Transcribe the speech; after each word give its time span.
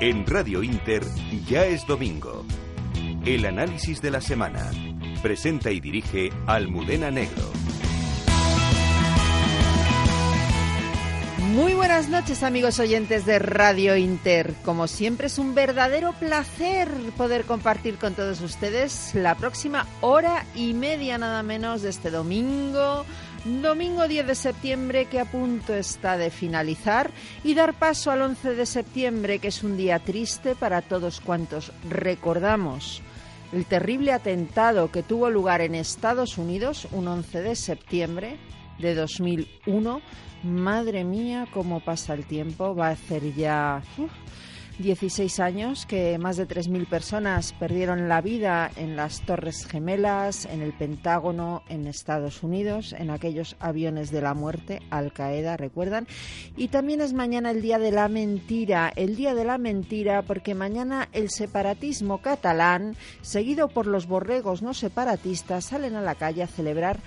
En 0.00 0.24
Radio 0.26 0.62
Inter 0.62 1.02
ya 1.46 1.66
es 1.66 1.86
domingo. 1.86 2.46
El 3.26 3.44
análisis 3.44 4.00
de 4.00 4.10
la 4.10 4.22
semana. 4.22 4.70
Presenta 5.22 5.70
y 5.72 5.78
dirige 5.78 6.30
Almudena 6.46 7.10
Negro. 7.10 7.42
Muy 11.52 11.74
buenas 11.74 12.08
noches 12.08 12.42
amigos 12.42 12.78
oyentes 12.78 13.26
de 13.26 13.38
Radio 13.40 13.94
Inter. 13.94 14.54
Como 14.64 14.86
siempre 14.86 15.26
es 15.26 15.38
un 15.38 15.54
verdadero 15.54 16.14
placer 16.14 16.88
poder 17.18 17.44
compartir 17.44 17.98
con 17.98 18.14
todos 18.14 18.40
ustedes 18.40 19.14
la 19.14 19.34
próxima 19.34 19.86
hora 20.00 20.46
y 20.54 20.72
media 20.72 21.18
nada 21.18 21.42
menos 21.42 21.82
de 21.82 21.90
este 21.90 22.10
domingo 22.10 23.04
Domingo 23.44 24.06
10 24.06 24.26
de 24.26 24.34
septiembre 24.34 25.06
que 25.06 25.18
a 25.18 25.24
punto 25.24 25.74
está 25.74 26.18
de 26.18 26.30
finalizar 26.30 27.10
y 27.42 27.54
dar 27.54 27.72
paso 27.72 28.10
al 28.10 28.20
11 28.20 28.54
de 28.54 28.66
septiembre 28.66 29.38
que 29.38 29.48
es 29.48 29.64
un 29.64 29.78
día 29.78 29.98
triste 29.98 30.54
para 30.54 30.82
todos 30.82 31.20
cuantos 31.20 31.72
recordamos 31.88 33.00
el 33.52 33.64
terrible 33.64 34.12
atentado 34.12 34.92
que 34.92 35.02
tuvo 35.02 35.30
lugar 35.30 35.62
en 35.62 35.74
Estados 35.74 36.36
Unidos 36.36 36.86
un 36.92 37.08
11 37.08 37.40
de 37.40 37.56
septiembre 37.56 38.36
de 38.78 38.94
2001. 38.94 40.00
Madre 40.42 41.04
mía, 41.04 41.46
cómo 41.52 41.80
pasa 41.80 42.14
el 42.14 42.24
tiempo. 42.24 42.74
Va 42.74 42.88
a 42.88 42.92
hacer 42.92 43.34
ya 43.34 43.82
16 44.80 45.40
años 45.40 45.84
que 45.84 46.18
más 46.18 46.36
de 46.36 46.48
3.000 46.48 46.86
personas 46.86 47.52
perdieron 47.52 48.08
la 48.08 48.20
vida 48.22 48.70
en 48.76 48.96
las 48.96 49.20
Torres 49.20 49.66
Gemelas, 49.66 50.46
en 50.46 50.62
el 50.62 50.72
Pentágono, 50.72 51.62
en 51.68 51.86
Estados 51.86 52.42
Unidos, 52.42 52.94
en 52.94 53.10
aquellos 53.10 53.56
aviones 53.60 54.10
de 54.10 54.22
la 54.22 54.32
muerte, 54.32 54.80
Al 54.90 55.12
Qaeda, 55.12 55.58
recuerdan. 55.58 56.06
Y 56.56 56.68
también 56.68 57.02
es 57.02 57.12
mañana 57.12 57.50
el 57.50 57.60
Día 57.60 57.78
de 57.78 57.92
la 57.92 58.08
Mentira, 58.08 58.90
el 58.96 59.16
Día 59.16 59.34
de 59.34 59.44
la 59.44 59.58
Mentira 59.58 60.22
porque 60.22 60.54
mañana 60.54 61.08
el 61.12 61.28
separatismo 61.28 62.22
catalán, 62.22 62.96
seguido 63.20 63.68
por 63.68 63.86
los 63.86 64.06
borregos 64.06 64.62
no 64.62 64.72
separatistas, 64.72 65.66
salen 65.66 65.94
a 65.94 66.00
la 66.00 66.14
calle 66.14 66.42
a 66.42 66.46
celebrar 66.46 67.00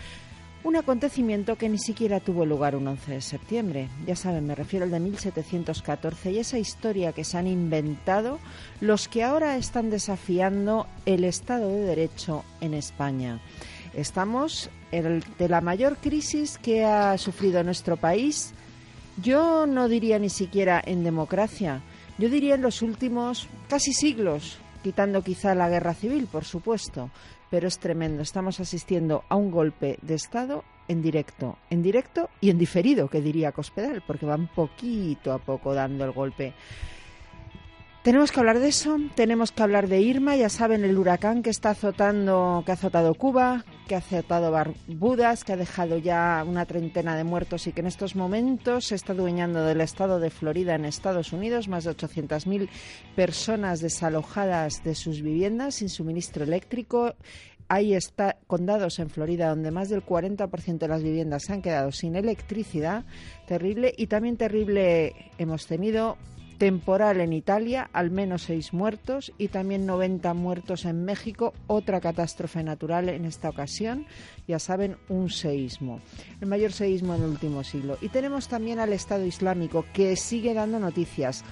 un 0.64 0.78
acontecimiento 0.78 1.58
que 1.58 1.68
ni 1.68 1.78
siquiera 1.78 2.22
tuvo 2.22 2.46
lugar 2.46 2.76
un 2.76 2.88
11 2.88 3.14
de 3.14 3.22
septiembre. 3.22 3.90
Ya 4.08 4.16
saben, 4.16 4.48
me 4.48 4.56
refiero 4.56 4.86
al 4.86 4.92
de 4.92 5.00
1714 5.00 6.32
y 6.32 6.40
esa 6.40 6.58
historia 6.58 7.12
que 7.12 7.26
se 7.26 7.38
han 7.38 7.48
inventado 7.48 8.40
los 8.80 9.08
que 9.08 9.24
ahora 9.24 9.58
están 9.58 9.90
desafiando 9.90 10.88
el 11.06 11.26
Estado 11.26 11.68
de 11.68 11.82
Derecho 11.82 12.46
en 12.62 12.74
España. 12.74 13.40
Estamos 13.94 14.70
en 14.92 15.24
de 15.38 15.50
la 15.50 15.62
mayor 15.62 15.98
crisis 15.98 16.58
que 16.58 16.86
ha 16.86 17.18
sufrido 17.18 17.64
nuestro 17.64 17.98
país. 17.98 18.54
Yo 19.22 19.68
no 19.68 19.90
diría 19.90 20.18
ni 20.18 20.30
siquiera 20.30 20.82
en 20.84 21.04
democracia, 21.04 21.82
yo 22.18 22.30
diría 22.30 22.56
en 22.56 22.62
los 22.62 22.82
últimos 22.82 23.48
casi 23.68 23.94
siglos, 23.94 24.58
quitando 24.82 25.24
quizá 25.24 25.54
la 25.54 25.70
guerra 25.70 25.94
civil, 25.94 26.28
por 26.32 26.46
supuesto 26.46 27.12
pero 27.54 27.68
es 27.68 27.78
tremendo. 27.78 28.24
Estamos 28.24 28.60
asistiendo 28.60 29.26
a 29.30 29.36
un 29.36 29.52
golpe 29.52 30.00
de 30.02 30.16
Estado 30.16 30.64
en 30.88 31.04
directo, 31.04 31.60
en 31.70 31.84
directo 31.84 32.32
y 32.42 32.50
en 32.50 32.58
diferido, 32.58 33.10
que 33.10 33.22
diría 33.22 33.52
Cospedal, 33.52 34.02
porque 34.08 34.26
van 34.26 34.48
poquito 34.48 35.32
a 35.32 35.38
poco 35.38 35.76
dando 35.76 36.04
el 36.04 36.14
golpe. 36.14 36.56
Tenemos 38.04 38.34
que 38.34 38.40
hablar 38.42 38.60
de 38.60 38.68
eso, 38.68 38.98
tenemos 39.16 39.54
que 39.54 39.64
hablar 39.64 39.88
de 39.88 40.02
Irma, 40.02 40.36
ya 40.36 40.50
saben 40.50 40.84
el 40.84 40.98
huracán 40.98 41.42
que 41.42 41.50
está 41.50 41.70
azotando, 41.70 42.62
que 42.66 42.72
ha 42.72 42.74
azotado 42.74 43.14
Cuba, 43.14 43.64
que 43.88 43.96
ha 43.96 44.00
azotado 44.00 44.52
Barbudas, 44.52 45.46
que 45.46 45.54
ha 45.54 45.58
dejado 45.58 45.98
ya 45.98 46.44
una 46.46 46.66
treintena 46.66 47.16
de 47.16 47.24
muertos 47.24 47.66
y 47.66 47.72
que 47.72 47.80
en 47.80 47.88
estos 47.88 48.18
momentos 48.18 48.88
se 48.88 48.96
está 48.96 49.14
adueñando 49.14 49.64
del 49.64 49.80
estado 49.80 50.20
de 50.20 50.32
Florida 50.32 50.76
en 50.76 50.84
Estados 50.84 51.32
Unidos, 51.32 51.70
más 51.70 51.86
de 51.86 51.92
800.000 51.92 52.68
personas 53.16 53.80
desalojadas 53.80 54.84
de 54.84 54.96
sus 54.96 55.22
viviendas 55.22 55.76
sin 55.76 55.88
suministro 55.88 56.44
eléctrico. 56.44 57.16
Hay 57.68 57.94
está, 57.94 58.38
condados 58.48 59.00
en 59.00 59.10
Florida 59.10 59.50
donde 59.50 59.72
más 59.72 59.90
del 59.90 60.06
40% 60.06 60.78
de 60.78 60.88
las 60.88 61.04
viviendas 61.04 61.44
se 61.44 61.54
han 61.54 61.62
quedado 61.62 61.92
sin 61.92 62.16
electricidad, 62.16 63.06
terrible. 63.48 63.94
Y 63.98 64.08
también 64.08 64.38
terrible 64.38 65.32
hemos 65.38 65.68
tenido 65.68 66.18
temporal 66.58 67.20
en 67.20 67.34
Italia, 67.34 67.90
al 67.94 68.12
menos 68.12 68.44
seis 68.44 68.74
muertos 68.74 69.34
y 69.38 69.50
también 69.50 69.86
90 69.86 70.34
muertos 70.34 70.86
en 70.86 71.04
México, 71.04 71.54
otra 71.68 72.00
catástrofe 72.00 72.64
natural 72.64 73.10
en 73.10 73.26
esta 73.26 73.50
ocasión, 73.50 74.06
ya 74.48 74.60
saben, 74.60 74.96
un 75.10 75.30
seísmo, 75.30 76.00
el 76.40 76.48
mayor 76.48 76.72
seísmo 76.72 77.16
en 77.16 77.24
el 77.24 77.30
último 77.32 77.64
siglo. 77.64 77.98
Y 78.02 78.10
tenemos 78.10 78.48
también 78.48 78.80
al 78.80 78.94
Estado 78.94 79.26
Islámico 79.26 79.86
que 79.94 80.16
sigue 80.16 80.54
dando 80.54 80.80
noticias. 80.80 81.44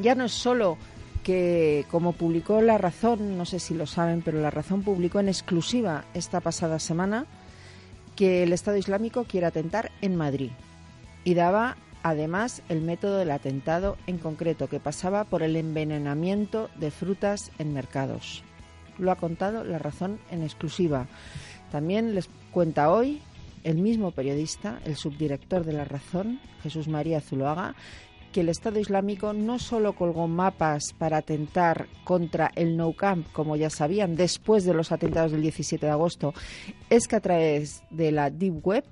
Ya 0.00 0.14
no 0.14 0.24
es 0.24 0.32
solo 0.32 0.78
que, 1.28 1.84
como 1.90 2.14
publicó 2.14 2.62
La 2.62 2.78
Razón, 2.78 3.36
no 3.36 3.44
sé 3.44 3.58
si 3.60 3.74
lo 3.74 3.84
saben, 3.84 4.22
pero 4.22 4.40
La 4.40 4.50
Razón 4.50 4.82
publicó 4.82 5.20
en 5.20 5.28
exclusiva 5.28 6.06
esta 6.14 6.40
pasada 6.40 6.78
semana 6.78 7.26
que 8.16 8.44
el 8.44 8.54
Estado 8.54 8.78
Islámico 8.78 9.24
quiere 9.24 9.44
atentar 9.44 9.90
en 10.00 10.16
Madrid 10.16 10.52
y 11.24 11.34
daba 11.34 11.76
además 12.02 12.62
el 12.70 12.80
método 12.80 13.18
del 13.18 13.30
atentado 13.30 13.98
en 14.06 14.16
concreto, 14.16 14.68
que 14.68 14.80
pasaba 14.80 15.24
por 15.24 15.42
el 15.42 15.56
envenenamiento 15.56 16.70
de 16.76 16.90
frutas 16.90 17.52
en 17.58 17.74
mercados. 17.74 18.42
Lo 18.96 19.10
ha 19.10 19.16
contado 19.16 19.64
La 19.64 19.78
Razón 19.78 20.18
en 20.30 20.42
exclusiva. 20.42 21.08
También 21.70 22.14
les 22.14 22.30
cuenta 22.52 22.90
hoy 22.90 23.20
el 23.64 23.76
mismo 23.76 24.12
periodista, 24.12 24.80
el 24.86 24.96
subdirector 24.96 25.66
de 25.66 25.74
La 25.74 25.84
Razón, 25.84 26.40
Jesús 26.62 26.88
María 26.88 27.20
Zuloaga, 27.20 27.74
que 28.32 28.40
el 28.42 28.48
Estado 28.48 28.78
Islámico 28.78 29.32
no 29.32 29.58
solo 29.58 29.94
colgó 29.94 30.28
mapas 30.28 30.92
para 30.96 31.18
atentar 31.18 31.88
contra 32.04 32.50
el 32.54 32.76
No 32.76 32.92
Camp, 32.92 33.26
como 33.32 33.56
ya 33.56 33.70
sabían, 33.70 34.16
después 34.16 34.64
de 34.64 34.74
los 34.74 34.92
atentados 34.92 35.32
del 35.32 35.42
17 35.42 35.86
de 35.86 35.92
agosto, 35.92 36.34
es 36.90 37.08
que 37.08 37.16
a 37.16 37.20
través 37.20 37.82
de 37.90 38.12
la 38.12 38.30
Deep 38.30 38.66
Web 38.66 38.84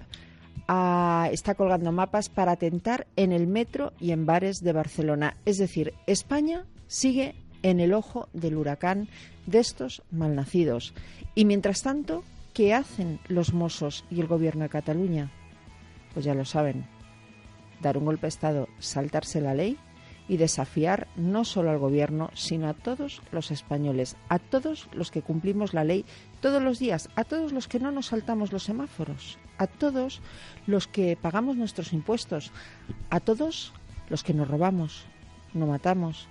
está 1.31 1.55
colgando 1.55 1.93
mapas 1.93 2.29
para 2.29 2.53
atentar 2.53 3.07
en 3.15 3.33
el 3.33 3.47
metro 3.47 3.93
y 4.01 4.11
en 4.11 4.27
bares 4.27 4.59
de 4.59 4.73
Barcelona. 4.73 5.37
Es 5.45 5.59
decir, 5.59 5.95
España 6.07 6.67
sigue 6.89 7.37
en 7.63 7.79
el 7.79 7.95
ojo 7.95 8.29
del 8.33 8.57
huracán 8.57 9.09
de 9.47 9.61
estos 9.61 10.03
malnacidos. 10.11 10.93
Y 11.35 11.45
mientras 11.45 11.83
tanto, 11.83 12.25
¿qué 12.53 12.75
hacen 12.75 13.21
los 13.29 13.55
Mossos 13.55 14.05
y 14.11 14.21
el 14.21 14.27
gobierno 14.27 14.65
de 14.65 14.71
Cataluña? 14.71 15.31
Pues 16.15 16.25
ya 16.25 16.35
lo 16.35 16.45
saben, 16.45 16.87
dar 17.81 17.99
un 17.99 18.05
golpe 18.05 18.23
de 18.23 18.29
Estado, 18.29 18.69
saltarse 18.79 19.41
la 19.41 19.55
ley 19.55 19.79
y 20.29 20.37
desafiar 20.37 21.07
no 21.17 21.45
solo 21.45 21.71
al 21.71 21.79
gobierno, 21.79 22.31
sino 22.35 22.69
a 22.69 22.75
todos 22.75 23.23
los 23.31 23.51
españoles, 23.51 24.17
a 24.29 24.39
todos 24.39 24.89
los 24.93 25.11
que 25.11 25.23
cumplimos 25.23 25.73
la 25.73 25.85
ley 25.85 26.05
todos 26.41 26.63
los 26.63 26.79
días, 26.79 27.09
a 27.15 27.25
todos 27.25 27.53
los 27.53 27.69
que 27.69 27.81
no 27.81 27.93
nos 27.93 28.07
saltamos 28.07 28.53
los 28.53 28.65
semáforos, 28.65 29.39
a 29.59 29.67
todos 29.67 30.21
los 30.67 30.87
que 30.87 31.17
pagamos 31.17 31.57
nuestros 31.57 31.93
impuestos, 31.93 32.51
a 33.11 33.21
todos 33.21 33.73
los 34.09 34.23
que 34.23 34.35
nos 34.35 34.49
robamos, 34.49 35.07
no 35.55 35.67
matamos. 35.67 36.29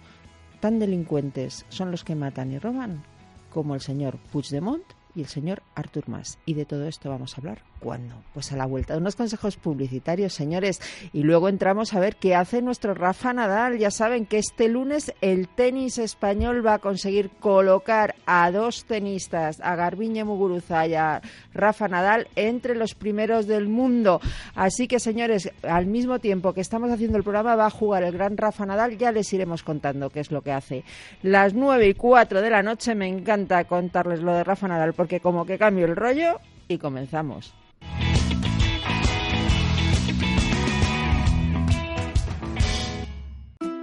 Tan 0.59 0.79
delincuentes 0.79 1.65
son 1.69 1.91
los 1.91 2.03
que 2.03 2.15
matan 2.15 2.51
y 2.51 2.59
roban 2.59 3.03
como 3.49 3.75
el 3.75 3.81
señor 3.81 4.17
Puigdemont 4.31 4.83
y 5.15 5.21
el 5.21 5.27
señor 5.27 5.63
Artur 5.75 6.05
Mas. 6.07 6.37
Y 6.45 6.53
de 6.55 6.65
todo 6.65 6.87
esto 6.87 7.09
vamos 7.09 7.33
a 7.33 7.41
hablar 7.41 7.74
cuándo. 7.85 8.15
Pues 8.33 8.51
a 8.51 8.57
la 8.57 8.65
vuelta 8.65 8.93
de 8.93 8.99
unos 8.99 9.15
consejos 9.15 9.57
publicitarios, 9.57 10.33
señores. 10.33 10.81
Y 11.13 11.21
luego 11.21 11.49
entramos 11.49 11.93
a 11.93 11.99
ver 11.99 12.15
qué 12.15 12.33
hace 12.33 12.63
nuestro 12.63 12.95
Rafa 12.95 13.31
Nadal. 13.31 13.77
Ya 13.77 13.91
saben 13.91 14.25
que 14.25 14.39
este 14.39 14.67
lunes 14.67 15.13
el 15.21 15.47
tenis 15.47 15.99
español 15.99 16.65
va 16.65 16.73
a 16.73 16.79
conseguir 16.79 17.29
colocar 17.39 18.15
a 18.25 18.49
dos 18.49 18.85
tenistas, 18.85 19.61
a 19.61 19.75
Garbiñe 19.75 20.23
Muguruza 20.23 20.87
y 20.87 20.95
a 20.95 21.21
Rafa 21.53 21.87
Nadal, 21.87 22.27
entre 22.35 22.73
los 22.73 22.95
primeros 22.95 23.45
del 23.45 23.67
mundo. 23.67 24.19
Así 24.55 24.87
que, 24.87 24.99
señores, 24.99 25.51
al 25.61 25.85
mismo 25.85 26.17
tiempo 26.17 26.53
que 26.53 26.61
estamos 26.61 26.89
haciendo 26.89 27.19
el 27.19 27.23
programa, 27.23 27.55
va 27.55 27.67
a 27.67 27.69
jugar 27.69 28.01
el 28.01 28.13
gran 28.13 28.35
Rafa 28.35 28.65
Nadal. 28.65 28.97
Ya 28.97 29.11
les 29.11 29.31
iremos 29.31 29.61
contando 29.61 30.09
qué 30.09 30.21
es 30.21 30.31
lo 30.31 30.41
que 30.41 30.53
hace. 30.53 30.83
Las 31.21 31.53
nueve 31.53 31.87
y 31.87 31.93
cuatro 31.93 32.41
de 32.41 32.49
la 32.49 32.63
noche 32.63 32.95
me 32.95 33.07
encanta 33.07 33.63
contarles 33.65 34.21
lo 34.21 34.33
de 34.33 34.43
Rafa 34.43 34.67
Nadal 34.67 34.93
porque 34.93 35.19
como 35.19 35.45
que 35.45 35.59
cambio 35.59 35.85
el 35.85 35.95
rollo 35.95 36.39
y 36.67 36.79
comenzamos. 36.79 37.53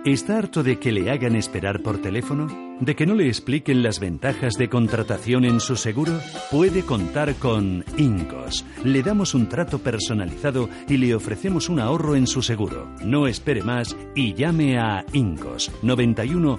¿Está 0.04 0.38
harto 0.38 0.64
de 0.64 0.80
que 0.80 0.90
le 0.90 1.12
hagan 1.12 1.36
esperar 1.36 1.80
por 1.80 2.02
teléfono? 2.02 2.48
¿De 2.80 2.96
que 2.96 3.06
no 3.06 3.14
le 3.14 3.28
expliquen 3.28 3.84
las 3.84 4.00
ventajas 4.00 4.54
de 4.54 4.68
contratación 4.68 5.44
en 5.44 5.60
su 5.60 5.76
seguro? 5.76 6.18
Puede 6.50 6.82
contar 6.82 7.36
con 7.36 7.84
Incos. 7.96 8.66
Le 8.82 9.04
damos 9.04 9.32
un 9.32 9.48
trato 9.48 9.78
personalizado 9.78 10.68
y 10.88 10.96
le 10.96 11.14
ofrecemos 11.14 11.68
un 11.68 11.78
ahorro 11.78 12.16
en 12.16 12.26
su 12.26 12.42
seguro. 12.42 12.92
No 13.04 13.28
espere 13.28 13.62
más 13.62 13.96
y 14.16 14.34
llame 14.34 14.76
a 14.76 15.04
Incos 15.12 15.70
91 15.82 16.58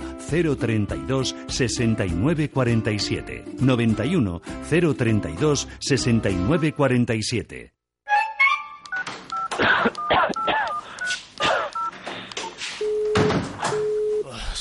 032 0.57 1.35
6947. 1.47 3.43
91 3.59 4.41
032 4.69 5.67
6947. 5.79 7.73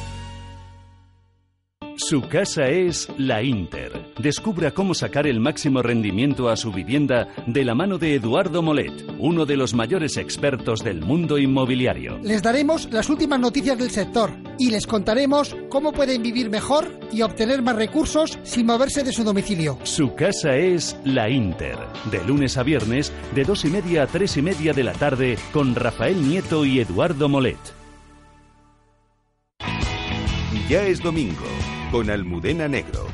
Su 1.96 2.22
casa 2.22 2.64
es 2.64 3.08
la 3.18 3.42
Inter. 3.42 4.12
Descubra 4.18 4.72
cómo 4.72 4.94
sacar 4.94 5.28
el 5.28 5.38
máximo 5.38 5.80
rendimiento 5.80 6.48
a 6.48 6.56
su 6.56 6.72
vivienda 6.72 7.28
de 7.46 7.64
la 7.64 7.74
mano 7.74 7.98
de 7.98 8.14
Eduardo 8.14 8.62
Molet, 8.62 8.92
uno 9.18 9.46
de 9.46 9.56
los 9.56 9.74
mayores 9.74 10.16
expertos 10.16 10.80
del 10.80 11.02
mundo 11.02 11.38
inmobiliario. 11.38 12.18
Les 12.22 12.42
daremos 12.42 12.88
las 12.90 13.08
últimas 13.08 13.38
noticias 13.38 13.78
del 13.78 13.90
sector 13.90 14.32
y 14.58 14.70
les 14.70 14.88
contaremos 14.88 15.56
cómo 15.68 15.92
pueden 15.92 16.22
vivir 16.22 16.50
mejor 16.50 16.90
y 17.12 17.22
obtener 17.22 17.62
más 17.62 17.76
recursos 17.76 18.38
sin 18.42 18.66
moverse 18.66 19.04
de 19.04 19.12
su 19.12 19.22
domicilio. 19.22 19.78
Su 19.84 20.14
casa 20.16 20.56
es 20.56 20.96
la 21.04 21.30
Inter. 21.30 21.78
De 22.10 22.24
lunes 22.24 22.58
a 22.58 22.64
viernes, 22.64 23.12
de 23.36 23.44
dos 23.44 23.64
y 23.64 23.68
media 23.68 24.02
a 24.02 24.06
tres 24.08 24.36
y 24.36 24.42
media 24.42 24.72
de 24.72 24.82
la 24.82 24.94
tarde, 24.94 25.38
con 25.52 25.76
Rafael 25.76 26.28
Nieto 26.28 26.64
y 26.64 26.80
Eduardo 26.80 27.28
Molet. 27.28 27.58
Ya 30.68 30.82
es 30.86 31.02
domingo, 31.02 31.44
con 31.94 32.10
Almudena 32.10 32.66
Negro. 32.66 33.06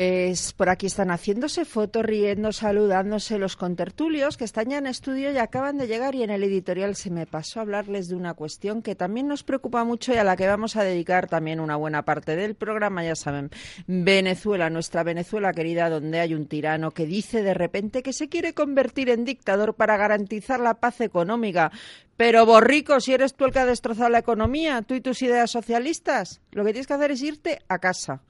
Pues 0.00 0.54
por 0.54 0.70
aquí 0.70 0.86
están 0.86 1.10
haciéndose 1.10 1.66
fotos, 1.66 2.02
riendo, 2.02 2.52
saludándose 2.52 3.36
los 3.36 3.54
contertulios 3.54 4.38
que 4.38 4.44
están 4.44 4.70
ya 4.70 4.78
en 4.78 4.86
estudio 4.86 5.30
y 5.30 5.36
acaban 5.36 5.76
de 5.76 5.88
llegar 5.88 6.14
y 6.14 6.22
en 6.22 6.30
el 6.30 6.42
editorial 6.42 6.96
se 6.96 7.10
me 7.10 7.26
pasó 7.26 7.58
a 7.58 7.64
hablarles 7.64 8.08
de 8.08 8.14
una 8.14 8.32
cuestión 8.32 8.80
que 8.80 8.94
también 8.94 9.28
nos 9.28 9.42
preocupa 9.42 9.84
mucho 9.84 10.14
y 10.14 10.16
a 10.16 10.24
la 10.24 10.36
que 10.36 10.46
vamos 10.46 10.76
a 10.76 10.84
dedicar 10.84 11.28
también 11.28 11.60
una 11.60 11.76
buena 11.76 12.06
parte 12.06 12.34
del 12.34 12.54
programa, 12.54 13.04
ya 13.04 13.14
saben, 13.14 13.50
Venezuela, 13.86 14.70
nuestra 14.70 15.02
Venezuela 15.02 15.52
querida, 15.52 15.90
donde 15.90 16.18
hay 16.18 16.32
un 16.32 16.46
tirano 16.46 16.92
que 16.92 17.04
dice 17.04 17.42
de 17.42 17.52
repente 17.52 18.02
que 18.02 18.14
se 18.14 18.30
quiere 18.30 18.54
convertir 18.54 19.10
en 19.10 19.26
dictador 19.26 19.74
para 19.74 19.98
garantizar 19.98 20.60
la 20.60 20.80
paz 20.80 21.02
económica. 21.02 21.72
Pero 22.16 22.46
borrico, 22.46 23.00
si 23.00 23.12
eres 23.12 23.34
tú 23.34 23.44
el 23.44 23.52
que 23.52 23.58
ha 23.58 23.66
destrozado 23.66 24.08
la 24.08 24.20
economía, 24.20 24.80
tú 24.80 24.94
y 24.94 25.02
tus 25.02 25.20
ideas 25.20 25.50
socialistas, 25.50 26.40
lo 26.52 26.64
que 26.64 26.72
tienes 26.72 26.86
que 26.86 26.94
hacer 26.94 27.10
es 27.10 27.22
irte 27.22 27.58
a 27.68 27.80
casa. 27.80 28.22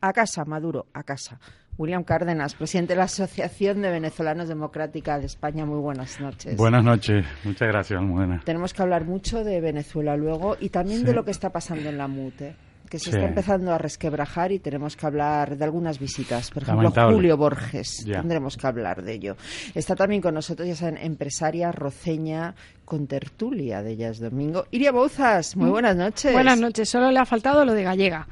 A 0.00 0.12
casa, 0.12 0.44
Maduro, 0.44 0.86
a 0.94 1.02
casa. 1.02 1.40
William 1.76 2.02
Cárdenas, 2.02 2.54
presidente 2.54 2.92
de 2.94 2.98
la 2.98 3.04
Asociación 3.04 3.82
de 3.82 3.90
Venezolanos 3.90 4.48
Democrática 4.48 5.18
de 5.18 5.26
España. 5.26 5.64
Muy 5.64 5.78
buenas 5.80 6.20
noches. 6.20 6.56
Buenas 6.56 6.82
noches, 6.84 7.24
muchas 7.44 7.68
gracias, 7.68 7.98
Almudena. 8.00 8.40
Tenemos 8.44 8.72
que 8.74 8.82
hablar 8.82 9.04
mucho 9.04 9.44
de 9.44 9.60
Venezuela 9.60 10.16
luego 10.16 10.56
y 10.58 10.70
también 10.70 11.00
Sí. 11.00 11.04
de 11.06 11.12
lo 11.14 11.24
que 11.24 11.30
está 11.30 11.50
pasando 11.50 11.88
en 11.88 11.96
la 11.98 12.08
MUTE, 12.08 12.56
que 12.90 12.98
se 12.98 13.06
Sí. 13.06 13.10
está 13.10 13.28
empezando 13.28 13.72
a 13.72 13.78
resquebrajar 13.78 14.50
y 14.50 14.58
tenemos 14.58 14.96
que 14.96 15.06
hablar 15.06 15.56
de 15.56 15.64
algunas 15.64 16.00
visitas. 16.00 16.50
Por 16.50 16.64
ejemplo, 16.64 16.82
Lamentable. 16.82 17.14
Julio 17.14 17.36
Borges, 17.36 18.04
Ya. 18.04 18.20
tendremos 18.22 18.56
que 18.56 18.66
hablar 18.66 19.02
de 19.04 19.12
ello. 19.12 19.36
Está 19.74 19.94
también 19.94 20.20
con 20.20 20.34
nosotros, 20.34 20.66
ya 20.66 20.74
saben, 20.74 20.96
empresaria 20.96 21.70
roceña 21.70 22.56
con 22.84 23.06
tertulia 23.06 23.82
de 23.84 23.92
Ellas 23.92 24.18
Domingo. 24.18 24.64
Iria 24.72 24.90
Bouzas, 24.90 25.54
muy 25.56 25.70
buenas 25.70 25.94
noches. 25.94 26.32
Buenas 26.32 26.58
noches, 26.58 26.88
solo 26.88 27.10
le 27.12 27.20
ha 27.20 27.24
faltado 27.26 27.64
lo 27.64 27.72
de 27.74 27.84
gallega. 27.84 28.26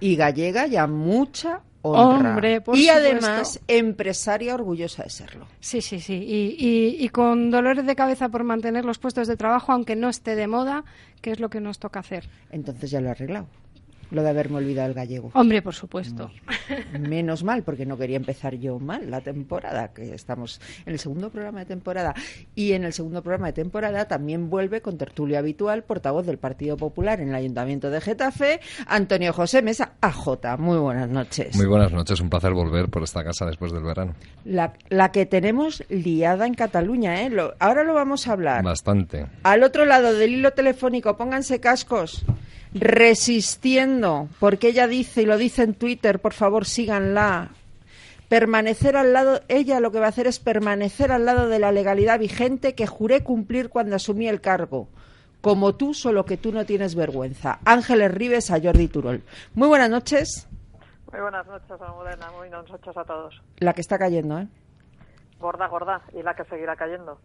Y 0.00 0.16
gallega 0.16 0.66
ya 0.66 0.86
mucha 0.86 1.60
honra. 1.82 2.30
Hombre, 2.30 2.60
por 2.60 2.76
y 2.76 2.86
supuesto. 2.86 3.00
además 3.26 3.60
empresaria 3.68 4.54
orgullosa 4.54 5.04
de 5.04 5.10
serlo. 5.10 5.46
Sí, 5.60 5.80
sí, 5.80 6.00
sí. 6.00 6.14
Y, 6.14 6.56
y- 6.58 6.96
y 7.04 7.08
con 7.10 7.50
dolores 7.50 7.86
de 7.86 7.94
cabeza 7.96 8.28
por 8.28 8.42
mantener 8.44 8.84
los 8.84 8.98
puestos 8.98 9.28
de 9.28 9.36
trabajo, 9.36 9.72
aunque 9.72 9.94
no 9.96 10.08
esté 10.08 10.34
de 10.36 10.46
moda, 10.48 10.84
que 11.22 11.30
es 11.30 11.40
lo 11.40 11.48
que 11.48 11.60
nos 11.60 11.78
toca 11.78 12.00
hacer. 12.00 12.28
Entonces 12.50 12.90
ya 12.90 13.00
lo 13.00 13.08
he 13.08 13.10
arreglado. 13.12 13.46
Lo 14.10 14.22
de 14.22 14.30
haberme 14.30 14.58
olvidado 14.58 14.88
el 14.88 14.94
gallego. 14.94 15.30
Hombre, 15.34 15.62
por 15.62 15.74
supuesto. 15.74 16.30
Menos 16.98 17.42
mal, 17.44 17.62
porque 17.64 17.86
no 17.86 17.96
quería 17.98 18.16
empezar 18.16 18.54
yo 18.54 18.78
mal 18.78 19.10
la 19.10 19.20
temporada, 19.20 19.92
que 19.92 20.14
estamos 20.14 20.60
en 20.84 20.92
el 20.92 20.98
segundo 20.98 21.30
programa 21.30 21.60
de 21.60 21.66
temporada. 21.66 22.14
Y 22.54 22.72
en 22.72 22.84
el 22.84 22.92
segundo 22.92 23.22
programa 23.22 23.48
de 23.48 23.52
temporada 23.54 24.06
también 24.06 24.48
vuelve 24.50 24.80
con 24.80 24.96
tertulia 24.98 25.40
habitual, 25.40 25.82
portavoz 25.84 26.24
del 26.26 26.38
Partido 26.38 26.76
Popular 26.76 27.20
en 27.20 27.30
el 27.30 27.34
Ayuntamiento 27.34 27.90
de 27.90 28.00
Getafe, 28.00 28.60
Antonio 28.86 29.32
José 29.32 29.62
Mesa, 29.62 29.92
AJ. 30.00 30.56
Muy 30.58 30.78
buenas 30.78 31.08
noches. 31.08 31.56
Muy 31.56 31.66
buenas 31.66 31.92
noches, 31.92 32.20
un 32.20 32.30
placer 32.30 32.52
volver 32.52 32.88
por 32.88 33.02
esta 33.02 33.24
casa 33.24 33.44
después 33.46 33.72
del 33.72 33.82
verano. 33.82 34.14
La, 34.44 34.72
la 34.88 35.10
que 35.12 35.26
tenemos 35.26 35.82
liada 35.88 36.46
en 36.46 36.54
Cataluña, 36.54 37.22
¿eh? 37.22 37.30
Lo- 37.30 37.54
ahora 37.58 37.84
lo 37.84 37.94
vamos 37.94 38.26
a 38.28 38.32
hablar. 38.32 38.62
Bastante. 38.64 39.26
Al 39.42 39.62
otro 39.62 39.84
lado 39.84 40.14
del 40.14 40.32
hilo 40.34 40.52
telefónico, 40.52 41.16
pónganse 41.16 41.60
cascos. 41.60 42.24
Resistiendo, 42.78 44.28
porque 44.38 44.68
ella 44.68 44.86
dice, 44.86 45.22
y 45.22 45.26
lo 45.26 45.38
dice 45.38 45.62
en 45.62 45.74
Twitter, 45.74 46.20
por 46.20 46.32
favor 46.32 46.66
síganla. 46.66 47.50
Permanecer 48.28 48.96
al 48.96 49.12
lado, 49.12 49.40
ella 49.48 49.80
lo 49.80 49.92
que 49.92 50.00
va 50.00 50.06
a 50.06 50.08
hacer 50.10 50.26
es 50.26 50.40
permanecer 50.40 51.12
al 51.12 51.24
lado 51.24 51.48
de 51.48 51.58
la 51.58 51.72
legalidad 51.72 52.18
vigente 52.18 52.74
que 52.74 52.86
juré 52.86 53.22
cumplir 53.22 53.68
cuando 53.68 53.96
asumí 53.96 54.28
el 54.28 54.40
cargo. 54.40 54.88
Como 55.40 55.76
tú, 55.76 55.94
solo 55.94 56.24
que 56.24 56.36
tú 56.36 56.52
no 56.52 56.66
tienes 56.66 56.96
vergüenza. 56.96 57.60
Ángeles 57.64 58.12
Rives 58.12 58.50
a 58.50 58.60
Jordi 58.60 58.88
Turol. 58.88 59.22
Muy 59.54 59.68
buenas 59.68 59.90
noches. 59.90 60.48
Muy 61.12 61.20
buenas 61.20 61.46
noches, 61.46 61.80
Almudena. 61.80 62.30
Muy 62.32 62.48
buenas 62.48 62.68
noches 62.68 62.96
a 62.96 63.04
todos. 63.04 63.40
La 63.58 63.72
que 63.72 63.80
está 63.80 63.96
cayendo, 63.96 64.40
¿eh? 64.40 64.48
Gorda, 65.38 65.68
gorda. 65.68 66.02
Y 66.12 66.22
la 66.22 66.34
que 66.34 66.44
seguirá 66.44 66.74
cayendo. 66.74 67.20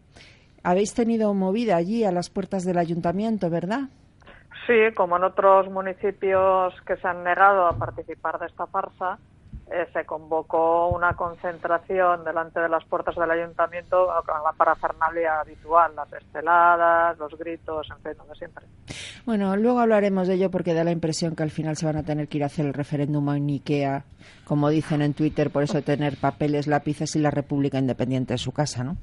Habéis 0.62 0.94
tenido 0.94 1.34
movida 1.34 1.74
allí 1.74 2.04
a 2.04 2.12
las 2.12 2.30
puertas 2.30 2.64
del 2.64 2.78
ayuntamiento, 2.78 3.50
¿verdad? 3.50 3.88
Sí, 4.66 4.94
como 4.94 5.16
en 5.16 5.24
otros 5.24 5.68
municipios 5.70 6.74
que 6.86 6.96
se 6.96 7.08
han 7.08 7.24
negado 7.24 7.66
a 7.66 7.76
participar 7.76 8.38
de 8.38 8.46
esta 8.46 8.66
farsa, 8.66 9.18
eh, 9.72 9.86
se 9.92 10.04
convocó 10.04 10.88
una 10.88 11.14
concentración 11.14 12.24
delante 12.24 12.60
de 12.60 12.68
las 12.68 12.84
puertas 12.84 13.16
del 13.16 13.30
ayuntamiento 13.30 14.06
con 14.26 14.42
la 14.44 14.52
parafernalia 14.52 15.40
habitual, 15.40 15.92
las 15.96 16.12
esteladas, 16.12 17.18
los 17.18 17.36
gritos, 17.38 17.88
en 17.90 18.02
fin, 18.02 18.12
lo 18.18 18.24
de 18.26 18.34
siempre. 18.34 18.66
Bueno, 19.24 19.56
luego 19.56 19.80
hablaremos 19.80 20.28
de 20.28 20.34
ello 20.34 20.50
porque 20.50 20.74
da 20.74 20.84
la 20.84 20.90
impresión 20.90 21.34
que 21.34 21.42
al 21.42 21.50
final 21.50 21.76
se 21.76 21.86
van 21.86 21.96
a 21.96 22.02
tener 22.02 22.28
que 22.28 22.38
ir 22.38 22.42
a 22.42 22.46
hacer 22.46 22.66
el 22.66 22.74
referéndum 22.74 23.30
en 23.30 23.48
Ikea, 23.48 24.04
como 24.44 24.68
dicen 24.68 25.00
en 25.00 25.14
Twitter, 25.14 25.50
por 25.50 25.62
eso 25.62 25.80
tener 25.82 26.14
papeles, 26.20 26.66
lápices 26.66 27.16
y 27.16 27.20
la 27.20 27.30
República 27.30 27.78
Independiente 27.78 28.34
en 28.34 28.38
su 28.38 28.52
casa, 28.52 28.84
¿no? 28.84 28.96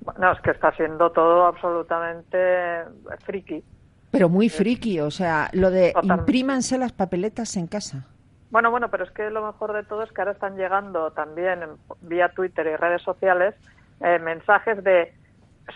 Bueno, 0.00 0.32
es 0.32 0.40
que 0.42 0.52
está 0.52 0.70
siendo 0.76 1.10
todo 1.10 1.46
absolutamente 1.46 2.84
friki. 3.24 3.64
Pero 4.10 4.28
muy 4.28 4.48
friki, 4.48 5.00
o 5.00 5.10
sea, 5.10 5.50
lo 5.52 5.70
de 5.70 5.92
Totalmente. 5.92 6.20
imprímanse 6.22 6.78
las 6.78 6.92
papeletas 6.92 7.56
en 7.56 7.66
casa. 7.66 8.06
Bueno, 8.50 8.70
bueno, 8.70 8.90
pero 8.90 9.04
es 9.04 9.10
que 9.10 9.28
lo 9.30 9.44
mejor 9.44 9.74
de 9.74 9.82
todo 9.84 10.02
es 10.02 10.10
que 10.12 10.20
ahora 10.22 10.32
están 10.32 10.56
llegando 10.56 11.10
también 11.12 11.62
en- 11.62 11.76
vía 12.00 12.30
Twitter 12.30 12.66
y 12.66 12.76
redes 12.76 13.02
sociales 13.02 13.54
eh, 14.00 14.18
mensajes 14.20 14.82
de 14.84 15.12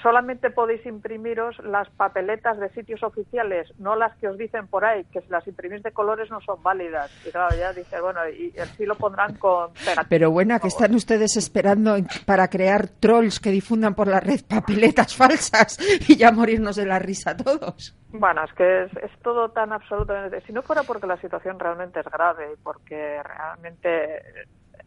solamente 0.01 0.51
podéis 0.51 0.85
imprimiros 0.87 1.59
las 1.65 1.89
papeletas 1.91 2.59
de 2.59 2.71
sitios 2.71 3.03
oficiales, 3.03 3.73
no 3.79 3.97
las 3.97 4.17
que 4.19 4.29
os 4.29 4.39
dicen 4.39 4.67
por 4.69 4.85
ahí, 4.85 5.05
que 5.13 5.21
si 5.21 5.29
las 5.29 5.47
imprimís 5.47 5.83
de 5.83 5.93
colores 5.93 6.31
no 6.31 6.41
son 6.41 6.63
válidas. 6.63 7.11
Y 7.27 7.31
claro, 7.31 7.55
ya 7.57 7.73
dice, 7.73 8.01
bueno, 8.01 8.21
y 8.29 8.57
así 8.59 8.87
lo 8.87 8.95
pondrán 8.95 9.35
con. 9.35 9.71
Pero 10.09 10.31
bueno, 10.31 10.59
que 10.61 10.69
están 10.69 10.95
ustedes 10.95 11.37
esperando 11.37 11.97
para 12.27 12.49
crear 12.49 12.89
trolls 12.89 13.41
que 13.41 13.51
difundan 13.51 13.95
por 13.95 14.09
la 14.09 14.21
red 14.21 14.41
papeletas 14.49 15.17
falsas 15.17 15.79
y 16.09 16.17
ya 16.17 16.33
morirnos 16.33 16.77
de 16.77 16.87
la 16.87 16.99
risa 16.99 17.37
todos. 17.37 17.97
Bueno, 18.11 18.45
es 18.45 18.53
que 18.53 18.85
es, 18.85 19.19
todo 19.23 19.51
tan 19.51 19.73
absolutamente... 19.73 20.43
Si 20.43 20.53
no 20.53 20.63
fuera 20.63 20.83
porque 20.83 21.07
la 21.07 21.17
situación 21.17 21.59
realmente 21.59 22.01
es 22.01 22.07
grave, 22.07 22.57
porque 22.63 23.23
realmente 23.23 24.23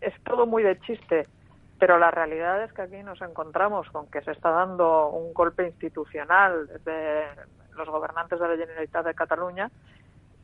es 0.01 0.13
todo 0.23 0.45
muy 0.45 0.61
de 0.63 0.79
chiste, 0.81 1.27
pero 1.79 1.97
la 1.97 2.11
realidad 2.11 2.63
es 2.63 2.71
que 2.73 2.83
aquí 2.83 3.03
nos 3.03 3.21
encontramos 3.21 3.89
con 3.89 4.07
que 4.07 4.21
se 4.21 4.31
está 4.31 4.49
dando 4.51 5.09
un 5.09 5.33
golpe 5.33 5.65
institucional 5.65 6.67
de 6.85 7.25
los 7.75 7.89
gobernantes 7.89 8.39
de 8.39 8.47
la 8.47 8.55
Generalitat 8.55 9.05
de 9.05 9.13
Cataluña 9.13 9.69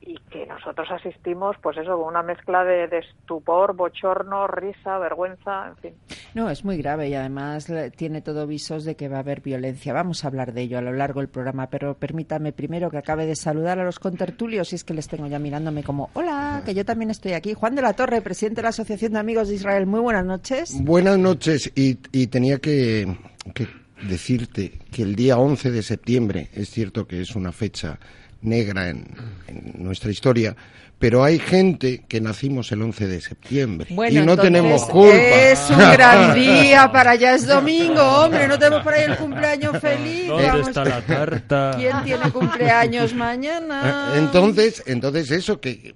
y 0.01 0.17
que 0.31 0.45
nosotros 0.47 0.89
asistimos, 0.91 1.55
pues 1.61 1.77
eso, 1.77 1.97
con 1.97 2.07
una 2.07 2.23
mezcla 2.23 2.63
de, 2.63 2.85
estupor, 2.97 3.75
bochorno, 3.75 4.47
risa, 4.47 4.97
vergüenza, 4.97 5.67
en 5.67 5.77
fin. 5.77 5.93
No, 6.33 6.49
es 6.49 6.65
muy 6.65 6.77
grave 6.77 7.09
y 7.09 7.13
además 7.13 7.71
tiene 7.95 8.21
todo 8.21 8.47
visos 8.47 8.83
de 8.83 8.95
que 8.95 9.09
va 9.09 9.17
a 9.17 9.19
haber 9.19 9.41
violencia. 9.41 9.93
Vamos 9.93 10.23
a 10.23 10.27
hablar 10.27 10.53
de 10.53 10.61
ello 10.61 10.79
a 10.79 10.81
lo 10.81 10.91
largo 10.91 11.19
del 11.19 11.29
programa, 11.29 11.67
pero 11.67 11.93
permítame 11.93 12.51
primero 12.51 12.89
que 12.89 12.97
acabe 12.97 13.25
de 13.25 13.35
saludar 13.35 13.79
a 13.79 13.83
los 13.83 13.99
contertulios, 13.99 14.71
y 14.71 14.75
es 14.75 14.83
que 14.83 14.93
les 14.93 15.07
tengo 15.07 15.27
ya 15.27 15.39
mirándome 15.39 15.83
como, 15.83 16.09
hola, 16.13 16.63
que 16.65 16.73
yo 16.73 16.83
también 16.83 17.11
estoy 17.11 17.33
aquí. 17.33 17.53
Juan 17.53 17.75
de 17.75 17.83
la 17.83 17.93
Torre, 17.93 18.21
presidente 18.21 18.57
de 18.57 18.63
la 18.63 18.69
Asociación 18.69 19.13
de 19.13 19.19
Amigos 19.19 19.49
de 19.49 19.55
Israel, 19.55 19.85
muy 19.85 19.99
buenas 19.99 20.25
noches. 20.25 20.83
Buenas 20.83 21.17
noches, 21.19 21.71
y, 21.75 21.99
y 22.11 22.27
tenía 22.27 22.57
que, 22.57 23.15
que 23.53 23.67
decirte 24.07 24.79
que 24.91 25.03
el 25.03 25.15
día 25.15 25.37
11 25.37 25.69
de 25.71 25.83
septiembre, 25.83 26.49
es 26.53 26.69
cierto 26.69 27.07
que 27.07 27.21
es 27.21 27.35
una 27.35 27.51
fecha 27.51 27.99
negra 28.41 28.89
en, 28.89 29.05
nuestra 29.77 30.11
historia, 30.11 30.55
pero 31.01 31.23
hay 31.23 31.39
gente 31.39 32.05
que 32.07 32.21
nacimos 32.21 32.71
el 32.71 32.83
11 32.83 33.07
de 33.07 33.21
septiembre 33.21 33.87
y 33.89 34.19
no 34.19 34.37
tenemos 34.37 34.85
culpa. 34.85 35.15
Es 35.15 35.67
un 35.71 35.79
gran 35.79 36.35
día 36.35 36.91
para 36.91 37.11
allá, 37.11 37.33
es 37.33 37.47
domingo, 37.47 38.03
hombre, 38.03 38.47
no 38.47 38.59
tenemos 38.59 38.83
por 38.83 38.93
ahí 38.93 39.05
el 39.05 39.17
cumpleaños 39.17 39.79
feliz. 39.79 40.27
¿Dónde 40.27 40.61
está 40.61 40.85
la 40.85 41.01
tarta? 41.01 41.71
¿Quién 41.75 42.03
tiene 42.03 42.29
cumpleaños 42.31 43.15
mañana? 43.15 44.11
Eh, 44.13 44.19
entonces, 44.19 44.83
entonces 44.85 45.31
eso, 45.31 45.59
que, 45.59 45.95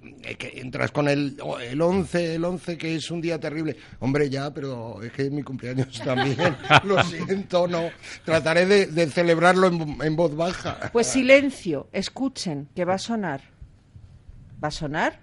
entras 0.56 0.90
con 0.90 1.06
el, 1.06 1.36
el 1.70 1.80
11, 1.80 2.34
el 2.34 2.44
11 2.44 2.76
que 2.76 2.96
es 2.96 3.08
un 3.12 3.20
día 3.20 3.38
terrible. 3.38 3.76
Hombre, 4.00 4.28
ya, 4.28 4.52
pero 4.52 5.00
es 5.04 5.12
que 5.12 5.22
es 5.22 5.30
mi 5.30 5.44
cumpleaños 5.44 6.02
también, 6.04 6.56
lo 6.82 7.00
siento, 7.04 7.68
no. 7.68 7.90
Trataré 8.24 8.66
de, 8.66 9.06
celebrarlo 9.06 9.68
en, 9.68 9.98
en 10.02 10.16
voz 10.16 10.34
baja. 10.34 10.90
Pues 10.92 11.06
silencio, 11.06 11.86
escuchen, 11.92 12.66
que 12.74 12.84
va 12.84 12.94
a 12.94 12.98
sonar. 12.98 13.55
¿Va 14.62 14.68
a 14.68 14.70
sonar? 14.70 15.20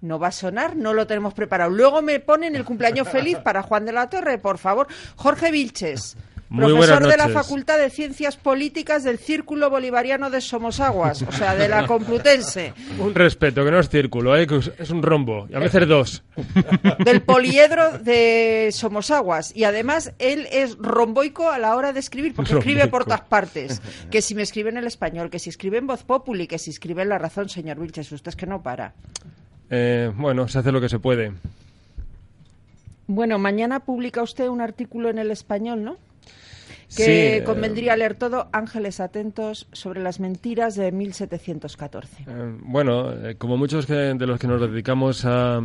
No 0.00 0.18
va 0.18 0.28
a 0.28 0.32
sonar, 0.32 0.76
no 0.76 0.94
lo 0.94 1.06
tenemos 1.06 1.34
preparado. 1.34 1.70
Luego 1.70 2.02
me 2.02 2.20
ponen 2.20 2.54
el 2.54 2.64
cumpleaños 2.64 3.08
feliz 3.08 3.38
para 3.38 3.62
Juan 3.62 3.84
de 3.84 3.92
la 3.92 4.08
Torre, 4.08 4.38
por 4.38 4.58
favor. 4.58 4.86
Jorge 5.16 5.50
Vilches, 5.50 6.16
profesor 6.48 7.06
de 7.06 7.16
la 7.16 7.28
Facultad 7.28 7.78
de 7.78 7.90
Ciencias 7.90 8.36
Políticas 8.36 9.04
del 9.04 9.18
Círculo 9.18 9.70
Bolivariano 9.70 10.30
de 10.30 10.40
Somosaguas, 10.40 11.22
o 11.22 11.32
sea, 11.32 11.54
de 11.54 11.68
la 11.68 11.86
Complutense. 11.86 12.72
Un 12.98 13.14
respeto, 13.14 13.64
que 13.64 13.70
no 13.70 13.78
es 13.78 13.88
círculo, 13.88 14.36
¿eh? 14.36 14.46
es 14.78 14.90
un 14.90 15.02
rombo, 15.02 15.46
y 15.50 15.54
a 15.54 15.58
veces 15.58 15.86
dos. 15.86 16.22
Del 17.04 17.22
poliedro 17.22 17.98
de 17.98 18.70
Somosaguas. 18.72 19.54
Y 19.54 19.64
además, 19.64 20.12
él 20.18 20.46
es 20.52 20.76
romboico 20.78 21.50
a 21.50 21.58
la 21.58 21.76
hora 21.76 21.92
de 21.92 22.00
escribir, 22.00 22.34
porque 22.34 22.54
escribe 22.54 22.86
por 22.88 23.04
todas 23.04 23.22
partes. 23.22 23.82
Que 24.10 24.22
si 24.22 24.34
me 24.34 24.42
escribe 24.42 24.70
en 24.70 24.76
el 24.76 24.86
español, 24.86 25.30
que 25.30 25.38
si 25.38 25.50
escribe 25.50 25.78
en 25.78 25.86
voz 25.86 26.04
populi, 26.04 26.46
que 26.46 26.58
si 26.58 26.70
escribe 26.70 27.02
en 27.02 27.10
la 27.10 27.18
razón, 27.18 27.48
señor 27.48 27.78
Vilches, 27.78 28.10
usted 28.12 28.30
es 28.30 28.36
que 28.36 28.46
no 28.46 28.62
para. 28.62 28.94
Eh, 29.70 30.12
bueno, 30.16 30.48
se 30.48 30.58
hace 30.58 30.72
lo 30.72 30.80
que 30.80 30.88
se 30.88 30.98
puede. 30.98 31.32
Bueno, 33.06 33.38
mañana 33.38 33.80
publica 33.80 34.22
usted 34.22 34.48
un 34.48 34.60
artículo 34.60 35.08
en 35.08 35.18
el 35.18 35.30
español, 35.30 35.82
¿no? 35.82 35.96
Que 36.96 37.36
eh, 37.36 37.44
convendría 37.44 37.96
leer 37.96 38.14
todo, 38.14 38.48
Ángeles 38.52 39.00
Atentos, 39.00 39.68
sobre 39.72 40.02
las 40.02 40.20
mentiras 40.20 40.74
de 40.74 40.90
1714. 40.92 42.24
Eh, 42.26 42.56
bueno, 42.60 43.12
eh, 43.12 43.36
como 43.36 43.56
muchos 43.56 43.86
de 43.86 44.14
los 44.14 44.38
que 44.38 44.46
nos 44.46 44.60
dedicamos 44.60 45.24
a, 45.24 45.60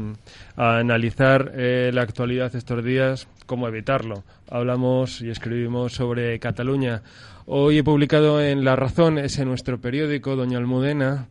analizar 0.56 1.54
la 1.56 2.02
actualidad 2.02 2.56
estos 2.56 2.84
días, 2.84 3.28
¿cómo 3.46 3.68
evitarlo? 3.68 4.24
Hablamos 4.50 5.22
y 5.22 5.30
escribimos 5.30 5.94
sobre 5.94 6.40
Cataluña. 6.40 7.02
Hoy 7.46 7.80
he 7.80 7.84
publicado 7.84 8.42
en 8.42 8.64
La 8.64 8.76
Razón, 8.76 9.18
ese 9.18 9.46
nuestro 9.46 9.80
periódico, 9.80 10.36
Doña 10.36 10.58
Almudena, 10.58 11.28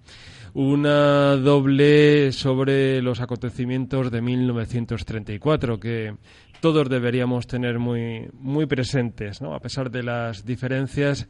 una 0.54 1.36
doble 1.36 2.32
sobre 2.32 3.00
los 3.00 3.20
acontecimientos 3.20 4.10
de 4.10 4.20
1934 4.20 5.80
que 5.80 6.14
todos 6.62 6.88
deberíamos 6.88 7.46
tener 7.48 7.78
muy, 7.80 8.30
muy 8.38 8.66
presentes, 8.66 9.42
¿no? 9.42 9.52
A 9.52 9.58
pesar 9.58 9.90
de 9.90 10.04
las 10.04 10.46
diferencias, 10.46 11.28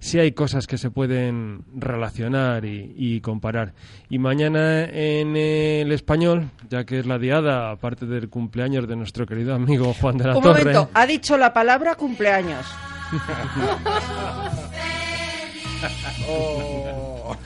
sí 0.00 0.18
hay 0.18 0.32
cosas 0.32 0.66
que 0.66 0.76
se 0.76 0.90
pueden 0.90 1.62
relacionar 1.72 2.64
y, 2.64 3.20
comparar. 3.20 3.74
Y 4.10 4.18
mañana 4.18 4.82
en 4.84 5.36
el 5.36 5.92
español, 5.92 6.50
ya 6.68 6.84
que 6.84 6.98
es 6.98 7.06
la 7.06 7.18
diada, 7.18 7.70
aparte 7.70 8.06
del 8.06 8.28
cumpleaños 8.28 8.88
de 8.88 8.96
nuestro 8.96 9.24
querido 9.24 9.54
amigo 9.54 9.94
Juan 10.00 10.18
de 10.18 10.24
la 10.24 10.36
Un 10.36 10.42
Momento, 10.42 10.90
ha 10.92 11.06
dicho 11.06 11.38
la 11.38 11.52
palabra 11.52 11.94
cumpleaños. 11.94 12.66
oh. 16.28 17.36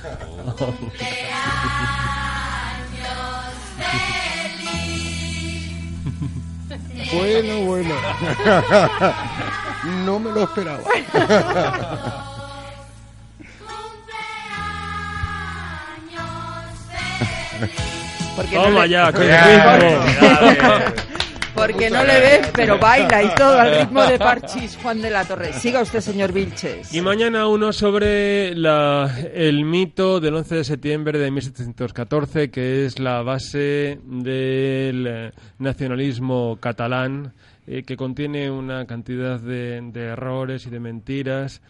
Bueno, 7.13 7.61
bueno. 7.61 7.95
no 10.05 10.19
me 10.19 10.33
lo 10.33 10.45
esperaba. 10.45 10.79
Porque 18.37 18.55
Toma 18.55 18.71
no 18.71 18.87
ya, 18.87 19.13
Porque 21.57 21.91
no 21.91 22.05
le 22.05 22.21
ves, 22.21 22.51
pero 22.55 22.79
baila 22.81 23.23
y 23.23 23.35
todo 23.35 23.59
al 23.59 23.81
ritmo 23.81 24.05
de 24.05 24.19
Parchis, 24.19 24.77
Juan 24.83 25.01
de 25.01 25.11
la 25.11 25.25
Torre. 25.25 25.53
Siga 25.55 25.81
usted, 25.81 26.01
señor 26.01 26.33
Vilches. 26.33 26.95
Y 26.95 27.01
mañana 27.01 27.49
uno 27.49 27.73
sobre 27.73 28.55
la, 28.55 29.11
el 29.33 29.65
mito 29.65 30.21
del 30.21 30.35
11 30.35 30.57
de 30.57 30.65
septiembre 30.65 31.19
de 31.19 31.31
1714, 31.31 32.51
que 32.51 32.85
es 32.85 32.99
la 32.99 33.23
base 33.23 33.99
del 34.05 35.33
nacionalismo 35.59 36.59
catalán, 36.61 37.33
eh, 37.69 37.83
que 37.83 37.97
contiene 37.97 38.49
una 38.49 38.87
cantidad 38.87 39.41
de, 39.41 39.81
de, 39.81 40.01
errores 40.03 40.67
y 40.67 40.71
de 40.71 40.79
mentiras 40.79 41.63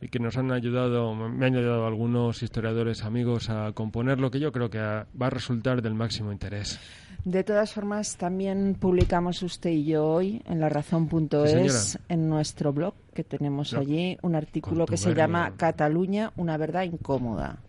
y 0.00 0.08
que 0.08 0.18
nos 0.18 0.36
han 0.36 0.50
ayudado, 0.50 1.14
me 1.14 1.46
han 1.46 1.54
ayudado 1.54 1.86
algunos 1.86 2.42
historiadores 2.42 3.04
amigos 3.04 3.50
a 3.50 3.70
componer 3.72 4.18
lo 4.18 4.32
que 4.32 4.40
yo 4.40 4.50
creo 4.50 4.68
que 4.68 4.78
va 4.78 5.06
a 5.20 5.30
resultar 5.30 5.80
del 5.80 5.94
máximo 5.94 6.32
interés. 6.32 6.80
De 7.24 7.42
todas 7.42 7.72
formas, 7.72 8.18
también 8.18 8.76
publicamos 8.78 9.42
usted 9.42 9.70
y 9.70 9.84
yo 9.84 10.04
hoy 10.06 10.42
en 10.46 10.60
la 10.60 10.68
razón.es, 10.68 11.98
en 12.10 12.28
nuestro 12.28 12.74
blog, 12.74 12.92
que 13.14 13.24
tenemos 13.24 13.72
allí, 13.72 14.18
un 14.20 14.34
artículo 14.34 14.84
que 14.84 14.98
se 14.98 15.14
llama 15.14 15.54
Cataluña, 15.56 16.32
una 16.36 16.58
verdad 16.58 16.82
incómoda. 16.82 17.60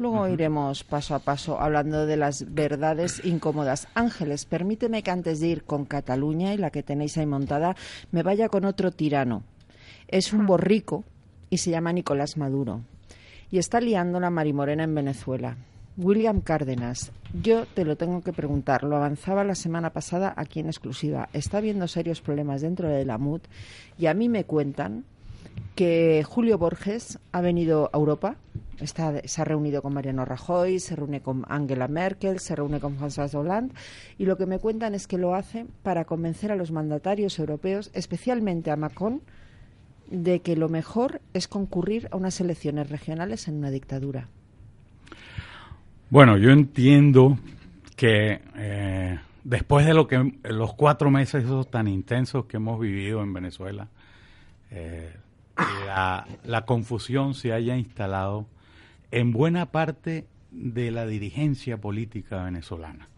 Luego 0.00 0.26
iremos 0.26 0.82
paso 0.82 1.14
a 1.14 1.20
paso 1.20 1.60
hablando 1.60 2.04
de 2.04 2.16
las 2.16 2.52
verdades 2.52 3.24
incómodas. 3.24 3.86
Ángeles, 3.94 4.44
permíteme 4.44 5.04
que 5.04 5.12
antes 5.12 5.38
de 5.38 5.48
ir 5.48 5.62
con 5.62 5.84
Cataluña 5.84 6.52
y 6.52 6.56
la 6.56 6.70
que 6.70 6.82
tenéis 6.82 7.16
ahí 7.16 7.26
montada, 7.26 7.76
me 8.10 8.24
vaya 8.24 8.48
con 8.48 8.64
otro 8.64 8.90
tirano. 8.90 9.44
Es 10.08 10.32
un 10.32 10.46
borrico 10.46 11.04
y 11.48 11.58
se 11.58 11.70
llama 11.70 11.92
Nicolás 11.92 12.36
Maduro. 12.36 12.80
Y 13.52 13.58
está 13.58 13.80
liando 13.80 14.18
la 14.18 14.30
marimorena 14.30 14.82
en 14.82 14.94
Venezuela. 14.94 15.56
William 15.96 16.40
Cárdenas, 16.40 17.12
yo 17.42 17.66
te 17.66 17.84
lo 17.84 17.96
tengo 17.96 18.22
que 18.22 18.32
preguntar, 18.32 18.84
lo 18.84 18.96
avanzaba 18.96 19.44
la 19.44 19.54
semana 19.54 19.90
pasada 19.90 20.32
aquí 20.36 20.60
en 20.60 20.66
exclusiva. 20.66 21.28
Está 21.32 21.58
habiendo 21.58 21.88
serios 21.88 22.20
problemas 22.20 22.62
dentro 22.62 22.88
de 22.88 23.04
la 23.04 23.18
MUD 23.18 23.40
y 23.98 24.06
a 24.06 24.14
mí 24.14 24.28
me 24.28 24.44
cuentan 24.44 25.04
que 25.74 26.24
Julio 26.26 26.58
Borges 26.58 27.18
ha 27.32 27.40
venido 27.40 27.90
a 27.92 27.98
Europa, 27.98 28.36
está, 28.80 29.20
se 29.24 29.42
ha 29.42 29.44
reunido 29.44 29.82
con 29.82 29.92
Mariano 29.92 30.24
Rajoy, 30.24 30.78
se 30.78 30.94
reúne 30.96 31.20
con 31.20 31.44
Angela 31.48 31.88
Merkel, 31.88 32.38
se 32.38 32.54
reúne 32.54 32.80
con 32.80 32.98
François 32.98 33.34
Hollande 33.34 33.74
y 34.16 34.26
lo 34.26 34.36
que 34.36 34.46
me 34.46 34.58
cuentan 34.58 34.94
es 34.94 35.06
que 35.06 35.18
lo 35.18 35.34
hace 35.34 35.66
para 35.82 36.04
convencer 36.04 36.52
a 36.52 36.56
los 36.56 36.70
mandatarios 36.70 37.38
europeos, 37.38 37.90
especialmente 37.94 38.70
a 38.70 38.76
Macron, 38.76 39.22
de 40.08 40.40
que 40.40 40.56
lo 40.56 40.68
mejor 40.68 41.20
es 41.34 41.48
concurrir 41.48 42.08
a 42.10 42.16
unas 42.16 42.40
elecciones 42.40 42.90
regionales 42.90 43.48
en 43.48 43.56
una 43.56 43.70
dictadura. 43.70 44.28
Bueno, 46.10 46.36
yo 46.36 46.50
entiendo 46.50 47.38
que 47.94 48.40
eh, 48.56 49.20
después 49.44 49.86
de 49.86 49.94
lo 49.94 50.08
que 50.08 50.40
los 50.42 50.74
cuatro 50.74 51.08
meses 51.08 51.44
esos 51.44 51.70
tan 51.70 51.86
intensos 51.86 52.46
que 52.46 52.56
hemos 52.56 52.80
vivido 52.80 53.22
en 53.22 53.32
Venezuela, 53.32 53.86
eh, 54.72 55.14
la, 55.86 56.64
confusión 56.66 57.34
se 57.34 57.52
haya 57.52 57.76
instalado 57.76 58.48
en 59.12 59.30
buena 59.30 59.66
parte 59.66 60.26
de 60.50 60.90
la 60.90 61.06
dirigencia 61.06 61.76
política 61.76 62.42
venezolana. 62.42 63.08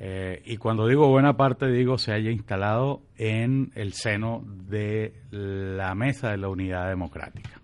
Eh, 0.00 0.40
y 0.46 0.56
cuando 0.56 0.86
digo 0.86 1.08
buena 1.08 1.36
parte, 1.36 1.70
digo 1.70 1.98
se 1.98 2.12
haya 2.12 2.30
instalado 2.30 3.02
en 3.18 3.70
el 3.74 3.92
seno 3.92 4.42
de 4.66 5.12
la 5.30 5.94
mesa 5.94 6.30
de 6.30 6.38
la 6.38 6.48
unidad 6.48 6.88
democrática. 6.88 7.60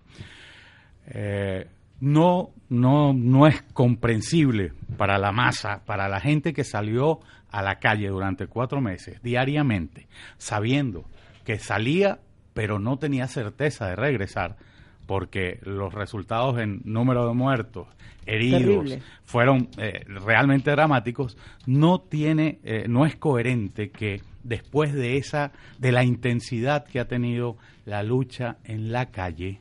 No, 2.01 2.49
no, 2.67 3.13
no 3.13 3.47
es 3.47 3.61
comprensible 3.73 4.73
para 4.97 5.17
la 5.17 5.31
masa, 5.31 5.83
para 5.85 6.09
la 6.09 6.19
gente 6.19 6.51
que 6.51 6.63
salió 6.63 7.19
a 7.51 7.61
la 7.61 7.79
calle 7.79 8.07
durante 8.09 8.47
cuatro 8.47 8.81
meses, 8.81 9.21
diariamente, 9.21 10.07
sabiendo 10.37 11.05
que 11.45 11.59
salía, 11.59 12.19
pero 12.53 12.79
no 12.79 12.97
tenía 12.97 13.27
certeza 13.27 13.87
de 13.87 13.95
regresar, 13.95 14.57
porque 15.05 15.59
los 15.63 15.93
resultados 15.93 16.59
en 16.59 16.81
número 16.85 17.27
de 17.27 17.33
muertos, 17.33 17.87
heridos, 18.25 18.97
fueron 19.23 19.69
eh, 19.77 20.03
realmente 20.07 20.71
dramáticos, 20.71 21.37
no 21.65 21.99
tiene, 22.01 22.59
eh, 22.63 22.85
no 22.87 23.05
es 23.05 23.15
coherente 23.15 23.91
que 23.91 24.21
después 24.43 24.93
de 24.93 25.17
esa, 25.17 25.51
de 25.77 25.91
la 25.91 26.03
intensidad 26.03 26.85
que 26.85 26.99
ha 26.99 27.07
tenido 27.07 27.57
la 27.85 28.03
lucha 28.03 28.57
en 28.63 28.91
la 28.91 29.11
calle, 29.11 29.59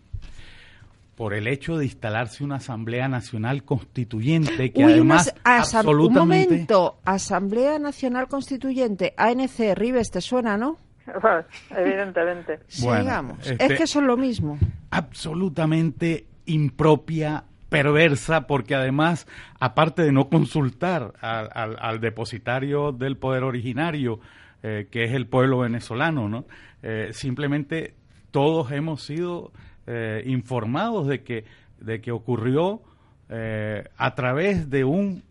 por 1.21 1.35
el 1.35 1.49
hecho 1.49 1.77
de 1.77 1.85
instalarse 1.85 2.43
una 2.43 2.55
Asamblea 2.55 3.07
Nacional 3.07 3.63
Constituyente 3.63 4.73
que 4.73 4.85
además 4.85 5.35
absolutamente... 5.45 6.47
Un 6.47 6.51
momento, 6.51 6.99
Asamblea 7.05 7.79
Nacional 7.79 8.27
Constituyente, 8.27 9.13
ANC, 9.19 9.75
Rives, 9.75 10.11
¿te 10.11 10.23
suena, 10.23 10.57
no? 10.57 10.79
Evidentemente. 11.77 12.61
Bueno, 12.81 13.37
es 13.43 13.51
este 13.51 13.77
que 13.77 13.87
son 13.87 14.07
lo 14.07 14.17
mismo. 14.17 14.59
Absolutamente 14.91 16.25
impropia, 16.47 17.45
perversa, 17.69 18.47
porque 18.47 18.75
además, 18.75 19.27
aparte 19.59 20.01
de 20.01 20.13
no 20.13 20.31
consultar 20.31 21.13
al, 21.21 22.01
depositario 22.01 22.93
del 22.93 23.19
poder 23.19 23.43
originario, 23.43 24.21
eh, 24.63 24.89
que 24.91 25.05
es 25.05 25.13
el 25.13 25.27
pueblo 25.27 25.59
venezolano, 25.59 26.31
¿no? 26.31 26.47
Eh, 26.83 27.11
simplemente 27.13 27.93
todos 28.31 28.73
hemos 28.73 29.03
sido 29.03 29.53
eh, 29.87 30.23
informados 30.27 31.07
de 31.07 31.23
que, 31.23 31.45
de 31.81 32.01
que 32.01 32.13
ocurrió 32.13 32.83
eh, 33.29 33.85
a 33.97 34.15
través 34.15 34.71
de 34.71 34.85
un, 34.85 35.23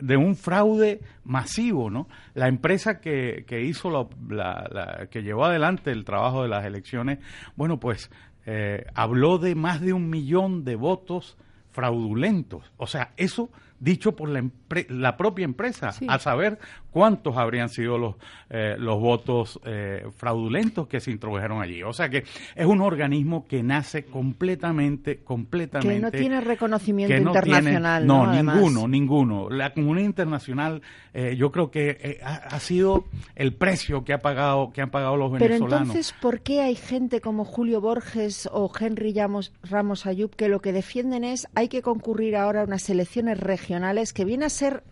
de 0.00 0.16
un 0.16 0.36
fraude 0.36 1.00
masivo, 1.24 1.90
¿no? 1.90 2.08
La 2.34 2.48
empresa 2.48 3.00
que, 3.00 3.44
que 3.46 3.62
hizo 3.62 3.90
la, 4.28 5.08
que 5.10 5.22
llevó 5.22 5.46
adelante 5.46 5.90
el 5.90 6.04
trabajo 6.04 6.42
de 6.42 6.48
las 6.48 6.64
elecciones, 6.64 7.18
bueno, 7.56 7.80
pues 7.80 8.10
eh, 8.46 8.86
habló 8.94 9.38
de 9.38 9.54
más 9.54 9.80
de 9.80 9.92
un 9.92 10.10
millón 10.10 10.64
de 10.64 10.76
votos 10.76 11.36
fraudulentos. 11.70 12.72
O 12.76 12.86
sea, 12.86 13.12
eso 13.16 13.50
dicho 13.80 14.14
por 14.14 14.28
la, 14.28 14.44
la 14.88 15.16
propia 15.16 15.44
empresa, 15.44 15.94
a 16.06 16.18
saber 16.18 16.58
cuántos 16.90 17.36
habrían 17.36 17.68
sido 17.68 17.98
los, 17.98 18.16
eh, 18.50 18.76
los 18.78 18.98
votos 19.00 19.60
eh, 19.64 20.06
fraudulentos 20.16 20.88
que 20.88 21.00
se 21.00 21.10
introdujeron 21.10 21.62
allí. 21.62 21.82
O 21.82 21.92
sea 21.92 22.08
que 22.08 22.24
es 22.54 22.66
un 22.66 22.80
organismo 22.80 23.46
que 23.46 23.62
nace 23.62 24.04
completamente, 24.04 25.18
completamente... 25.18 25.94
Que 25.94 26.00
no 26.00 26.10
tiene 26.10 26.40
reconocimiento 26.40 27.14
internacional. 27.14 28.06
no, 28.06 28.32
ninguno, 28.32 28.88
ninguno. 28.88 29.50
La 29.50 29.72
comunidad 29.72 30.06
internacional 30.06 30.82
eh, 31.14 31.36
yo 31.36 31.50
creo 31.52 31.70
que 31.70 32.20
ha, 32.22 32.60
sido 32.60 33.04
el 33.34 33.54
precio 33.54 34.04
que, 34.04 34.12
ha 34.12 34.18
pagado, 34.18 34.72
que 34.72 34.82
han 34.82 34.90
pagado 34.90 35.16
los 35.16 35.32
venezolanos. 35.32 35.68
Pero 35.68 35.82
entonces, 35.82 36.14
¿por 36.20 36.40
qué 36.40 36.62
hay 36.62 36.74
gente 36.74 37.20
como 37.20 37.44
Julio 37.44 37.80
Borges 37.80 38.48
o 38.52 38.70
Henry 38.78 39.12
Ramos, 39.12 39.52
Ramos 39.62 40.06
Ayub 40.06 40.34
que 40.34 40.48
lo 40.48 40.60
que 40.60 40.72
defienden 40.72 41.24
es 41.24 41.48
hay 41.54 41.68
que 41.68 41.82
concurrir 41.82 42.36
ahora 42.36 42.62
a 42.62 42.64
unas 42.64 42.88
elecciones 42.90 43.38
regionales 43.38 44.12
que 44.12 44.24
viene 44.24 44.46
a 44.46 44.50
ser 44.58 44.82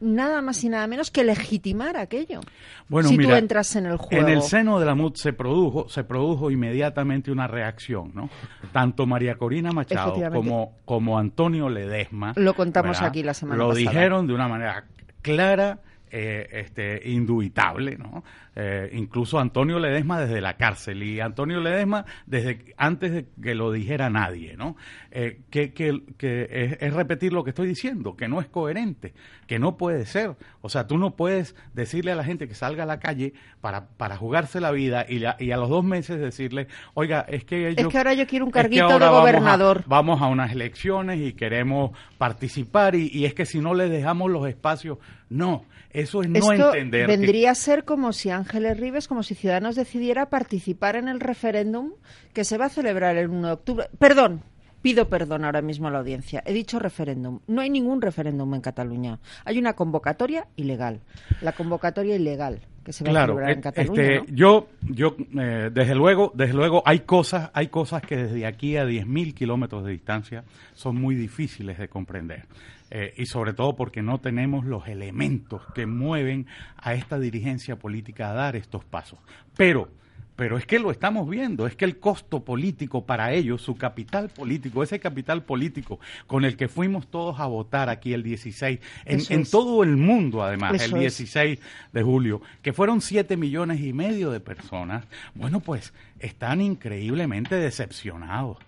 nada 0.00 0.42
más 0.42 0.62
y 0.62 0.68
nada 0.68 0.86
menos 0.86 1.10
que 1.10 1.24
legitimar 1.24 1.96
aquello. 1.96 2.40
Bueno, 2.88 3.08
si 3.08 3.16
tú 3.16 3.32
entras 3.32 3.74
en 3.76 3.86
el 3.86 3.96
juego. 3.96 4.26
En 4.26 4.32
el 4.32 4.42
seno 4.42 4.78
de 4.78 4.86
la 4.86 4.94
MUD 4.94 5.14
se 5.14 5.32
produjo, 5.32 5.88
se 5.88 6.04
produjo 6.04 6.50
inmediatamente 6.50 7.32
una 7.32 7.46
reacción, 7.46 8.12
¿no? 8.14 8.28
Tanto 8.72 9.06
María 9.06 9.36
Corina 9.36 9.72
Machado 9.72 10.14
como, 10.32 10.76
como 10.84 11.18
Antonio 11.18 11.68
Ledesma. 11.68 12.34
Lo 12.36 12.54
contamos 12.54 13.02
aquí 13.02 13.22
la 13.22 13.34
semana 13.34 13.58
pasada. 13.58 13.72
Lo 13.72 13.78
dijeron 13.78 14.26
de 14.26 14.34
una 14.34 14.48
manera 14.48 14.84
clara, 15.22 15.80
eh, 16.10 16.48
este, 16.52 17.08
indubitable, 17.10 17.96
¿no? 17.96 18.22
Eh, 18.54 18.90
incluso 18.94 19.38
Antonio 19.38 19.78
Ledesma 19.78 20.20
desde 20.20 20.40
la 20.40 20.56
cárcel 20.56 21.02
y 21.02 21.20
Antonio 21.20 21.60
Ledesma 21.60 22.06
desde 22.24 22.74
antes 22.78 23.12
de 23.12 23.26
que 23.42 23.54
lo 23.54 23.70
dijera 23.70 24.08
nadie, 24.08 24.56
¿no? 24.56 24.76
Eh, 25.10 25.40
que, 25.50 25.74
que, 25.74 26.00
que 26.16 26.76
es, 26.80 26.94
repetir 26.94 27.32
lo 27.32 27.44
que 27.44 27.50
estoy 27.50 27.68
diciendo, 27.68 28.16
que 28.16 28.28
no 28.28 28.40
es 28.40 28.46
coherente, 28.46 29.14
que 29.46 29.58
no 29.58 29.76
puede 29.76 30.06
ser. 30.06 30.36
O 30.62 30.68
sea, 30.68 30.86
tú 30.86 30.96
no 30.96 31.16
puedes 31.16 31.54
decirle 31.74 32.12
a 32.12 32.14
la 32.14 32.24
gente 32.24 32.48
que 32.48 32.54
salga 32.54 32.84
a 32.84 32.86
la 32.86 32.98
calle 32.98 33.34
para, 33.60 33.88
para 33.88 34.16
jugarse 34.16 34.60
la 34.60 34.70
vida 34.70 35.04
y, 35.08 35.22
y 35.38 35.50
a 35.50 35.56
los 35.56 35.68
dos 35.68 35.84
meses 35.84 36.18
decirle, 36.18 36.68
oiga, 36.94 37.26
es 37.28 37.44
que 37.44 37.74
yo, 37.74 37.86
Es 37.86 37.88
que 37.88 37.98
ahora 37.98 38.14
yo 38.14 38.26
quiero 38.26 38.46
un 38.46 38.52
carguito 38.52 38.98
de 38.98 39.08
gobernador. 39.08 39.84
Vamos 39.86 40.22
a, 40.22 40.28
unas 40.28 40.52
elecciones 40.52 41.20
y 41.20 41.34
queremos 41.34 41.90
participar 42.16 42.94
y, 42.94 43.10
y 43.12 43.26
es 43.26 43.34
que 43.34 43.44
si 43.44 43.60
no 43.60 43.74
le 43.74 43.88
dejamos 43.88 44.30
los 44.30 44.48
espacios, 44.48 44.98
no, 45.28 45.64
eso 45.90 46.22
es 46.22 46.28
no 46.28 46.52
entender. 46.52 47.06
Vendría 47.06 47.50
a 47.50 47.54
ser 47.54 47.84
como 47.84 48.12
si 48.12 48.30
Ángeles 48.30 48.78
Rives, 48.78 49.08
como 49.08 49.22
si 49.22 49.34
Ciudadanos 49.34 49.74
decidiera 49.74 50.30
participar 50.30 50.96
en 50.96 51.08
el 51.08 51.20
referéndum 51.20 51.92
que 52.32 52.44
se 52.44 52.58
va 52.58 52.66
a 52.66 52.70
celebrar 52.70 53.16
el 53.16 53.28
1 53.28 53.46
de 53.46 53.52
octubre. 53.52 53.86
Perdón, 53.98 54.42
pido 54.82 55.08
perdón 55.08 55.44
ahora 55.44 55.62
mismo 55.62 55.88
a 55.88 55.90
la 55.90 55.98
audiencia. 55.98 56.42
He 56.46 56.52
dicho 56.52 56.78
referéndum. 56.78 57.40
No 57.48 57.60
hay 57.60 57.70
ningún 57.70 58.00
referéndum 58.00 58.54
en 58.54 58.60
Cataluña. 58.60 59.18
Hay 59.44 59.58
una 59.58 59.72
convocatoria 59.72 60.46
ilegal. 60.54 61.00
La 61.40 61.52
convocatoria 61.52 62.14
ilegal 62.14 62.60
que 62.84 62.92
se 62.92 63.02
va 63.02 63.10
a 63.10 63.26
celebrar 63.26 63.50
en 63.50 63.58
eh, 63.58 63.62
Cataluña. 63.62 64.02
Este, 64.02 64.32
Yo, 64.32 64.68
yo 64.82 65.16
eh, 65.40 65.70
desde 65.74 65.96
luego, 65.96 66.30
desde 66.36 66.54
luego, 66.54 66.84
hay 66.86 67.00
cosas, 67.00 67.50
hay 67.52 67.66
cosas 67.66 68.02
que 68.02 68.16
desde 68.16 68.46
aquí 68.46 68.76
a 68.76 68.84
10.000 68.84 69.34
kilómetros 69.34 69.84
de 69.84 69.90
distancia 69.90 70.44
son 70.72 70.94
muy 70.94 71.16
difíciles 71.16 71.78
de 71.78 71.88
comprender. 71.88 72.44
Eh, 72.90 73.14
y 73.16 73.26
sobre 73.26 73.52
todo 73.52 73.74
porque 73.74 74.02
no 74.02 74.18
tenemos 74.18 74.64
los 74.64 74.86
elementos 74.86 75.62
que 75.74 75.86
mueven 75.86 76.46
a 76.76 76.94
esta 76.94 77.18
dirigencia 77.18 77.76
política 77.76 78.30
a 78.30 78.34
dar 78.34 78.54
estos 78.54 78.84
pasos. 78.84 79.18
Pero, 79.56 79.88
pero 80.36 80.56
es 80.56 80.66
que 80.66 80.78
lo 80.78 80.92
estamos 80.92 81.28
viendo, 81.28 81.66
es 81.66 81.74
que 81.74 81.84
el 81.84 81.98
costo 81.98 82.44
político 82.44 83.04
para 83.04 83.32
ellos, 83.32 83.60
su 83.62 83.74
capital 83.74 84.28
político, 84.28 84.84
ese 84.84 85.00
capital 85.00 85.42
político 85.42 85.98
con 86.28 86.44
el 86.44 86.56
que 86.56 86.68
fuimos 86.68 87.08
todos 87.08 87.40
a 87.40 87.46
votar 87.46 87.88
aquí 87.88 88.12
el 88.12 88.22
16, 88.22 88.78
en, 89.04 89.44
todo 89.46 89.82
el 89.82 89.96
mundo 89.96 90.44
además, 90.44 90.80
el 90.80 90.92
16 90.92 91.58
de 91.92 92.02
julio, 92.04 92.40
que 92.62 92.72
fueron 92.72 93.00
7 93.00 93.36
millones 93.36 93.80
y 93.80 93.92
medio 93.92 94.30
de 94.30 94.38
personas, 94.38 95.06
bueno, 95.34 95.58
pues 95.58 95.92
están 96.20 96.60
increíblemente 96.60 97.56
decepcionados. 97.56 98.58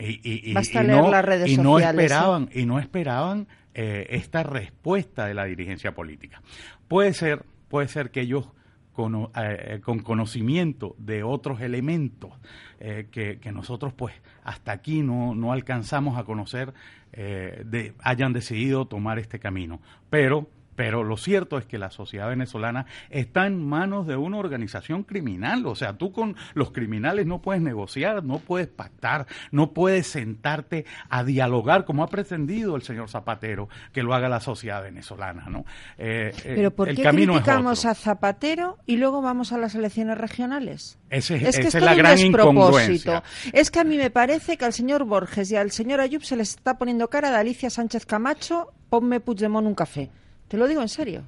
Y, 0.00 0.54
no, 0.54 1.18
y 1.46 1.56
no 1.58 1.78
esperaban, 1.78 2.48
y 2.52 2.64
no 2.64 2.78
esperaban 2.78 3.46
eh, 3.74 4.06
esta 4.10 4.42
respuesta 4.42 5.26
de 5.26 5.34
la 5.34 5.44
dirigencia 5.44 5.94
política. 5.94 6.42
Puede 6.88 7.12
ser, 7.12 7.44
puede 7.68 7.86
ser 7.88 8.10
que 8.10 8.22
ellos 8.22 8.48
con, 8.92 9.30
eh, 9.36 9.80
con 9.84 10.00
conocimiento 10.00 10.96
de 10.98 11.22
otros 11.22 11.60
elementos 11.60 12.32
eh, 12.80 13.08
que, 13.10 13.38
que, 13.38 13.52
nosotros 13.52 13.92
pues 13.92 14.14
hasta 14.42 14.72
aquí 14.72 15.02
no, 15.02 15.34
no 15.34 15.52
alcanzamos 15.52 16.18
a 16.18 16.24
conocer, 16.24 16.72
de, 17.12 17.94
hayan 18.02 18.32
decidido 18.32 18.86
tomar 18.86 19.18
este 19.18 19.38
camino. 19.38 19.80
Pero 20.10 20.48
pero 20.80 21.04
lo 21.04 21.18
cierto 21.18 21.58
es 21.58 21.66
que 21.66 21.76
la 21.76 21.90
sociedad 21.90 22.26
venezolana 22.30 22.86
está 23.10 23.46
en 23.46 23.62
manos 23.62 24.06
de 24.06 24.16
una 24.16 24.38
organización 24.38 25.02
criminal. 25.02 25.66
O 25.66 25.74
sea, 25.74 25.98
tú 25.98 26.10
con 26.10 26.36
los 26.54 26.70
criminales 26.70 27.26
no 27.26 27.42
puedes 27.42 27.60
negociar, 27.60 28.24
no 28.24 28.38
puedes 28.38 28.68
pactar, 28.68 29.26
no 29.50 29.74
puedes 29.74 30.06
sentarte 30.06 30.86
a 31.10 31.22
dialogar 31.22 31.84
como 31.84 32.02
ha 32.02 32.06
pretendido 32.06 32.76
el 32.76 32.82
señor 32.82 33.10
Zapatero 33.10 33.68
que 33.92 34.02
lo 34.02 34.14
haga 34.14 34.30
la 34.30 34.40
sociedad 34.40 34.82
venezolana. 34.82 35.50
¿no? 35.50 35.66
Eh, 35.98 36.32
eh, 36.46 36.52
pero 36.56 36.70
¿por 36.70 36.88
qué 36.94 37.02
criticamos 37.02 37.84
a 37.84 37.94
Zapatero 37.94 38.78
y 38.86 38.96
luego 38.96 39.20
vamos 39.20 39.52
a 39.52 39.58
las 39.58 39.74
elecciones 39.74 40.16
regionales? 40.16 40.98
Ese, 41.10 41.46
es 41.46 41.58
que 41.58 41.66
esa 41.66 41.76
es, 41.76 41.84
la 41.84 41.94
gran 41.94 42.18
incongruencia. 42.18 43.22
Es 43.52 43.70
que 43.70 43.80
a 43.80 43.84
mí 43.84 43.98
me 43.98 44.08
parece 44.08 44.56
que 44.56 44.64
al 44.64 44.72
señor 44.72 45.04
Borges 45.04 45.50
y 45.50 45.56
al 45.56 45.72
señor 45.72 46.00
Ayub 46.00 46.24
se 46.24 46.36
les 46.36 46.56
está 46.56 46.78
poniendo 46.78 47.10
cara 47.10 47.30
de 47.30 47.36
Alicia 47.36 47.68
Sánchez 47.68 48.06
Camacho, 48.06 48.72
ponme 48.88 49.20
Puigdemont 49.20 49.66
un 49.66 49.74
café. 49.74 50.10
Te 50.50 50.56
lo 50.56 50.66
digo 50.66 50.82
en 50.82 50.88
serio. 50.88 51.22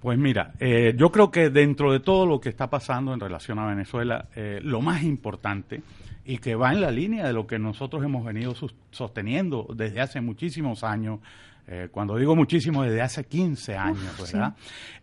Pues 0.00 0.18
mira, 0.18 0.54
eh, 0.58 0.92
yo 0.96 1.12
creo 1.12 1.30
que 1.30 1.50
dentro 1.50 1.92
de 1.92 2.00
todo 2.00 2.26
lo 2.26 2.40
que 2.40 2.48
está 2.48 2.68
pasando 2.68 3.14
en 3.14 3.20
relación 3.20 3.60
a 3.60 3.66
Venezuela, 3.66 4.26
eh, 4.34 4.58
lo 4.60 4.80
más 4.80 5.04
importante 5.04 5.82
y 6.24 6.38
que 6.38 6.56
va 6.56 6.72
en 6.72 6.80
la 6.80 6.90
línea 6.90 7.24
de 7.24 7.32
lo 7.32 7.46
que 7.46 7.60
nosotros 7.60 8.02
hemos 8.02 8.24
venido 8.24 8.56
sosteniendo 8.90 9.68
desde 9.76 10.00
hace 10.00 10.20
muchísimos 10.20 10.82
años, 10.82 11.20
eh, 11.68 11.90
cuando 11.92 12.16
digo 12.16 12.34
muchísimo, 12.34 12.82
desde 12.82 13.02
hace 13.02 13.22
15 13.24 13.76
años, 13.76 14.18
¿verdad? 14.18 14.56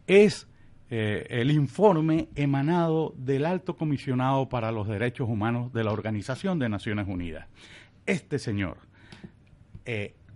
Es 0.06 0.46
el 0.90 1.52
informe 1.52 2.28
emanado 2.36 3.14
del 3.18 3.46
Alto 3.46 3.78
Comisionado 3.78 4.50
para 4.50 4.72
los 4.74 4.90
Derechos 4.90 5.30
Humanos 5.30 5.72
de 5.72 5.86
la 5.86 5.92
Organización 5.92 6.60
de 6.60 6.68
Naciones 6.70 7.08
Unidas. 7.08 7.48
Este 8.06 8.40
señor 8.40 8.78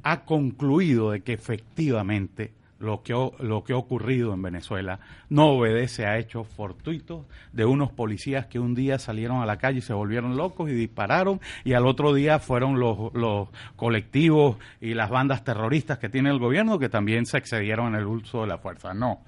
ha 0.04 0.26
concluido 0.26 1.12
de 1.12 1.21
que 1.21 1.34
efectivamente 1.34 2.52
lo 2.82 3.04
que, 3.04 3.13
lo 3.39 3.63
que 3.63 3.74
ha 3.74 3.78
ocurrido 3.78 4.34
en 4.34 4.41
Venezuela 4.41 5.00
no 5.30 5.50
obedece 5.50 6.06
a 6.06 6.17
hechos 6.17 6.48
fortuitos 6.48 7.26
de 7.54 7.65
unos 7.65 7.91
policías 7.91 8.48
que 8.48 8.60
un 8.60 8.76
día 8.76 9.00
salieron 9.00 9.41
a 9.41 9.46
la 9.46 9.58
calle 9.58 9.80
y 9.80 9.82
se 9.82 9.94
volvieron 9.94 10.36
locos 10.36 10.70
y 10.70 10.74
dispararon 10.74 11.39
y 11.63 11.74
al 11.74 11.88
otro 11.88 12.13
día 12.13 12.39
fueron 12.39 12.80
los, 12.80 13.13
los 13.13 13.50
colectivos 13.76 14.58
y 14.80 14.94
las 14.94 15.10
bandas 15.10 15.44
terroristas 15.44 16.00
que 16.00 16.10
tiene 16.10 16.30
el 16.30 16.39
gobierno 16.39 16.80
que 16.80 16.89
también 16.89 17.26
se 17.26 17.38
excedieron 17.38 17.94
en 17.94 18.02
el 18.02 18.08
uso 18.08 18.41
de 18.41 18.48
la 18.48 18.58
fuerza. 18.58 18.94
No, 18.94 19.22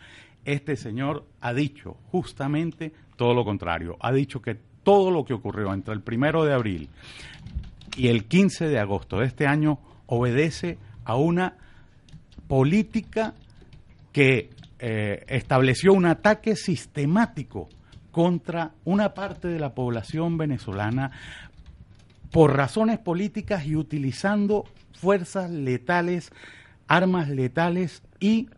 este 0.45 0.75
señor 0.75 1.25
ha 1.41 1.53
dicho 1.53 1.97
justamente 2.11 2.91
todo 3.15 3.33
lo 3.33 3.45
contrario. 3.45 3.97
Ha 3.99 4.11
dicho 4.11 4.41
que 4.41 4.57
todo 4.83 5.11
lo 5.11 5.23
que 5.25 5.33
ocurrió 5.33 5.73
entre 5.73 5.93
el 5.93 6.01
primero 6.01 6.43
de 6.43 6.53
abril 6.53 6.89
y 7.95 8.07
el 8.07 8.25
15 8.25 8.67
de 8.67 8.79
agosto 8.79 9.19
de 9.19 9.27
este 9.27 9.47
año 9.47 9.79
obedece 10.07 10.77
a 11.05 11.15
una 11.15 11.55
política 12.47 13.33
que 14.13 14.51
eh, 14.79 15.25
estableció 15.27 15.91
un 15.91 16.05
ataque 16.05 16.55
sistemático 16.55 17.67
contra 18.11 18.71
una 18.85 19.13
parte 19.13 19.47
de 19.47 19.59
la 19.59 19.73
población 19.73 20.37
venezolana 20.37 21.11
por 22.31 22.55
razones 22.55 22.99
políticas 22.99 23.65
y 23.65 23.75
utilizando 23.75 24.65
fuerzas 24.93 25.49
letales, 25.49 26.31
armas 26.87 27.27
letales 27.27 28.03
y 28.19 28.49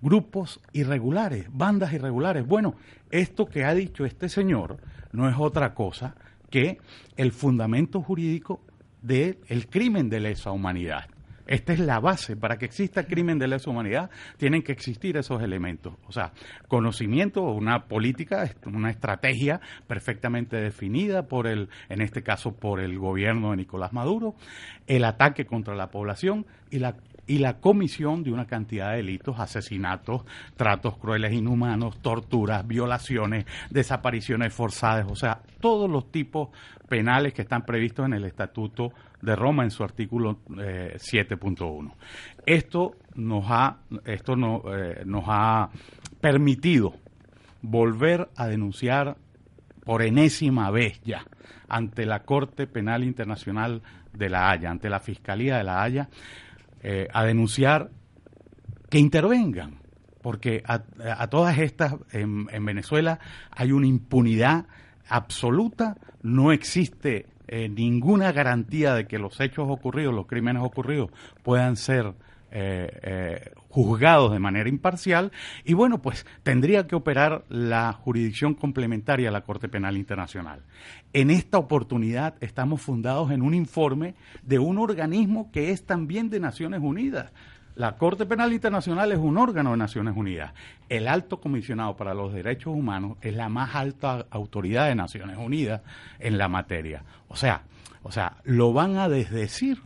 grupos 0.00 0.60
irregulares, 0.72 1.46
bandas 1.50 1.92
irregulares. 1.92 2.46
Bueno, 2.46 2.76
esto 3.10 3.46
que 3.46 3.64
ha 3.64 3.74
dicho 3.74 4.04
este 4.04 4.28
señor 4.28 4.78
no 5.12 5.28
es 5.28 5.36
otra 5.38 5.74
cosa 5.74 6.14
que 6.50 6.78
el 7.16 7.32
fundamento 7.32 8.00
jurídico 8.00 8.60
del 9.02 9.68
crimen 9.68 10.08
de 10.08 10.20
lesa 10.20 10.52
humanidad. 10.52 11.06
Esta 11.48 11.72
es 11.72 11.80
la 11.80 11.98
base. 11.98 12.36
Para 12.36 12.58
que 12.58 12.66
exista 12.66 13.06
crimen 13.06 13.38
de 13.38 13.48
lesa 13.48 13.70
humanidad, 13.70 14.10
tienen 14.36 14.62
que 14.62 14.72
existir 14.72 15.16
esos 15.16 15.42
elementos. 15.42 15.94
O 16.06 16.12
sea, 16.12 16.32
conocimiento, 16.68 17.42
una 17.42 17.86
política, 17.86 18.48
una 18.66 18.90
estrategia 18.90 19.60
perfectamente 19.86 20.58
definida 20.58 21.26
por 21.26 21.46
el, 21.46 21.70
en 21.88 22.02
este 22.02 22.22
caso, 22.22 22.54
por 22.54 22.80
el 22.80 22.98
gobierno 22.98 23.50
de 23.50 23.56
Nicolás 23.56 23.94
Maduro, 23.94 24.34
el 24.86 25.04
ataque 25.04 25.46
contra 25.46 25.74
la 25.74 25.90
población 25.90 26.46
y 26.70 26.80
la 26.80 26.96
y 27.28 27.38
la 27.38 27.60
comisión 27.60 28.24
de 28.24 28.32
una 28.32 28.46
cantidad 28.46 28.90
de 28.90 28.96
delitos, 28.96 29.38
asesinatos, 29.38 30.24
tratos 30.56 30.96
crueles, 30.96 31.32
inhumanos, 31.32 32.00
torturas, 32.00 32.66
violaciones, 32.66 33.44
desapariciones 33.70 34.52
forzadas, 34.52 35.06
o 35.08 35.14
sea, 35.14 35.42
todos 35.60 35.88
los 35.88 36.10
tipos 36.10 36.48
penales 36.88 37.34
que 37.34 37.42
están 37.42 37.64
previstos 37.64 38.06
en 38.06 38.14
el 38.14 38.24
Estatuto 38.24 38.92
de 39.20 39.36
Roma 39.36 39.62
en 39.62 39.70
su 39.70 39.84
artículo 39.84 40.38
7.1. 40.48 41.90
Eh, 41.90 41.94
esto 42.46 42.96
nos 43.14 43.44
ha, 43.48 43.78
esto 44.06 44.34
no, 44.34 44.62
eh, 44.74 45.02
nos 45.04 45.24
ha 45.26 45.68
permitido 46.20 46.94
volver 47.60 48.30
a 48.36 48.46
denunciar 48.46 49.16
por 49.84 50.02
enésima 50.02 50.70
vez 50.70 51.00
ya 51.02 51.24
ante 51.68 52.06
la 52.06 52.24
Corte 52.24 52.66
Penal 52.66 53.04
Internacional 53.04 53.82
de 54.14 54.30
La 54.30 54.50
Haya, 54.50 54.70
ante 54.70 54.88
la 54.88 55.00
Fiscalía 55.00 55.58
de 55.58 55.64
La 55.64 55.82
Haya, 55.82 56.08
eh, 56.82 57.08
a 57.12 57.24
denunciar 57.24 57.90
que 58.90 58.98
intervengan, 58.98 59.80
porque 60.22 60.62
a, 60.66 61.26
todas 61.28 61.58
estas 61.58 61.94
en, 62.12 62.46
Venezuela 62.64 63.18
hay 63.50 63.72
una 63.72 63.86
impunidad 63.86 64.66
absoluta, 65.08 65.96
no 66.22 66.52
existe 66.52 67.26
eh, 67.46 67.68
ninguna 67.68 68.32
garantía 68.32 68.94
de 68.94 69.06
que 69.06 69.18
los 69.18 69.40
hechos 69.40 69.66
ocurridos, 69.68 70.14
los 70.14 70.26
crímenes 70.26 70.62
ocurridos 70.62 71.10
puedan 71.42 71.76
ser 71.76 72.14
eh, 72.50 73.52
juzgados 73.68 74.32
de 74.32 74.38
manera 74.38 74.68
imparcial 74.68 75.32
y 75.64 75.74
bueno, 75.74 76.00
pues 76.00 76.26
tendría 76.42 76.86
que 76.86 76.96
operar 76.96 77.44
la 77.48 77.92
jurisdicción 77.92 78.54
complementaria 78.54 79.28
a 79.28 79.32
la 79.32 79.42
Corte 79.42 79.68
Penal 79.68 79.96
Internacional. 79.96 80.62
En 81.12 81.30
esta 81.30 81.58
oportunidad 81.58 82.34
estamos 82.40 82.80
fundados 82.80 83.30
en 83.30 83.42
un 83.42 83.54
informe 83.54 84.14
de 84.42 84.58
un 84.58 84.78
organismo 84.78 85.50
que 85.52 85.70
es 85.70 85.84
también 85.86 86.30
de 86.30 86.40
Naciones 86.40 86.80
Unidas. 86.82 87.32
La 87.74 87.96
Corte 87.96 88.26
Penal 88.26 88.52
Internacional 88.52 89.12
es 89.12 89.18
un 89.18 89.38
órgano 89.38 89.70
de 89.70 89.76
Naciones 89.76 90.16
Unidas. 90.16 90.52
El 90.88 91.06
Alto 91.06 91.40
Comisionado 91.40 91.96
para 91.96 92.12
los 92.12 92.32
Derechos 92.32 92.74
Humanos 92.74 93.18
es 93.20 93.36
la 93.36 93.48
más 93.48 93.76
alta 93.76 94.26
autoridad 94.30 94.88
de 94.88 94.96
Naciones 94.96 95.36
Unidas 95.38 95.82
en 96.18 96.38
la 96.38 96.48
materia. 96.48 97.04
O 97.28 97.36
sea, 97.36 97.62
o 98.02 98.10
sea, 98.10 98.38
lo 98.42 98.72
van 98.72 98.96
a 98.96 99.08
desdecir 99.08 99.80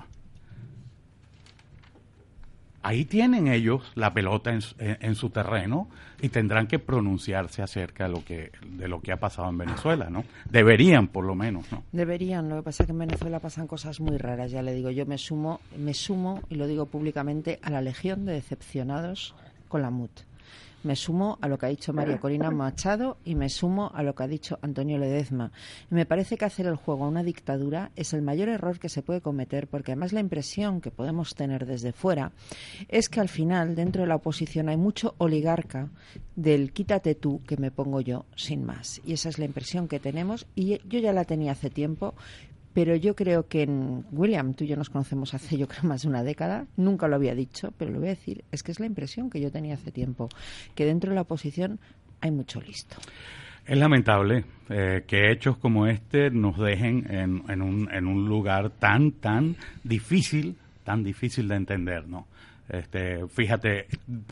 ahí 2.83 3.05
tienen 3.05 3.49
ellos 3.49 3.83
la 3.95 4.13
pelota 4.13 4.53
en, 4.53 5.15
su 5.15 5.31
terreno 5.31 5.89
y 6.21 6.29
tendrán 6.29 6.67
que 6.67 6.79
pronunciarse 6.79 7.63
acerca 7.63 8.05
de 8.05 8.11
lo 8.11 8.25
que 8.25 8.53
de 8.67 8.89
lo 8.89 9.01
que 9.01 9.13
ha 9.13 9.19
pasado 9.19 9.49
en 9.49 9.59
Venezuela, 9.59 10.11
¿no? 10.11 10.25
Deberían, 10.51 11.09
por 11.09 11.25
lo 11.25 11.35
menos, 11.35 11.71
¿no? 11.73 11.85
Deberían. 11.93 12.49
Lo 12.49 12.57
que 12.57 12.63
pasa 12.63 12.83
es 12.83 12.87
que 12.87 12.93
en 12.93 12.99
Venezuela 12.99 13.41
pasan 13.41 13.67
cosas 13.67 14.01
muy 14.01 14.19
raras. 14.19 14.51
Ya 14.51 14.63
le 14.63 14.75
digo, 14.75 14.91
yo 14.91 15.07
me 15.07 15.19
sumo, 15.19 15.61
me 15.77 15.95
sumo 15.95 16.41
y 16.51 16.57
lo 16.57 16.67
digo 16.67 16.87
públicamente 16.87 17.59
a 17.63 17.71
la 17.71 17.81
legión 17.81 18.25
de 18.25 18.33
decepcionados 18.33 19.35
con 19.69 19.83
la 19.83 19.91
MUT. 19.91 20.11
Me 20.85 20.97
sumo 20.97 21.39
a 21.41 21.49
lo 21.49 21.59
que 21.59 21.67
ha 21.67 21.69
dicho 21.69 21.93
María 21.93 22.19
Corina 22.19 22.51
Machado 22.51 23.19
y 23.25 23.35
me 23.35 23.49
sumo 23.49 23.91
a 23.95 24.03
lo 24.03 24.15
que 24.15 24.23
ha 24.25 24.29
dicho 24.29 24.59
Antonio 24.63 24.99
Ledezma. 24.99 25.53
me 25.91 26.07
parece 26.07 26.37
que 26.37 26.45
hacer 26.45 26.67
el 26.67 26.77
juego 26.77 27.05
a 27.05 27.09
una 27.09 27.23
dictadura 27.23 27.91
es 27.97 28.13
el 28.13 28.23
mayor 28.23 28.49
error 28.49 28.79
que 28.79 28.89
se 28.89 29.03
puede 29.03 29.21
cometer 29.21 29.69
porque 29.69 29.93
además 29.93 30.13
la 30.13 30.21
impresión 30.21 30.81
que 30.81 30.91
podemos 30.91 31.35
tener 31.35 31.67
desde 31.67 31.93
fuera 31.93 32.33
es 32.89 33.09
que 33.09 33.21
al 33.21 33.29
final 33.29 33.75
dentro 33.75 34.03
de 34.03 34.09
la 34.09 34.17
oposición 34.17 34.69
hay 34.69 34.77
mucho 34.77 35.15
oligarca 35.19 35.89
del 36.37 36.73
quítate 36.73 37.15
tú 37.15 37.41
que 37.47 37.57
me 37.57 37.71
pongo 37.71 38.01
yo 38.01 38.25
sin 38.37 38.65
más. 38.65 39.01
Y 39.05 39.13
esa 39.13 39.29
es 39.29 39.39
la 39.39 39.45
impresión 39.45 39.89
que 39.89 40.01
tenemos 40.01 40.47
y 40.55 40.79
yo 40.89 40.99
ya 40.99 41.13
la 41.13 41.25
tenía 41.25 41.53
hace 41.53 41.71
tiempo 41.71 42.15
pero 42.75 42.97
yo 42.97 43.15
creo 43.15 43.47
que 43.47 43.63
en 43.63 44.05
William, 44.13 44.55
tú 44.55 44.65
y 44.65 44.69
yo 44.69 44.77
nos 44.77 44.91
conocemos 44.91 45.35
hace 45.35 45.57
yo 45.57 45.69
creo 45.69 45.85
más 45.85 46.03
de 46.03 46.09
una 46.09 46.23
década, 46.23 46.67
nunca 46.77 47.09
lo 47.09 47.17
había 47.17 47.35
dicho, 47.35 47.73
pero 47.77 47.91
lo 47.91 47.99
voy 47.99 48.09
a 48.09 48.13
decir, 48.13 48.45
es 48.51 48.63
que 48.63 48.73
es 48.73 48.81
la 48.81 48.87
impresión 48.87 49.31
que 49.31 49.41
yo 49.41 49.51
tenía 49.51 49.75
hace 49.75 49.93
tiempo, 49.93 50.29
que 50.75 50.85
dentro 50.85 51.11
de 51.11 51.17
la 51.17 51.23
oposición 51.23 51.79
hay 52.21 52.31
mucho 52.31 52.61
listo. 52.61 52.97
Es 53.65 53.79
lamentable 53.79 54.45
eh, 54.71 55.05
que 55.07 55.31
hechos 55.31 55.57
como 55.57 55.87
este 55.87 56.31
nos 56.31 56.59
dejen 56.59 57.07
en, 57.09 57.43
en, 57.49 57.63
un, 57.63 57.89
en 57.93 58.07
un 58.07 58.29
lugar 58.29 58.71
tan, 58.71 59.13
tan 59.13 59.57
difícil, 59.85 60.57
tan 60.83 61.05
difícil 61.05 61.47
de 61.47 61.57
entender, 61.57 62.09
¿no? 62.09 62.27
Este, 62.69 63.27
fíjate, 63.29 63.87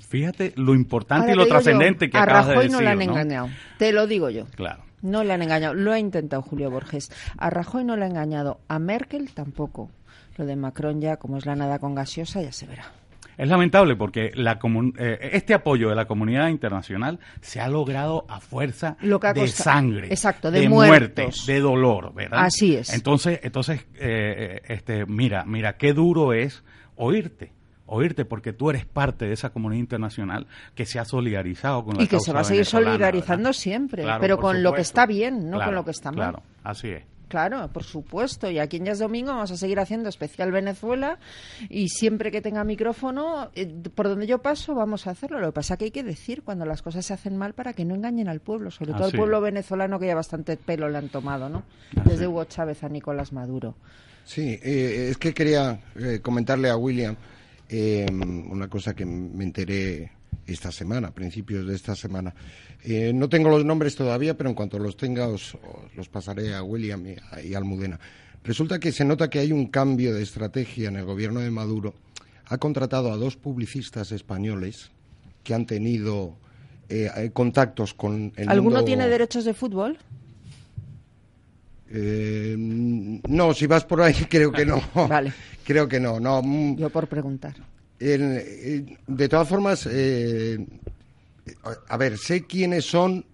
fíjate 0.08 0.52
lo 0.56 0.74
importante 0.74 1.32
y 1.32 1.34
lo 1.34 1.46
trascendente 1.46 2.08
que 2.08 2.16
acabas 2.16 2.48
de 2.48 2.54
decir. 2.54 2.70
no 2.70 2.80
le 2.80 2.88
han 2.88 3.02
engañado, 3.02 3.48
te 3.76 3.92
lo 3.92 4.06
digo 4.06 4.30
yo. 4.30 4.46
Claro. 4.56 4.82
No 5.02 5.24
le 5.24 5.32
han 5.32 5.42
engañado. 5.42 5.74
Lo 5.74 5.92
ha 5.92 5.98
intentado 5.98 6.42
Julio 6.42 6.70
Borges. 6.70 7.10
A 7.38 7.50
Rajoy 7.50 7.84
no 7.84 7.96
le 7.96 8.04
ha 8.04 8.08
engañado. 8.08 8.60
A 8.68 8.78
Merkel 8.78 9.32
tampoco. 9.32 9.90
Lo 10.36 10.46
de 10.46 10.56
Macron 10.56 11.00
ya, 11.00 11.16
como 11.16 11.36
es 11.36 11.46
la 11.46 11.56
nada 11.56 11.78
con 11.78 11.94
gaseosa, 11.94 12.42
ya 12.42 12.52
se 12.52 12.66
verá. 12.66 12.84
Es 13.36 13.48
lamentable 13.48 13.96
porque 13.96 14.32
la 14.34 14.58
eh, 14.98 15.30
este 15.32 15.54
apoyo 15.54 15.88
de 15.88 15.94
la 15.94 16.04
comunidad 16.04 16.48
internacional 16.48 17.18
se 17.40 17.58
ha 17.58 17.68
logrado 17.68 18.26
a 18.28 18.38
fuerza 18.38 18.98
de 19.00 19.48
sangre, 19.48 20.08
Exacto, 20.08 20.50
de, 20.50 20.60
de 20.68 21.32
de 21.46 21.60
dolor, 21.60 22.12
¿verdad? 22.12 22.40
Así 22.44 22.76
es. 22.76 22.92
Entonces, 22.92 23.40
entonces, 23.42 23.86
eh, 23.94 24.60
este, 24.68 25.06
mira, 25.06 25.44
mira 25.46 25.78
qué 25.78 25.94
duro 25.94 26.34
es 26.34 26.62
oírte 26.96 27.52
oírte 27.90 28.24
porque 28.24 28.52
tú 28.52 28.70
eres 28.70 28.86
parte 28.86 29.26
de 29.26 29.32
esa 29.32 29.50
comunidad 29.50 29.80
internacional 29.80 30.46
que 30.74 30.86
se 30.86 30.98
ha 30.98 31.04
solidarizado 31.04 31.84
con 31.84 31.96
la 31.96 32.02
Y 32.02 32.06
que 32.06 32.20
se 32.20 32.32
va 32.32 32.40
a 32.40 32.44
seguir 32.44 32.64
solidarizando 32.64 33.52
siempre, 33.52 34.04
pero 34.20 34.38
con 34.38 34.62
lo 34.62 34.72
que 34.72 34.80
está 34.80 35.06
bien, 35.06 35.50
no 35.50 35.60
con 35.60 35.74
lo 35.74 35.84
que 35.84 35.90
está 35.90 36.10
mal. 36.10 36.30
Claro, 36.30 36.42
así 36.64 36.88
es. 36.88 37.04
Claro, 37.30 37.68
por 37.72 37.84
supuesto. 37.84 38.50
Y 38.50 38.58
aquí 38.58 38.78
en 38.78 38.86
Ya 38.86 38.92
es 38.92 38.98
Domingo 38.98 39.30
vamos 39.30 39.52
a 39.52 39.56
seguir 39.56 39.78
haciendo 39.78 40.08
especial 40.08 40.50
Venezuela 40.50 41.20
y 41.68 41.88
siempre 41.88 42.32
que 42.32 42.40
tenga 42.40 42.64
micrófono, 42.64 43.50
eh, 43.54 43.72
por 43.94 44.08
donde 44.08 44.26
yo 44.26 44.42
paso, 44.42 44.74
vamos 44.74 45.06
a 45.06 45.10
hacerlo. 45.10 45.38
Lo 45.38 45.46
que 45.46 45.52
pasa 45.52 45.74
es 45.74 45.78
que 45.78 45.84
hay 45.86 45.90
que 45.92 46.02
decir 46.02 46.42
cuando 46.42 46.66
las 46.66 46.82
cosas 46.82 47.06
se 47.06 47.14
hacen 47.14 47.36
mal 47.36 47.54
para 47.54 47.72
que 47.72 47.84
no 47.84 47.94
engañen 47.94 48.28
al 48.28 48.40
pueblo, 48.40 48.72
sobre 48.72 48.92
todo 48.94 49.04
al 49.04 49.12
pueblo 49.12 49.40
venezolano 49.40 50.00
que 50.00 50.08
ya 50.08 50.16
bastante 50.16 50.56
pelo 50.56 50.88
le 50.88 50.98
han 50.98 51.08
tomado, 51.08 51.48
¿no? 51.48 51.62
Desde 52.04 52.26
Hugo 52.26 52.44
Chávez 52.46 52.82
a 52.82 52.88
Nicolás 52.88 53.32
Maduro. 53.32 53.76
Sí, 54.24 54.58
eh, 54.62 55.10
es 55.10 55.16
que 55.16 55.32
quería 55.32 55.80
eh, 55.96 56.18
comentarle 56.20 56.68
a 56.68 56.76
William 56.76 57.16
eh, 57.70 58.06
una 58.10 58.68
cosa 58.68 58.94
que 58.94 59.06
me 59.06 59.44
enteré 59.44 60.10
esta 60.46 60.72
semana, 60.72 61.08
a 61.08 61.14
principios 61.14 61.66
de 61.66 61.74
esta 61.74 61.94
semana. 61.94 62.34
Eh, 62.82 63.12
no 63.14 63.28
tengo 63.28 63.48
los 63.48 63.64
nombres 63.64 63.94
todavía, 63.94 64.36
pero 64.36 64.50
en 64.50 64.54
cuanto 64.54 64.78
los 64.78 64.96
tenga 64.96 65.28
os, 65.28 65.56
los 65.94 66.08
pasaré 66.08 66.54
a 66.54 66.62
William 66.62 67.06
y 67.06 67.54
a, 67.54 67.58
Almudena. 67.58 68.00
Resulta 68.42 68.80
que 68.80 68.90
se 68.90 69.04
nota 69.04 69.30
que 69.30 69.38
hay 69.38 69.52
un 69.52 69.66
cambio 69.66 70.14
de 70.14 70.22
estrategia 70.22 70.88
en 70.88 70.96
el 70.96 71.04
gobierno 71.04 71.40
de 71.40 71.50
Maduro. 71.50 71.94
Ha 72.46 72.58
contratado 72.58 73.12
a 73.12 73.16
dos 73.16 73.36
publicistas 73.36 74.12
españoles 74.12 74.90
que 75.44 75.54
han 75.54 75.66
tenido 75.66 76.36
eh, 76.88 77.30
contactos 77.32 77.94
con 77.94 78.32
el 78.36 78.48
¿Alguno 78.48 78.84
tiene 78.84 79.08
derechos 79.08 79.44
de 79.44 79.54
fútbol? 79.54 79.98
Eh, 81.90 82.54
no, 82.56 83.52
si 83.52 83.66
vas 83.66 83.84
por 83.84 84.00
ahí 84.00 84.14
creo 84.30 84.52
que 84.52 84.64
no. 84.64 84.80
vale. 85.08 85.32
Creo 85.64 85.86
que 85.86 86.00
no. 86.00 86.18
no. 86.18 86.42
Mm. 86.42 86.78
Yo 86.78 86.90
por 86.90 87.06
preguntar. 87.06 87.54
de 87.98 89.28
todas 89.28 89.48
formas, 89.48 89.86
a 89.86 89.90
ver, 91.96 92.18
sé 92.18 92.46
quiénes 92.46 92.86
son 92.86 93.24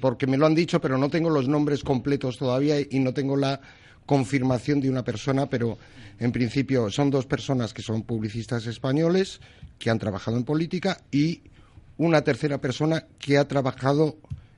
porque 0.00 0.28
me 0.28 0.36
lo 0.36 0.46
han 0.46 0.54
dicho, 0.54 0.80
pero 0.80 0.96
no 0.96 1.08
tengo 1.08 1.30
los 1.30 1.48
nombres 1.48 1.82
completos 1.82 2.38
todavía 2.38 2.78
y 2.80 3.00
no 3.00 3.12
tengo 3.12 3.36
la 3.36 3.60
confirmación 4.04 4.80
de 4.80 4.88
una 4.88 5.02
persona, 5.02 5.50
pero 5.50 5.76
en 6.18 6.32
principio 6.32 6.90
son 6.90 7.10
dos 7.10 7.26
personas 7.26 7.74
que 7.74 7.82
son 7.82 8.02
publicistas 8.02 8.66
españoles 8.66 9.40
que 9.78 9.90
han 9.90 9.98
trabajado 9.98 10.36
en 10.36 10.44
política 10.44 11.00
y 11.10 11.42
una 11.98 12.22
tercera 12.22 12.58
persona 12.58 13.06
que 13.18 13.36
ha 13.36 13.48
trabajado 13.48 14.16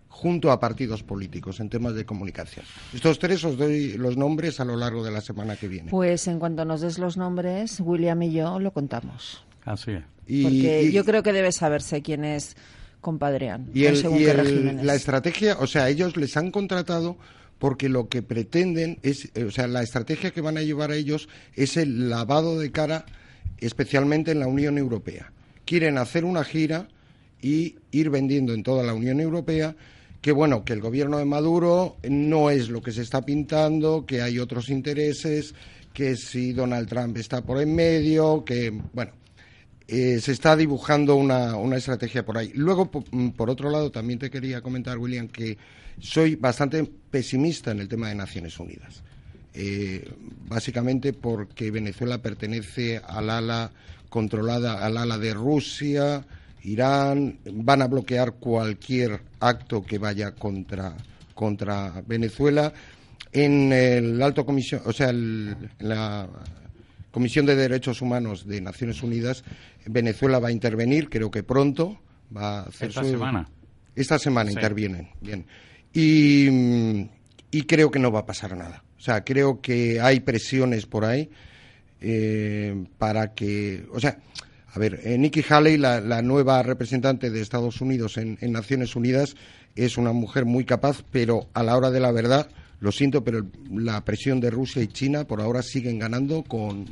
junto 0.08 0.50
a 0.50 0.58
partidos 0.58 1.02
políticos 1.02 1.60
en 1.60 1.68
temas 1.68 1.94
de 1.94 2.04
comunicación. 2.04 2.64
Estos 2.92 3.18
tres 3.18 3.44
os 3.44 3.56
doy 3.56 3.96
los 3.96 4.16
nombres 4.16 4.58
a 4.60 4.64
lo 4.64 4.76
largo 4.76 5.04
de 5.04 5.12
la 5.12 5.20
semana 5.20 5.56
que 5.56 5.68
viene. 5.68 5.90
Pues 5.90 6.26
en 6.26 6.38
cuanto 6.38 6.64
nos 6.64 6.80
des 6.80 6.98
los 6.98 7.16
nombres, 7.16 7.80
William 7.80 8.20
y 8.22 8.32
yo 8.32 8.58
lo 8.58 8.72
contamos. 8.72 9.44
Así 9.64 9.92
es. 9.92 10.02
Porque 10.42 10.90
yo 10.92 11.04
creo 11.04 11.22
que 11.22 11.32
debe 11.32 11.52
saberse 11.52 12.02
quién 12.02 12.24
es 12.24 12.56
compadrean. 13.00 13.70
Y, 13.74 13.84
la 13.84 14.94
estrategia, 14.94 15.56
o 15.58 15.66
sea, 15.66 15.88
ellos 15.88 16.16
les 16.16 16.36
han 16.36 16.50
contratado 16.50 17.16
porque 17.58 17.88
lo 17.88 18.08
que 18.08 18.22
pretenden 18.22 18.98
es, 19.02 19.30
o 19.36 19.50
sea, 19.50 19.66
la 19.66 19.82
estrategia 19.82 20.30
que 20.30 20.40
van 20.40 20.58
a 20.58 20.62
llevar 20.62 20.90
a 20.90 20.96
ellos 20.96 21.28
es 21.54 21.76
el 21.76 22.08
lavado 22.10 22.58
de 22.58 22.70
cara, 22.70 23.04
especialmente 23.58 24.32
en 24.32 24.40
la 24.40 24.46
Unión 24.46 24.78
Europea. 24.78 25.32
Quieren 25.64 25.98
hacer 25.98 26.24
una 26.24 26.44
gira 26.44 26.88
y 27.40 27.76
ir 27.90 28.10
vendiendo 28.10 28.52
en 28.52 28.62
toda 28.62 28.82
la 28.82 28.94
Unión 28.94 29.20
Europea 29.20 29.76
que 30.20 30.32
bueno, 30.32 30.64
que 30.64 30.72
el 30.72 30.80
gobierno 30.80 31.18
de 31.18 31.24
Maduro 31.24 31.96
no 32.08 32.50
es 32.50 32.68
lo 32.68 32.82
que 32.82 32.92
se 32.92 33.02
está 33.02 33.22
pintando, 33.22 34.04
que 34.04 34.22
hay 34.22 34.38
otros 34.38 34.68
intereses, 34.68 35.54
que 35.92 36.16
si 36.16 36.52
Donald 36.52 36.88
Trump 36.88 37.16
está 37.16 37.42
por 37.42 37.60
en 37.60 37.74
medio, 37.74 38.44
que 38.44 38.70
bueno, 38.92 39.12
eh, 39.86 40.20
se 40.20 40.32
está 40.32 40.54
dibujando 40.54 41.16
una, 41.16 41.56
una, 41.56 41.76
estrategia 41.76 42.24
por 42.24 42.36
ahí. 42.36 42.52
Luego, 42.54 42.90
mm, 43.10 43.30
por, 43.30 43.48
otro 43.48 43.70
lado, 43.70 43.90
también 43.90 44.18
te 44.18 44.30
quería 44.30 44.60
comentar, 44.60 44.98
William, 44.98 45.28
que 45.28 45.56
soy 45.98 46.34
bastante 46.34 46.84
pesimista 46.84 47.70
en 47.70 47.80
el 47.80 47.88
tema 47.88 48.08
de 48.08 48.14
Naciones 48.14 48.58
Unidas. 48.58 49.02
Eh, 49.54 50.08
básicamente 50.46 51.12
porque 51.12 51.70
Venezuela 51.70 52.18
pertenece 52.18 52.98
al 52.98 53.30
ala 53.30 53.72
controlada, 54.08 54.84
al 54.84 54.98
ala 54.98 55.18
de 55.18 55.34
Rusia, 55.34 56.24
Irán, 56.68 57.38
van 57.52 57.82
a 57.82 57.86
bloquear 57.86 58.34
cualquier 58.34 59.20
acto 59.40 59.82
que 59.82 59.98
vaya 59.98 60.32
contra, 60.32 60.96
contra 61.34 62.02
Venezuela. 62.06 62.72
En 63.32 63.72
el 63.72 64.22
alto 64.22 64.46
comisión, 64.46 64.82
o 64.84 64.92
sea, 64.92 65.12
la 65.12 66.28
Comisión 67.10 67.46
de 67.46 67.56
Derechos 67.56 68.02
Humanos 68.02 68.46
de 68.46 68.60
Naciones 68.60 69.02
Unidas, 69.02 69.42
Venezuela 69.86 70.38
va 70.38 70.48
a 70.48 70.52
intervenir, 70.52 71.08
creo 71.08 71.30
que 71.30 71.42
pronto, 71.42 71.98
va 72.34 72.60
a 72.60 72.62
hacer 72.64 72.90
esta 72.90 73.04
semana. 73.04 73.48
Esta 73.94 74.18
semana 74.18 74.52
intervienen, 74.52 75.08
bien. 75.20 75.44
Y, 75.92 77.08
y, 77.50 77.62
creo 77.62 77.90
que 77.90 77.98
no 77.98 78.12
va 78.12 78.20
a 78.20 78.26
pasar 78.26 78.56
nada. 78.56 78.84
O 78.98 79.00
sea, 79.00 79.24
creo 79.24 79.60
que 79.60 80.00
hay 80.00 80.20
presiones 80.20 80.86
por 80.86 81.04
ahí 81.04 81.30
eh, 82.00 82.84
para 82.98 83.34
que, 83.34 83.84
o 83.92 83.98
sea, 83.98 84.18
a 84.78 84.80
ver, 84.80 85.00
eh, 85.02 85.18
Nikki 85.18 85.44
Haley, 85.48 85.76
la, 85.76 86.22
nueva 86.22 86.62
representante 86.62 87.30
de 87.30 87.40
Estados 87.40 87.80
Unidos 87.80 88.16
en, 88.16 88.38
Naciones 88.52 88.94
Unidas, 88.94 89.34
es 89.74 89.98
una 89.98 90.12
mujer 90.12 90.44
muy 90.44 90.64
capaz, 90.64 91.02
pero 91.10 91.48
a 91.52 91.64
la 91.64 91.76
hora 91.76 91.90
de 91.90 91.98
la 91.98 92.12
verdad, 92.12 92.48
lo 92.78 92.92
siento, 92.92 93.24
pero 93.24 93.44
la 93.72 94.04
presión 94.04 94.38
de 94.38 94.50
Rusia 94.50 94.80
y 94.80 94.86
China 94.86 95.24
por 95.24 95.40
ahora 95.40 95.62
siguen 95.62 95.98
ganando 95.98 96.44
con, 96.44 96.86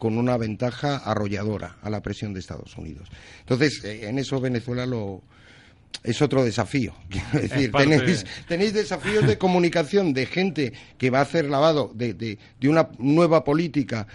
una 0.00 0.36
ventaja 0.36 0.98
arrolladora 0.98 1.78
a 1.80 1.88
la 1.88 2.02
presión 2.02 2.34
de 2.34 2.40
Estados 2.40 2.76
Unidos. 2.76 3.08
Entonces, 3.40 3.84
eh, 3.84 4.06
en 4.06 4.18
eso 4.18 4.38
Venezuela 4.38 4.84
lo, 4.84 5.22
es 6.04 6.20
otro 6.20 6.44
desafío. 6.44 6.92
Es 7.32 7.48
decir, 7.48 7.72
tenéis, 8.48 8.74
desafíos 8.74 9.26
de 9.26 9.38
comunicación 9.38 10.12
de 10.12 10.26
gente 10.26 10.74
que 10.98 11.08
va 11.08 11.20
a 11.20 11.22
hacer 11.22 11.46
lavado 11.46 11.90
de, 11.94 12.12
de 12.12 12.68
una 12.68 12.90
nueva 12.98 13.44
política 13.44 14.06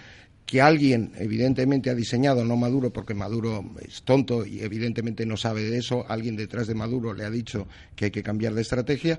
que 0.46 0.62
alguien 0.62 1.12
evidentemente 1.18 1.90
ha 1.90 1.94
diseñado, 1.94 2.44
no 2.44 2.56
Maduro, 2.56 2.92
porque 2.92 3.14
Maduro 3.14 3.64
es 3.86 4.02
tonto 4.04 4.46
y 4.46 4.60
evidentemente 4.60 5.26
no 5.26 5.36
sabe 5.36 5.62
de 5.62 5.78
eso, 5.78 6.06
alguien 6.08 6.36
detrás 6.36 6.68
de 6.68 6.74
Maduro 6.74 7.12
le 7.12 7.24
ha 7.24 7.30
dicho 7.30 7.66
que 7.96 8.06
hay 8.06 8.10
que 8.12 8.22
cambiar 8.22 8.54
de 8.54 8.62
estrategia 8.62 9.18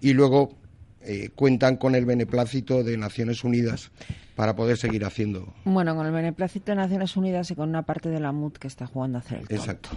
y 0.00 0.12
luego 0.12 0.56
eh, 1.00 1.30
cuentan 1.34 1.76
con 1.76 1.96
el 1.96 2.04
beneplácito 2.04 2.84
de 2.84 2.96
Naciones 2.96 3.42
Unidas 3.42 3.90
para 4.36 4.54
poder 4.54 4.78
seguir 4.78 5.04
haciendo. 5.04 5.52
Bueno, 5.64 5.96
con 5.96 6.06
el 6.06 6.12
beneplácito 6.12 6.70
de 6.70 6.76
Naciones 6.76 7.16
Unidas 7.16 7.50
y 7.50 7.56
con 7.56 7.68
una 7.68 7.82
parte 7.82 8.08
de 8.08 8.20
la 8.20 8.30
MUD 8.30 8.52
que 8.52 8.68
está 8.68 8.86
jugando 8.86 9.18
a 9.18 9.20
hacer 9.20 9.38
el 9.38 9.48
tonto. 9.48 9.62
Exacto. 9.62 9.90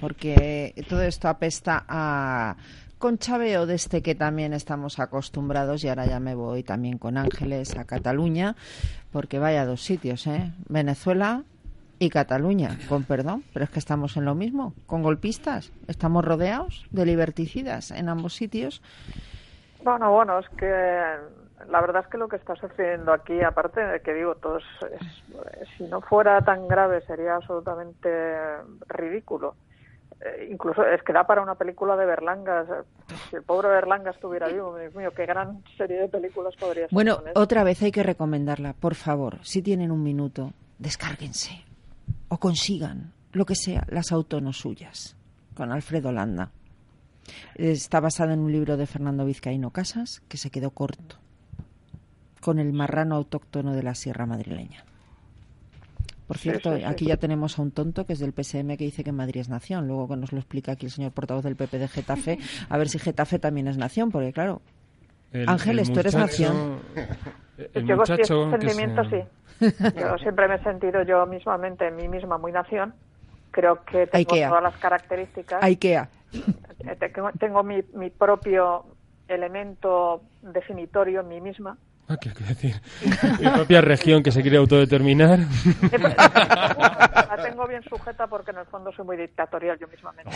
Porque 0.00 0.74
todo 0.88 1.02
esto 1.02 1.28
apesta 1.28 1.84
a 1.86 2.56
con 2.98 3.18
chaveo 3.18 3.66
de 3.66 3.74
este 3.74 4.02
que 4.02 4.14
también 4.14 4.52
estamos 4.52 4.98
acostumbrados 4.98 5.84
y 5.84 5.88
ahora 5.88 6.06
ya 6.06 6.20
me 6.20 6.34
voy 6.34 6.62
también 6.62 6.98
con 6.98 7.18
Ángeles 7.18 7.76
a 7.76 7.84
Cataluña, 7.84 8.56
porque 9.12 9.38
vaya 9.38 9.66
dos 9.66 9.82
sitios, 9.82 10.26
¿eh? 10.26 10.52
Venezuela 10.68 11.42
y 11.98 12.10
Cataluña, 12.10 12.78
con 12.88 13.04
perdón, 13.04 13.44
pero 13.52 13.64
es 13.64 13.70
que 13.70 13.78
estamos 13.78 14.16
en 14.16 14.24
lo 14.24 14.34
mismo, 14.34 14.74
con 14.86 15.02
golpistas, 15.02 15.72
estamos 15.88 16.24
rodeados 16.24 16.86
de 16.90 17.06
liberticidas 17.06 17.90
en 17.90 18.08
ambos 18.08 18.34
sitios. 18.34 18.82
Bueno, 19.82 20.10
bueno, 20.12 20.38
es 20.38 20.48
que 20.50 20.66
la 21.68 21.80
verdad 21.80 22.02
es 22.04 22.08
que 22.08 22.18
lo 22.18 22.28
que 22.28 22.36
está 22.36 22.54
sucediendo 22.56 23.12
aquí, 23.12 23.42
aparte 23.42 23.80
de 23.80 24.00
que 24.00 24.12
digo, 24.14 24.34
todos, 24.36 24.62
si 25.76 25.84
no 25.84 26.00
fuera 26.00 26.40
tan 26.42 26.66
grave 26.68 27.02
sería 27.02 27.36
absolutamente 27.36 28.08
ridículo 28.88 29.54
eh, 30.20 30.48
incluso 30.50 30.84
es 30.84 31.02
que 31.02 31.12
da 31.12 31.24
para 31.24 31.42
una 31.42 31.54
película 31.56 31.96
de 31.96 32.06
Berlanga. 32.06 32.64
si 33.30 33.36
el 33.36 33.42
pobre 33.42 33.68
Berlanga 33.68 34.10
estuviera 34.10 34.48
vivo, 34.48 34.76
Dios 34.76 34.94
mío, 34.94 35.10
qué 35.14 35.26
gran 35.26 35.62
serie 35.76 36.00
de 36.00 36.08
películas 36.08 36.54
podría 36.56 36.88
ser. 36.88 36.94
Bueno, 36.94 37.18
otra 37.34 37.64
vez 37.64 37.82
hay 37.82 37.92
que 37.92 38.02
recomendarla, 38.02 38.72
por 38.72 38.94
favor, 38.94 39.38
si 39.42 39.62
tienen 39.62 39.90
un 39.90 40.02
minuto, 40.02 40.52
descárguense 40.78 41.64
o 42.28 42.38
consigan 42.38 43.12
lo 43.32 43.44
que 43.44 43.54
sea, 43.54 43.84
las 43.88 44.12
autónomas 44.12 44.56
suyas, 44.56 45.16
con 45.54 45.70
Alfredo 45.70 46.10
Landa. 46.12 46.50
Está 47.54 48.00
basada 48.00 48.32
en 48.32 48.40
un 48.40 48.52
libro 48.52 48.76
de 48.76 48.86
Fernando 48.86 49.26
Vizcaíno 49.26 49.70
Casas 49.70 50.22
que 50.28 50.38
se 50.38 50.50
quedó 50.50 50.70
corto, 50.70 51.16
con 52.40 52.58
el 52.58 52.72
marrano 52.72 53.16
autóctono 53.16 53.74
de 53.74 53.82
la 53.82 53.94
Sierra 53.94 54.24
Madrileña. 54.24 54.84
Por 56.26 56.38
cierto, 56.38 56.76
aquí 56.86 57.06
ya 57.06 57.16
tenemos 57.16 57.58
a 57.58 57.62
un 57.62 57.70
tonto 57.70 58.04
que 58.04 58.14
es 58.14 58.18
del 58.18 58.32
PSM 58.32 58.76
que 58.76 58.84
dice 58.84 59.04
que 59.04 59.12
Madrid 59.12 59.40
es 59.40 59.48
nación. 59.48 59.86
Luego 59.86 60.08
que 60.08 60.16
nos 60.16 60.32
lo 60.32 60.38
explica 60.38 60.72
aquí 60.72 60.86
el 60.86 60.92
señor 60.92 61.12
portavoz 61.12 61.44
del 61.44 61.56
PP 61.56 61.78
de 61.78 61.88
Getafe, 61.88 62.38
a 62.68 62.78
ver 62.78 62.88
si 62.88 62.98
Getafe 62.98 63.38
también 63.38 63.68
es 63.68 63.76
nación, 63.76 64.10
porque 64.10 64.32
claro, 64.32 64.60
Ángeles, 65.46 65.92
tú 65.92 66.00
eres 66.00 66.14
nación. 66.14 66.80
El 67.74 67.86
yo 67.86 67.96
muchacho 67.96 68.50
sentimiento 68.50 69.02
sí. 69.04 69.22
Yo 69.98 70.18
siempre 70.18 70.48
me 70.48 70.56
he 70.56 70.62
sentido 70.62 71.02
yo 71.02 71.24
mismamente, 71.26 71.86
en 71.86 71.96
mí 71.96 72.08
misma, 72.08 72.38
muy 72.38 72.52
nación. 72.52 72.94
Creo 73.50 73.82
que 73.84 74.06
tengo 74.06 74.36
todas 74.36 74.62
las 74.62 74.76
características. 74.76 75.62
Ikea. 75.62 76.08
Eh, 76.32 76.98
tengo, 77.38 77.62
mi, 77.62 77.82
mi 77.94 78.10
propio 78.10 78.84
elemento 79.28 80.22
definitorio 80.42 81.20
en 81.20 81.28
mí 81.28 81.40
misma 81.40 81.78
Ah, 82.08 82.16
¿qué, 82.18 82.30
decir? 82.30 82.80
Mi 83.40 83.50
propia 83.50 83.80
región 83.80 84.22
que 84.22 84.30
se 84.30 84.40
quiere 84.40 84.58
autodeterminar. 84.58 85.40
La 87.26 87.36
tengo 87.42 87.66
bien 87.66 87.82
sujeta 87.82 88.28
porque 88.28 88.52
en 88.52 88.58
el 88.58 88.66
fondo 88.66 88.92
soy 88.92 89.04
muy 89.04 89.16
dictatorial 89.16 89.76
yo 89.78 89.88
mismamente. 89.88 90.30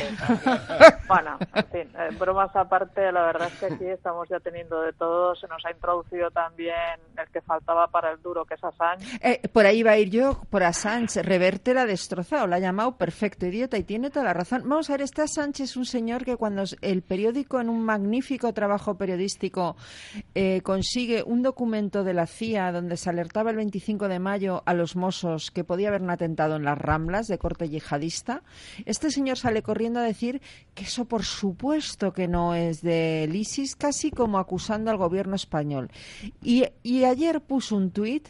Bueno, 1.07 1.39
en 1.55 1.65
fin, 1.67 1.93
eh, 1.97 2.09
bromas 2.19 2.55
aparte, 2.57 3.13
la 3.13 3.23
verdad 3.23 3.49
es 3.49 3.59
que 3.59 3.67
aquí 3.75 3.87
estamos 3.87 4.29
ya 4.29 4.41
teniendo 4.41 4.83
de 4.83 4.93
todo. 4.95 5.37
Se 5.37 5.47
nos 5.47 5.65
ha 5.65 5.71
introducido 5.71 6.31
también 6.31 6.75
el 7.17 7.29
que 7.33 7.41
faltaba 7.41 7.87
para 7.87 8.11
el 8.11 8.21
duro, 8.21 8.45
que 8.45 8.55
es 8.55 8.65
Assange. 8.65 9.07
Eh, 9.23 9.41
por 9.49 9.65
ahí 9.65 9.85
va 9.85 9.93
a 9.93 9.99
ir 9.99 10.11
yo, 10.11 10.41
por 10.51 10.65
Assange. 10.65 11.23
Reverte 11.23 11.73
la 11.73 11.83
ha 11.83 11.87
destrozado, 11.87 12.49
la 12.49 12.57
ha 12.57 12.61
llamado 12.61 12.97
perfecto 12.97 13.47
idiota 13.47 13.79
y 13.79 13.85
tiene 13.85 14.11
toda 14.11 14.25
la 14.25 14.35
razón. 14.35 14.63
Vamos 14.65 14.91
a 14.91 14.95
ver, 14.95 15.03
este 15.03 15.23
Assange 15.23 15.63
es 15.63 15.77
un 15.77 15.85
señor 15.85 16.25
que 16.25 16.37
cuando 16.37 16.65
el 16.81 17.03
periódico, 17.03 17.61
en 17.61 17.69
un 17.69 17.85
magnífico 17.85 18.53
trabajo 18.53 18.97
periodístico, 18.97 19.77
eh, 20.35 20.61
consigue 20.63 21.23
un 21.23 21.43
documento 21.43 21.60
documento 21.61 22.05
de 22.05 22.15
la 22.15 22.27
CIA 22.27 22.73
donde 22.73 22.97
se 22.97 23.11
alertaba 23.11 23.51
el 23.51 23.57
25 23.57 24.09
de 24.09 24.19
mayo 24.19 24.63
a 24.65 24.73
los 24.73 24.97
mozos 24.97 25.51
que 25.51 25.63
podía 25.63 25.89
haber 25.89 26.01
un 26.01 26.09
atentado 26.09 26.57
en 26.57 26.65
las 26.65 26.79
Ramblas 26.79 27.29
de 27.29 27.37
corte 27.37 27.69
yihadista, 27.69 28.43
este 28.87 29.11
señor 29.11 29.37
sale 29.37 29.63
corriendo 29.63 30.01
a 30.01 30.05
decir 30.05 30.41
que 30.73 30.85
eso 30.85 31.05
por 31.05 31.23
supuesto 31.23 32.15
que 32.15 32.29
no 32.29 32.55
es 32.55 32.81
del 32.81 33.37
ISIS, 33.37 33.77
casi 33.77 34.11
como 34.11 34.39
acusando 34.39 34.91
al 34.91 34.97
gobierno 34.97 35.37
español. 35.37 35.91
Y, 36.43 36.65
y 36.83 37.05
ayer 37.05 37.43
puso 37.43 37.77
un 37.77 37.91
tuit 37.91 38.27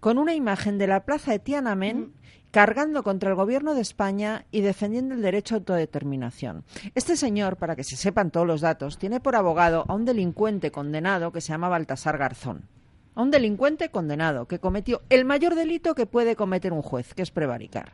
con 0.00 0.18
una 0.18 0.34
imagen 0.34 0.76
de 0.76 0.86
la 0.86 1.06
plaza 1.06 1.32
de 1.32 1.38
Tiananmen 1.38 2.12
cargando 2.50 3.02
contra 3.02 3.30
el 3.30 3.36
gobierno 3.36 3.74
de 3.74 3.80
España 3.80 4.44
y 4.50 4.60
defendiendo 4.60 5.14
el 5.14 5.22
derecho 5.22 5.54
a 5.54 5.58
autodeterminación. 5.58 6.64
Este 6.94 7.16
señor, 7.16 7.56
para 7.56 7.76
que 7.76 7.84
se 7.84 7.96
sepan 7.96 8.30
todos 8.30 8.46
los 8.46 8.60
datos, 8.60 8.98
tiene 8.98 9.20
por 9.20 9.36
abogado 9.36 9.84
a 9.88 9.94
un 9.94 10.04
delincuente 10.04 10.70
condenado 10.70 11.32
que 11.32 11.40
se 11.40 11.52
llama 11.52 11.68
Baltasar 11.68 12.18
Garzón. 12.18 12.68
A 13.14 13.22
un 13.22 13.30
delincuente 13.30 13.90
condenado 13.90 14.46
que 14.46 14.58
cometió 14.58 15.02
el 15.10 15.24
mayor 15.24 15.54
delito 15.54 15.94
que 15.94 16.06
puede 16.06 16.36
cometer 16.36 16.72
un 16.72 16.82
juez, 16.82 17.14
que 17.14 17.22
es 17.22 17.30
prevaricar. 17.30 17.92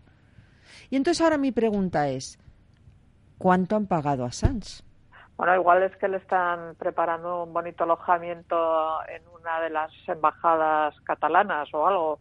Y 0.90 0.96
entonces 0.96 1.22
ahora 1.22 1.38
mi 1.38 1.52
pregunta 1.52 2.08
es, 2.08 2.38
¿cuánto 3.38 3.76
han 3.76 3.86
pagado 3.86 4.24
a 4.24 4.32
Sanz? 4.32 4.82
Bueno, 5.36 5.54
igual 5.54 5.82
es 5.82 5.94
que 5.98 6.08
le 6.08 6.16
están 6.16 6.76
preparando 6.76 7.44
un 7.44 7.52
bonito 7.52 7.84
alojamiento 7.84 9.06
en 9.08 9.22
una 9.28 9.60
de 9.60 9.70
las 9.70 9.92
embajadas 10.06 10.98
catalanas 11.02 11.68
o 11.74 11.86
algo, 11.86 12.20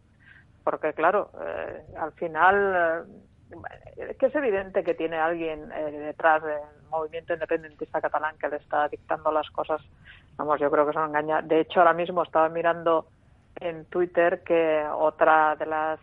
porque 0.66 0.92
claro, 0.94 1.30
eh, 1.40 1.94
al 1.96 2.10
final 2.14 3.06
eh, 3.52 4.10
es 4.10 4.16
que 4.16 4.26
es 4.26 4.34
evidente 4.34 4.82
que 4.82 4.94
tiene 4.94 5.16
alguien 5.16 5.70
eh, 5.70 5.92
detrás 5.92 6.42
del 6.42 6.58
movimiento 6.90 7.34
independentista 7.34 8.00
catalán 8.00 8.36
que 8.36 8.48
le 8.48 8.56
está 8.56 8.88
dictando 8.88 9.30
las 9.30 9.48
cosas. 9.50 9.80
Vamos, 10.36 10.58
yo 10.58 10.68
creo 10.68 10.84
que 10.84 10.92
son 10.92 11.10
engaña. 11.10 11.40
De 11.40 11.60
hecho, 11.60 11.78
ahora 11.78 11.92
mismo 11.92 12.24
estaba 12.24 12.48
mirando 12.48 13.06
en 13.60 13.84
Twitter 13.84 14.42
que 14.42 14.84
otra 14.92 15.54
de 15.54 15.66
las 15.66 16.00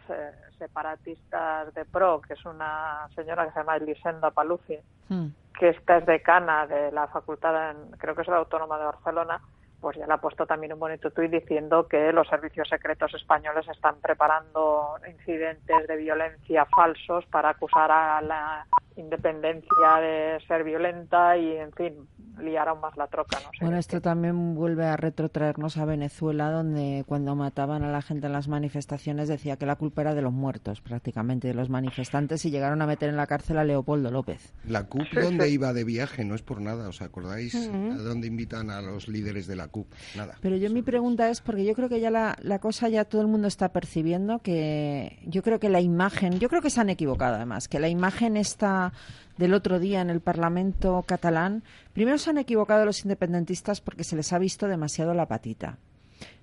separatistas 0.58 1.74
de 1.74 1.84
PRO, 1.84 2.22
que 2.22 2.36
es 2.36 2.46
una 2.46 3.10
señora 3.16 3.46
que 3.46 3.52
se 3.52 3.60
llama 3.60 3.76
Elisenda 3.76 4.32
Paluci, 4.32 4.78
hmm. 5.10 5.28
que 5.60 5.70
esta 5.72 5.98
es 5.98 6.06
decana 6.06 6.68
de 6.68 6.90
la 6.94 7.08
facultad, 7.08 7.72
en, 7.72 7.92
creo 7.98 8.16
que 8.16 8.22
es 8.22 8.30
la 8.30 8.38
Autónoma 8.38 8.80
de 8.80 8.86
Barcelona, 8.86 9.42
pues 9.84 9.98
ya 9.98 10.08
le 10.08 10.14
ha 10.14 10.18
puesto 10.18 10.46
también 10.46 10.72
un 10.72 10.80
bonito 10.80 11.12
tuit 11.12 11.30
diciendo 11.30 11.90
que 11.90 12.14
los 12.14 12.26
servicios 12.30 12.70
secretos 12.70 13.14
españoles 13.16 13.68
están 13.68 13.96
preparando 14.02 14.96
incidentes 15.06 15.88
de 15.90 15.98
violencia 15.98 16.66
falsos 16.74 17.26
para 17.26 17.50
acusar 17.50 17.92
a 17.92 18.22
la 18.22 18.66
independencia 18.96 20.00
de 20.00 20.40
ser 20.48 20.64
violenta 20.64 21.36
y, 21.38 21.58
en 21.58 21.74
fin, 21.74 22.08
liar 22.40 22.68
aún 22.68 22.82
más 22.82 22.96
la 22.98 23.08
troca. 23.08 23.40
No 23.40 23.50
bueno, 23.62 23.78
esto 23.78 24.02
también 24.02 24.56
vuelve 24.56 24.86
a 24.86 24.98
retrotraernos 24.98 25.78
a 25.78 25.86
Venezuela, 25.86 26.50
donde 26.50 27.04
cuando 27.08 27.36
mataban 27.36 27.84
a 27.84 27.92
la 27.92 28.02
gente 28.02 28.28
en 28.28 28.34
las 28.34 28.48
manifestaciones 28.48 29.28
decía 29.28 29.58
que 29.58 29.66
la 29.66 29.76
culpa 29.76 30.02
era 30.02 30.16
de 30.16 30.22
los 30.22 30.34
muertos, 30.34 30.82
prácticamente, 30.82 31.48
de 31.48 31.54
los 31.54 31.70
manifestantes, 31.70 32.46
y 32.46 32.52
llegaron 32.52 32.82
a 32.82 32.88
meter 32.88 33.10
en 33.10 33.18
la 33.18 33.28
cárcel 33.28 33.58
a 33.58 33.64
Leopoldo 33.64 34.12
López. 34.12 34.54
La 34.66 34.88
CUP, 34.88 35.08
¿dónde 35.14 35.50
iba 35.50 35.74
de 35.74 35.84
viaje? 35.84 36.26
No 36.26 36.36
es 36.36 36.42
por 36.42 36.62
nada, 36.62 36.88
¿os 36.90 37.02
acordáis? 37.02 37.56
¿A 37.56 37.98
dónde 37.98 38.28
invitan 38.28 38.70
a 38.70 38.82
los 38.82 39.08
líderes 39.08 39.48
de 39.48 39.56
la 39.56 39.68
CUP? 39.74 39.88
Nada. 40.16 40.38
Pero 40.40 40.56
yo 40.56 40.70
mi 40.70 40.82
pregunta 40.82 41.30
es, 41.30 41.42
porque 41.42 41.66
yo 41.66 41.74
creo 41.74 41.90
que 41.90 42.00
ya 42.00 42.10
la, 42.10 42.38
la 42.42 42.60
cosa 42.60 42.88
ya 42.88 43.04
todo 43.04 43.22
el 43.22 43.28
mundo 43.28 43.50
está 43.50 43.74
percibiendo, 43.74 44.40
que 44.40 45.20
yo 45.26 45.44
creo 45.44 45.60
que 45.60 45.68
la 45.68 45.82
imagen, 45.82 46.40
yo 46.40 46.48
creo 46.48 46.62
que 46.62 46.70
se 46.70 46.80
han 46.80 46.90
equivocado 46.90 47.36
además, 47.36 47.68
que 47.68 47.80
la 47.80 47.90
imagen 47.90 48.38
está 48.38 48.94
del 49.38 49.54
otro 49.54 49.80
día 49.80 50.02
en 50.02 50.10
el 50.10 50.22
Parlamento 50.22 51.04
catalán, 51.06 51.64
primero 51.92 52.18
se 52.18 52.30
han 52.30 52.38
equivocado 52.38 52.86
los 52.86 53.04
independentistas 53.04 53.82
porque 53.82 54.06
se 54.06 54.16
les 54.16 54.32
ha 54.32 54.40
visto 54.40 54.68
demasiado 54.68 55.14
la 55.14 55.28
patita. 55.28 55.78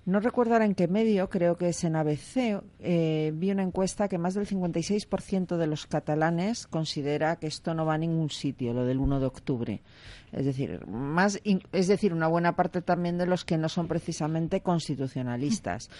No 0.06 0.18
recuerdo 0.18 0.54
ahora 0.54 0.64
en 0.64 0.74
qué 0.74 0.88
medio, 0.88 1.28
creo 1.28 1.56
que 1.56 1.68
es 1.68 1.84
en 1.84 1.94
ABC, 1.94 2.62
eh, 2.80 3.32
vi 3.34 3.50
una 3.50 3.62
encuesta 3.62 4.08
que 4.08 4.16
más 4.16 4.34
del 4.34 4.46
56% 4.46 5.56
de 5.58 5.66
los 5.66 5.86
catalanes 5.86 6.66
considera 6.66 7.36
que 7.36 7.46
esto 7.46 7.74
no 7.74 7.84
va 7.84 7.94
a 7.94 7.98
ningún 7.98 8.30
sitio, 8.30 8.72
lo 8.72 8.86
del 8.86 8.98
1 8.98 9.20
de 9.20 9.26
octubre. 9.26 9.82
Es 10.32 10.44
decir, 10.44 10.86
más, 10.86 11.40
es 11.72 11.88
decir, 11.88 12.12
una 12.12 12.28
buena 12.28 12.54
parte 12.54 12.82
también 12.82 13.18
de 13.18 13.26
los 13.26 13.44
que 13.44 13.58
no 13.58 13.68
son 13.68 13.88
precisamente 13.88 14.60
constitucionalistas. 14.60 15.90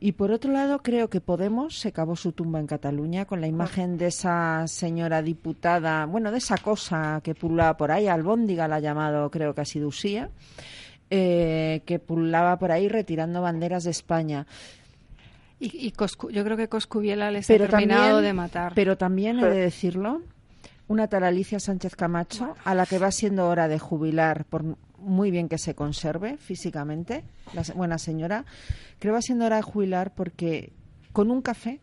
Y 0.00 0.12
por 0.12 0.30
otro 0.30 0.52
lado, 0.52 0.80
creo 0.80 1.10
que 1.10 1.20
Podemos 1.20 1.78
se 1.78 1.92
cavó 1.92 2.14
su 2.14 2.32
tumba 2.32 2.60
en 2.60 2.66
Cataluña 2.66 3.24
con 3.24 3.40
la 3.40 3.48
imagen 3.48 3.98
de 3.98 4.06
esa 4.06 4.64
señora 4.68 5.22
diputada, 5.22 6.06
bueno, 6.06 6.30
de 6.30 6.38
esa 6.38 6.56
cosa 6.56 7.20
que 7.22 7.34
pulaba 7.34 7.76
por 7.76 7.90
ahí, 7.90 8.06
Albóndiga 8.06 8.68
la 8.68 8.76
ha 8.76 8.80
llamado, 8.80 9.30
creo 9.30 9.54
que 9.54 9.60
ha 9.60 9.64
sido 9.64 9.88
Usía, 9.88 10.30
eh, 11.10 11.82
que 11.84 11.98
pulaba 11.98 12.58
por 12.58 12.70
ahí 12.70 12.88
retirando 12.88 13.42
banderas 13.42 13.84
de 13.84 13.90
España. 13.90 14.46
Y, 15.58 15.92
yo 16.30 16.44
creo 16.44 16.56
que 16.56 16.68
Coscubiela 16.68 17.32
les 17.32 17.50
ha 17.50 17.56
terminado 17.56 18.20
de 18.20 18.32
matar. 18.32 18.72
Pero 18.76 18.96
también 18.96 19.40
he 19.40 19.46
de 19.46 19.60
decirlo, 19.60 20.22
una 20.88 21.06
tal 21.06 21.24
Alicia 21.24 21.60
Sánchez 21.60 21.94
Camacho, 21.94 22.54
a 22.64 22.74
la 22.74 22.86
que 22.86 22.98
va 22.98 23.10
siendo 23.10 23.48
hora 23.48 23.68
de 23.68 23.78
jubilar 23.78 24.44
por 24.46 24.64
muy 24.98 25.30
bien 25.30 25.48
que 25.48 25.58
se 25.58 25.74
conserve 25.74 26.36
físicamente, 26.38 27.24
la 27.54 27.62
buena 27.74 27.98
señora. 27.98 28.44
Creo 28.98 29.12
que 29.12 29.16
va 29.16 29.22
siendo 29.22 29.46
hora 29.46 29.56
de 29.56 29.62
jubilar 29.62 30.12
porque 30.14 30.72
con 31.12 31.30
un 31.30 31.40
café 31.40 31.80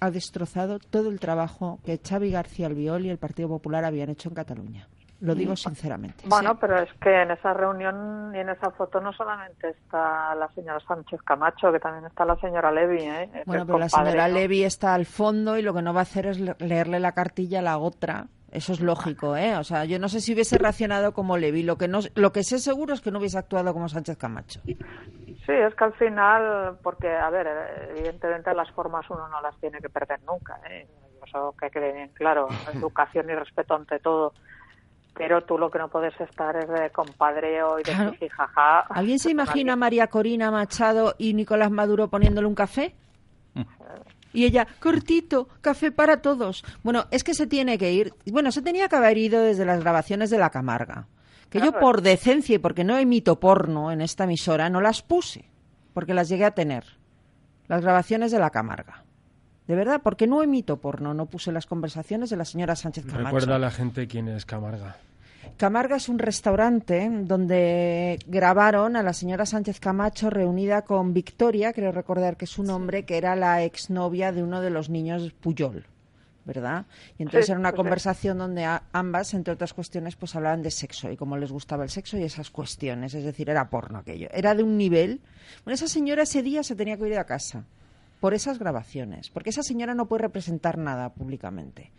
ha 0.00 0.10
destrozado 0.10 0.78
todo 0.78 1.10
el 1.10 1.20
trabajo 1.20 1.78
que 1.84 1.98
Xavi 1.98 2.30
García 2.30 2.66
Albiol 2.66 3.06
y 3.06 3.10
el 3.10 3.18
Partido 3.18 3.48
Popular 3.48 3.84
habían 3.84 4.10
hecho 4.10 4.28
en 4.28 4.34
Cataluña. 4.34 4.88
Lo 5.20 5.34
digo 5.34 5.54
mm. 5.54 5.56
sinceramente. 5.56 6.24
Bueno, 6.26 6.58
pero 6.58 6.82
es 6.82 6.92
que 7.00 7.22
en 7.22 7.30
esa 7.30 7.54
reunión 7.54 8.32
y 8.34 8.38
en 8.38 8.50
esa 8.50 8.70
foto 8.72 9.00
no 9.00 9.14
solamente 9.14 9.70
está 9.70 10.34
la 10.34 10.48
señora 10.48 10.78
Sánchez 10.86 11.22
Camacho, 11.22 11.72
que 11.72 11.80
también 11.80 12.04
está 12.04 12.26
la 12.26 12.36
señora 12.36 12.70
Levy. 12.70 13.00
¿eh? 13.00 13.42
Bueno, 13.46 13.64
pero 13.64 13.78
la 13.78 13.88
señora 13.88 14.28
Levy 14.28 14.64
está 14.64 14.92
al 14.92 15.06
fondo 15.06 15.56
y 15.56 15.62
lo 15.62 15.72
que 15.72 15.80
no 15.80 15.94
va 15.94 16.00
a 16.00 16.02
hacer 16.02 16.26
es 16.26 16.38
leerle 16.60 17.00
la 17.00 17.12
cartilla 17.12 17.60
a 17.60 17.62
la 17.62 17.78
otra 17.78 18.26
eso 18.52 18.72
es 18.72 18.80
lógico, 18.80 19.36
¿eh? 19.36 19.56
O 19.56 19.64
sea, 19.64 19.84
yo 19.84 19.98
no 19.98 20.08
sé 20.08 20.20
si 20.20 20.32
hubiese 20.32 20.56
reaccionado 20.58 21.12
como 21.12 21.36
Levi. 21.36 21.62
Lo 21.62 21.76
que, 21.76 21.88
no, 21.88 22.00
lo 22.14 22.32
que 22.32 22.42
sé 22.42 22.58
seguro 22.58 22.94
es 22.94 23.00
que 23.00 23.10
no 23.10 23.18
hubiese 23.18 23.38
actuado 23.38 23.72
como 23.72 23.88
Sánchez 23.88 24.16
Camacho. 24.16 24.60
Sí, 24.64 25.52
es 25.52 25.74
que 25.74 25.84
al 25.84 25.92
final, 25.94 26.78
porque, 26.82 27.08
a 27.08 27.28
ver, 27.30 27.46
evidentemente 27.90 28.54
las 28.54 28.70
formas 28.70 29.08
uno 29.10 29.28
no 29.28 29.40
las 29.40 29.56
tiene 29.60 29.78
que 29.78 29.88
perder 29.88 30.20
nunca, 30.22 30.60
¿eh? 30.68 30.86
Eso 31.26 31.54
que 31.60 31.70
quede 31.70 31.92
bien 31.92 32.10
claro, 32.14 32.48
educación 32.74 33.28
y 33.30 33.34
respeto 33.34 33.74
ante 33.74 33.98
todo. 33.98 34.32
Pero 35.14 35.42
tú 35.42 35.58
lo 35.58 35.70
que 35.70 35.78
no 35.78 35.88
puedes 35.88 36.18
estar 36.20 36.56
es 36.56 36.68
de 36.68 36.90
compadreo 36.90 37.80
y 37.80 37.82
de 37.82 37.92
claro. 37.92 38.12
¿Alguien 38.90 39.18
se 39.18 39.30
imagina 39.30 39.72
a 39.72 39.76
María 39.76 40.08
Corina 40.08 40.50
Machado 40.50 41.14
y 41.18 41.32
Nicolás 41.32 41.70
Maduro 41.70 42.08
poniéndole 42.08 42.46
un 42.46 42.54
café? 42.54 42.94
Y 44.36 44.44
ella, 44.44 44.66
cortito, 44.80 45.48
café 45.62 45.90
para 45.90 46.20
todos. 46.20 46.62
Bueno, 46.82 47.06
es 47.10 47.24
que 47.24 47.32
se 47.32 47.46
tiene 47.46 47.78
que 47.78 47.92
ir. 47.94 48.12
Bueno, 48.30 48.52
se 48.52 48.60
tenía 48.60 48.86
que 48.86 48.96
haber 48.96 49.16
ido 49.16 49.40
desde 49.40 49.64
las 49.64 49.80
grabaciones 49.80 50.28
de 50.28 50.36
La 50.36 50.50
Camarga. 50.50 51.08
Que 51.48 51.58
yo 51.58 51.72
por 51.72 52.02
decencia 52.02 52.56
y 52.56 52.58
porque 52.58 52.84
no 52.84 52.98
emito 52.98 53.40
porno 53.40 53.90
en 53.90 54.02
esta 54.02 54.24
emisora, 54.24 54.68
no 54.68 54.82
las 54.82 55.00
puse. 55.00 55.48
Porque 55.94 56.12
las 56.12 56.28
llegué 56.28 56.44
a 56.44 56.50
tener. 56.50 56.84
Las 57.66 57.80
grabaciones 57.80 58.30
de 58.30 58.38
La 58.38 58.50
Camarga. 58.50 59.04
De 59.66 59.74
verdad, 59.74 60.02
porque 60.04 60.26
no 60.26 60.42
emito 60.42 60.82
porno, 60.82 61.14
no 61.14 61.26
puse 61.26 61.50
las 61.50 61.64
conversaciones 61.64 62.28
de 62.28 62.36
la 62.36 62.44
señora 62.44 62.76
Sánchez 62.76 63.06
Camacho. 63.06 63.24
Recuerda 63.24 63.56
a 63.56 63.58
la 63.58 63.70
gente 63.70 64.06
quién 64.06 64.28
es 64.28 64.44
Camarga. 64.44 64.96
Camarga 65.56 65.96
es 65.96 66.08
un 66.08 66.18
restaurante 66.18 67.08
donde 67.10 68.18
grabaron 68.26 68.96
a 68.96 69.02
la 69.02 69.12
señora 69.12 69.46
Sánchez 69.46 69.80
Camacho 69.80 70.30
reunida 70.30 70.82
con 70.82 71.14
Victoria, 71.14 71.72
creo 71.72 71.92
recordar 71.92 72.36
que 72.36 72.44
es 72.44 72.50
su 72.50 72.62
nombre, 72.62 73.04
que 73.04 73.16
era 73.16 73.36
la 73.36 73.62
exnovia 73.62 74.32
de 74.32 74.42
uno 74.42 74.60
de 74.60 74.70
los 74.70 74.90
niños 74.90 75.32
Puyol. 75.40 75.86
¿verdad? 76.46 76.86
Y 77.18 77.24
entonces 77.24 77.50
era 77.50 77.58
una 77.58 77.72
conversación 77.72 78.38
donde 78.38 78.64
ambas, 78.92 79.34
entre 79.34 79.52
otras 79.52 79.74
cuestiones, 79.74 80.14
pues 80.14 80.36
hablaban 80.36 80.62
de 80.62 80.70
sexo 80.70 81.10
y 81.10 81.16
cómo 81.16 81.36
les 81.36 81.50
gustaba 81.50 81.82
el 81.82 81.90
sexo 81.90 82.16
y 82.18 82.22
esas 82.22 82.50
cuestiones, 82.50 83.14
es 83.14 83.24
decir, 83.24 83.50
era 83.50 83.68
porno 83.68 83.98
aquello. 83.98 84.28
Era 84.32 84.54
de 84.54 84.62
un 84.62 84.78
nivel. 84.78 85.20
Bueno, 85.64 85.74
esa 85.74 85.88
señora 85.88 86.22
ese 86.22 86.44
día 86.44 86.62
se 86.62 86.76
tenía 86.76 86.96
que 86.96 87.08
ir 87.08 87.18
a 87.18 87.24
casa 87.24 87.64
por 88.20 88.32
esas 88.32 88.60
grabaciones, 88.60 89.28
porque 89.30 89.50
esa 89.50 89.64
señora 89.64 89.94
no 89.94 90.06
puede 90.06 90.22
representar 90.22 90.78
nada 90.78 91.12
públicamente. 91.12 91.90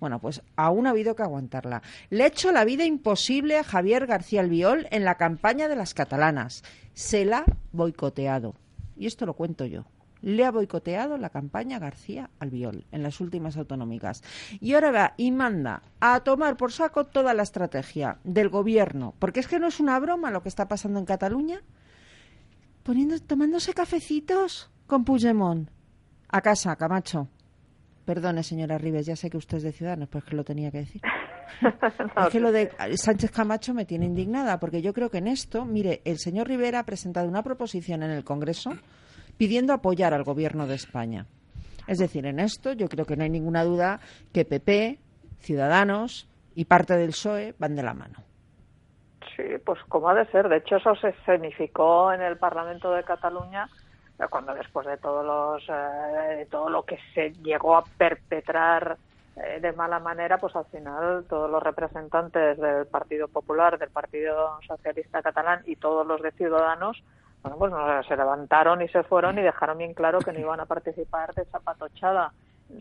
Bueno, 0.00 0.20
pues 0.20 0.42
aún 0.56 0.86
ha 0.86 0.90
habido 0.90 1.16
que 1.16 1.22
aguantarla. 1.22 1.82
Le 2.10 2.24
ha 2.24 2.28
hecho 2.28 2.52
la 2.52 2.64
vida 2.64 2.84
imposible 2.84 3.58
a 3.58 3.64
Javier 3.64 4.06
García 4.06 4.40
Albiol 4.40 4.86
en 4.90 5.04
la 5.04 5.16
campaña 5.16 5.68
de 5.68 5.76
las 5.76 5.94
catalanas. 5.94 6.62
Se 6.94 7.24
la 7.24 7.38
ha 7.38 7.44
boicoteado. 7.72 8.54
Y 8.96 9.06
esto 9.06 9.26
lo 9.26 9.34
cuento 9.34 9.64
yo. 9.64 9.84
Le 10.20 10.44
ha 10.44 10.50
boicoteado 10.50 11.16
la 11.16 11.30
campaña 11.30 11.78
García 11.78 12.30
Albiol 12.40 12.86
en 12.90 13.02
las 13.02 13.20
últimas 13.20 13.56
autonómicas. 13.56 14.22
Y 14.60 14.74
ahora 14.74 14.90
va 14.90 15.14
y 15.16 15.30
manda 15.30 15.82
a 16.00 16.20
tomar 16.20 16.56
por 16.56 16.72
saco 16.72 17.06
toda 17.06 17.34
la 17.34 17.44
estrategia 17.44 18.18
del 18.24 18.48
gobierno. 18.48 19.14
Porque 19.18 19.40
es 19.40 19.48
que 19.48 19.60
no 19.60 19.68
es 19.68 19.78
una 19.78 19.98
broma 19.98 20.30
lo 20.30 20.42
que 20.42 20.48
está 20.48 20.66
pasando 20.66 20.98
en 20.98 21.06
Cataluña. 21.06 21.62
Poniendo, 22.82 23.18
tomándose 23.20 23.74
cafecitos 23.74 24.70
con 24.86 25.04
Puigdemont. 25.04 25.70
A 26.28 26.40
casa, 26.40 26.76
Camacho. 26.76 27.28
Perdone, 28.08 28.42
señora 28.42 28.78
Rives, 28.78 29.04
ya 29.04 29.16
sé 29.16 29.28
que 29.28 29.36
usted 29.36 29.58
es 29.58 29.64
de 29.64 29.72
Ciudadanos, 29.72 30.08
pero 30.08 30.20
es 30.20 30.30
que 30.30 30.34
lo 30.34 30.42
tenía 30.42 30.70
que 30.70 30.78
decir. 30.78 31.02
es 32.16 32.28
que 32.32 32.40
lo 32.40 32.50
de 32.50 32.70
Sánchez 32.96 33.30
Camacho 33.30 33.74
me 33.74 33.84
tiene 33.84 34.06
indignada, 34.06 34.58
porque 34.58 34.80
yo 34.80 34.94
creo 34.94 35.10
que 35.10 35.18
en 35.18 35.26
esto, 35.28 35.66
mire, 35.66 36.00
el 36.06 36.16
señor 36.16 36.48
Rivera 36.48 36.78
ha 36.78 36.86
presentado 36.86 37.28
una 37.28 37.42
proposición 37.42 38.02
en 38.02 38.10
el 38.10 38.24
Congreso 38.24 38.70
pidiendo 39.36 39.74
apoyar 39.74 40.14
al 40.14 40.24
Gobierno 40.24 40.66
de 40.66 40.76
España. 40.76 41.26
Es 41.86 41.98
decir, 41.98 42.24
en 42.24 42.40
esto 42.40 42.72
yo 42.72 42.88
creo 42.88 43.04
que 43.04 43.14
no 43.14 43.24
hay 43.24 43.30
ninguna 43.30 43.62
duda 43.62 44.00
que 44.32 44.46
PP, 44.46 44.98
Ciudadanos 45.40 46.30
y 46.54 46.64
parte 46.64 46.96
del 46.96 47.10
PSOE 47.10 47.56
van 47.58 47.76
de 47.76 47.82
la 47.82 47.92
mano. 47.92 48.24
Sí, 49.36 49.42
pues 49.66 49.80
como 49.90 50.08
ha 50.08 50.14
de 50.14 50.24
ser. 50.30 50.48
De 50.48 50.56
hecho, 50.56 50.76
eso 50.76 50.94
se 50.94 51.08
escenificó 51.08 52.10
en 52.10 52.22
el 52.22 52.38
Parlamento 52.38 52.90
de 52.90 53.04
Cataluña 53.04 53.68
cuando 54.30 54.54
después 54.54 54.86
de 54.86 54.96
todos 54.96 55.24
los 55.24 55.66
de 55.66 56.46
todo 56.46 56.68
lo 56.68 56.82
que 56.82 56.98
se 57.14 57.32
llegó 57.42 57.76
a 57.76 57.84
perpetrar 57.96 58.98
de 59.60 59.72
mala 59.72 60.00
manera, 60.00 60.38
pues 60.38 60.56
al 60.56 60.64
final 60.66 61.24
todos 61.28 61.48
los 61.48 61.62
representantes 61.62 62.58
del 62.58 62.86
Partido 62.86 63.28
Popular, 63.28 63.78
del 63.78 63.90
Partido 63.90 64.58
Socialista 64.66 65.22
Catalán 65.22 65.62
y 65.64 65.76
todos 65.76 66.04
los 66.04 66.20
de 66.20 66.32
Ciudadanos, 66.32 67.00
bueno, 67.42 67.56
pues 67.56 68.06
se 68.06 68.16
levantaron 68.16 68.82
y 68.82 68.88
se 68.88 69.02
fueron 69.04 69.38
y 69.38 69.42
dejaron 69.42 69.78
bien 69.78 69.94
claro 69.94 70.18
que 70.18 70.32
no 70.32 70.40
iban 70.40 70.60
a 70.60 70.66
participar 70.66 71.34
de 71.34 71.42
esa 71.42 71.60
patochada. 71.60 72.32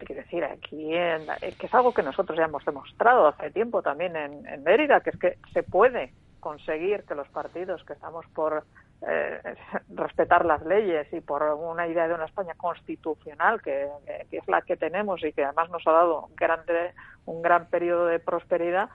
Quiero 0.05 0.21
decir, 0.21 0.43
aquí 0.43 0.89
que 0.89 1.67
es 1.67 1.73
algo 1.73 1.93
que 1.93 2.03
nosotros 2.03 2.38
ya 2.38 2.45
hemos 2.45 2.65
demostrado 2.65 3.27
hace 3.27 3.51
tiempo 3.51 3.81
también 3.81 4.15
en, 4.15 4.45
en 4.47 4.63
Mérida, 4.63 4.99
que 4.99 5.11
es 5.11 5.19
que 5.19 5.38
se 5.53 5.63
puede 5.63 6.11
conseguir 6.39 7.03
que 7.03 7.15
los 7.15 7.27
partidos 7.29 7.83
que 7.85 7.93
estamos 7.93 8.25
por 8.33 8.63
eh, 9.08 9.56
respetar 9.89 10.45
las 10.45 10.66
leyes 10.66 11.12
y 11.14 11.22
por 11.22 11.43
una 11.43 11.88
idea 11.88 12.08
de 12.08 12.14
una 12.14 12.26
España 12.26 12.54
constitucional 12.56 13.62
que, 13.62 13.88
que, 14.30 14.38
es 14.38 14.48
la 14.48 14.62
que 14.62 14.78
tenemos 14.78 15.24
y 15.24 15.34
que 15.34 15.43
además 15.43 15.70
nos 15.70 15.86
ha 15.88 15.91
dado 15.91 16.26
un, 16.26 16.36
grande, 16.36 16.93
un 17.26 17.41
gran 17.41 17.68
periodo 17.68 18.08
de 18.08 18.20
prosperidad, 18.20 18.89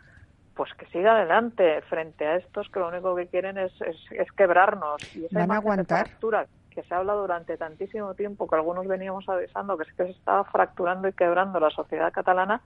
pues 0.55 0.73
que 0.75 0.87
siga 0.87 1.17
adelante 1.17 1.83
frente 1.83 2.27
a 2.27 2.37
estos 2.37 2.69
que 2.69 2.81
lo 2.81 2.89
único 2.89 3.15
que 3.15 3.27
quieren 3.27 3.59
es, 3.59 3.73
es, 3.81 4.33
quebrarnos. 4.33 5.15
Y 5.17 5.27
esa 5.27 5.39
¿Van 5.39 5.53
a 5.53 5.57
aguantar? 5.57 6.09
Fractura 6.09 6.47
que 6.71 6.83
se 6.83 6.95
ha 6.95 6.99
hablado 6.99 7.21
durante 7.21 7.57
tantísimo 7.57 8.15
tiempo, 8.15 8.49
que 8.49 8.57
algunos 8.57 8.87
veníamos 8.87 9.29
avisando 9.29 9.77
que 9.77 9.85
es 9.85 9.93
que 9.93 10.05
se 10.05 10.11
estaba 10.11 10.45
fracturando 10.45 11.07
y 11.07 11.13
quebrando 11.13 11.61
la 11.61 11.71
sociedad 11.71 12.13
catalana, 12.13 12.63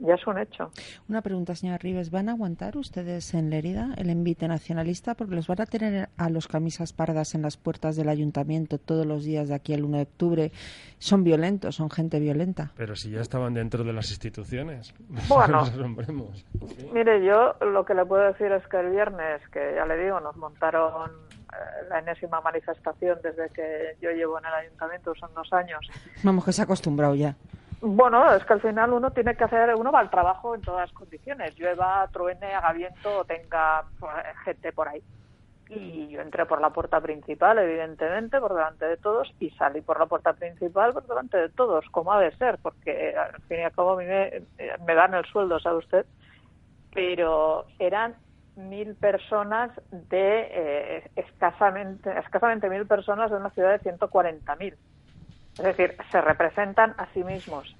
ya 0.00 0.14
es 0.14 0.26
un 0.26 0.38
hecho. 0.38 0.70
Una 1.08 1.22
pregunta, 1.22 1.54
señora 1.54 1.78
Rives. 1.78 2.10
¿Van 2.10 2.28
a 2.28 2.32
aguantar 2.32 2.76
ustedes 2.76 3.34
en 3.34 3.50
Lérida 3.50 3.94
el 3.96 4.10
envite 4.10 4.48
nacionalista? 4.48 5.14
Porque 5.14 5.34
los 5.34 5.46
van 5.46 5.60
a 5.60 5.66
tener 5.66 6.08
a 6.16 6.30
los 6.30 6.48
camisas 6.48 6.92
pardas 6.92 7.34
en 7.34 7.42
las 7.42 7.56
puertas 7.56 7.96
del 7.96 8.08
ayuntamiento 8.08 8.78
todos 8.78 9.06
los 9.06 9.24
días 9.24 9.48
de 9.48 9.54
aquí 9.54 9.74
al 9.74 9.84
1 9.84 9.96
de 9.98 10.02
octubre. 10.02 10.52
Son 10.98 11.22
violentos, 11.22 11.76
son 11.76 11.90
gente 11.90 12.18
violenta. 12.18 12.72
Pero 12.76 12.96
si 12.96 13.10
ya 13.10 13.20
estaban 13.20 13.54
dentro 13.54 13.84
de 13.84 13.92
las 13.92 14.10
instituciones. 14.10 14.94
Bueno, 15.28 15.64
mire, 16.92 17.24
yo 17.24 17.54
lo 17.60 17.84
que 17.84 17.94
le 17.94 18.04
puedo 18.04 18.24
decir 18.24 18.50
es 18.52 18.66
que 18.68 18.78
el 18.78 18.90
viernes, 18.90 19.42
que 19.52 19.74
ya 19.74 19.86
le 19.86 19.96
digo, 20.02 20.20
nos 20.20 20.36
montaron 20.36 21.10
eh, 21.10 21.86
la 21.88 21.98
enésima 21.98 22.40
manifestación 22.40 23.18
desde 23.22 23.48
que 23.50 23.96
yo 24.00 24.10
llevo 24.10 24.38
en 24.38 24.46
el 24.46 24.52
ayuntamiento, 24.52 25.14
son 25.14 25.32
dos 25.34 25.52
años. 25.52 25.80
Vamos, 26.22 26.44
que 26.44 26.52
se 26.52 26.62
ha 26.62 26.64
acostumbrado 26.64 27.14
ya. 27.14 27.36
Bueno, 27.82 28.30
es 28.34 28.44
que 28.44 28.52
al 28.52 28.60
final 28.60 28.92
uno 28.92 29.10
tiene 29.10 29.34
que 29.34 29.44
hacer, 29.44 29.74
uno 29.74 29.90
va 29.90 30.00
al 30.00 30.10
trabajo 30.10 30.54
en 30.54 30.60
todas 30.60 30.92
condiciones, 30.92 31.58
llueva, 31.58 32.06
truene, 32.12 32.54
haga 32.54 32.72
viento 32.72 33.24
tenga 33.24 33.84
pues, 33.98 34.12
gente 34.44 34.72
por 34.72 34.88
ahí. 34.88 35.02
Y 35.70 36.08
yo 36.08 36.20
entré 36.20 36.46
por 36.46 36.60
la 36.60 36.70
puerta 36.70 37.00
principal, 37.00 37.58
evidentemente, 37.58 38.40
por 38.40 38.54
delante 38.54 38.86
de 38.86 38.96
todos, 38.96 39.32
y 39.38 39.50
salí 39.50 39.80
por 39.80 40.00
la 40.00 40.06
puerta 40.06 40.32
principal 40.32 40.92
por 40.92 41.06
delante 41.06 41.38
de 41.38 41.48
todos, 41.48 41.86
como 41.92 42.12
ha 42.12 42.20
de 42.20 42.36
ser, 42.36 42.58
porque 42.60 43.14
al 43.16 43.40
fin 43.42 43.60
y 43.60 43.62
al 43.62 43.72
cabo 43.72 43.92
a 43.92 43.96
mí 43.96 44.04
me, 44.04 44.94
dan 44.94 45.14
el 45.14 45.24
sueldo, 45.26 45.60
¿sabe 45.60 45.78
usted? 45.78 46.06
Pero 46.92 47.66
eran 47.78 48.16
mil 48.56 48.96
personas 48.96 49.70
de 49.92 50.48
eh, 50.50 51.10
escasamente, 51.14 52.18
escasamente 52.18 52.68
mil 52.68 52.86
personas 52.86 53.30
de 53.30 53.36
una 53.36 53.50
ciudad 53.50 53.70
de 53.70 53.90
140.000. 53.90 54.74
Es 55.58 55.64
decir, 55.64 55.96
se 56.10 56.20
representan 56.20 56.94
a 56.96 57.06
sí 57.12 57.22
mismos 57.24 57.74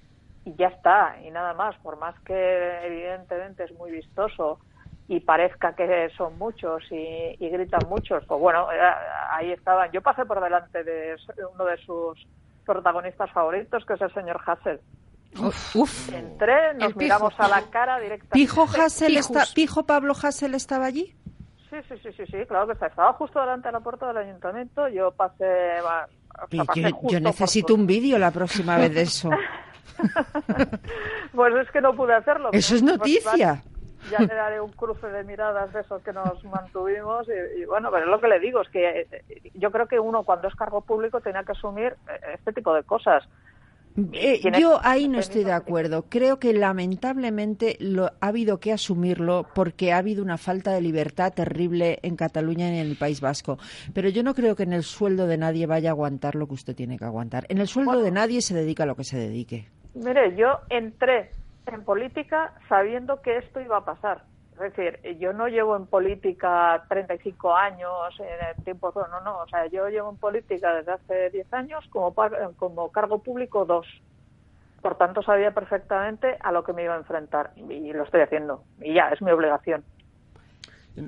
y 0.45 0.55
ya 0.55 0.69
está, 0.69 1.17
y 1.23 1.31
nada 1.31 1.55
más, 1.55 1.77
por 1.79 1.99
más 1.99 2.19
que 2.21 2.87
evidentemente 2.87 3.65
es 3.65 3.73
muy 3.73 3.91
vistoso 3.91 4.59
y 5.09 5.21
parezca 5.21 5.75
que 5.75 6.11
son 6.17 6.39
muchos 6.39 6.85
y, 6.91 7.37
gritan 7.39 7.89
muchos, 7.89 8.25
pues 8.27 8.41
bueno, 8.41 8.71
eh, 8.73 8.79
ahí 9.31 9.53
estaban. 9.53 9.91
Yo 9.93 10.03
pasé 10.03 10.25
por 10.25 10.41
delante 10.41 10.85
de 10.85 11.17
uno 11.53 11.65
de 11.65 11.77
sus 11.79 12.27
protagonistas 12.65 13.31
favoritos, 13.33 13.85
que 13.85 13.95
es 13.95 14.01
el 14.01 14.15
señor 14.15 14.41
Hassel. 14.47 14.81
Uf, 15.39 16.13
Entré, 16.13 16.75
nos 16.75 16.95
miramos 16.97 17.35
a 17.39 17.49
la 17.49 17.63
cara 17.71 17.99
directamente. 17.99 18.35
¿Pijo, 18.35 18.63
Hassel 18.63 19.17
está, 19.17 19.45
¿Pijo 19.55 19.85
Pablo 19.87 20.13
Hassel 20.13 20.55
estaba 20.55 20.87
allí? 20.87 21.15
Sí, 21.71 21.77
sí, 21.89 21.95
sí, 22.03 22.13
sí, 22.13 22.27
sí, 22.27 22.47
claro 22.47 22.67
que 22.67 22.73
estaba 22.73 23.13
justo 23.13 23.41
delante 23.41 23.69
de 23.69 23.73
la 23.73 23.81
puerta 23.81 24.09
del 24.09 24.17
ayuntamiento. 24.17 24.89
Yo 24.89 25.13
pasé, 25.13 25.81
yo, 26.51 27.21
necesito 27.21 27.75
un 27.75 27.87
vídeo 27.87 28.19
la 28.19 28.31
próxima 28.31 28.77
vez 28.77 28.95
de 28.95 29.03
eso. 29.03 29.31
pues 31.35 31.55
es 31.55 31.71
que 31.71 31.81
no 31.81 31.95
pude 31.95 32.15
hacerlo. 32.15 32.51
Eso 32.53 32.75
es 32.75 32.83
noticia. 32.83 33.63
ya 34.11 34.19
le 34.19 34.35
daré 34.35 34.61
un 34.61 34.73
cruce 34.73 35.07
de 35.07 35.25
miradas 35.25 35.73
de 35.73 35.81
esos 35.81 36.03
que 36.03 36.13
nos 36.13 36.43
mantuvimos 36.45 37.27
y, 37.29 37.65
bueno, 37.65 37.91
pero 37.91 38.05
es 38.05 38.11
lo 38.11 38.21
que 38.21 38.29
le 38.29 38.41
digo, 38.41 38.63
es 38.63 38.69
que 38.69 39.01
eh, 39.01 39.51
yo 39.55 39.71
creo 39.71 39.87
que 39.87 40.01
uno 40.01 40.25
cuando 40.25 40.49
es 40.49 40.55
cargo 40.55 40.81
público 40.81 41.21
tenía 41.21 41.45
que 41.45 41.53
asumir 41.53 41.97
eh, 42.09 42.35
este 42.35 42.53
tipo 42.53 42.75
de 42.75 42.83
cosas. 42.83 43.25
Eh, 44.13 44.41
yo 44.59 44.81
ahí 44.83 45.09
no 45.09 45.19
estoy 45.19 45.45
de 45.45 45.53
acuerdo. 45.53 46.07
Creo 46.09 46.39
que 46.39 46.53
lamentablemente 46.53 47.77
lo, 47.81 48.07
ha 48.21 48.29
habido 48.29 48.61
que 48.61 48.73
asumirlo 48.73 49.47
porque 49.55 49.93
ha 49.93 49.99
habido 49.99 50.23
una 50.23 50.39
falta 50.39 50.73
de 50.73 50.81
libertad 50.81 51.33
terrible 51.33 51.99
en 52.03 52.17
Cataluña 52.17 52.71
y 52.71 52.79
en 52.79 52.87
el 52.87 52.97
País 52.97 53.21
Vasco. 53.21 53.59
Pero 53.93 54.09
yo 54.09 54.23
no 54.23 54.35
creo 54.35 54.55
que 54.55 54.63
en 54.63 54.73
el 54.73 54.83
sueldo 54.83 55.27
de 55.27 55.39
nadie 55.39 55.67
vaya 55.67 55.91
a 55.91 55.93
aguantar 55.93 56.35
lo 56.35 56.47
que 56.47 56.55
usted 56.55 56.75
tiene 56.75 56.99
que 56.99 57.05
aguantar. 57.05 57.47
En 57.49 57.59
el 57.59 57.67
sueldo 57.67 58.03
de 58.03 58.11
nadie 58.11 58.43
se 58.43 58.55
dedica 58.55 58.85
a 58.85 58.87
lo 58.87 58.97
que 58.97 59.05
se 59.05 59.19
dedique. 59.19 59.69
Mire, 59.95 60.37
yo 60.37 60.61
entré 60.69 61.31
en 61.67 61.85
política 61.85 62.55
sabiendo 62.69 63.21
que 63.23 63.39
esto 63.39 63.61
iba 63.61 63.79
a 63.79 63.85
pasar. 63.85 64.25
Es 64.61 64.77
decir, 64.77 65.19
yo 65.19 65.33
no 65.33 65.49
llevo 65.49 65.75
en 65.75 65.87
política 65.87 66.85
35 66.87 67.57
años, 67.57 67.91
en 68.19 68.59
el 68.59 68.63
tiempo, 68.63 68.93
no, 68.95 69.21
no, 69.23 69.39
o 69.39 69.49
sea, 69.49 69.67
yo 69.69 69.89
llevo 69.89 70.11
en 70.11 70.19
política 70.19 70.75
desde 70.75 70.93
hace 70.93 71.31
10 71.31 71.53
años 71.55 71.85
como, 71.89 72.15
como 72.57 72.93
cargo 72.93 73.23
público 73.23 73.65
dos. 73.65 73.87
Por 74.83 74.99
tanto, 74.99 75.23
sabía 75.23 75.53
perfectamente 75.53 76.37
a 76.41 76.53
lo 76.53 76.63
que 76.63 76.75
me 76.75 76.85
iba 76.85 76.95
a 76.95 76.99
enfrentar 76.99 77.53
y 77.57 77.91
lo 77.95 78.05
estoy 78.05 78.21
haciendo. 78.21 78.63
Y 78.83 78.93
ya, 78.93 79.09
es 79.09 79.23
mi 79.23 79.31
obligación. 79.31 79.83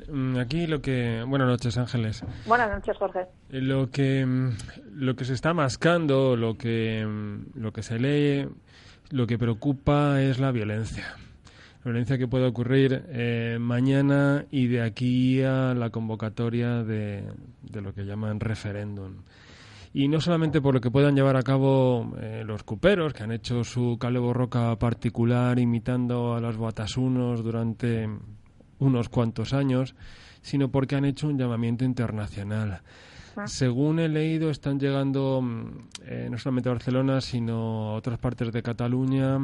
Mm, 0.09 0.39
aquí 0.39 0.67
lo 0.67 0.81
que... 0.81 1.23
Buenas 1.27 1.49
noches, 1.49 1.77
Ángeles. 1.77 2.25
Buenas 2.47 2.71
noches, 2.71 2.97
Jorge. 2.97 3.27
Eh, 3.51 3.61
lo 3.61 3.91
que, 3.91 4.25
mm, 4.25 4.51
lo 4.95 5.15
que 5.15 5.27
se 5.27 5.35
está 5.35 5.53
mascando, 5.53 6.37
lo 6.37 6.57
que, 6.57 7.05
mm, 7.07 7.61
lo 7.61 7.73
que 7.73 7.83
se 7.83 7.99
lee, 7.99 8.49
lo 9.11 9.27
que 9.27 9.37
preocupa 9.37 10.23
es 10.23 10.39
la 10.39 10.53
violencia 10.53 11.17
violencia 11.85 12.18
que 12.18 12.28
puede 12.28 12.47
ocurrir 12.47 13.05
eh, 13.09 13.59
mañana 13.61 14.45
y 14.51 14.68
de 14.68 14.83
aquí 14.83 15.43
a 15.43 15.74
la 15.74 15.91
convocatoria 15.91 16.83
de, 16.83 17.24
lo 17.72 17.93
que 17.93 18.05
llaman 18.05 18.41
referéndum. 18.41 19.16
Y 19.95 20.09
no 20.09 20.20
solamente 20.20 20.61
por 20.62 20.74
lo 20.74 20.80
que 20.80 20.91
puedan 20.91 21.14
llevar 21.14 21.37
a 21.37 21.43
cabo 21.43 22.14
eh, 22.20 22.45
los 22.47 22.62
cuperos, 22.62 23.12
que 23.12 23.24
han 23.24 23.33
hecho 23.33 23.62
su 23.64 23.99
cale 23.99 24.20
roca 24.33 24.74
particular 24.76 25.59
imitando 25.59 26.35
a 26.35 26.41
los 26.41 26.57
batasunos 26.57 27.43
durante 27.43 28.09
unos 28.78 29.09
cuantos 29.09 29.53
años, 29.53 29.95
sino 30.41 30.70
porque 30.70 30.97
han 30.97 31.05
hecho 31.05 31.28
un 31.28 31.39
llamamiento 31.39 31.85
internacional. 31.85 32.80
Ah. 33.37 33.47
Según 33.47 33.99
he 33.99 34.09
leído, 34.09 34.51
están 34.51 34.78
llegando 34.78 35.41
mm, 35.43 35.89
eh, 36.05 36.28
no 36.30 36.39
solamente 36.39 36.68
a 36.68 36.72
Barcelona, 36.72 37.20
sino 37.20 37.91
a 37.91 37.95
otras 37.95 38.18
partes 38.18 38.53
de 38.53 38.62
Cataluña, 38.62 39.39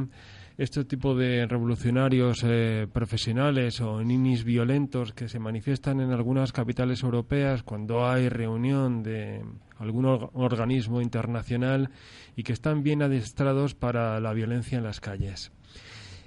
este 0.59 0.85
tipo 0.85 1.15
de 1.15 1.47
revolucionarios 1.47 2.43
eh, 2.43 2.89
profesionales 2.93 3.81
o 3.81 4.03
ninis 4.03 4.43
violentos 4.43 5.13
que 5.13 5.29
se 5.29 5.39
manifiestan 5.39 6.01
en 6.01 6.11
algunas 6.11 6.51
capitales 6.51 7.05
europeas 7.05 7.63
cuando 7.63 8.05
hay 8.05 8.29
reunión 8.29 9.05
de 9.05 9.45
algún 9.79 10.05
organismo 10.05 11.01
internacional 11.01 11.91
y 12.35 12.43
que 12.43 12.53
están 12.53 12.83
bien 12.83 13.03
adiestrados 13.03 13.77
para 13.77 14.19
la 14.19 14.33
violencia 14.33 14.79
en 14.79 14.85
las 14.85 14.99
calles. 14.99 15.53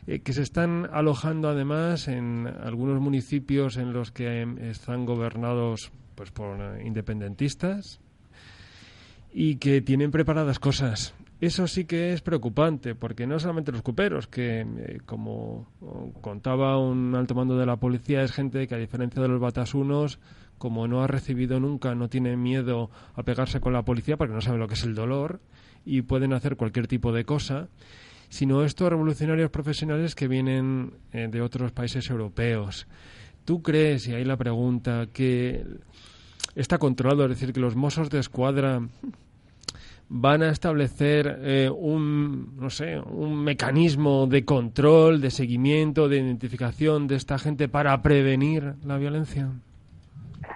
Eh, 0.08 0.22
que 0.22 0.32
se 0.32 0.44
están 0.44 0.90
alojando 0.94 1.50
además 1.50 2.08
en 2.08 2.48
algunos 2.48 3.02
municipios 3.02 3.76
en 3.76 3.92
los 3.92 4.12
que 4.12 4.48
están 4.62 5.06
gobernados 5.06 5.92
pues 6.16 6.32
por 6.32 6.80
independentistas 6.82 8.00
y 9.34 9.58
que 9.58 9.82
tienen 9.82 10.10
preparadas 10.10 10.60
cosas 10.60 11.14
eso 11.42 11.68
sí 11.68 11.86
que 11.86 12.14
es 12.14 12.22
preocupante, 12.22 12.94
porque 12.94 13.26
no 13.26 13.40
solamente 13.40 13.72
los 13.72 13.82
cuperos, 13.82 14.28
que 14.28 14.62
eh, 14.62 15.00
como 15.08 15.68
contaba 16.22 16.78
un 16.78 17.16
alto 17.16 17.34
mando 17.34 17.58
de 17.58 17.66
la 17.66 17.78
policía, 17.78 18.22
es 18.22 18.32
gente 18.32 18.68
que 18.68 18.76
a 18.76 18.78
diferencia 18.78 19.20
de 19.24 19.28
los 19.28 19.42
batasunos, 19.42 20.20
como 20.60 20.88
no 20.88 21.02
ha 21.02 21.08
recibido 21.08 21.60
nunca, 21.60 21.96
no 21.96 22.10
tiene 22.10 22.38
miedo 22.38 22.92
a 23.16 23.24
pegarse 23.24 23.60
con 23.60 23.74
la 23.74 23.84
policía 23.84 24.18
porque 24.18 24.36
no 24.36 24.42
sabe 24.42 24.60
lo 24.60 24.68
que 24.68 24.76
es 24.76 24.84
el 24.84 24.94
dolor 24.94 25.42
y 25.84 26.04
pueden 26.04 26.34
hacer 26.34 26.58
cualquier 26.58 26.86
tipo 26.88 27.12
de 27.12 27.26
cosa, 27.26 27.70
sino 28.30 28.64
estos 28.64 28.92
revolucionarios 28.92 29.50
profesionales 29.50 30.14
que 30.14 30.28
vienen 30.28 30.94
eh, 31.12 31.28
de 31.28 31.42
otros 31.42 31.72
países 31.72 32.08
europeos. 32.12 32.86
¿Tú 33.46 33.64
crees, 33.64 34.08
y 34.08 34.14
ahí 34.14 34.24
la 34.24 34.38
pregunta, 34.38 35.08
que 35.12 35.66
está 36.54 36.78
controlado, 36.78 37.24
es 37.24 37.32
decir, 37.32 37.52
que 37.52 37.60
los 37.60 37.76
mozos 37.76 38.12
de 38.12 38.20
escuadra 38.20 38.88
van 40.14 40.44
a 40.44 40.50
establecer 40.50 41.40
eh, 41.42 41.70
un, 41.70 42.58
no 42.58 42.70
sé, 42.70 43.00
un 43.00 43.42
mecanismo 43.42 44.28
de 44.28 44.44
control, 44.44 45.22
de 45.22 45.32
seguimiento, 45.32 46.10
de 46.10 46.18
identificación 46.18 47.08
de 47.08 47.16
esta 47.16 47.40
gente 47.40 47.70
para 47.70 48.02
prevenir 48.02 48.76
la 48.84 48.98
violencia? 48.98 49.50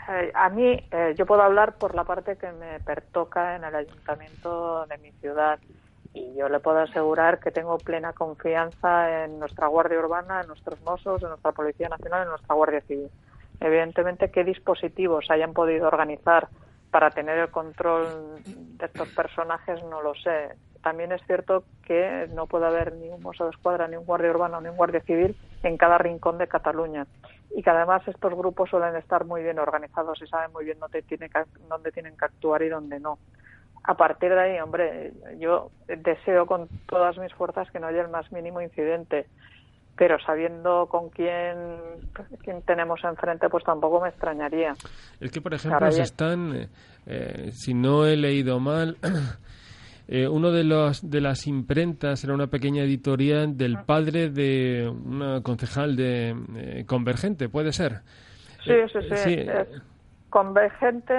eh, 0.10 0.32
a 0.34 0.50
mí, 0.50 0.78
eh, 0.92 1.16
yo 1.18 1.26
puedo 1.26 1.42
hablar 1.42 1.78
por 1.78 1.96
la 1.96 2.04
parte 2.04 2.36
que 2.36 2.52
me 2.52 2.82
pertoca 2.82 3.56
en 3.56 3.64
el 3.64 3.76
ayuntamiento 3.76 4.86
de 4.88 4.98
mi 4.98 5.12
ciudad 5.14 5.58
y 6.14 6.36
yo 6.36 6.50
le 6.50 6.60
puedo 6.60 6.80
asegurar 6.80 7.40
que 7.40 7.52
tengo 7.52 7.78
plena 7.78 8.12
confianza 8.12 9.24
en 9.24 9.40
nuestra 9.40 9.68
Guardia 9.68 10.00
Urbana, 10.00 10.42
en 10.42 10.48
nuestros 10.48 10.82
mozos, 10.82 11.24
en 11.24 11.30
nuestra 11.30 11.54
Policía 11.54 11.88
Nacional, 11.88 12.24
en 12.24 12.30
nuestra 12.30 12.56
Guardia 12.56 12.82
Civil. 12.82 13.10
Evidentemente, 13.62 14.32
qué 14.32 14.44
dispositivos 14.44 15.32
hayan 15.32 15.54
podido 15.54 15.88
organizar 15.88 16.50
para 16.96 17.10
tener 17.10 17.38
el 17.38 17.50
control 17.50 18.08
de 18.46 18.86
estos 18.86 19.10
personajes 19.10 19.84
no 19.84 20.02
lo 20.02 20.16
sé. 20.16 20.56
También 20.82 21.12
es 21.12 21.22
cierto 21.28 21.66
que 21.86 22.30
no 22.34 22.48
puede 22.48 22.68
haber 22.68 22.94
ni 22.94 23.10
un 23.10 23.22
mozo 23.22 23.44
de 23.44 23.50
escuadra, 23.50 23.90
ni 23.90 23.98
un 23.98 24.06
guardia 24.06 24.30
urbano, 24.30 24.62
ni 24.62 24.70
un 24.70 24.78
guardia 24.78 25.02
civil 25.02 25.36
en 25.64 25.76
cada 25.76 25.98
rincón 25.98 26.38
de 26.38 26.48
Cataluña. 26.48 27.06
Y 27.54 27.64
que 27.64 27.70
además 27.70 28.08
estos 28.08 28.34
grupos 28.34 28.70
suelen 28.70 28.96
estar 28.96 29.26
muy 29.26 29.44
bien 29.44 29.60
organizados 29.60 30.22
y 30.22 30.28
saben 30.28 30.54
muy 30.54 30.64
bien 30.64 30.80
dónde, 30.80 31.02
tiene 31.02 31.28
que, 31.30 31.44
dónde 31.68 31.92
tienen 31.92 32.16
que 32.16 32.24
actuar 32.24 32.62
y 32.62 32.70
dónde 32.70 32.98
no. 33.02 33.20
A 33.84 33.96
partir 33.96 34.30
de 34.30 34.40
ahí, 34.40 34.60
hombre, 34.62 35.12
yo 35.38 35.72
deseo 35.90 36.46
con 36.46 36.70
todas 36.88 37.18
mis 37.18 37.34
fuerzas 37.34 37.70
que 37.72 37.82
no 37.82 37.88
haya 37.88 38.04
el 38.04 38.10
más 38.10 38.32
mínimo 38.32 38.62
incidente 38.62 39.28
pero 39.98 40.18
sabiendo 40.20 40.88
con 40.88 41.10
quién, 41.10 41.56
quién 42.44 42.62
tenemos 42.64 43.04
enfrente, 43.04 43.50
pues 43.50 43.64
tampoco 43.64 44.02
me 44.02 44.10
extrañaría. 44.10 44.74
Es 45.20 45.32
que, 45.32 45.42
por 45.42 45.54
ejemplo, 45.54 45.90
se 45.92 46.02
están, 46.02 46.56
eh, 46.56 46.68
eh, 47.06 47.52
si 47.52 47.74
no 47.74 48.06
he 48.06 48.18
leído 48.18 48.60
mal, 48.60 48.98
eh, 50.08 50.28
uno 50.28 50.52
de 50.52 50.66
los 50.66 51.10
de 51.10 51.22
las 51.22 51.48
imprentas 51.48 52.24
era 52.24 52.34
una 52.34 52.48
pequeña 52.48 52.84
editorial 52.84 53.58
del 53.58 53.78
padre 53.86 54.30
de 54.30 54.88
una 54.88 55.42
concejal 55.42 55.96
de 55.96 56.84
Convergente, 56.88 57.48
¿puede 57.48 57.72
ser? 57.72 58.02
Sí, 58.66 58.74
sí, 58.92 59.00
sí. 59.16 59.48
Convergente, 60.30 61.14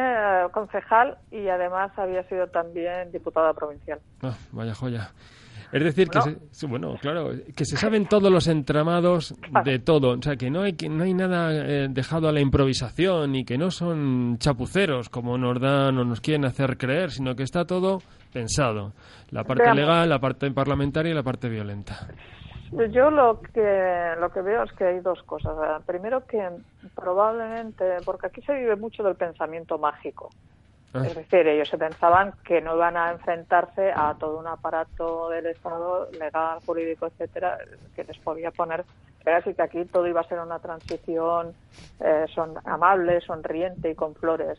concejal 0.53 1.17
y 1.31 1.49
además 1.49 1.91
había 1.97 2.23
sido 2.25 2.49
también 2.49 3.11
diputada 3.13 3.55
provincial. 3.55 3.99
Ah, 4.23 4.35
vaya 4.53 4.75
joya. 4.75 5.11
Es 5.73 5.83
decir, 5.83 6.09
que 6.09 6.21
se, 6.51 6.67
bueno, 6.67 6.95
claro, 7.01 7.31
que 7.55 7.65
se 7.65 7.77
saben 7.77 8.07
todos 8.07 8.31
los 8.31 8.47
entramados 8.47 9.35
de 9.65 9.79
todo, 9.79 10.11
o 10.19 10.23
sea, 10.23 10.37
que 10.37 10.51
no 10.51 10.63
hay 10.63 10.75
que 10.75 10.89
no 10.89 11.05
hay 11.05 11.15
nada 11.15 11.53
eh, 11.53 11.89
dejado 11.91 12.29
a 12.29 12.33
la 12.33 12.41
improvisación 12.41 13.35
y 13.35 13.45
que 13.45 13.59
no 13.59 13.71
son 13.71 14.39
chapuceros 14.39 15.09
como 15.09 15.37
nos 15.39 15.61
dan 15.61 15.99
o 15.99 16.05
nos 16.05 16.21
quieren 16.21 16.45
hacer 16.45 16.77
creer, 16.77 17.11
sino 17.11 17.35
que 17.35 17.43
está 17.43 17.65
todo 17.65 18.01
pensado, 18.33 18.93
la 19.31 19.45
parte 19.45 19.75
legal, 19.75 20.09
la 20.09 20.19
parte 20.19 20.51
parlamentaria 20.51 21.13
y 21.13 21.15
la 21.15 21.23
parte 21.23 21.49
violenta. 21.49 22.07
Yo 22.73 23.11
lo 23.11 23.41
que 23.41 24.15
lo 24.21 24.31
que 24.31 24.43
veo 24.43 24.65
es 24.65 24.73
que 24.73 24.85
hay 24.85 25.01
dos 25.01 25.23
cosas. 25.23 25.83
Primero 25.87 26.27
que 26.27 26.49
probablemente, 26.95 27.85
porque 28.05 28.27
aquí 28.27 28.43
se 28.43 28.55
vive 28.55 28.77
mucho 28.77 29.03
del 29.03 29.15
pensamiento 29.15 29.79
mágico. 29.79 30.31
Ah. 30.97 31.07
Es 31.07 31.15
decir, 31.15 31.47
ellos 31.47 31.69
se 31.69 31.79
pensaban 31.79 32.35
que 32.45 32.61
no 32.61 32.77
iban 32.77 32.97
a 32.97 33.13
enfrentarse 33.13 33.93
a 33.95 34.15
todo 34.19 34.39
un 34.39 34.47
aparato 34.47 35.29
del 35.31 35.47
Estado 35.47 36.11
legal, 36.13 36.61
jurídico, 36.65 37.07
etcétera, 37.07 37.59
que 37.95 38.05
les 38.05 38.19
podía 38.19 38.51
poner 38.51 38.85
así 39.33 39.55
que 39.55 39.63
aquí 39.63 39.85
todo 39.87 40.07
iba 40.07 40.21
a 40.21 40.29
ser 40.29 40.39
una 40.39 40.59
transición 40.59 41.55
eh, 42.01 42.27
son 42.35 42.55
amable, 42.65 43.21
sonriente 43.21 43.91
y 43.91 43.95
con 43.95 44.15
flores. 44.15 44.59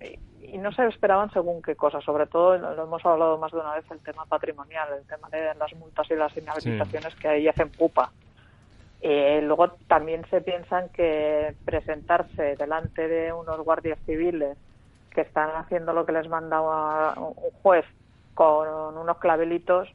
Y, 0.00 0.56
no 0.58 0.72
se 0.72 0.86
esperaban 0.86 1.30
según 1.30 1.60
qué 1.60 1.76
cosas, 1.76 2.02
sobre 2.04 2.26
todo 2.26 2.56
lo 2.56 2.84
hemos 2.84 3.04
hablado 3.04 3.36
más 3.36 3.52
de 3.52 3.58
una 3.58 3.74
vez 3.74 3.84
el 3.90 3.98
tema 4.00 4.24
patrimonial, 4.24 4.88
el 4.98 5.06
tema 5.06 5.28
de 5.28 5.54
las 5.54 5.74
multas 5.74 6.10
y 6.10 6.14
las 6.14 6.34
inhabilitaciones 6.36 7.14
que 7.16 7.28
ahí 7.28 7.48
hacen 7.48 7.68
pupa. 7.68 8.10
Eh, 9.02 9.40
luego 9.42 9.72
también 9.88 10.24
se 10.30 10.40
piensan 10.40 10.88
que 10.88 11.54
presentarse 11.66 12.56
delante 12.56 13.08
de 13.08 13.32
unos 13.32 13.60
guardias 13.60 13.98
civiles 14.06 14.56
que 15.10 15.22
están 15.22 15.50
haciendo 15.56 15.92
lo 15.92 16.04
que 16.06 16.12
les 16.12 16.28
manda 16.28 16.60
un 16.60 17.34
juez 17.62 17.84
con 18.34 18.96
unos 18.96 19.18
clavelitos, 19.18 19.88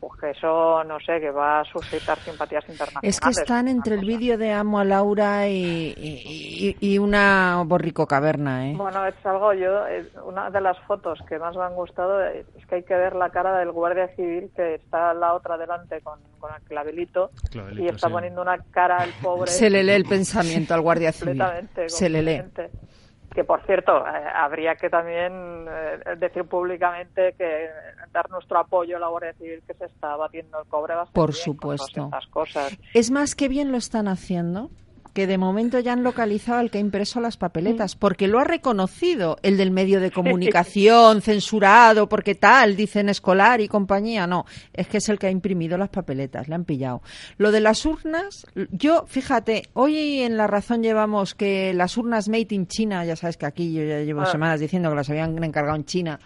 pues 0.00 0.12
que 0.18 0.30
eso, 0.30 0.82
no 0.84 0.98
sé, 1.00 1.20
que 1.20 1.30
va 1.30 1.60
a 1.60 1.64
suscitar 1.64 2.18
simpatías 2.18 2.66
internacionales. 2.68 3.16
Es 3.16 3.20
que 3.20 3.30
están 3.30 3.68
entre 3.68 3.96
el 3.96 4.04
vídeo 4.06 4.38
de 4.38 4.50
Amo 4.50 4.80
a 4.80 4.84
Laura 4.84 5.46
y, 5.46 6.74
y, 6.80 6.98
una 6.98 7.62
borrico 7.66 8.06
caverna, 8.06 8.70
¿eh? 8.70 8.74
Bueno, 8.76 9.04
es 9.04 9.14
algo, 9.24 9.52
yo, 9.52 9.84
una 10.24 10.50
de 10.50 10.60
las 10.62 10.78
fotos 10.80 11.18
que 11.28 11.38
más 11.38 11.54
me 11.54 11.64
han 11.64 11.74
gustado 11.74 12.24
es 12.24 12.46
que 12.66 12.76
hay 12.76 12.82
que 12.82 12.94
ver 12.94 13.14
la 13.14 13.28
cara 13.28 13.58
del 13.58 13.72
guardia 13.72 14.08
civil 14.16 14.50
que 14.56 14.76
está 14.76 15.12
la 15.12 15.34
otra 15.34 15.58
delante 15.58 16.00
con, 16.00 16.18
con 16.38 16.50
el 16.54 16.62
clavelito, 16.62 17.30
y 17.76 17.86
está 17.86 18.08
poniendo 18.08 18.40
una 18.40 18.58
cara 18.70 18.96
al 18.96 19.10
pobre. 19.22 19.50
Se 19.50 19.68
le 19.68 19.84
lee 19.84 19.92
el 19.92 20.04
pensamiento 20.08 20.72
al 20.72 20.80
guardia 20.80 21.12
civil. 21.12 21.42
Se 21.86 22.08
le 22.08 22.22
lee 22.22 22.42
que 23.34 23.44
por 23.44 23.64
cierto 23.64 24.06
eh, 24.06 24.10
habría 24.34 24.74
que 24.76 24.90
también 24.90 25.66
eh, 25.68 26.16
decir 26.18 26.44
públicamente 26.44 27.34
que 27.38 27.68
dar 28.12 28.28
nuestro 28.30 28.58
apoyo 28.58 28.96
a 28.96 29.00
la 29.00 29.08
Guardia 29.08 29.34
Civil 29.34 29.62
que 29.66 29.74
se 29.74 29.84
está 29.84 30.16
batiendo 30.16 30.60
el 30.60 30.66
cobre 30.66 30.94
bastante 30.94 31.14
por 31.14 31.32
supuesto 31.32 32.10
cosas. 32.30 32.76
es 32.94 33.10
más 33.10 33.34
que 33.34 33.48
bien 33.48 33.70
lo 33.70 33.78
están 33.78 34.08
haciendo 34.08 34.70
que 35.12 35.26
de 35.26 35.38
momento 35.38 35.78
ya 35.78 35.92
han 35.92 36.02
localizado 36.02 36.58
al 36.58 36.70
que 36.70 36.78
ha 36.78 36.80
impreso 36.80 37.20
las 37.20 37.36
papeletas, 37.36 37.96
porque 37.96 38.28
lo 38.28 38.38
ha 38.38 38.44
reconocido 38.44 39.38
el 39.42 39.56
del 39.56 39.70
medio 39.70 40.00
de 40.00 40.10
comunicación, 40.12 41.22
censurado, 41.22 42.08
porque 42.08 42.34
tal, 42.34 42.76
dicen 42.76 43.08
escolar 43.08 43.60
y 43.60 43.68
compañía. 43.68 44.26
No, 44.26 44.46
es 44.72 44.86
que 44.88 44.98
es 44.98 45.08
el 45.08 45.18
que 45.18 45.26
ha 45.26 45.30
imprimido 45.30 45.76
las 45.78 45.88
papeletas, 45.88 46.48
le 46.48 46.54
han 46.54 46.64
pillado. 46.64 47.02
Lo 47.38 47.52
de 47.52 47.60
las 47.60 47.84
urnas, 47.86 48.46
yo, 48.70 49.04
fíjate, 49.06 49.70
hoy 49.72 50.20
en 50.22 50.36
La 50.36 50.46
Razón 50.46 50.82
llevamos 50.82 51.34
que 51.34 51.74
las 51.74 51.96
urnas 51.96 52.28
made 52.28 52.48
in 52.50 52.66
China, 52.66 53.04
ya 53.04 53.16
sabes 53.16 53.36
que 53.36 53.46
aquí 53.46 53.72
yo 53.72 53.82
ya 53.84 54.00
llevo 54.00 54.22
ah. 54.22 54.26
semanas 54.26 54.60
diciendo 54.60 54.90
que 54.90 54.96
las 54.96 55.10
habían 55.10 55.42
encargado 55.42 55.76
en 55.76 55.84
China, 55.84 56.20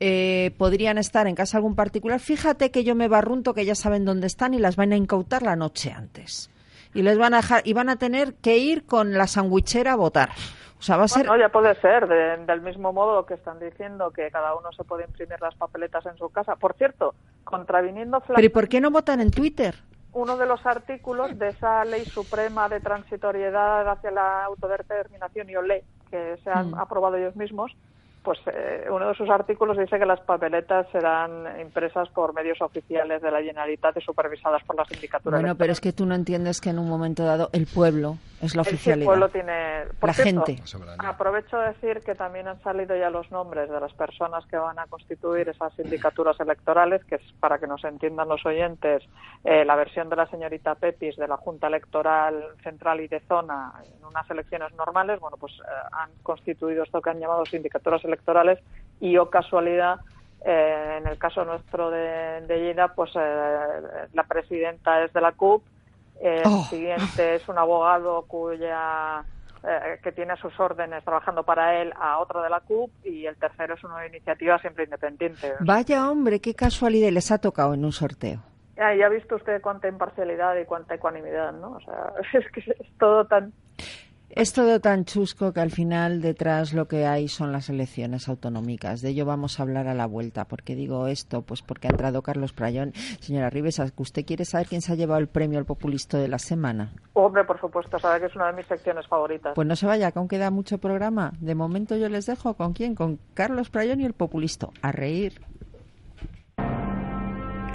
eh, 0.00 0.52
podrían 0.58 0.98
estar 0.98 1.26
en 1.26 1.34
casa 1.34 1.56
de 1.56 1.58
algún 1.58 1.74
particular. 1.74 2.20
Fíjate 2.20 2.70
que 2.70 2.84
yo 2.84 2.94
me 2.94 3.08
barrunto 3.08 3.54
que 3.54 3.64
ya 3.64 3.74
saben 3.74 4.04
dónde 4.04 4.26
están 4.26 4.54
y 4.54 4.58
las 4.58 4.76
van 4.76 4.92
a 4.92 4.96
incautar 4.96 5.42
la 5.42 5.56
noche 5.56 5.92
antes 5.92 6.51
y 6.94 7.02
les 7.02 7.18
van 7.18 7.34
a 7.34 7.38
dejar 7.38 7.62
y 7.64 7.72
van 7.72 7.88
a 7.88 7.96
tener 7.96 8.34
que 8.34 8.58
ir 8.58 8.86
con 8.86 9.14
la 9.14 9.26
sandwichera 9.26 9.92
a 9.92 9.96
votar. 9.96 10.30
O 10.78 10.84
sea, 10.84 10.96
va 10.96 11.04
a 11.04 11.08
ser... 11.08 11.26
ya 11.38 11.48
puede 11.48 11.76
ser, 11.76 12.08
del 12.08 12.60
mismo 12.60 12.92
modo 12.92 13.24
que 13.24 13.34
están 13.34 13.60
diciendo 13.60 14.10
que 14.10 14.28
cada 14.32 14.56
uno 14.56 14.72
se 14.72 14.82
puede 14.82 15.04
imprimir 15.04 15.40
las 15.40 15.54
papeletas 15.54 16.04
en 16.06 16.16
su 16.16 16.28
casa. 16.30 16.56
Por 16.56 16.74
cierto, 16.74 17.14
contraviniendo... 17.44 18.20
¿Pero 18.20 18.44
y 18.44 18.48
por 18.48 18.68
qué 18.68 18.80
no 18.80 18.90
votan 18.90 19.20
en 19.20 19.30
Twitter? 19.30 19.76
Uno 20.12 20.36
de 20.36 20.44
los 20.44 20.66
artículos 20.66 21.38
de 21.38 21.50
esa 21.50 21.84
ley 21.84 22.04
suprema 22.04 22.68
de 22.68 22.80
transitoriedad 22.80 23.88
hacia 23.88 24.10
la 24.10 24.44
autodeterminación 24.44 25.48
y 25.50 25.54
OLE, 25.54 25.84
que 26.10 26.36
se 26.42 26.50
han 26.50 26.72
mm. 26.72 26.78
aprobado 26.80 27.16
ellos 27.16 27.36
mismos, 27.36 27.70
pues 28.22 28.38
eh, 28.46 28.86
uno 28.90 29.08
de 29.08 29.14
sus 29.14 29.28
artículos 29.28 29.76
dice 29.76 29.98
que 29.98 30.06
las 30.06 30.20
papeletas 30.20 30.86
serán 30.92 31.60
impresas 31.60 32.08
por 32.10 32.32
medios 32.32 32.60
oficiales 32.60 33.20
de 33.20 33.30
la 33.30 33.42
Generalitat 33.42 33.96
y 33.96 34.00
supervisadas 34.00 34.62
por 34.64 34.76
las 34.76 34.88
sindicaturas. 34.88 35.40
Bueno, 35.40 35.56
pero 35.56 35.72
es 35.72 35.80
que 35.80 35.92
tú 35.92 36.06
no 36.06 36.14
entiendes 36.14 36.60
que 36.60 36.70
en 36.70 36.78
un 36.78 36.88
momento 36.88 37.24
dado 37.24 37.50
el 37.52 37.66
pueblo 37.66 38.18
es 38.40 38.56
la 38.56 38.62
oficialidad. 38.62 39.12
El 39.12 39.18
pueblo 39.18 39.28
tiene... 39.28 39.84
la 40.00 40.12
gente. 40.12 40.56
Aprovecho 40.98 41.58
de 41.58 41.68
decir 41.68 42.00
que 42.04 42.14
también 42.14 42.48
han 42.48 42.60
salido 42.62 42.96
ya 42.96 43.10
los 43.10 43.30
nombres 43.30 43.70
de 43.70 43.78
las 43.78 43.92
personas 43.92 44.44
que 44.46 44.56
van 44.56 44.78
a 44.78 44.86
constituir 44.86 45.48
esas 45.48 45.72
sindicaturas 45.74 46.38
electorales, 46.40 47.04
que 47.04 47.16
es 47.16 47.22
para 47.40 47.58
que 47.58 47.66
nos 47.66 47.84
entiendan 47.84 48.28
los 48.28 48.44
oyentes, 48.44 49.02
eh, 49.44 49.64
la 49.64 49.76
versión 49.76 50.08
de 50.08 50.16
la 50.16 50.26
señorita 50.26 50.74
Pepis 50.74 51.16
de 51.16 51.28
la 51.28 51.36
Junta 51.36 51.68
Electoral 51.68 52.42
Central 52.62 53.00
y 53.00 53.08
de 53.08 53.20
Zona 53.20 53.72
en 53.84 54.04
unas 54.04 54.28
elecciones 54.30 54.72
normales, 54.74 55.20
bueno, 55.20 55.36
pues 55.38 55.52
eh, 55.60 55.72
han 55.92 56.10
constituido 56.22 56.82
esto 56.82 57.00
que 57.00 57.10
han 57.10 57.20
llamado 57.20 57.46
sindicaturas 57.46 58.04
electorales 58.04 58.11
electorales 58.12 58.58
y 59.00 59.16
o 59.16 59.30
casualidad 59.30 60.00
eh, 60.44 60.98
en 60.98 61.06
el 61.06 61.18
caso 61.18 61.44
nuestro 61.44 61.90
de, 61.90 62.40
de 62.46 62.90
pues 62.96 63.10
eh, 63.14 64.08
la 64.12 64.24
presidenta 64.24 65.04
es 65.04 65.12
de 65.12 65.20
la 65.20 65.32
CUP, 65.32 65.62
el 66.20 66.42
oh. 66.46 66.64
siguiente 66.64 67.36
es 67.36 67.48
un 67.48 67.58
abogado 67.58 68.22
cuya 68.26 69.24
eh, 69.62 70.00
que 70.02 70.10
tiene 70.10 70.36
sus 70.36 70.58
órdenes 70.58 71.04
trabajando 71.04 71.44
para 71.44 71.80
él 71.80 71.92
a 71.96 72.18
otro 72.18 72.42
de 72.42 72.50
la 72.50 72.60
CUP 72.60 72.90
y 73.04 73.26
el 73.26 73.36
tercero 73.36 73.74
es 73.74 73.84
una 73.84 74.04
iniciativa 74.04 74.58
siempre 74.58 74.84
independiente. 74.84 75.52
Vaya 75.60 76.10
hombre, 76.10 76.40
qué 76.40 76.54
casualidad 76.54 77.10
les 77.10 77.30
ha 77.30 77.38
tocado 77.38 77.74
en 77.74 77.84
un 77.84 77.92
sorteo. 77.92 78.40
Ya, 78.76 78.94
ya 78.96 79.06
ha 79.06 79.10
visto 79.10 79.36
usted 79.36 79.60
cuánta 79.60 79.86
imparcialidad 79.86 80.56
y 80.56 80.64
cuánta 80.64 80.94
ecuanimidad, 80.96 81.52
¿no? 81.52 81.72
O 81.72 81.80
sea, 81.80 82.12
es 82.32 82.50
que 82.50 82.60
es 82.60 82.98
todo 82.98 83.24
tan 83.26 83.52
es 84.34 84.52
todo 84.54 84.80
tan 84.80 85.04
chusco 85.04 85.52
que 85.52 85.60
al 85.60 85.70
final 85.70 86.22
detrás 86.22 86.72
lo 86.72 86.88
que 86.88 87.06
hay 87.06 87.28
son 87.28 87.52
las 87.52 87.68
elecciones 87.68 88.28
autonómicas. 88.28 89.02
De 89.02 89.10
ello 89.10 89.26
vamos 89.26 89.58
a 89.60 89.62
hablar 89.62 89.88
a 89.88 89.94
la 89.94 90.06
vuelta. 90.06 90.46
¿Por 90.46 90.62
qué 90.62 90.74
digo 90.74 91.06
esto? 91.06 91.42
Pues 91.42 91.60
porque 91.60 91.88
ha 91.88 91.90
entrado 91.90 92.22
Carlos 92.22 92.52
Prayón. 92.52 92.92
Señora 93.20 93.50
Ribes, 93.50 93.80
¿usted 93.96 94.24
quiere 94.24 94.44
saber 94.44 94.68
quién 94.68 94.80
se 94.80 94.92
ha 94.92 94.94
llevado 94.94 95.20
el 95.20 95.28
premio 95.28 95.58
al 95.58 95.66
populista 95.66 96.18
de 96.18 96.28
la 96.28 96.38
semana? 96.38 96.92
Hombre, 97.12 97.44
por 97.44 97.60
supuesto, 97.60 97.98
sabe 97.98 98.20
que 98.20 98.26
es 98.26 98.36
una 98.36 98.46
de 98.46 98.54
mis 98.54 98.66
secciones 98.66 99.06
favoritas. 99.06 99.52
Pues 99.54 99.68
no 99.68 99.76
se 99.76 99.86
vaya, 99.86 100.10
que 100.10 100.18
aún 100.18 100.28
queda 100.28 100.50
mucho 100.50 100.78
programa. 100.78 101.32
De 101.40 101.54
momento 101.54 101.96
yo 101.96 102.08
les 102.08 102.26
dejo 102.26 102.54
con 102.54 102.72
quién, 102.72 102.94
con 102.94 103.18
Carlos 103.34 103.68
Prayón 103.68 104.00
y 104.00 104.06
el 104.06 104.14
populista. 104.14 104.68
A 104.80 104.92
reír. 104.92 105.42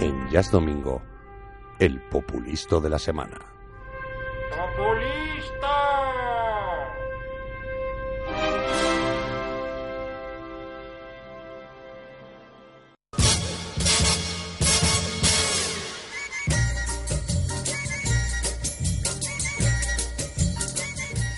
En 0.00 0.28
Jazz 0.30 0.50
Domingo, 0.50 1.02
el 1.78 2.00
populista 2.08 2.80
de 2.80 2.90
la 2.90 2.98
semana. 2.98 3.38
¡Populista! 4.50 5.77